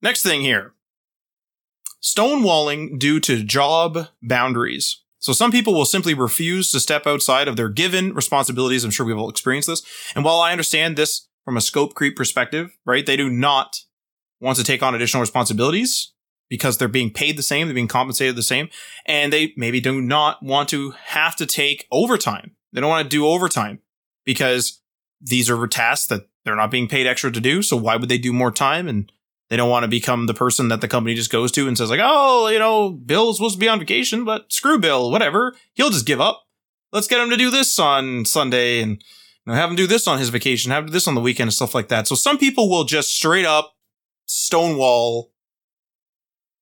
Next 0.01 0.23
thing 0.23 0.41
here. 0.41 0.73
Stonewalling 2.01 2.97
due 2.97 3.19
to 3.19 3.43
job 3.43 4.07
boundaries. 4.21 5.01
So 5.19 5.33
some 5.33 5.51
people 5.51 5.75
will 5.75 5.85
simply 5.85 6.15
refuse 6.15 6.71
to 6.71 6.79
step 6.79 7.05
outside 7.05 7.47
of 7.47 7.55
their 7.55 7.69
given 7.69 8.13
responsibilities. 8.15 8.83
I'm 8.83 8.89
sure 8.89 9.05
we've 9.05 9.17
all 9.17 9.29
experienced 9.29 9.67
this. 9.67 9.83
And 10.15 10.25
while 10.25 10.39
I 10.39 10.51
understand 10.51 10.95
this 10.95 11.27
from 11.45 11.57
a 11.57 11.61
scope 11.61 11.93
creep 11.93 12.15
perspective, 12.15 12.75
right? 12.85 13.05
They 13.05 13.17
do 13.17 13.29
not 13.29 13.81
want 14.39 14.57
to 14.57 14.63
take 14.63 14.81
on 14.81 14.95
additional 14.95 15.21
responsibilities 15.21 16.11
because 16.51 16.77
they're 16.77 16.89
being 16.89 17.09
paid 17.09 17.37
the 17.37 17.43
same, 17.43 17.65
they're 17.65 17.73
being 17.73 17.87
compensated 17.87 18.35
the 18.35 18.43
same, 18.43 18.69
and 19.05 19.31
they 19.31 19.53
maybe 19.55 19.79
do 19.79 20.01
not 20.01 20.43
want 20.43 20.67
to 20.67 20.91
have 21.05 21.33
to 21.37 21.45
take 21.45 21.87
overtime. 21.91 22.51
They 22.73 22.81
don't 22.81 22.89
want 22.89 23.05
to 23.05 23.09
do 23.09 23.25
overtime 23.25 23.79
because 24.25 24.81
these 25.21 25.49
are 25.49 25.65
tasks 25.67 26.07
that 26.07 26.27
they're 26.43 26.57
not 26.57 26.69
being 26.69 26.89
paid 26.89 27.07
extra 27.07 27.31
to 27.31 27.39
do. 27.39 27.61
So 27.61 27.77
why 27.77 27.95
would 27.95 28.09
they 28.09 28.17
do 28.17 28.33
more 28.33 28.51
time? 28.51 28.89
And 28.89 29.09
they 29.49 29.55
don't 29.55 29.69
want 29.69 29.83
to 29.83 29.89
become 29.89 30.27
the 30.27 30.33
person 30.33 30.67
that 30.67 30.81
the 30.81 30.89
company 30.89 31.15
just 31.15 31.31
goes 31.31 31.53
to 31.53 31.69
and 31.69 31.77
says 31.77 31.89
like, 31.89 32.01
oh, 32.03 32.49
you 32.49 32.59
know, 32.59 32.91
Bill's 32.91 33.37
supposed 33.37 33.55
to 33.55 33.59
be 33.59 33.69
on 33.69 33.79
vacation, 33.79 34.25
but 34.25 34.51
screw 34.51 34.77
Bill, 34.77 35.09
whatever. 35.09 35.55
He'll 35.73 35.89
just 35.89 36.05
give 36.05 36.19
up. 36.19 36.43
Let's 36.91 37.07
get 37.07 37.21
him 37.21 37.29
to 37.29 37.37
do 37.37 37.49
this 37.49 37.79
on 37.79 38.25
Sunday 38.25 38.81
and 38.81 38.91
you 38.91 39.53
know, 39.53 39.53
have 39.53 39.69
him 39.69 39.77
do 39.77 39.87
this 39.87 40.05
on 40.05 40.19
his 40.19 40.29
vacation, 40.29 40.71
have 40.71 40.83
him 40.83 40.87
do 40.87 40.93
this 40.93 41.07
on 41.07 41.15
the 41.15 41.21
weekend 41.21 41.47
and 41.47 41.53
stuff 41.53 41.73
like 41.73 41.87
that. 41.87 42.07
So 42.07 42.15
some 42.15 42.37
people 42.37 42.69
will 42.69 42.83
just 42.83 43.15
straight 43.15 43.45
up 43.45 43.73
stonewall 44.25 45.30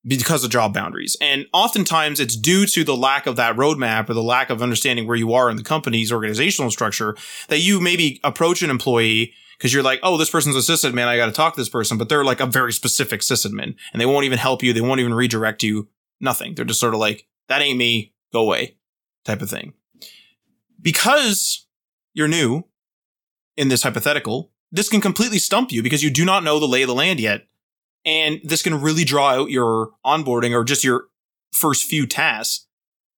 because 0.06 0.44
of 0.44 0.52
job 0.52 0.74
boundaries. 0.74 1.18
And 1.22 1.46
oftentimes 1.54 2.20
it's 2.20 2.36
due 2.36 2.66
to 2.68 2.84
the 2.84 2.96
lack 2.96 3.28
of 3.28 3.36
that 3.36 3.56
roadmap 3.56 4.10
or 4.10 4.14
the 4.14 4.24
lack 4.24 4.50
of 4.50 4.62
understanding 4.62 5.08
where 5.08 5.18
you 5.18 5.34
are 5.34 5.50
in 5.50 5.58
the 5.58 5.64
company's 5.64 6.12
organizational 6.12 6.72
structure 6.72 7.16
that 7.50 7.60
you 7.60 7.80
maybe 7.80 8.20
approach 8.24 8.62
an 8.62 8.70
employee 8.70 9.34
because 9.58 9.74
you're 9.74 9.84
like, 9.84 10.00
oh, 10.02 10.18
this 10.18 10.30
person's 10.30 10.56
a 10.56 10.72
sysadmin. 10.72 11.06
I 11.06 11.18
got 11.18 11.26
to 11.26 11.34
talk 11.34 11.54
to 11.56 11.62
this 11.62 11.70
person, 11.70 11.98
but 11.98 12.08
they're 12.08 12.24
like 12.24 12.40
a 12.40 12.46
very 12.46 12.72
specific 12.72 13.22
sysadmin 13.22 13.76
and 13.92 14.02
they 14.02 14.06
won't 14.06 14.26
even 14.26 14.38
help 14.38 14.64
you. 14.64 14.72
They 14.72 14.82
won't 14.82 15.02
even 15.02 15.14
redirect 15.14 15.64
you. 15.64 15.90
Nothing. 16.22 16.56
They're 16.56 16.66
just 16.66 16.80
sort 16.80 16.94
of 16.94 17.00
like, 17.00 17.28
that 17.50 17.62
ain't 17.62 17.78
me. 17.78 18.14
Go 18.32 18.42
away 18.42 18.78
type 19.26 19.42
of 19.42 19.50
thing. 19.50 19.74
Because 20.82 21.68
you're 22.14 22.28
new 22.28 22.64
in 23.58 23.68
this 23.68 23.84
hypothetical, 23.84 24.52
this 24.72 24.88
can 24.88 25.02
completely 25.02 25.40
stump 25.40 25.72
you 25.72 25.84
because 25.84 26.04
you 26.04 26.10
do 26.10 26.24
not 26.24 26.44
know 26.44 26.60
the 26.60 26.68
lay 26.68 26.84
of 26.84 26.88
the 26.88 26.96
land 26.96 27.20
yet. 27.20 27.48
And 28.06 28.40
this 28.44 28.62
can 28.62 28.82
really 28.82 29.04
draw 29.04 29.30
out 29.30 29.50
your 29.50 29.92
onboarding 30.06 30.52
or 30.52 30.64
just 30.64 30.84
your 30.84 31.06
first 31.52 31.86
few 31.86 32.08
tasks 32.08 32.66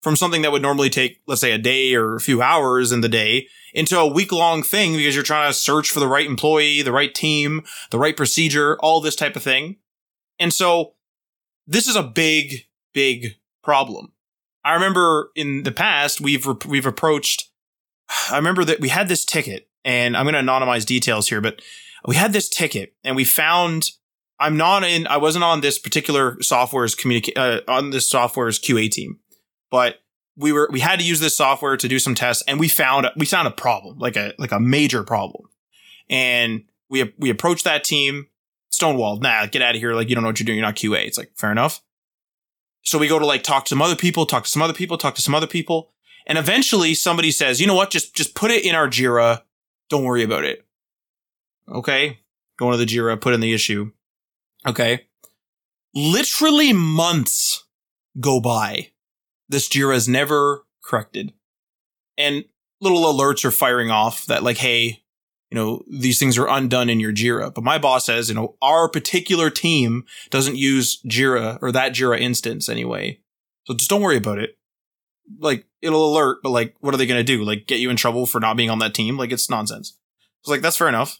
from 0.02 0.16
something 0.16 0.42
that 0.42 0.52
would 0.52 0.62
normally 0.62 0.90
take, 0.90 1.22
let's 1.28 1.42
say, 1.42 1.52
a 1.52 1.58
day 1.58 1.94
or 1.94 2.16
a 2.16 2.22
few 2.22 2.42
hours 2.42 2.92
in 2.92 3.02
the 3.02 3.10
day 3.10 3.48
into 3.74 4.00
a 4.00 4.08
week 4.08 4.32
long 4.32 4.64
thing 4.64 4.96
because 4.96 5.14
you're 5.14 5.24
trying 5.24 5.50
to 5.50 5.54
search 5.54 5.92
for 5.92 6.00
the 6.00 6.08
right 6.08 6.26
employee, 6.26 6.82
the 6.82 6.92
right 6.92 7.14
team, 7.14 7.64
the 7.92 8.00
right 8.00 8.16
procedure, 8.16 8.78
all 8.80 9.02
this 9.02 9.16
type 9.16 9.36
of 9.36 9.44
thing. 9.44 9.76
And 10.40 10.54
so 10.54 10.94
this 11.68 11.88
is 11.88 11.96
a 11.96 12.04
big, 12.04 12.66
big 12.94 13.36
problem. 13.62 14.14
I 14.64 14.74
remember 14.74 15.32
in 15.36 15.64
the 15.64 15.72
past, 15.72 16.22
we've, 16.22 16.48
we've 16.66 16.86
approached, 16.86 17.50
I 18.32 18.38
remember 18.38 18.64
that 18.66 18.80
we 18.80 18.90
had 18.90 19.10
this 19.10 19.26
ticket 19.26 19.68
and 19.84 20.16
I'm 20.16 20.26
going 20.26 20.34
to 20.34 20.52
anonymize 20.52 20.86
details 20.86 21.28
here, 21.28 21.42
but 21.42 21.62
we 22.06 22.16
had 22.16 22.34
this 22.34 22.50
ticket 22.50 22.94
and 23.04 23.16
we 23.16 23.26
found 23.26 23.92
I'm 24.40 24.56
not 24.56 24.84
in, 24.84 25.06
I 25.08 25.18
wasn't 25.18 25.44
on 25.44 25.62
this 25.62 25.78
particular 25.78 26.42
software's 26.42 26.96
communicate, 26.96 27.38
uh, 27.38 27.62
on 27.68 27.90
this 27.90 28.08
software's 28.08 28.60
QA 28.60 28.90
team, 28.90 29.20
but 29.70 30.00
we 30.38 30.54
were, 30.54 30.70
we 30.72 30.80
had 30.80 31.00
to 31.00 31.06
use 31.06 31.20
this 31.20 31.36
software 31.36 31.76
to 31.76 31.88
do 31.88 32.00
some 32.00 32.16
tests 32.16 32.44
and 32.48 32.60
we 32.60 32.70
found, 32.70 33.08
we 33.18 33.26
found 33.26 33.48
a 33.48 33.52
problem, 33.52 34.00
like 34.00 34.16
a, 34.16 34.34
like 34.38 34.54
a 34.54 34.60
major 34.60 35.04
problem. 35.04 35.50
And 36.10 36.64
we, 36.90 37.14
we 37.18 37.30
approached 37.30 37.66
that 37.66 37.84
team, 37.84 38.28
stonewalled, 38.72 39.22
nah, 39.22 39.46
get 39.48 39.62
out 39.62 39.76
of 39.76 39.82
here. 39.82 39.94
Like, 39.94 40.08
you 40.08 40.16
don't 40.16 40.24
know 40.24 40.30
what 40.30 40.40
you're 40.40 40.46
doing. 40.46 40.58
You're 40.58 40.66
not 40.66 40.76
QA. 40.76 41.06
It's 41.06 41.18
like, 41.18 41.32
fair 41.36 41.52
enough. 41.52 41.82
So 42.82 42.98
we 42.98 43.10
go 43.10 43.20
to 43.20 43.26
like 43.26 43.44
talk 43.44 43.66
to 43.66 43.70
some 43.70 43.82
other 43.82 43.98
people, 43.98 44.26
talk 44.26 44.46
to 44.46 44.50
some 44.50 44.62
other 44.62 44.74
people, 44.74 44.98
talk 44.98 45.16
to 45.16 45.22
some 45.22 45.36
other 45.36 45.48
people. 45.48 45.92
And 46.26 46.38
eventually 46.38 46.94
somebody 46.94 47.32
says, 47.32 47.60
you 47.60 47.68
know 47.68 47.76
what? 47.76 47.90
Just, 47.90 48.16
just 48.16 48.36
put 48.36 48.52
it 48.52 48.64
in 48.64 48.74
our 48.74 48.88
Jira. 48.88 49.42
Don't 49.90 50.06
worry 50.06 50.24
about 50.24 50.46
it. 50.46 50.66
Okay. 51.68 52.20
Go 52.58 52.72
into 52.72 52.78
the 52.78 52.86
Jira, 52.86 53.20
put 53.20 53.34
in 53.34 53.42
the 53.42 53.54
issue 53.54 53.92
Okay. 54.66 55.06
Literally 55.94 56.74
months 56.74 57.66
go 58.20 58.40
by. 58.40 58.92
This 59.48 59.68
Jira 59.68 59.96
is 59.96 60.08
never 60.08 60.66
corrected. 60.84 61.34
And 62.18 62.46
little 62.82 63.04
alerts 63.04 63.44
are 63.46 63.52
firing 63.52 63.90
off 63.90 64.26
that 64.26 64.44
like, 64.44 64.58
hey, 64.58 65.04
you 65.50 65.56
know, 65.56 65.84
these 65.90 66.20
things 66.20 66.38
are 66.38 66.48
undone 66.48 66.90
in 66.90 67.00
your 67.00 67.14
Jira. 67.14 67.54
But 67.54 67.64
my 67.64 67.80
boss 67.80 68.06
says, 68.06 68.30
you 68.30 68.36
know, 68.36 68.56
our 68.62 68.88
particular 68.88 69.50
team 69.50 70.06
doesn't 70.30 70.58
use 70.58 71.02
Jira 71.04 71.58
or 71.62 71.72
that 71.72 71.94
Jira 71.94 72.20
instance 72.20 72.70
anyway. 72.70 73.20
So 73.66 73.74
just 73.74 73.90
don't 73.90 74.02
worry 74.02 74.18
about 74.18 74.38
it. 74.38 74.58
Like, 75.40 75.66
it'll 75.82 76.12
alert, 76.12 76.40
but 76.44 76.50
like, 76.50 76.76
what 76.80 76.94
are 76.94 76.98
they 76.98 77.06
going 77.06 77.20
to 77.20 77.24
do? 77.24 77.44
Like, 77.44 77.68
get 77.68 77.80
you 77.80 77.90
in 77.90 77.96
trouble 77.96 78.26
for 78.26 78.40
not 78.40 78.58
being 78.58 78.70
on 78.70 78.80
that 78.80 78.94
team? 78.94 79.18
Like, 79.18 79.32
it's 79.32 79.50
nonsense. 79.50 79.98
It's 80.42 80.50
like, 80.50 80.62
that's 80.62 80.78
fair 80.78 80.88
enough. 80.88 81.20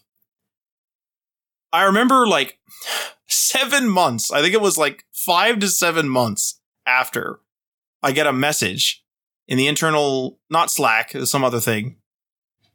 I 1.72 1.84
remember 1.84 2.26
like 2.26 2.58
seven 3.28 3.88
months. 3.88 4.30
I 4.30 4.42
think 4.42 4.54
it 4.54 4.60
was 4.60 4.78
like 4.78 5.04
five 5.12 5.58
to 5.60 5.68
seven 5.68 6.08
months 6.08 6.60
after 6.86 7.40
I 8.02 8.12
get 8.12 8.26
a 8.26 8.32
message 8.32 9.04
in 9.46 9.58
the 9.58 9.68
internal, 9.68 10.38
not 10.48 10.70
Slack, 10.70 11.12
some 11.24 11.44
other 11.44 11.60
thing. 11.60 11.96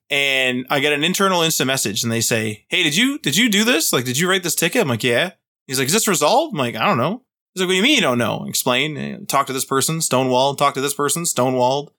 And 0.10 0.68
I 0.70 0.80
get 0.82 0.93
an 0.93 1.04
internal 1.04 1.41
instant 1.41 1.68
message 1.68 2.04
and 2.04 2.12
they 2.12 2.22
say, 2.22 2.66
Hey, 2.70 2.84
did 2.84 2.96
you, 2.96 3.18
did 3.18 3.36
you 3.36 3.50
do 3.50 3.64
this? 3.64 3.91
Like, 3.91 4.06
did 4.06 4.20
you 4.20 4.30
write 4.30 4.43
this 4.43 4.56
ticket? 4.56 4.82
I'm 4.82 4.88
like, 4.88 5.04
yeah. 5.04 5.32
He's 5.66 5.80
like, 5.80 5.88
is 5.88 5.93
this 5.93 6.08
resolved? 6.08 6.54
I'm 6.54 6.60
like, 6.60 6.76
I 6.76 6.86
don't 6.86 7.00
know. 7.00 7.24
He's 7.54 7.62
like, 7.62 7.68
what 7.68 7.74
do 7.74 7.78
you 7.78 7.84
mean 7.84 7.96
you 7.96 8.02
don't 8.02 8.20
know? 8.20 8.46
Explain. 8.48 8.98
Eh, 8.98 9.18
talk 9.28 9.48
to 9.48 9.54
this 9.54 9.66
person, 9.66 9.98
stonewalled. 9.98 10.58
Talk 10.58 10.76
to 10.76 10.82
this 10.82 10.93
person, 10.93 11.24
stonewalled. 11.24 11.89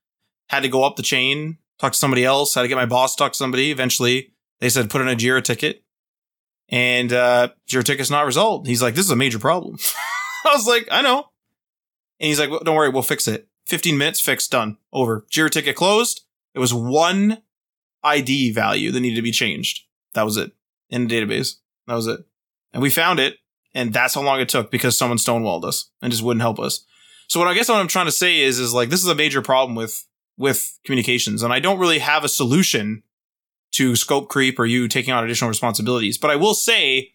Had 0.50 0.62
to 0.62 0.68
go 0.68 0.84
up 0.84 0.94
the 0.94 1.02
chain, 1.02 1.58
talk 1.80 1.92
to 1.92 1.98
somebody 1.98 2.24
else. 2.24 2.54
Had 2.54 2.62
to 2.62 2.68
get 2.68 2.76
my 2.76 2.86
boss 2.86 3.16
to 3.16 3.18
talk 3.18 3.32
to 3.32 3.38
somebody. 3.38 3.72
Eventually, 3.72 4.34
they 4.60 4.68
said, 4.68 4.88
put 4.88 5.00
in 5.00 5.08
a 5.08 5.16
Jira 5.16 5.42
ticket 5.42 5.82
and 6.68 7.12
uh, 7.12 7.48
your 7.68 7.82
ticket's 7.82 8.10
not 8.10 8.26
resolved. 8.26 8.66
He's 8.66 8.82
like, 8.82 8.94
this 8.94 9.04
is 9.04 9.10
a 9.10 9.16
major 9.16 9.38
problem. 9.38 9.78
I 10.44 10.54
was 10.54 10.66
like, 10.66 10.88
I 10.90 11.02
know. 11.02 11.28
And 12.20 12.28
he's 12.28 12.40
like, 12.40 12.50
well, 12.50 12.62
don't 12.64 12.76
worry, 12.76 12.88
we'll 12.88 13.02
fix 13.02 13.28
it. 13.28 13.48
15 13.66 13.98
minutes, 13.98 14.20
fixed, 14.20 14.50
done, 14.50 14.78
over. 14.92 15.26
Jira 15.30 15.50
ticket 15.50 15.76
closed. 15.76 16.22
It 16.54 16.60
was 16.60 16.72
one 16.72 17.42
ID 18.02 18.52
value 18.52 18.92
that 18.92 19.00
needed 19.00 19.16
to 19.16 19.22
be 19.22 19.32
changed. 19.32 19.82
That 20.14 20.22
was 20.22 20.36
it 20.36 20.52
in 20.88 21.06
the 21.06 21.14
database. 21.14 21.56
That 21.86 21.94
was 21.94 22.06
it. 22.06 22.20
And 22.72 22.82
we 22.82 22.90
found 22.90 23.20
it. 23.20 23.38
And 23.74 23.92
that's 23.92 24.14
how 24.14 24.22
long 24.22 24.40
it 24.40 24.48
took 24.48 24.70
because 24.70 24.96
someone 24.96 25.18
stonewalled 25.18 25.64
us 25.64 25.90
and 26.00 26.10
just 26.10 26.22
wouldn't 26.22 26.40
help 26.40 26.58
us. 26.58 26.84
So 27.28 27.40
what 27.40 27.48
I 27.48 27.54
guess 27.54 27.68
what 27.68 27.78
I'm 27.78 27.88
trying 27.88 28.06
to 28.06 28.12
say 28.12 28.40
is, 28.40 28.58
is 28.58 28.72
like, 28.72 28.88
this 28.88 29.02
is 29.02 29.08
a 29.08 29.14
major 29.14 29.42
problem 29.42 29.74
with, 29.74 30.06
with 30.38 30.78
communications. 30.84 31.42
And 31.42 31.52
I 31.52 31.58
don't 31.58 31.78
really 31.78 31.98
have 31.98 32.24
a 32.24 32.28
solution 32.28 33.02
to 33.76 33.94
scope 33.96 34.28
creep 34.28 34.58
or 34.58 34.66
you 34.66 34.88
taking 34.88 35.12
on 35.12 35.24
additional 35.24 35.48
responsibilities. 35.48 36.16
But 36.18 36.30
I 36.30 36.36
will 36.36 36.54
say 36.54 37.12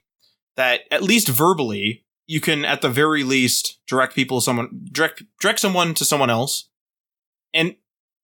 that 0.55 0.81
at 0.91 1.03
least 1.03 1.27
verbally, 1.27 2.05
you 2.27 2.39
can 2.39 2.65
at 2.65 2.81
the 2.81 2.89
very 2.89 3.23
least 3.23 3.79
direct 3.87 4.15
people 4.15 4.41
someone 4.41 4.87
direct 4.91 5.23
direct 5.39 5.59
someone 5.59 5.93
to 5.95 6.05
someone 6.05 6.29
else. 6.29 6.69
And 7.53 7.75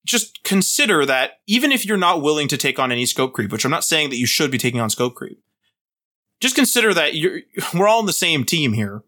just 0.06 0.42
consider 0.44 1.04
that 1.04 1.40
even 1.46 1.72
if 1.72 1.84
you're 1.84 1.96
not 1.96 2.22
willing 2.22 2.48
to 2.48 2.56
take 2.56 2.78
on 2.78 2.92
any 2.92 3.04
scope 3.04 3.34
creep, 3.34 3.52
which 3.52 3.64
I'm 3.64 3.70
not 3.70 3.84
saying 3.84 4.10
that 4.10 4.16
you 4.16 4.26
should 4.26 4.50
be 4.50 4.56
taking 4.56 4.80
on 4.80 4.88
scope 4.88 5.14
creep, 5.14 5.42
just 6.40 6.54
consider 6.54 6.94
that 6.94 7.14
you're 7.14 7.40
we're 7.74 7.88
all 7.88 8.00
in 8.00 8.06
the 8.06 8.12
same 8.12 8.44
team 8.44 8.72
here. 8.72 9.02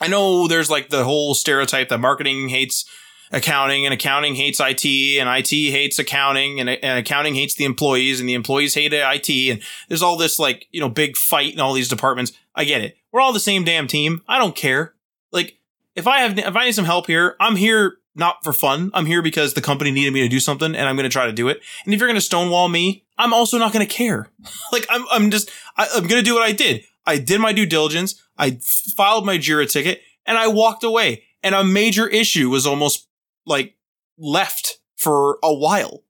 I 0.00 0.08
know 0.08 0.48
there's 0.48 0.70
like 0.70 0.88
the 0.88 1.04
whole 1.04 1.34
stereotype 1.34 1.90
that 1.90 1.98
marketing 1.98 2.48
hates 2.48 2.86
accounting 3.32 3.84
and 3.84 3.94
accounting 3.94 4.34
hates 4.34 4.60
IT 4.60 4.84
and 4.84 5.28
IT 5.28 5.50
hates 5.50 5.98
accounting 5.98 6.60
and, 6.60 6.68
and 6.68 6.98
accounting 6.98 7.34
hates 7.34 7.54
the 7.54 7.64
employees 7.64 8.20
and 8.20 8.28
the 8.28 8.34
employees 8.34 8.74
hate 8.74 8.92
IT. 8.92 9.28
And 9.50 9.62
there's 9.88 10.02
all 10.02 10.16
this 10.16 10.38
like, 10.38 10.66
you 10.72 10.80
know, 10.80 10.88
big 10.88 11.16
fight 11.16 11.52
in 11.52 11.60
all 11.60 11.72
these 11.72 11.88
departments. 11.88 12.32
I 12.54 12.64
get 12.64 12.80
it. 12.80 12.96
We're 13.12 13.20
all 13.20 13.32
the 13.32 13.40
same 13.40 13.64
damn 13.64 13.86
team. 13.86 14.22
I 14.28 14.38
don't 14.38 14.56
care. 14.56 14.94
Like 15.32 15.58
if 15.94 16.06
I 16.06 16.20
have, 16.20 16.38
if 16.38 16.56
I 16.56 16.64
need 16.64 16.74
some 16.74 16.84
help 16.84 17.06
here, 17.06 17.36
I'm 17.40 17.56
here 17.56 17.98
not 18.16 18.42
for 18.42 18.52
fun. 18.52 18.90
I'm 18.94 19.06
here 19.06 19.22
because 19.22 19.54
the 19.54 19.60
company 19.60 19.90
needed 19.92 20.12
me 20.12 20.22
to 20.22 20.28
do 20.28 20.40
something 20.40 20.74
and 20.74 20.88
I'm 20.88 20.96
going 20.96 21.08
to 21.08 21.12
try 21.12 21.26
to 21.26 21.32
do 21.32 21.48
it. 21.48 21.60
And 21.84 21.94
if 21.94 22.00
you're 22.00 22.08
going 22.08 22.16
to 22.16 22.20
stonewall 22.20 22.68
me, 22.68 23.04
I'm 23.16 23.32
also 23.32 23.58
not 23.58 23.72
going 23.72 23.86
to 23.86 23.92
care. 23.92 24.28
like 24.72 24.86
I'm, 24.90 25.04
I'm 25.10 25.30
just, 25.30 25.50
I, 25.76 25.86
I'm 25.94 26.06
going 26.06 26.22
to 26.22 26.28
do 26.28 26.34
what 26.34 26.42
I 26.42 26.52
did. 26.52 26.84
I 27.06 27.18
did 27.18 27.40
my 27.40 27.52
due 27.52 27.66
diligence. 27.66 28.20
I 28.36 28.58
filed 28.96 29.24
my 29.24 29.38
JIRA 29.38 29.70
ticket 29.70 30.02
and 30.26 30.36
I 30.36 30.48
walked 30.48 30.82
away. 30.82 31.24
And 31.42 31.54
a 31.54 31.64
major 31.64 32.06
issue 32.06 32.50
was 32.50 32.66
almost 32.66 33.08
like 33.46 33.76
left 34.18 34.78
for 34.96 35.38
a 35.42 35.54
while, 35.54 36.02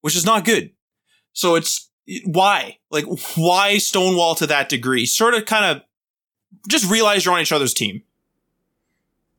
which 0.00 0.16
is 0.16 0.24
not 0.24 0.44
good. 0.44 0.70
So 1.32 1.54
it's 1.54 1.90
why, 2.24 2.78
like, 2.90 3.04
why 3.36 3.78
Stonewall 3.78 4.34
to 4.36 4.46
that 4.46 4.68
degree? 4.68 5.06
Sort 5.06 5.34
of 5.34 5.46
kind 5.46 5.64
of 5.64 5.82
just 6.68 6.90
realize 6.90 7.24
you're 7.24 7.34
on 7.34 7.40
each 7.40 7.52
other's 7.52 7.74
team. 7.74 8.02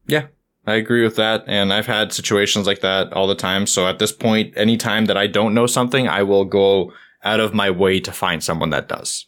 Yeah, 0.07 0.27
I 0.65 0.75
agree 0.75 1.03
with 1.03 1.15
that. 1.15 1.43
And 1.47 1.73
I've 1.73 1.85
had 1.85 2.13
situations 2.13 2.67
like 2.67 2.81
that 2.81 3.13
all 3.13 3.27
the 3.27 3.35
time. 3.35 3.67
So 3.67 3.87
at 3.87 3.99
this 3.99 4.11
point, 4.11 4.53
anytime 4.55 5.05
that 5.05 5.17
I 5.17 5.27
don't 5.27 5.53
know 5.53 5.67
something, 5.67 6.07
I 6.07 6.23
will 6.23 6.45
go 6.45 6.93
out 7.23 7.39
of 7.39 7.53
my 7.53 7.69
way 7.69 7.99
to 7.99 8.11
find 8.11 8.43
someone 8.43 8.69
that 8.69 8.87
does. 8.87 9.25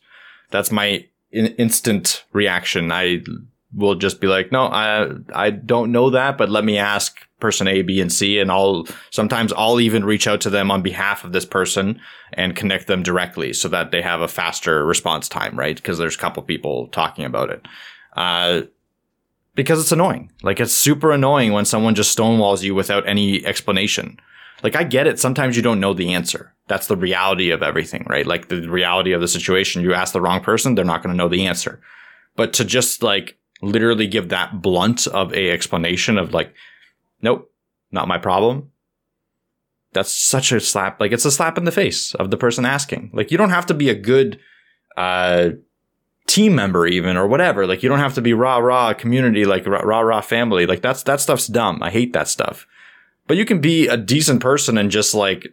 That's 0.51 0.71
my 0.71 1.05
in- 1.31 1.55
instant 1.55 2.23
reaction. 2.31 2.91
I 2.91 3.21
will 3.73 3.95
just 3.95 4.21
be 4.21 4.27
like, 4.27 4.51
no, 4.51 4.63
I 4.63 5.09
I 5.33 5.49
don't 5.49 5.91
know 5.91 6.09
that, 6.11 6.37
but 6.37 6.49
let 6.49 6.63
me 6.63 6.77
ask 6.77 7.17
person 7.39 7.67
A, 7.67 7.81
B, 7.81 8.01
and 8.01 8.11
C, 8.11 8.39
and 8.39 8.51
I'll 8.51 8.87
sometimes 9.11 9.53
I'll 9.55 9.79
even 9.79 10.05
reach 10.05 10.27
out 10.27 10.41
to 10.41 10.49
them 10.49 10.71
on 10.71 10.81
behalf 10.81 11.23
of 11.23 11.31
this 11.31 11.45
person 11.45 11.99
and 12.33 12.55
connect 12.55 12.87
them 12.87 13.03
directly 13.03 13.53
so 13.53 13.67
that 13.69 13.91
they 13.91 14.01
have 14.01 14.21
a 14.21 14.27
faster 14.27 14.85
response 14.85 15.29
time, 15.29 15.57
right? 15.57 15.75
Because 15.75 15.97
there's 15.97 16.15
a 16.15 16.19
couple 16.19 16.43
people 16.43 16.87
talking 16.87 17.25
about 17.25 17.49
it. 17.49 17.67
Uh, 18.15 18.61
because 19.57 19.81
it's 19.81 19.91
annoying. 19.91 20.31
Like 20.43 20.59
it's 20.59 20.73
super 20.73 21.11
annoying 21.11 21.51
when 21.51 21.65
someone 21.65 21.95
just 21.95 22.17
stonewalls 22.17 22.63
you 22.63 22.75
without 22.75 23.07
any 23.07 23.45
explanation. 23.45 24.19
Like 24.63 24.75
I 24.75 24.83
get 24.83 25.07
it. 25.07 25.19
Sometimes 25.19 25.55
you 25.55 25.61
don't 25.61 25.79
know 25.79 25.93
the 25.93 26.13
answer. 26.13 26.53
That's 26.67 26.87
the 26.87 26.95
reality 26.95 27.51
of 27.51 27.63
everything, 27.63 28.05
right? 28.07 28.25
Like 28.25 28.49
the 28.49 28.69
reality 28.69 29.11
of 29.11 29.21
the 29.21 29.27
situation. 29.27 29.83
You 29.83 29.93
ask 29.93 30.13
the 30.13 30.21
wrong 30.21 30.41
person, 30.41 30.75
they're 30.75 30.85
not 30.85 31.03
going 31.03 31.13
to 31.13 31.17
know 31.17 31.27
the 31.27 31.45
answer. 31.45 31.81
But 32.35 32.53
to 32.53 32.65
just 32.65 33.03
like 33.03 33.37
literally 33.61 34.07
give 34.07 34.29
that 34.29 34.61
blunt 34.61 35.07
of 35.07 35.33
a 35.33 35.51
explanation 35.51 36.17
of 36.17 36.33
like, 36.33 36.53
nope, 37.21 37.51
not 37.91 38.07
my 38.07 38.17
problem. 38.17 38.71
That's 39.93 40.13
such 40.13 40.51
a 40.51 40.59
slap. 40.59 40.99
Like 40.99 41.11
it's 41.11 41.25
a 41.25 41.31
slap 41.31 41.57
in 41.57 41.65
the 41.65 41.71
face 41.71 42.13
of 42.15 42.29
the 42.29 42.37
person 42.37 42.65
asking. 42.65 43.11
Like 43.13 43.31
you 43.31 43.37
don't 43.37 43.49
have 43.49 43.65
to 43.67 43.73
be 43.73 43.89
a 43.89 43.95
good, 43.95 44.39
uh, 44.95 45.51
team 46.27 46.53
member 46.53 46.85
even 46.85 47.15
or 47.15 47.25
whatever. 47.25 47.65
Like 47.65 47.81
you 47.81 47.89
don't 47.89 47.99
have 47.99 48.15
to 48.15 48.21
be 48.21 48.33
rah 48.33 48.57
rah 48.57 48.93
community, 48.93 49.45
like 49.45 49.65
rah 49.65 49.99
rah, 49.99 50.21
family. 50.21 50.65
Like 50.65 50.81
that's, 50.81 51.03
that 51.03 51.21
stuff's 51.21 51.47
dumb. 51.47 51.81
I 51.81 51.89
hate 51.89 52.13
that 52.13 52.27
stuff. 52.27 52.67
But 53.27 53.37
you 53.37 53.45
can 53.45 53.59
be 53.59 53.87
a 53.87 53.97
decent 53.97 54.41
person 54.41 54.77
and 54.77 54.91
just 54.91 55.13
like 55.13 55.47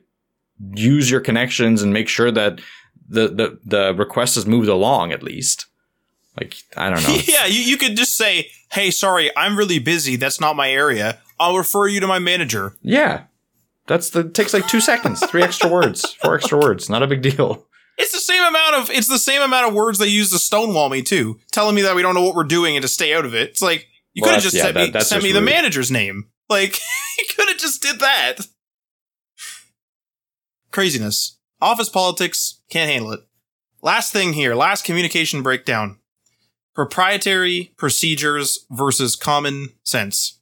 use 0.75 1.11
your 1.11 1.21
connections 1.21 1.81
and 1.81 1.93
make 1.93 2.09
sure 2.09 2.31
that 2.31 2.61
the, 3.09 3.29
the, 3.29 3.59
the 3.65 3.95
request 3.95 4.37
is 4.37 4.47
moved 4.47 4.69
along 4.69 5.13
at 5.13 5.23
least. 5.23 5.67
Like, 6.39 6.57
I 6.77 6.91
don't 6.91 7.03
know. 7.09 7.17
yeah, 7.27 7.47
you, 7.47 7.61
you 7.61 7.77
could 7.77 7.97
just 7.97 8.17
say, 8.17 8.51
hey, 8.73 8.91
sorry, 8.91 9.31
I'm 9.37 9.57
really 9.57 9.79
busy. 9.79 10.17
That's 10.17 10.41
not 10.41 10.57
my 10.57 10.71
area. 10.71 11.19
I'll 11.39 11.57
refer 11.57 11.87
you 11.87 12.01
to 12.01 12.07
my 12.07 12.19
manager. 12.19 12.75
Yeah. 12.83 13.25
That's 13.87 14.11
the 14.11 14.25
takes 14.29 14.55
like 14.55 14.67
two 14.67 14.81
seconds, 14.81 15.25
three 15.27 15.43
extra 15.43 15.69
words, 15.71 16.15
four 16.15 16.35
extra 16.35 16.59
words. 16.59 16.89
Not 16.89 17.03
a 17.03 17.07
big 17.07 17.21
deal. 17.23 17.67
It's 17.99 18.13
the 18.13 18.19
same 18.19 18.43
amount 18.43 18.75
of 18.77 18.91
it's 18.91 19.09
the 19.09 19.19
same 19.19 19.43
amount 19.43 19.69
of 19.69 19.75
words 19.75 19.99
they 19.99 20.07
use 20.09 20.31
to 20.33 20.39
stonewall 20.39 20.89
me 20.89 21.03
too, 21.03 21.39
telling 21.53 21.75
me 21.77 21.83
that 21.83 21.95
we 21.95 22.01
don't 22.03 22.15
know 22.15 22.23
what 22.23 22.35
we're 22.35 22.45
doing 22.45 22.77
and 22.77 22.83
to 22.83 22.89
stay 22.89 23.15
out 23.15 23.25
of 23.27 23.35
it. 23.35 23.51
It's 23.51 23.63
like 23.63 23.87
you 24.15 24.23
Well, 24.23 24.31
could 24.31 24.35
have 24.37 24.43
just 24.43 24.57
yeah, 24.57 24.63
sent 24.63 24.77
me, 24.77 24.83
that- 24.87 24.93
that's 24.95 25.09
sent 25.09 25.23
me 25.23 25.33
the 25.33 25.43
manager's 25.43 25.91
name. 25.91 26.29
Like 26.49 26.79
you 27.19 27.25
could 27.37 27.49
have 27.49 27.59
just 27.59 27.83
did 27.83 28.01
that. 28.01 28.37
Craziness. 30.71 31.39
Office 31.61 31.89
politics 31.89 32.61
can't 32.71 32.91
handle 32.91 33.13
it. 33.13 33.21
Last 33.83 34.13
thing 34.13 34.33
here, 34.33 34.55
last 34.55 34.85
communication 34.85 35.43
breakdown. 35.43 35.99
Proprietary 36.75 37.73
procedures 37.77 38.67
versus 38.71 39.15
common 39.17 39.69
sense. 39.85 40.41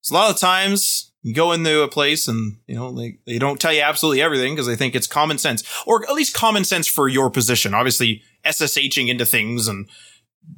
So 0.00 0.14
a 0.14 0.16
lot 0.16 0.30
of 0.30 0.40
times 0.40 1.12
you 1.22 1.34
go 1.34 1.52
into 1.52 1.82
a 1.82 1.88
place 1.88 2.26
and 2.26 2.56
you 2.66 2.74
know 2.74 2.92
they, 2.92 3.18
they 3.26 3.38
don't 3.38 3.60
tell 3.60 3.72
you 3.72 3.82
absolutely 3.82 4.20
everything 4.20 4.54
because 4.54 4.66
they 4.66 4.76
think 4.76 4.94
it's 4.94 5.06
common 5.06 5.38
sense 5.38 5.62
or 5.86 6.04
at 6.04 6.14
least 6.14 6.34
common 6.34 6.64
sense 6.64 6.88
for 6.88 7.08
your 7.08 7.30
position. 7.30 7.74
Obviously 7.74 8.22
sshing 8.44 9.08
into 9.08 9.24
things 9.24 9.68
and 9.68 9.88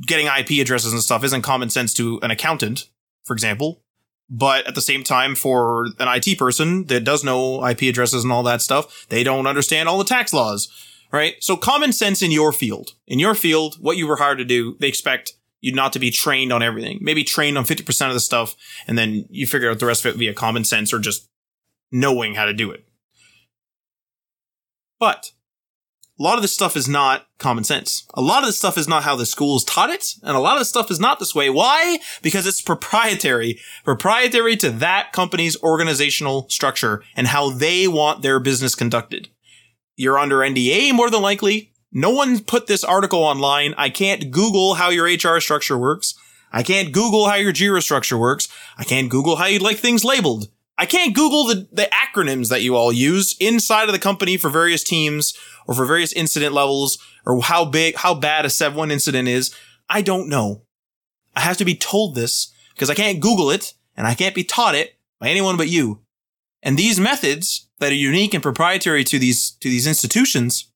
getting 0.06 0.26
ip 0.26 0.50
addresses 0.50 0.92
and 0.92 1.02
stuff 1.02 1.24
isn't 1.24 1.42
common 1.42 1.68
sense 1.68 1.92
to 1.94 2.18
an 2.22 2.30
accountant 2.30 2.88
for 3.24 3.34
example. 3.34 3.82
But 4.30 4.66
at 4.66 4.74
the 4.74 4.80
same 4.80 5.04
time 5.04 5.34
for 5.34 5.86
an 5.98 6.08
it 6.08 6.38
person 6.38 6.86
that 6.86 7.04
does 7.04 7.22
know 7.22 7.66
ip 7.66 7.82
addresses 7.82 8.24
and 8.24 8.32
all 8.32 8.42
that 8.44 8.62
stuff 8.62 9.06
they 9.10 9.22
don't 9.22 9.46
understand 9.46 9.88
all 9.88 9.98
the 9.98 10.04
tax 10.04 10.32
laws 10.32 10.68
right 11.14 11.36
so 11.40 11.56
common 11.56 11.92
sense 11.92 12.22
in 12.22 12.30
your 12.30 12.52
field 12.52 12.94
in 13.06 13.18
your 13.18 13.34
field 13.34 13.76
what 13.80 13.96
you 13.96 14.06
were 14.06 14.16
hired 14.16 14.38
to 14.38 14.44
do 14.44 14.76
they 14.80 14.88
expect 14.88 15.34
you 15.60 15.72
not 15.72 15.92
to 15.92 15.98
be 15.98 16.10
trained 16.10 16.52
on 16.52 16.62
everything 16.62 16.98
maybe 17.00 17.24
trained 17.24 17.56
on 17.56 17.64
50% 17.64 18.08
of 18.08 18.14
the 18.14 18.20
stuff 18.20 18.54
and 18.86 18.98
then 18.98 19.26
you 19.30 19.46
figure 19.46 19.70
out 19.70 19.78
the 19.78 19.86
rest 19.86 20.04
of 20.04 20.14
it 20.14 20.18
via 20.18 20.34
common 20.34 20.64
sense 20.64 20.92
or 20.92 20.98
just 20.98 21.28
knowing 21.94 22.34
how 22.34 22.44
to 22.44 22.52
do 22.52 22.70
it. 22.72 22.84
But 24.98 25.30
a 26.18 26.22
lot 26.22 26.36
of 26.36 26.42
this 26.42 26.52
stuff 26.52 26.76
is 26.76 26.88
not 26.88 27.26
common 27.38 27.64
sense. 27.64 28.06
A 28.14 28.20
lot 28.20 28.42
of 28.42 28.48
this 28.48 28.58
stuff 28.58 28.76
is 28.76 28.88
not 28.88 29.04
how 29.04 29.16
the 29.16 29.26
schools 29.26 29.64
taught 29.64 29.90
it, 29.90 30.14
and 30.22 30.36
a 30.36 30.40
lot 30.40 30.54
of 30.54 30.60
this 30.60 30.68
stuff 30.68 30.90
is 30.90 31.00
not 31.00 31.18
this 31.18 31.34
way. 31.34 31.50
Why? 31.50 31.98
Because 32.22 32.46
it's 32.46 32.60
proprietary, 32.60 33.60
proprietary 33.84 34.56
to 34.56 34.70
that 34.70 35.12
company's 35.12 35.60
organizational 35.62 36.48
structure 36.48 37.02
and 37.16 37.28
how 37.28 37.50
they 37.50 37.88
want 37.88 38.22
their 38.22 38.40
business 38.40 38.74
conducted. 38.74 39.28
You're 39.96 40.18
under 40.18 40.38
NDA 40.38 40.92
more 40.92 41.10
than 41.10 41.22
likely. 41.22 41.72
No 41.92 42.10
one 42.10 42.40
put 42.40 42.66
this 42.66 42.82
article 42.82 43.20
online. 43.20 43.74
I 43.78 43.88
can't 43.88 44.30
Google 44.30 44.74
how 44.74 44.90
your 44.90 45.06
HR 45.06 45.40
structure 45.40 45.78
works. 45.78 46.14
I 46.52 46.62
can't 46.62 46.92
Google 46.92 47.28
how 47.28 47.36
your 47.36 47.52
JIRA 47.52 47.82
structure 47.82 48.18
works. 48.18 48.48
I 48.76 48.84
can't 48.84 49.10
Google 49.10 49.36
how 49.36 49.46
you'd 49.46 49.62
like 49.62 49.78
things 49.78 50.04
labeled. 50.04 50.48
I 50.76 50.86
can't 50.86 51.14
Google 51.14 51.46
the, 51.46 51.68
the 51.72 51.88
acronyms 51.92 52.48
that 52.48 52.62
you 52.62 52.74
all 52.76 52.92
use 52.92 53.36
inside 53.38 53.88
of 53.88 53.92
the 53.92 54.00
company 54.00 54.36
for 54.36 54.50
various 54.50 54.82
teams 54.82 55.34
or 55.66 55.74
for 55.74 55.84
various 55.84 56.12
incident 56.12 56.52
levels 56.52 56.98
or 57.24 57.40
how 57.42 57.64
big, 57.64 57.96
how 57.96 58.14
bad 58.14 58.44
a 58.44 58.48
7-1 58.48 58.90
incident 58.90 59.28
is. 59.28 59.54
I 59.88 60.02
don't 60.02 60.28
know. 60.28 60.62
I 61.36 61.40
have 61.40 61.56
to 61.58 61.64
be 61.64 61.76
told 61.76 62.14
this 62.14 62.52
because 62.74 62.90
I 62.90 62.94
can't 62.94 63.20
Google 63.20 63.50
it 63.50 63.74
and 63.96 64.06
I 64.06 64.14
can't 64.14 64.34
be 64.34 64.44
taught 64.44 64.74
it 64.74 64.96
by 65.20 65.28
anyone 65.28 65.56
but 65.56 65.68
you. 65.68 66.03
And 66.64 66.76
these 66.76 66.98
methods 66.98 67.68
that 67.78 67.92
are 67.92 67.94
unique 67.94 68.34
and 68.34 68.42
proprietary 68.42 69.04
to 69.04 69.18
these, 69.18 69.52
to 69.60 69.68
these 69.68 69.86
institutions, 69.86 70.72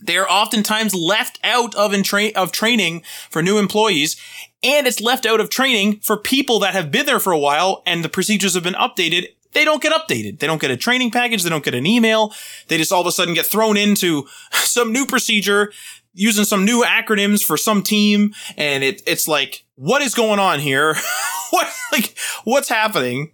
they 0.00 0.16
are 0.16 0.28
oftentimes 0.28 0.94
left 0.94 1.40
out 1.42 1.74
of, 1.74 1.92
entra- 1.92 2.32
of 2.34 2.52
training 2.52 3.02
for 3.30 3.42
new 3.42 3.58
employees 3.58 4.20
and 4.64 4.86
it's 4.86 5.00
left 5.00 5.26
out 5.26 5.40
of 5.40 5.50
training 5.50 6.00
for 6.00 6.16
people 6.16 6.58
that 6.60 6.74
have 6.74 6.90
been 6.90 7.06
there 7.06 7.20
for 7.20 7.32
a 7.32 7.38
while 7.38 7.82
and 7.86 8.02
the 8.02 8.08
procedures 8.08 8.54
have 8.54 8.62
been 8.62 8.74
updated. 8.74 9.28
They 9.52 9.64
don't 9.64 9.82
get 9.82 9.92
updated. 9.92 10.40
They 10.40 10.46
don't 10.46 10.60
get 10.60 10.70
a 10.70 10.76
training 10.76 11.10
package. 11.10 11.42
They 11.42 11.50
don't 11.50 11.64
get 11.64 11.74
an 11.74 11.86
email. 11.86 12.32
They 12.68 12.78
just 12.78 12.90
all 12.90 13.02
of 13.02 13.06
a 13.06 13.12
sudden 13.12 13.34
get 13.34 13.46
thrown 13.46 13.76
into 13.76 14.26
some 14.52 14.90
new 14.90 15.06
procedure 15.06 15.70
using 16.14 16.44
some 16.44 16.64
new 16.64 16.82
acronyms 16.82 17.44
for 17.44 17.56
some 17.56 17.82
team. 17.82 18.34
And 18.56 18.82
it, 18.82 19.02
it's 19.06 19.28
like, 19.28 19.64
what 19.74 20.00
is 20.00 20.14
going 20.14 20.38
on 20.38 20.60
here? 20.60 20.94
what, 21.50 21.68
like, 21.92 22.16
what's 22.44 22.68
happening? 22.68 23.32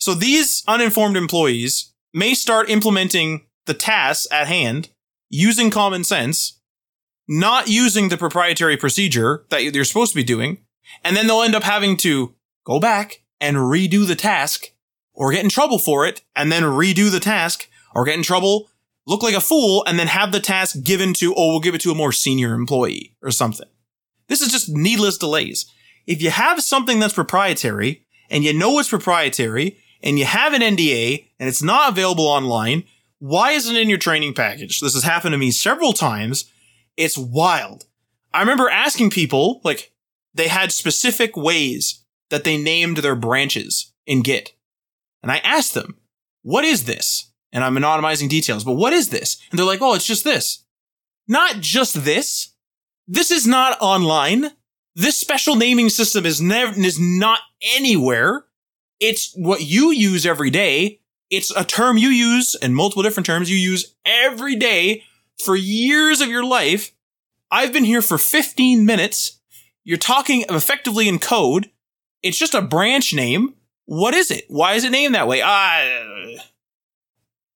So 0.00 0.14
these 0.14 0.64
uninformed 0.66 1.16
employees 1.16 1.92
may 2.14 2.32
start 2.34 2.70
implementing 2.70 3.46
the 3.66 3.74
tasks 3.74 4.26
at 4.32 4.48
hand 4.48 4.88
using 5.28 5.70
common 5.70 6.04
sense, 6.04 6.58
not 7.28 7.68
using 7.68 8.08
the 8.08 8.16
proprietary 8.16 8.76
procedure 8.76 9.44
that 9.50 9.62
you're 9.62 9.84
supposed 9.84 10.12
to 10.12 10.16
be 10.16 10.24
doing. 10.24 10.58
And 11.04 11.16
then 11.16 11.26
they'll 11.26 11.42
end 11.42 11.54
up 11.54 11.62
having 11.62 11.96
to 11.98 12.34
go 12.64 12.80
back 12.80 13.22
and 13.40 13.56
redo 13.56 14.06
the 14.06 14.16
task 14.16 14.64
or 15.12 15.32
get 15.32 15.44
in 15.44 15.50
trouble 15.50 15.78
for 15.78 16.06
it 16.06 16.22
and 16.34 16.50
then 16.50 16.62
redo 16.62 17.10
the 17.10 17.20
task 17.20 17.68
or 17.94 18.04
get 18.04 18.16
in 18.16 18.22
trouble, 18.22 18.70
look 19.06 19.22
like 19.22 19.34
a 19.34 19.40
fool 19.40 19.84
and 19.86 19.98
then 19.98 20.06
have 20.06 20.32
the 20.32 20.40
task 20.40 20.82
given 20.82 21.12
to, 21.14 21.34
oh, 21.36 21.48
we'll 21.48 21.60
give 21.60 21.74
it 21.74 21.80
to 21.82 21.90
a 21.90 21.94
more 21.94 22.12
senior 22.12 22.54
employee 22.54 23.14
or 23.22 23.30
something. 23.30 23.68
This 24.28 24.40
is 24.40 24.50
just 24.50 24.70
needless 24.70 25.18
delays. 25.18 25.70
If 26.06 26.22
you 26.22 26.30
have 26.30 26.62
something 26.62 26.98
that's 26.98 27.14
proprietary 27.14 28.06
and 28.30 28.44
you 28.44 28.54
know 28.54 28.78
it's 28.78 28.88
proprietary 28.88 29.76
and 30.02 30.18
you 30.18 30.24
have 30.24 30.52
an 30.52 30.62
NDA 30.62 31.28
and 31.38 31.48
it's 31.48 31.62
not 31.62 31.90
available 31.90 32.26
online, 32.26 32.84
why 33.18 33.52
isn't 33.52 33.76
it 33.76 33.82
in 33.82 33.88
your 33.88 33.98
training 33.98 34.34
package? 34.34 34.80
This 34.80 34.94
has 34.94 35.04
happened 35.04 35.32
to 35.32 35.38
me 35.38 35.50
several 35.50 35.92
times. 35.92 36.50
It's 36.96 37.18
wild. 37.18 37.86
I 38.32 38.40
remember 38.40 38.68
asking 38.68 39.10
people, 39.10 39.60
like, 39.64 39.92
they 40.34 40.48
had 40.48 40.72
specific 40.72 41.36
ways 41.36 42.04
that 42.30 42.44
they 42.44 42.56
named 42.56 42.98
their 42.98 43.16
branches 43.16 43.92
in 44.06 44.22
Git. 44.22 44.54
And 45.22 45.30
I 45.30 45.38
asked 45.38 45.74
them, 45.74 45.98
what 46.42 46.64
is 46.64 46.84
this? 46.84 47.30
And 47.52 47.64
I'm 47.64 47.74
anonymizing 47.74 48.28
details, 48.28 48.64
but 48.64 48.74
what 48.74 48.92
is 48.92 49.08
this? 49.08 49.40
And 49.50 49.58
they're 49.58 49.66
like, 49.66 49.82
oh, 49.82 49.94
it's 49.94 50.06
just 50.06 50.24
this. 50.24 50.64
Not 51.26 51.60
just 51.60 52.04
this. 52.04 52.54
This 53.06 53.30
is 53.30 53.46
not 53.46 53.76
online. 53.80 54.52
This 54.94 55.18
special 55.18 55.56
naming 55.56 55.88
system 55.88 56.24
is 56.24 56.40
never, 56.40 56.78
is 56.78 56.98
not 56.98 57.40
anywhere. 57.76 58.44
It's 59.00 59.32
what 59.34 59.62
you 59.62 59.90
use 59.90 60.26
every 60.26 60.50
day. 60.50 61.00
It's 61.30 61.50
a 61.56 61.64
term 61.64 61.96
you 61.96 62.08
use 62.08 62.54
and 62.54 62.76
multiple 62.76 63.02
different 63.02 63.26
terms 63.26 63.50
you 63.50 63.56
use 63.56 63.94
every 64.04 64.56
day 64.56 65.04
for 65.42 65.56
years 65.56 66.20
of 66.20 66.28
your 66.28 66.44
life. 66.44 66.92
I've 67.50 67.72
been 67.72 67.84
here 67.84 68.02
for 68.02 68.18
15 68.18 68.84
minutes. 68.84 69.40
You're 69.84 69.98
talking 69.98 70.44
effectively 70.48 71.08
in 71.08 71.18
code. 71.18 71.70
It's 72.22 72.38
just 72.38 72.54
a 72.54 72.60
branch 72.60 73.14
name. 73.14 73.54
What 73.86 74.14
is 74.14 74.30
it? 74.30 74.44
Why 74.48 74.74
is 74.74 74.84
it 74.84 74.90
named 74.90 75.14
that 75.14 75.26
way? 75.26 75.40
Ah, 75.42 76.38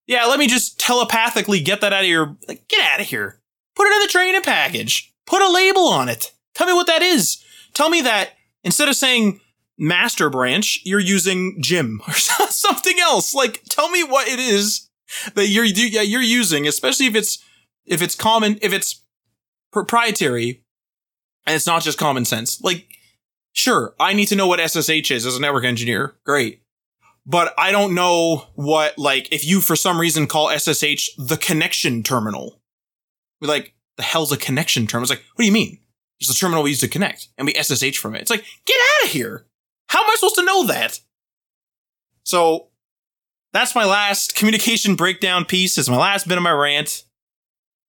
yeah, 0.07 0.27
let 0.27 0.39
me 0.39 0.47
just 0.47 0.79
telepathically 0.81 1.61
get 1.61 1.81
that 1.81 1.93
out 1.93 2.03
of 2.03 2.09
your, 2.09 2.37
like, 2.49 2.67
get 2.69 2.81
out 2.93 3.01
of 3.01 3.07
here. 3.07 3.41
Put 3.75 3.87
it 3.87 3.95
in 3.95 4.03
the 4.03 4.09
training 4.09 4.43
package. 4.43 5.13
Put 5.27 5.43
a 5.43 5.51
label 5.51 5.87
on 5.87 6.09
it. 6.09 6.33
Tell 6.55 6.67
me 6.67 6.73
what 6.73 6.87
that 6.87 7.03
is. 7.03 7.43
Tell 7.73 7.89
me 7.89 8.03
that 8.03 8.31
instead 8.63 8.89
of 8.89 8.97
saying 8.97 9.41
master 9.79 10.31
branch, 10.31 10.81
you're 10.85 11.01
using 11.01 11.59
Jim 11.61 12.01
or 12.09 12.15
something 12.15 12.99
else. 13.01 13.35
Like, 13.35 13.63
tell 13.69 13.91
me 13.91 14.03
what 14.03 14.29
it 14.29 14.39
is 14.39 14.89
that 15.35 15.49
you're, 15.49 15.65
yeah, 15.65 16.03
you're 16.03 16.23
using, 16.23 16.67
especially 16.67 17.07
if 17.07 17.15
it's, 17.15 17.43
if 17.87 18.03
it's 18.03 18.15
common, 18.15 18.59
if 18.63 18.73
it's 18.73 19.03
proprietary 19.73 20.65
and 21.47 21.55
it's 21.55 21.67
not 21.67 21.83
just 21.83 21.99
common 21.99 22.25
sense. 22.25 22.61
Like, 22.63 22.87
Sure, 23.55 23.95
I 24.01 24.15
need 24.15 24.27
to 24.27 24.37
know 24.37 24.49
what 24.49 24.59
SSH 24.59 25.13
is 25.13 25.25
as 25.25 25.37
a 25.37 25.41
network 25.41 25.65
engineer. 25.65 26.17
Great. 26.25 26.63
But 27.25 27.55
I 27.57 27.71
don't 27.71 27.95
know 27.95 28.49
what, 28.57 28.99
like, 28.99 29.33
if 29.33 29.47
you 29.47 29.61
for 29.61 29.77
some 29.77 29.99
reason 29.99 30.27
call 30.27 30.51
SSH 30.51 31.11
the 31.17 31.39
connection 31.41 32.03
terminal. 32.03 32.61
We're 33.41 33.49
like, 33.49 33.75
the 33.97 34.03
hell's 34.03 34.33
a 34.33 34.37
connection 34.37 34.89
terminal? 34.89 35.05
It's 35.05 35.11
like, 35.11 35.25
what 35.35 35.45
do 35.45 35.47
you 35.47 35.53
mean? 35.53 35.79
It's 36.19 36.29
the 36.29 36.35
terminal 36.35 36.65
we 36.65 36.71
use 36.71 36.81
to 36.81 36.89
connect 36.89 37.29
and 37.39 37.47
we 37.47 37.55
SSH 37.55 37.97
from 37.99 38.17
it. 38.17 38.23
It's 38.23 38.31
like, 38.31 38.45
get 38.67 38.77
out 38.77 39.07
of 39.07 39.13
here. 39.13 39.47
How 39.89 40.03
am 40.03 40.11
I 40.11 40.17
supposed 40.17 40.37
to 40.37 40.45
know 40.45 40.67
that? 40.67 41.01
So 42.23 42.69
that's 43.53 43.75
my 43.75 43.85
last 43.85 44.35
communication 44.35 44.97
breakdown 44.97 45.45
piece. 45.45 45.79
It's 45.79 45.89
my 45.89 45.97
last 45.97 46.27
bit 46.27 46.39
of 46.39 46.43
my 46.43 46.51
rant. 46.51 47.05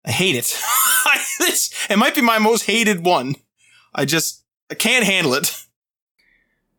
I 0.05 0.11
hate 0.11 0.35
it. 0.35 0.55
this, 1.39 1.73
it 1.89 1.97
might 1.97 2.15
be 2.15 2.21
my 2.21 2.37
most 2.37 2.63
hated 2.63 3.03
one. 3.03 3.35
I 3.93 4.05
just, 4.05 4.43
I 4.69 4.75
can't 4.75 5.05
handle 5.05 5.33
it. 5.33 5.65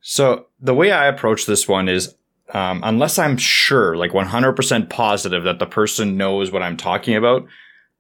So 0.01 0.47
the 0.61 0.75
way 0.75 0.93
I 0.93 1.07
approach 1.07 1.47
this 1.47 1.67
one 1.67 1.89
is, 1.89 2.15
um, 2.55 2.81
unless 2.85 3.19
I'm 3.19 3.37
sure, 3.37 3.97
like 3.97 4.13
100% 4.13 4.89
positive 4.89 5.43
that 5.43 5.59
the 5.59 5.67
person 5.67 6.17
knows 6.17 6.53
what 6.53 6.63
I'm 6.63 6.77
talking 6.77 7.17
about, 7.17 7.45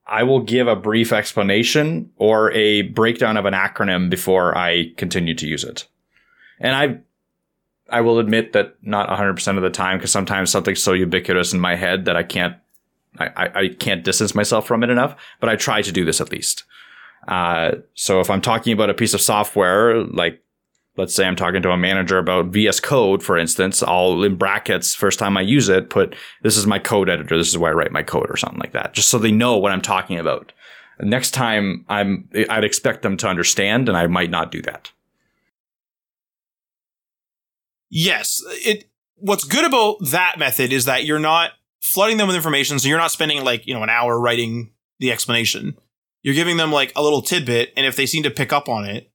I 0.07 0.23
will 0.23 0.41
give 0.41 0.69
a 0.69 0.77
brief 0.77 1.13
explanation 1.13 2.13
or 2.17 2.53
a 2.53 2.83
breakdown 2.83 3.37
of 3.37 3.45
an 3.45 3.55
acronym 3.55 4.09
before 4.09 4.57
I 4.57 4.93
continue 4.97 5.35
to 5.35 5.49
use 5.49 5.65
it. 5.65 5.89
And 6.61 6.77
I, 6.77 7.01
I 7.89 8.01
will 8.01 8.19
admit 8.19 8.53
that 8.53 8.77
not 8.83 9.09
100% 9.09 9.57
of 9.57 9.63
the 9.63 9.71
time, 9.71 9.99
because 9.99 10.13
sometimes 10.13 10.51
something's 10.51 10.83
so 10.83 10.93
ubiquitous 10.93 11.53
in 11.53 11.61
my 11.61 11.77
head 11.77 12.05
that 12.07 12.17
I 12.17 12.23
can't, 12.23 12.57
I, 13.19 13.51
I, 13.55 13.69
can't 13.69 14.05
distance 14.05 14.35
myself 14.35 14.67
from 14.67 14.83
it 14.83 14.91
enough, 14.91 15.17
but 15.41 15.49
I 15.49 15.57
try 15.57 15.83
to 15.83 15.93
do 15.93 16.05
this 16.05 16.21
at 16.21 16.31
least. 16.31 16.65
Uh, 17.29 17.77
so 17.95 18.21
if 18.21 18.29
I'm 18.29 18.41
talking 18.41 18.73
about 18.73 18.91
a 18.91 18.95
piece 18.95 19.15
of 19.15 19.21
software, 19.21 20.03
like 20.03 20.43
let's 20.97 21.15
say 21.15 21.25
I'm 21.25 21.37
talking 21.37 21.63
to 21.63 21.71
a 21.71 21.77
manager 21.77 22.19
about 22.19 22.47
VS 22.47 22.81
Code, 22.81 23.23
for 23.23 23.37
instance, 23.39 23.83
I'll 23.83 24.23
in 24.23 24.37
brackets 24.37 24.95
first 24.95 25.19
time 25.19 25.37
I 25.37 25.43
use 25.43 25.69
it, 25.69 25.91
put 25.91 26.15
this 26.43 26.57
is 26.57 26.67
my 26.67 26.79
code 26.79 27.09
editor. 27.09 27.37
This 27.37 27.49
is 27.49 27.59
where 27.59 27.71
I 27.71 27.75
write 27.75 27.93
my 27.93 28.03
code 28.03 28.31
or 28.31 28.37
something 28.37 28.61
like 28.61 28.73
that, 28.73 28.95
just 28.95 29.09
so 29.09 29.19
they 29.19 29.33
know 29.33 29.57
what 29.57 29.73
I'm 29.73 29.83
talking 29.83 30.19
about. 30.19 30.53
Next 31.01 31.33
time 31.33 31.85
I'm, 31.89 32.29
I'd 32.49 32.65
expect 32.65 33.03
them 33.03 33.17
to 33.19 33.29
understand 33.29 33.89
and 33.89 33.99
I 33.99 34.07
might 34.07 34.31
not 34.31 34.51
do 34.51 34.63
that. 34.63 34.91
Yes. 37.91 38.43
It, 38.47 38.91
what's 39.17 39.45
good 39.45 39.65
about 39.65 39.97
that 40.11 40.39
method 40.39 40.73
is 40.73 40.85
that 40.85 41.05
you're 41.05 41.19
not 41.19 41.53
flooding 41.81 42.17
them 42.17 42.27
with 42.27 42.37
information. 42.37 42.79
So 42.79 42.89
you're 42.89 42.99
not 42.99 43.13
spending 43.13 43.45
like, 43.45 43.67
you 43.67 43.75
know, 43.75 43.83
an 43.83 43.91
hour 43.91 44.19
writing 44.19 44.73
the 44.99 45.13
explanation. 45.13 45.77
You're 46.23 46.35
giving 46.35 46.57
them 46.57 46.73
like 46.73 46.93
a 46.97 47.03
little 47.03 47.23
tidbit. 47.23 47.73
And 47.77 47.87
if 47.87 47.97
they 47.97 48.07
seem 48.07 48.23
to 48.25 48.31
pick 48.31 48.53
up 48.53 48.69
on 48.69 48.85
it, 48.85 49.11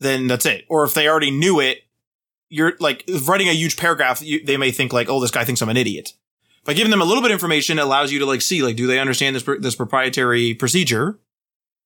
then 0.00 0.26
that's 0.26 0.46
it. 0.46 0.64
Or 0.68 0.84
if 0.84 0.94
they 0.94 1.08
already 1.08 1.30
knew 1.30 1.60
it, 1.60 1.78
you're 2.48 2.74
like 2.80 3.08
writing 3.26 3.48
a 3.48 3.52
huge 3.52 3.76
paragraph. 3.76 4.20
You, 4.22 4.44
they 4.44 4.56
may 4.56 4.70
think 4.70 4.92
like, 4.92 5.08
oh, 5.08 5.20
this 5.20 5.30
guy 5.30 5.44
thinks 5.44 5.62
I'm 5.62 5.68
an 5.68 5.76
idiot. 5.76 6.12
By 6.64 6.74
giving 6.74 6.90
them 6.90 7.00
a 7.00 7.04
little 7.04 7.22
bit 7.22 7.30
of 7.30 7.36
information, 7.36 7.78
it 7.78 7.82
allows 7.82 8.12
you 8.12 8.18
to 8.20 8.26
like 8.26 8.42
see 8.42 8.62
like, 8.62 8.76
do 8.76 8.86
they 8.86 9.00
understand 9.00 9.34
this 9.34 9.44
this 9.58 9.74
proprietary 9.74 10.54
procedure? 10.54 11.18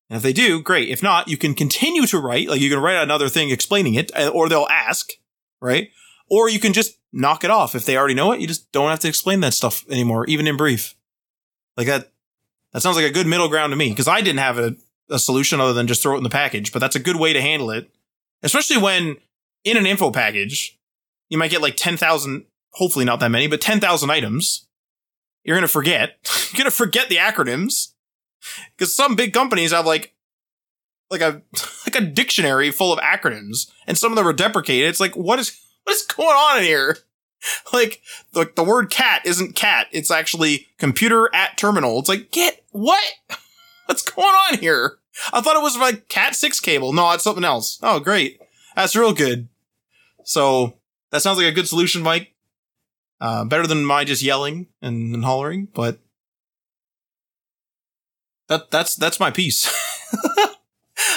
And 0.09 0.17
if 0.17 0.23
they 0.23 0.33
do, 0.33 0.61
great. 0.61 0.89
If 0.89 1.01
not, 1.01 1.27
you 1.27 1.37
can 1.37 1.53
continue 1.53 2.05
to 2.05 2.19
write. 2.19 2.47
Like 2.49 2.61
you 2.61 2.69
can 2.69 2.79
write 2.79 3.01
another 3.01 3.29
thing 3.29 3.49
explaining 3.49 3.95
it, 3.95 4.11
uh, 4.15 4.27
or 4.27 4.49
they'll 4.49 4.67
ask, 4.69 5.09
right? 5.61 5.89
Or 6.29 6.49
you 6.49 6.59
can 6.59 6.73
just 6.73 6.97
knock 7.13 7.43
it 7.43 7.49
off 7.49 7.75
if 7.75 7.85
they 7.85 7.97
already 7.97 8.13
know 8.13 8.31
it. 8.31 8.41
You 8.41 8.47
just 8.47 8.71
don't 8.71 8.89
have 8.89 8.99
to 8.99 9.07
explain 9.07 9.39
that 9.41 9.53
stuff 9.53 9.85
anymore, 9.89 10.25
even 10.25 10.47
in 10.47 10.57
brief. 10.57 10.95
Like 11.75 11.87
that. 11.87 12.11
That 12.73 12.81
sounds 12.81 12.97
like 12.97 13.05
a 13.05 13.11
good 13.11 13.27
middle 13.27 13.47
ground 13.47 13.71
to 13.71 13.77
me 13.77 13.89
because 13.89 14.09
I 14.09 14.21
didn't 14.21 14.39
have 14.39 14.59
a, 14.59 14.75
a 15.09 15.17
solution 15.17 15.61
other 15.61 15.73
than 15.73 15.87
just 15.87 16.03
throw 16.03 16.15
it 16.15 16.17
in 16.17 16.23
the 16.23 16.29
package. 16.29 16.73
But 16.73 16.79
that's 16.79 16.97
a 16.97 16.99
good 16.99 17.15
way 17.15 17.31
to 17.31 17.41
handle 17.41 17.71
it 17.71 17.89
especially 18.43 18.77
when 18.77 19.17
in 19.63 19.77
an 19.77 19.85
info 19.85 20.11
package, 20.11 20.77
you 21.29 21.37
might 21.37 21.51
get 21.51 21.61
like 21.61 21.75
10,000, 21.75 22.45
hopefully 22.71 23.05
not 23.05 23.19
that 23.19 23.31
many, 23.31 23.47
but 23.47 23.61
10,000 23.61 24.09
items. 24.09 24.67
You're 25.43 25.55
going 25.55 25.67
to 25.67 25.67
forget. 25.67 26.17
You're 26.51 26.59
going 26.63 26.71
to 26.71 26.75
forget 26.75 27.09
the 27.09 27.17
acronyms 27.17 27.93
because 28.75 28.93
some 28.93 29.15
big 29.15 29.33
companies 29.33 29.71
have 29.71 29.85
like, 29.85 30.13
like 31.09 31.21
a, 31.21 31.41
like 31.85 31.95
a 31.95 32.05
dictionary 32.05 32.71
full 32.71 32.93
of 32.93 32.99
acronyms 32.99 33.71
and 33.85 33.97
some 33.97 34.11
of 34.11 34.15
them 34.15 34.27
are 34.27 34.33
deprecated. 34.33 34.89
It's 34.89 34.99
like, 34.99 35.15
what 35.15 35.39
is, 35.39 35.59
what 35.83 35.95
is 35.95 36.03
going 36.03 36.29
on 36.29 36.59
in 36.59 36.63
here? 36.63 36.97
Like, 37.71 38.01
the, 38.33 38.51
the 38.55 38.63
word 38.63 38.89
cat 38.89 39.21
isn't 39.23 39.55
cat. 39.55 39.87
It's 39.91 40.09
actually 40.09 40.67
computer 40.79 41.29
at 41.35 41.55
terminal. 41.55 41.99
It's 41.99 42.09
like, 42.09 42.31
get 42.31 42.63
what? 42.71 43.03
What's 43.85 44.01
going 44.01 44.27
on 44.27 44.57
here? 44.57 44.97
I 45.31 45.41
thought 45.41 45.55
it 45.55 45.61
was 45.61 45.77
like 45.77 46.09
Cat 46.09 46.35
6 46.35 46.59
cable. 46.59 46.93
No, 46.93 47.11
it's 47.11 47.23
something 47.23 47.43
else. 47.43 47.79
Oh, 47.83 47.99
great. 47.99 48.41
That's 48.75 48.95
real 48.95 49.13
good. 49.13 49.47
So 50.23 50.77
that 51.11 51.21
sounds 51.21 51.37
like 51.37 51.47
a 51.47 51.51
good 51.51 51.67
solution, 51.67 52.01
Mike. 52.01 52.33
Uh, 53.19 53.45
better 53.45 53.65
than 53.65 53.85
my 53.85 54.03
just 54.03 54.21
yelling 54.21 54.67
and, 54.81 55.15
and 55.15 55.23
hollering, 55.23 55.67
but 55.73 55.99
that 58.47 58.69
that's 58.69 58.95
that's 58.95 59.19
my 59.19 59.31
piece. 59.31 59.73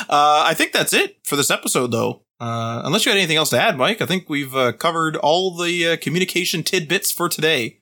Uh, 0.08 0.44
I 0.46 0.54
think 0.54 0.72
that's 0.72 0.92
it 0.92 1.18
for 1.24 1.36
this 1.36 1.50
episode, 1.50 1.92
though. 1.92 2.22
Uh, 2.40 2.80
unless 2.84 3.04
you 3.04 3.12
had 3.12 3.18
anything 3.18 3.36
else 3.36 3.50
to 3.50 3.60
add, 3.60 3.76
Mike, 3.76 4.00
I 4.00 4.06
think 4.06 4.28
we've 4.28 4.54
uh, 4.54 4.72
covered 4.72 5.16
all 5.16 5.54
the 5.54 5.88
uh, 5.88 5.96
communication 5.98 6.62
tidbits 6.62 7.12
for 7.12 7.28
today. 7.28 7.80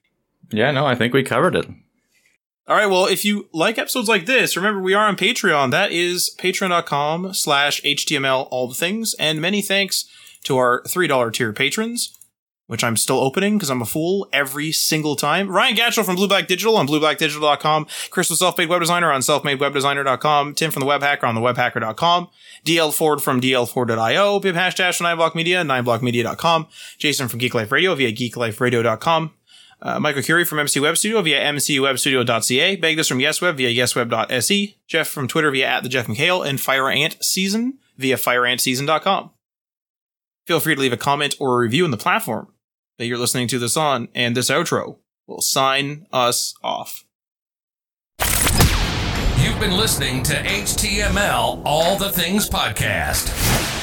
Yeah, 0.51 0.71
no, 0.71 0.85
I 0.85 0.95
think 0.95 1.13
we 1.13 1.23
covered 1.23 1.55
it. 1.55 1.65
All 2.67 2.75
right. 2.75 2.85
Well, 2.85 3.07
if 3.07 3.25
you 3.25 3.49
like 3.51 3.79
episodes 3.79 4.07
like 4.07 4.27
this, 4.27 4.55
remember 4.55 4.79
we 4.79 4.93
are 4.93 5.07
on 5.07 5.15
Patreon. 5.15 5.71
That 5.71 5.91
is 5.91 6.35
patreon.com 6.37 7.33
slash 7.33 7.81
HTML 7.81 8.47
all 8.51 8.67
the 8.67 8.75
things. 8.75 9.15
And 9.17 9.41
many 9.41 9.63
thanks 9.63 10.05
to 10.43 10.57
our 10.57 10.83
$3 10.83 11.33
tier 11.33 11.51
patrons, 11.51 12.15
which 12.69 12.83
I'm 12.83 12.95
still 12.95 13.17
opening 13.17 13.57
because 13.57 13.71
I'm 13.71 13.81
a 13.81 13.85
fool 13.85 14.29
every 14.31 14.71
single 14.71 15.15
time. 15.15 15.49
Ryan 15.49 15.75
Gatchell 15.75 16.05
from 16.05 16.15
Blue 16.15 16.27
Black 16.27 16.47
Digital 16.47 16.77
on 16.77 16.87
blueblackdigital.com. 16.87 17.87
Chris 18.11 18.29
the 18.29 18.35
Self-Made 18.35 18.69
Web 18.69 18.81
Designer 18.81 19.11
on 19.11 19.21
selfmadewebdesigner.com. 19.21 20.53
Tim 20.53 20.69
from 20.69 20.81
the 20.81 20.85
web 20.85 21.01
hacker 21.01 21.25
on 21.25 21.33
the 21.33 21.41
webhacker.com. 21.41 22.29
DL 22.63 22.93
Ford 22.93 23.23
from 23.23 23.41
dlford.io. 23.41 24.39
Bib 24.39 24.53
Hashtag 24.53 25.01
9block 25.01 25.33
Media, 25.33 25.63
9blockmedia.com. 25.63 26.67
Jason 26.99 27.27
from 27.27 27.39
Geek 27.39 27.55
Life 27.55 27.71
Radio 27.71 27.95
via 27.95 28.13
geekliferadio.com. 28.13 29.31
Uh, 29.81 29.99
Michael 29.99 30.21
Curie 30.21 30.45
from 30.45 30.59
MC 30.59 30.79
Web 30.79 30.95
Studio 30.95 31.23
via 31.23 31.41
mcwebstudio.ca. 31.51 32.77
Bagdus 32.77 33.09
from 33.09 33.17
YesWeb 33.17 33.55
via 33.55 33.69
yesweb.se. 33.69 34.77
Jeff 34.85 35.07
from 35.07 35.27
Twitter 35.27 35.49
via 35.49 35.65
at 35.65 35.81
the 35.81 35.89
Jeff 35.89 36.05
McHale. 36.05 36.47
And 36.47 36.61
Fire 36.61 36.87
Ant 36.87 37.17
Season 37.23 37.79
via 37.97 38.17
fireantseason.com. 38.17 39.31
Feel 40.45 40.59
free 40.59 40.75
to 40.75 40.81
leave 40.81 40.93
a 40.93 40.97
comment 40.97 41.35
or 41.39 41.55
a 41.55 41.63
review 41.63 41.83
in 41.83 41.91
the 41.91 41.97
platform 41.97 42.53
that 42.99 43.07
you're 43.07 43.17
listening 43.17 43.47
to 43.47 43.57
this 43.57 43.75
on, 43.75 44.09
and 44.13 44.37
this 44.37 44.51
outro 44.51 44.97
will 45.25 45.41
sign 45.41 46.05
us 46.11 46.53
off. 46.61 47.05
You've 49.41 49.59
been 49.59 49.77
listening 49.77 50.21
to 50.23 50.33
HTML 50.33 51.61
All 51.65 51.97
the 51.97 52.11
Things 52.11 52.47
Podcast 52.47 53.68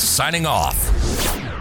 signing 0.00 0.46
off. 0.46 1.59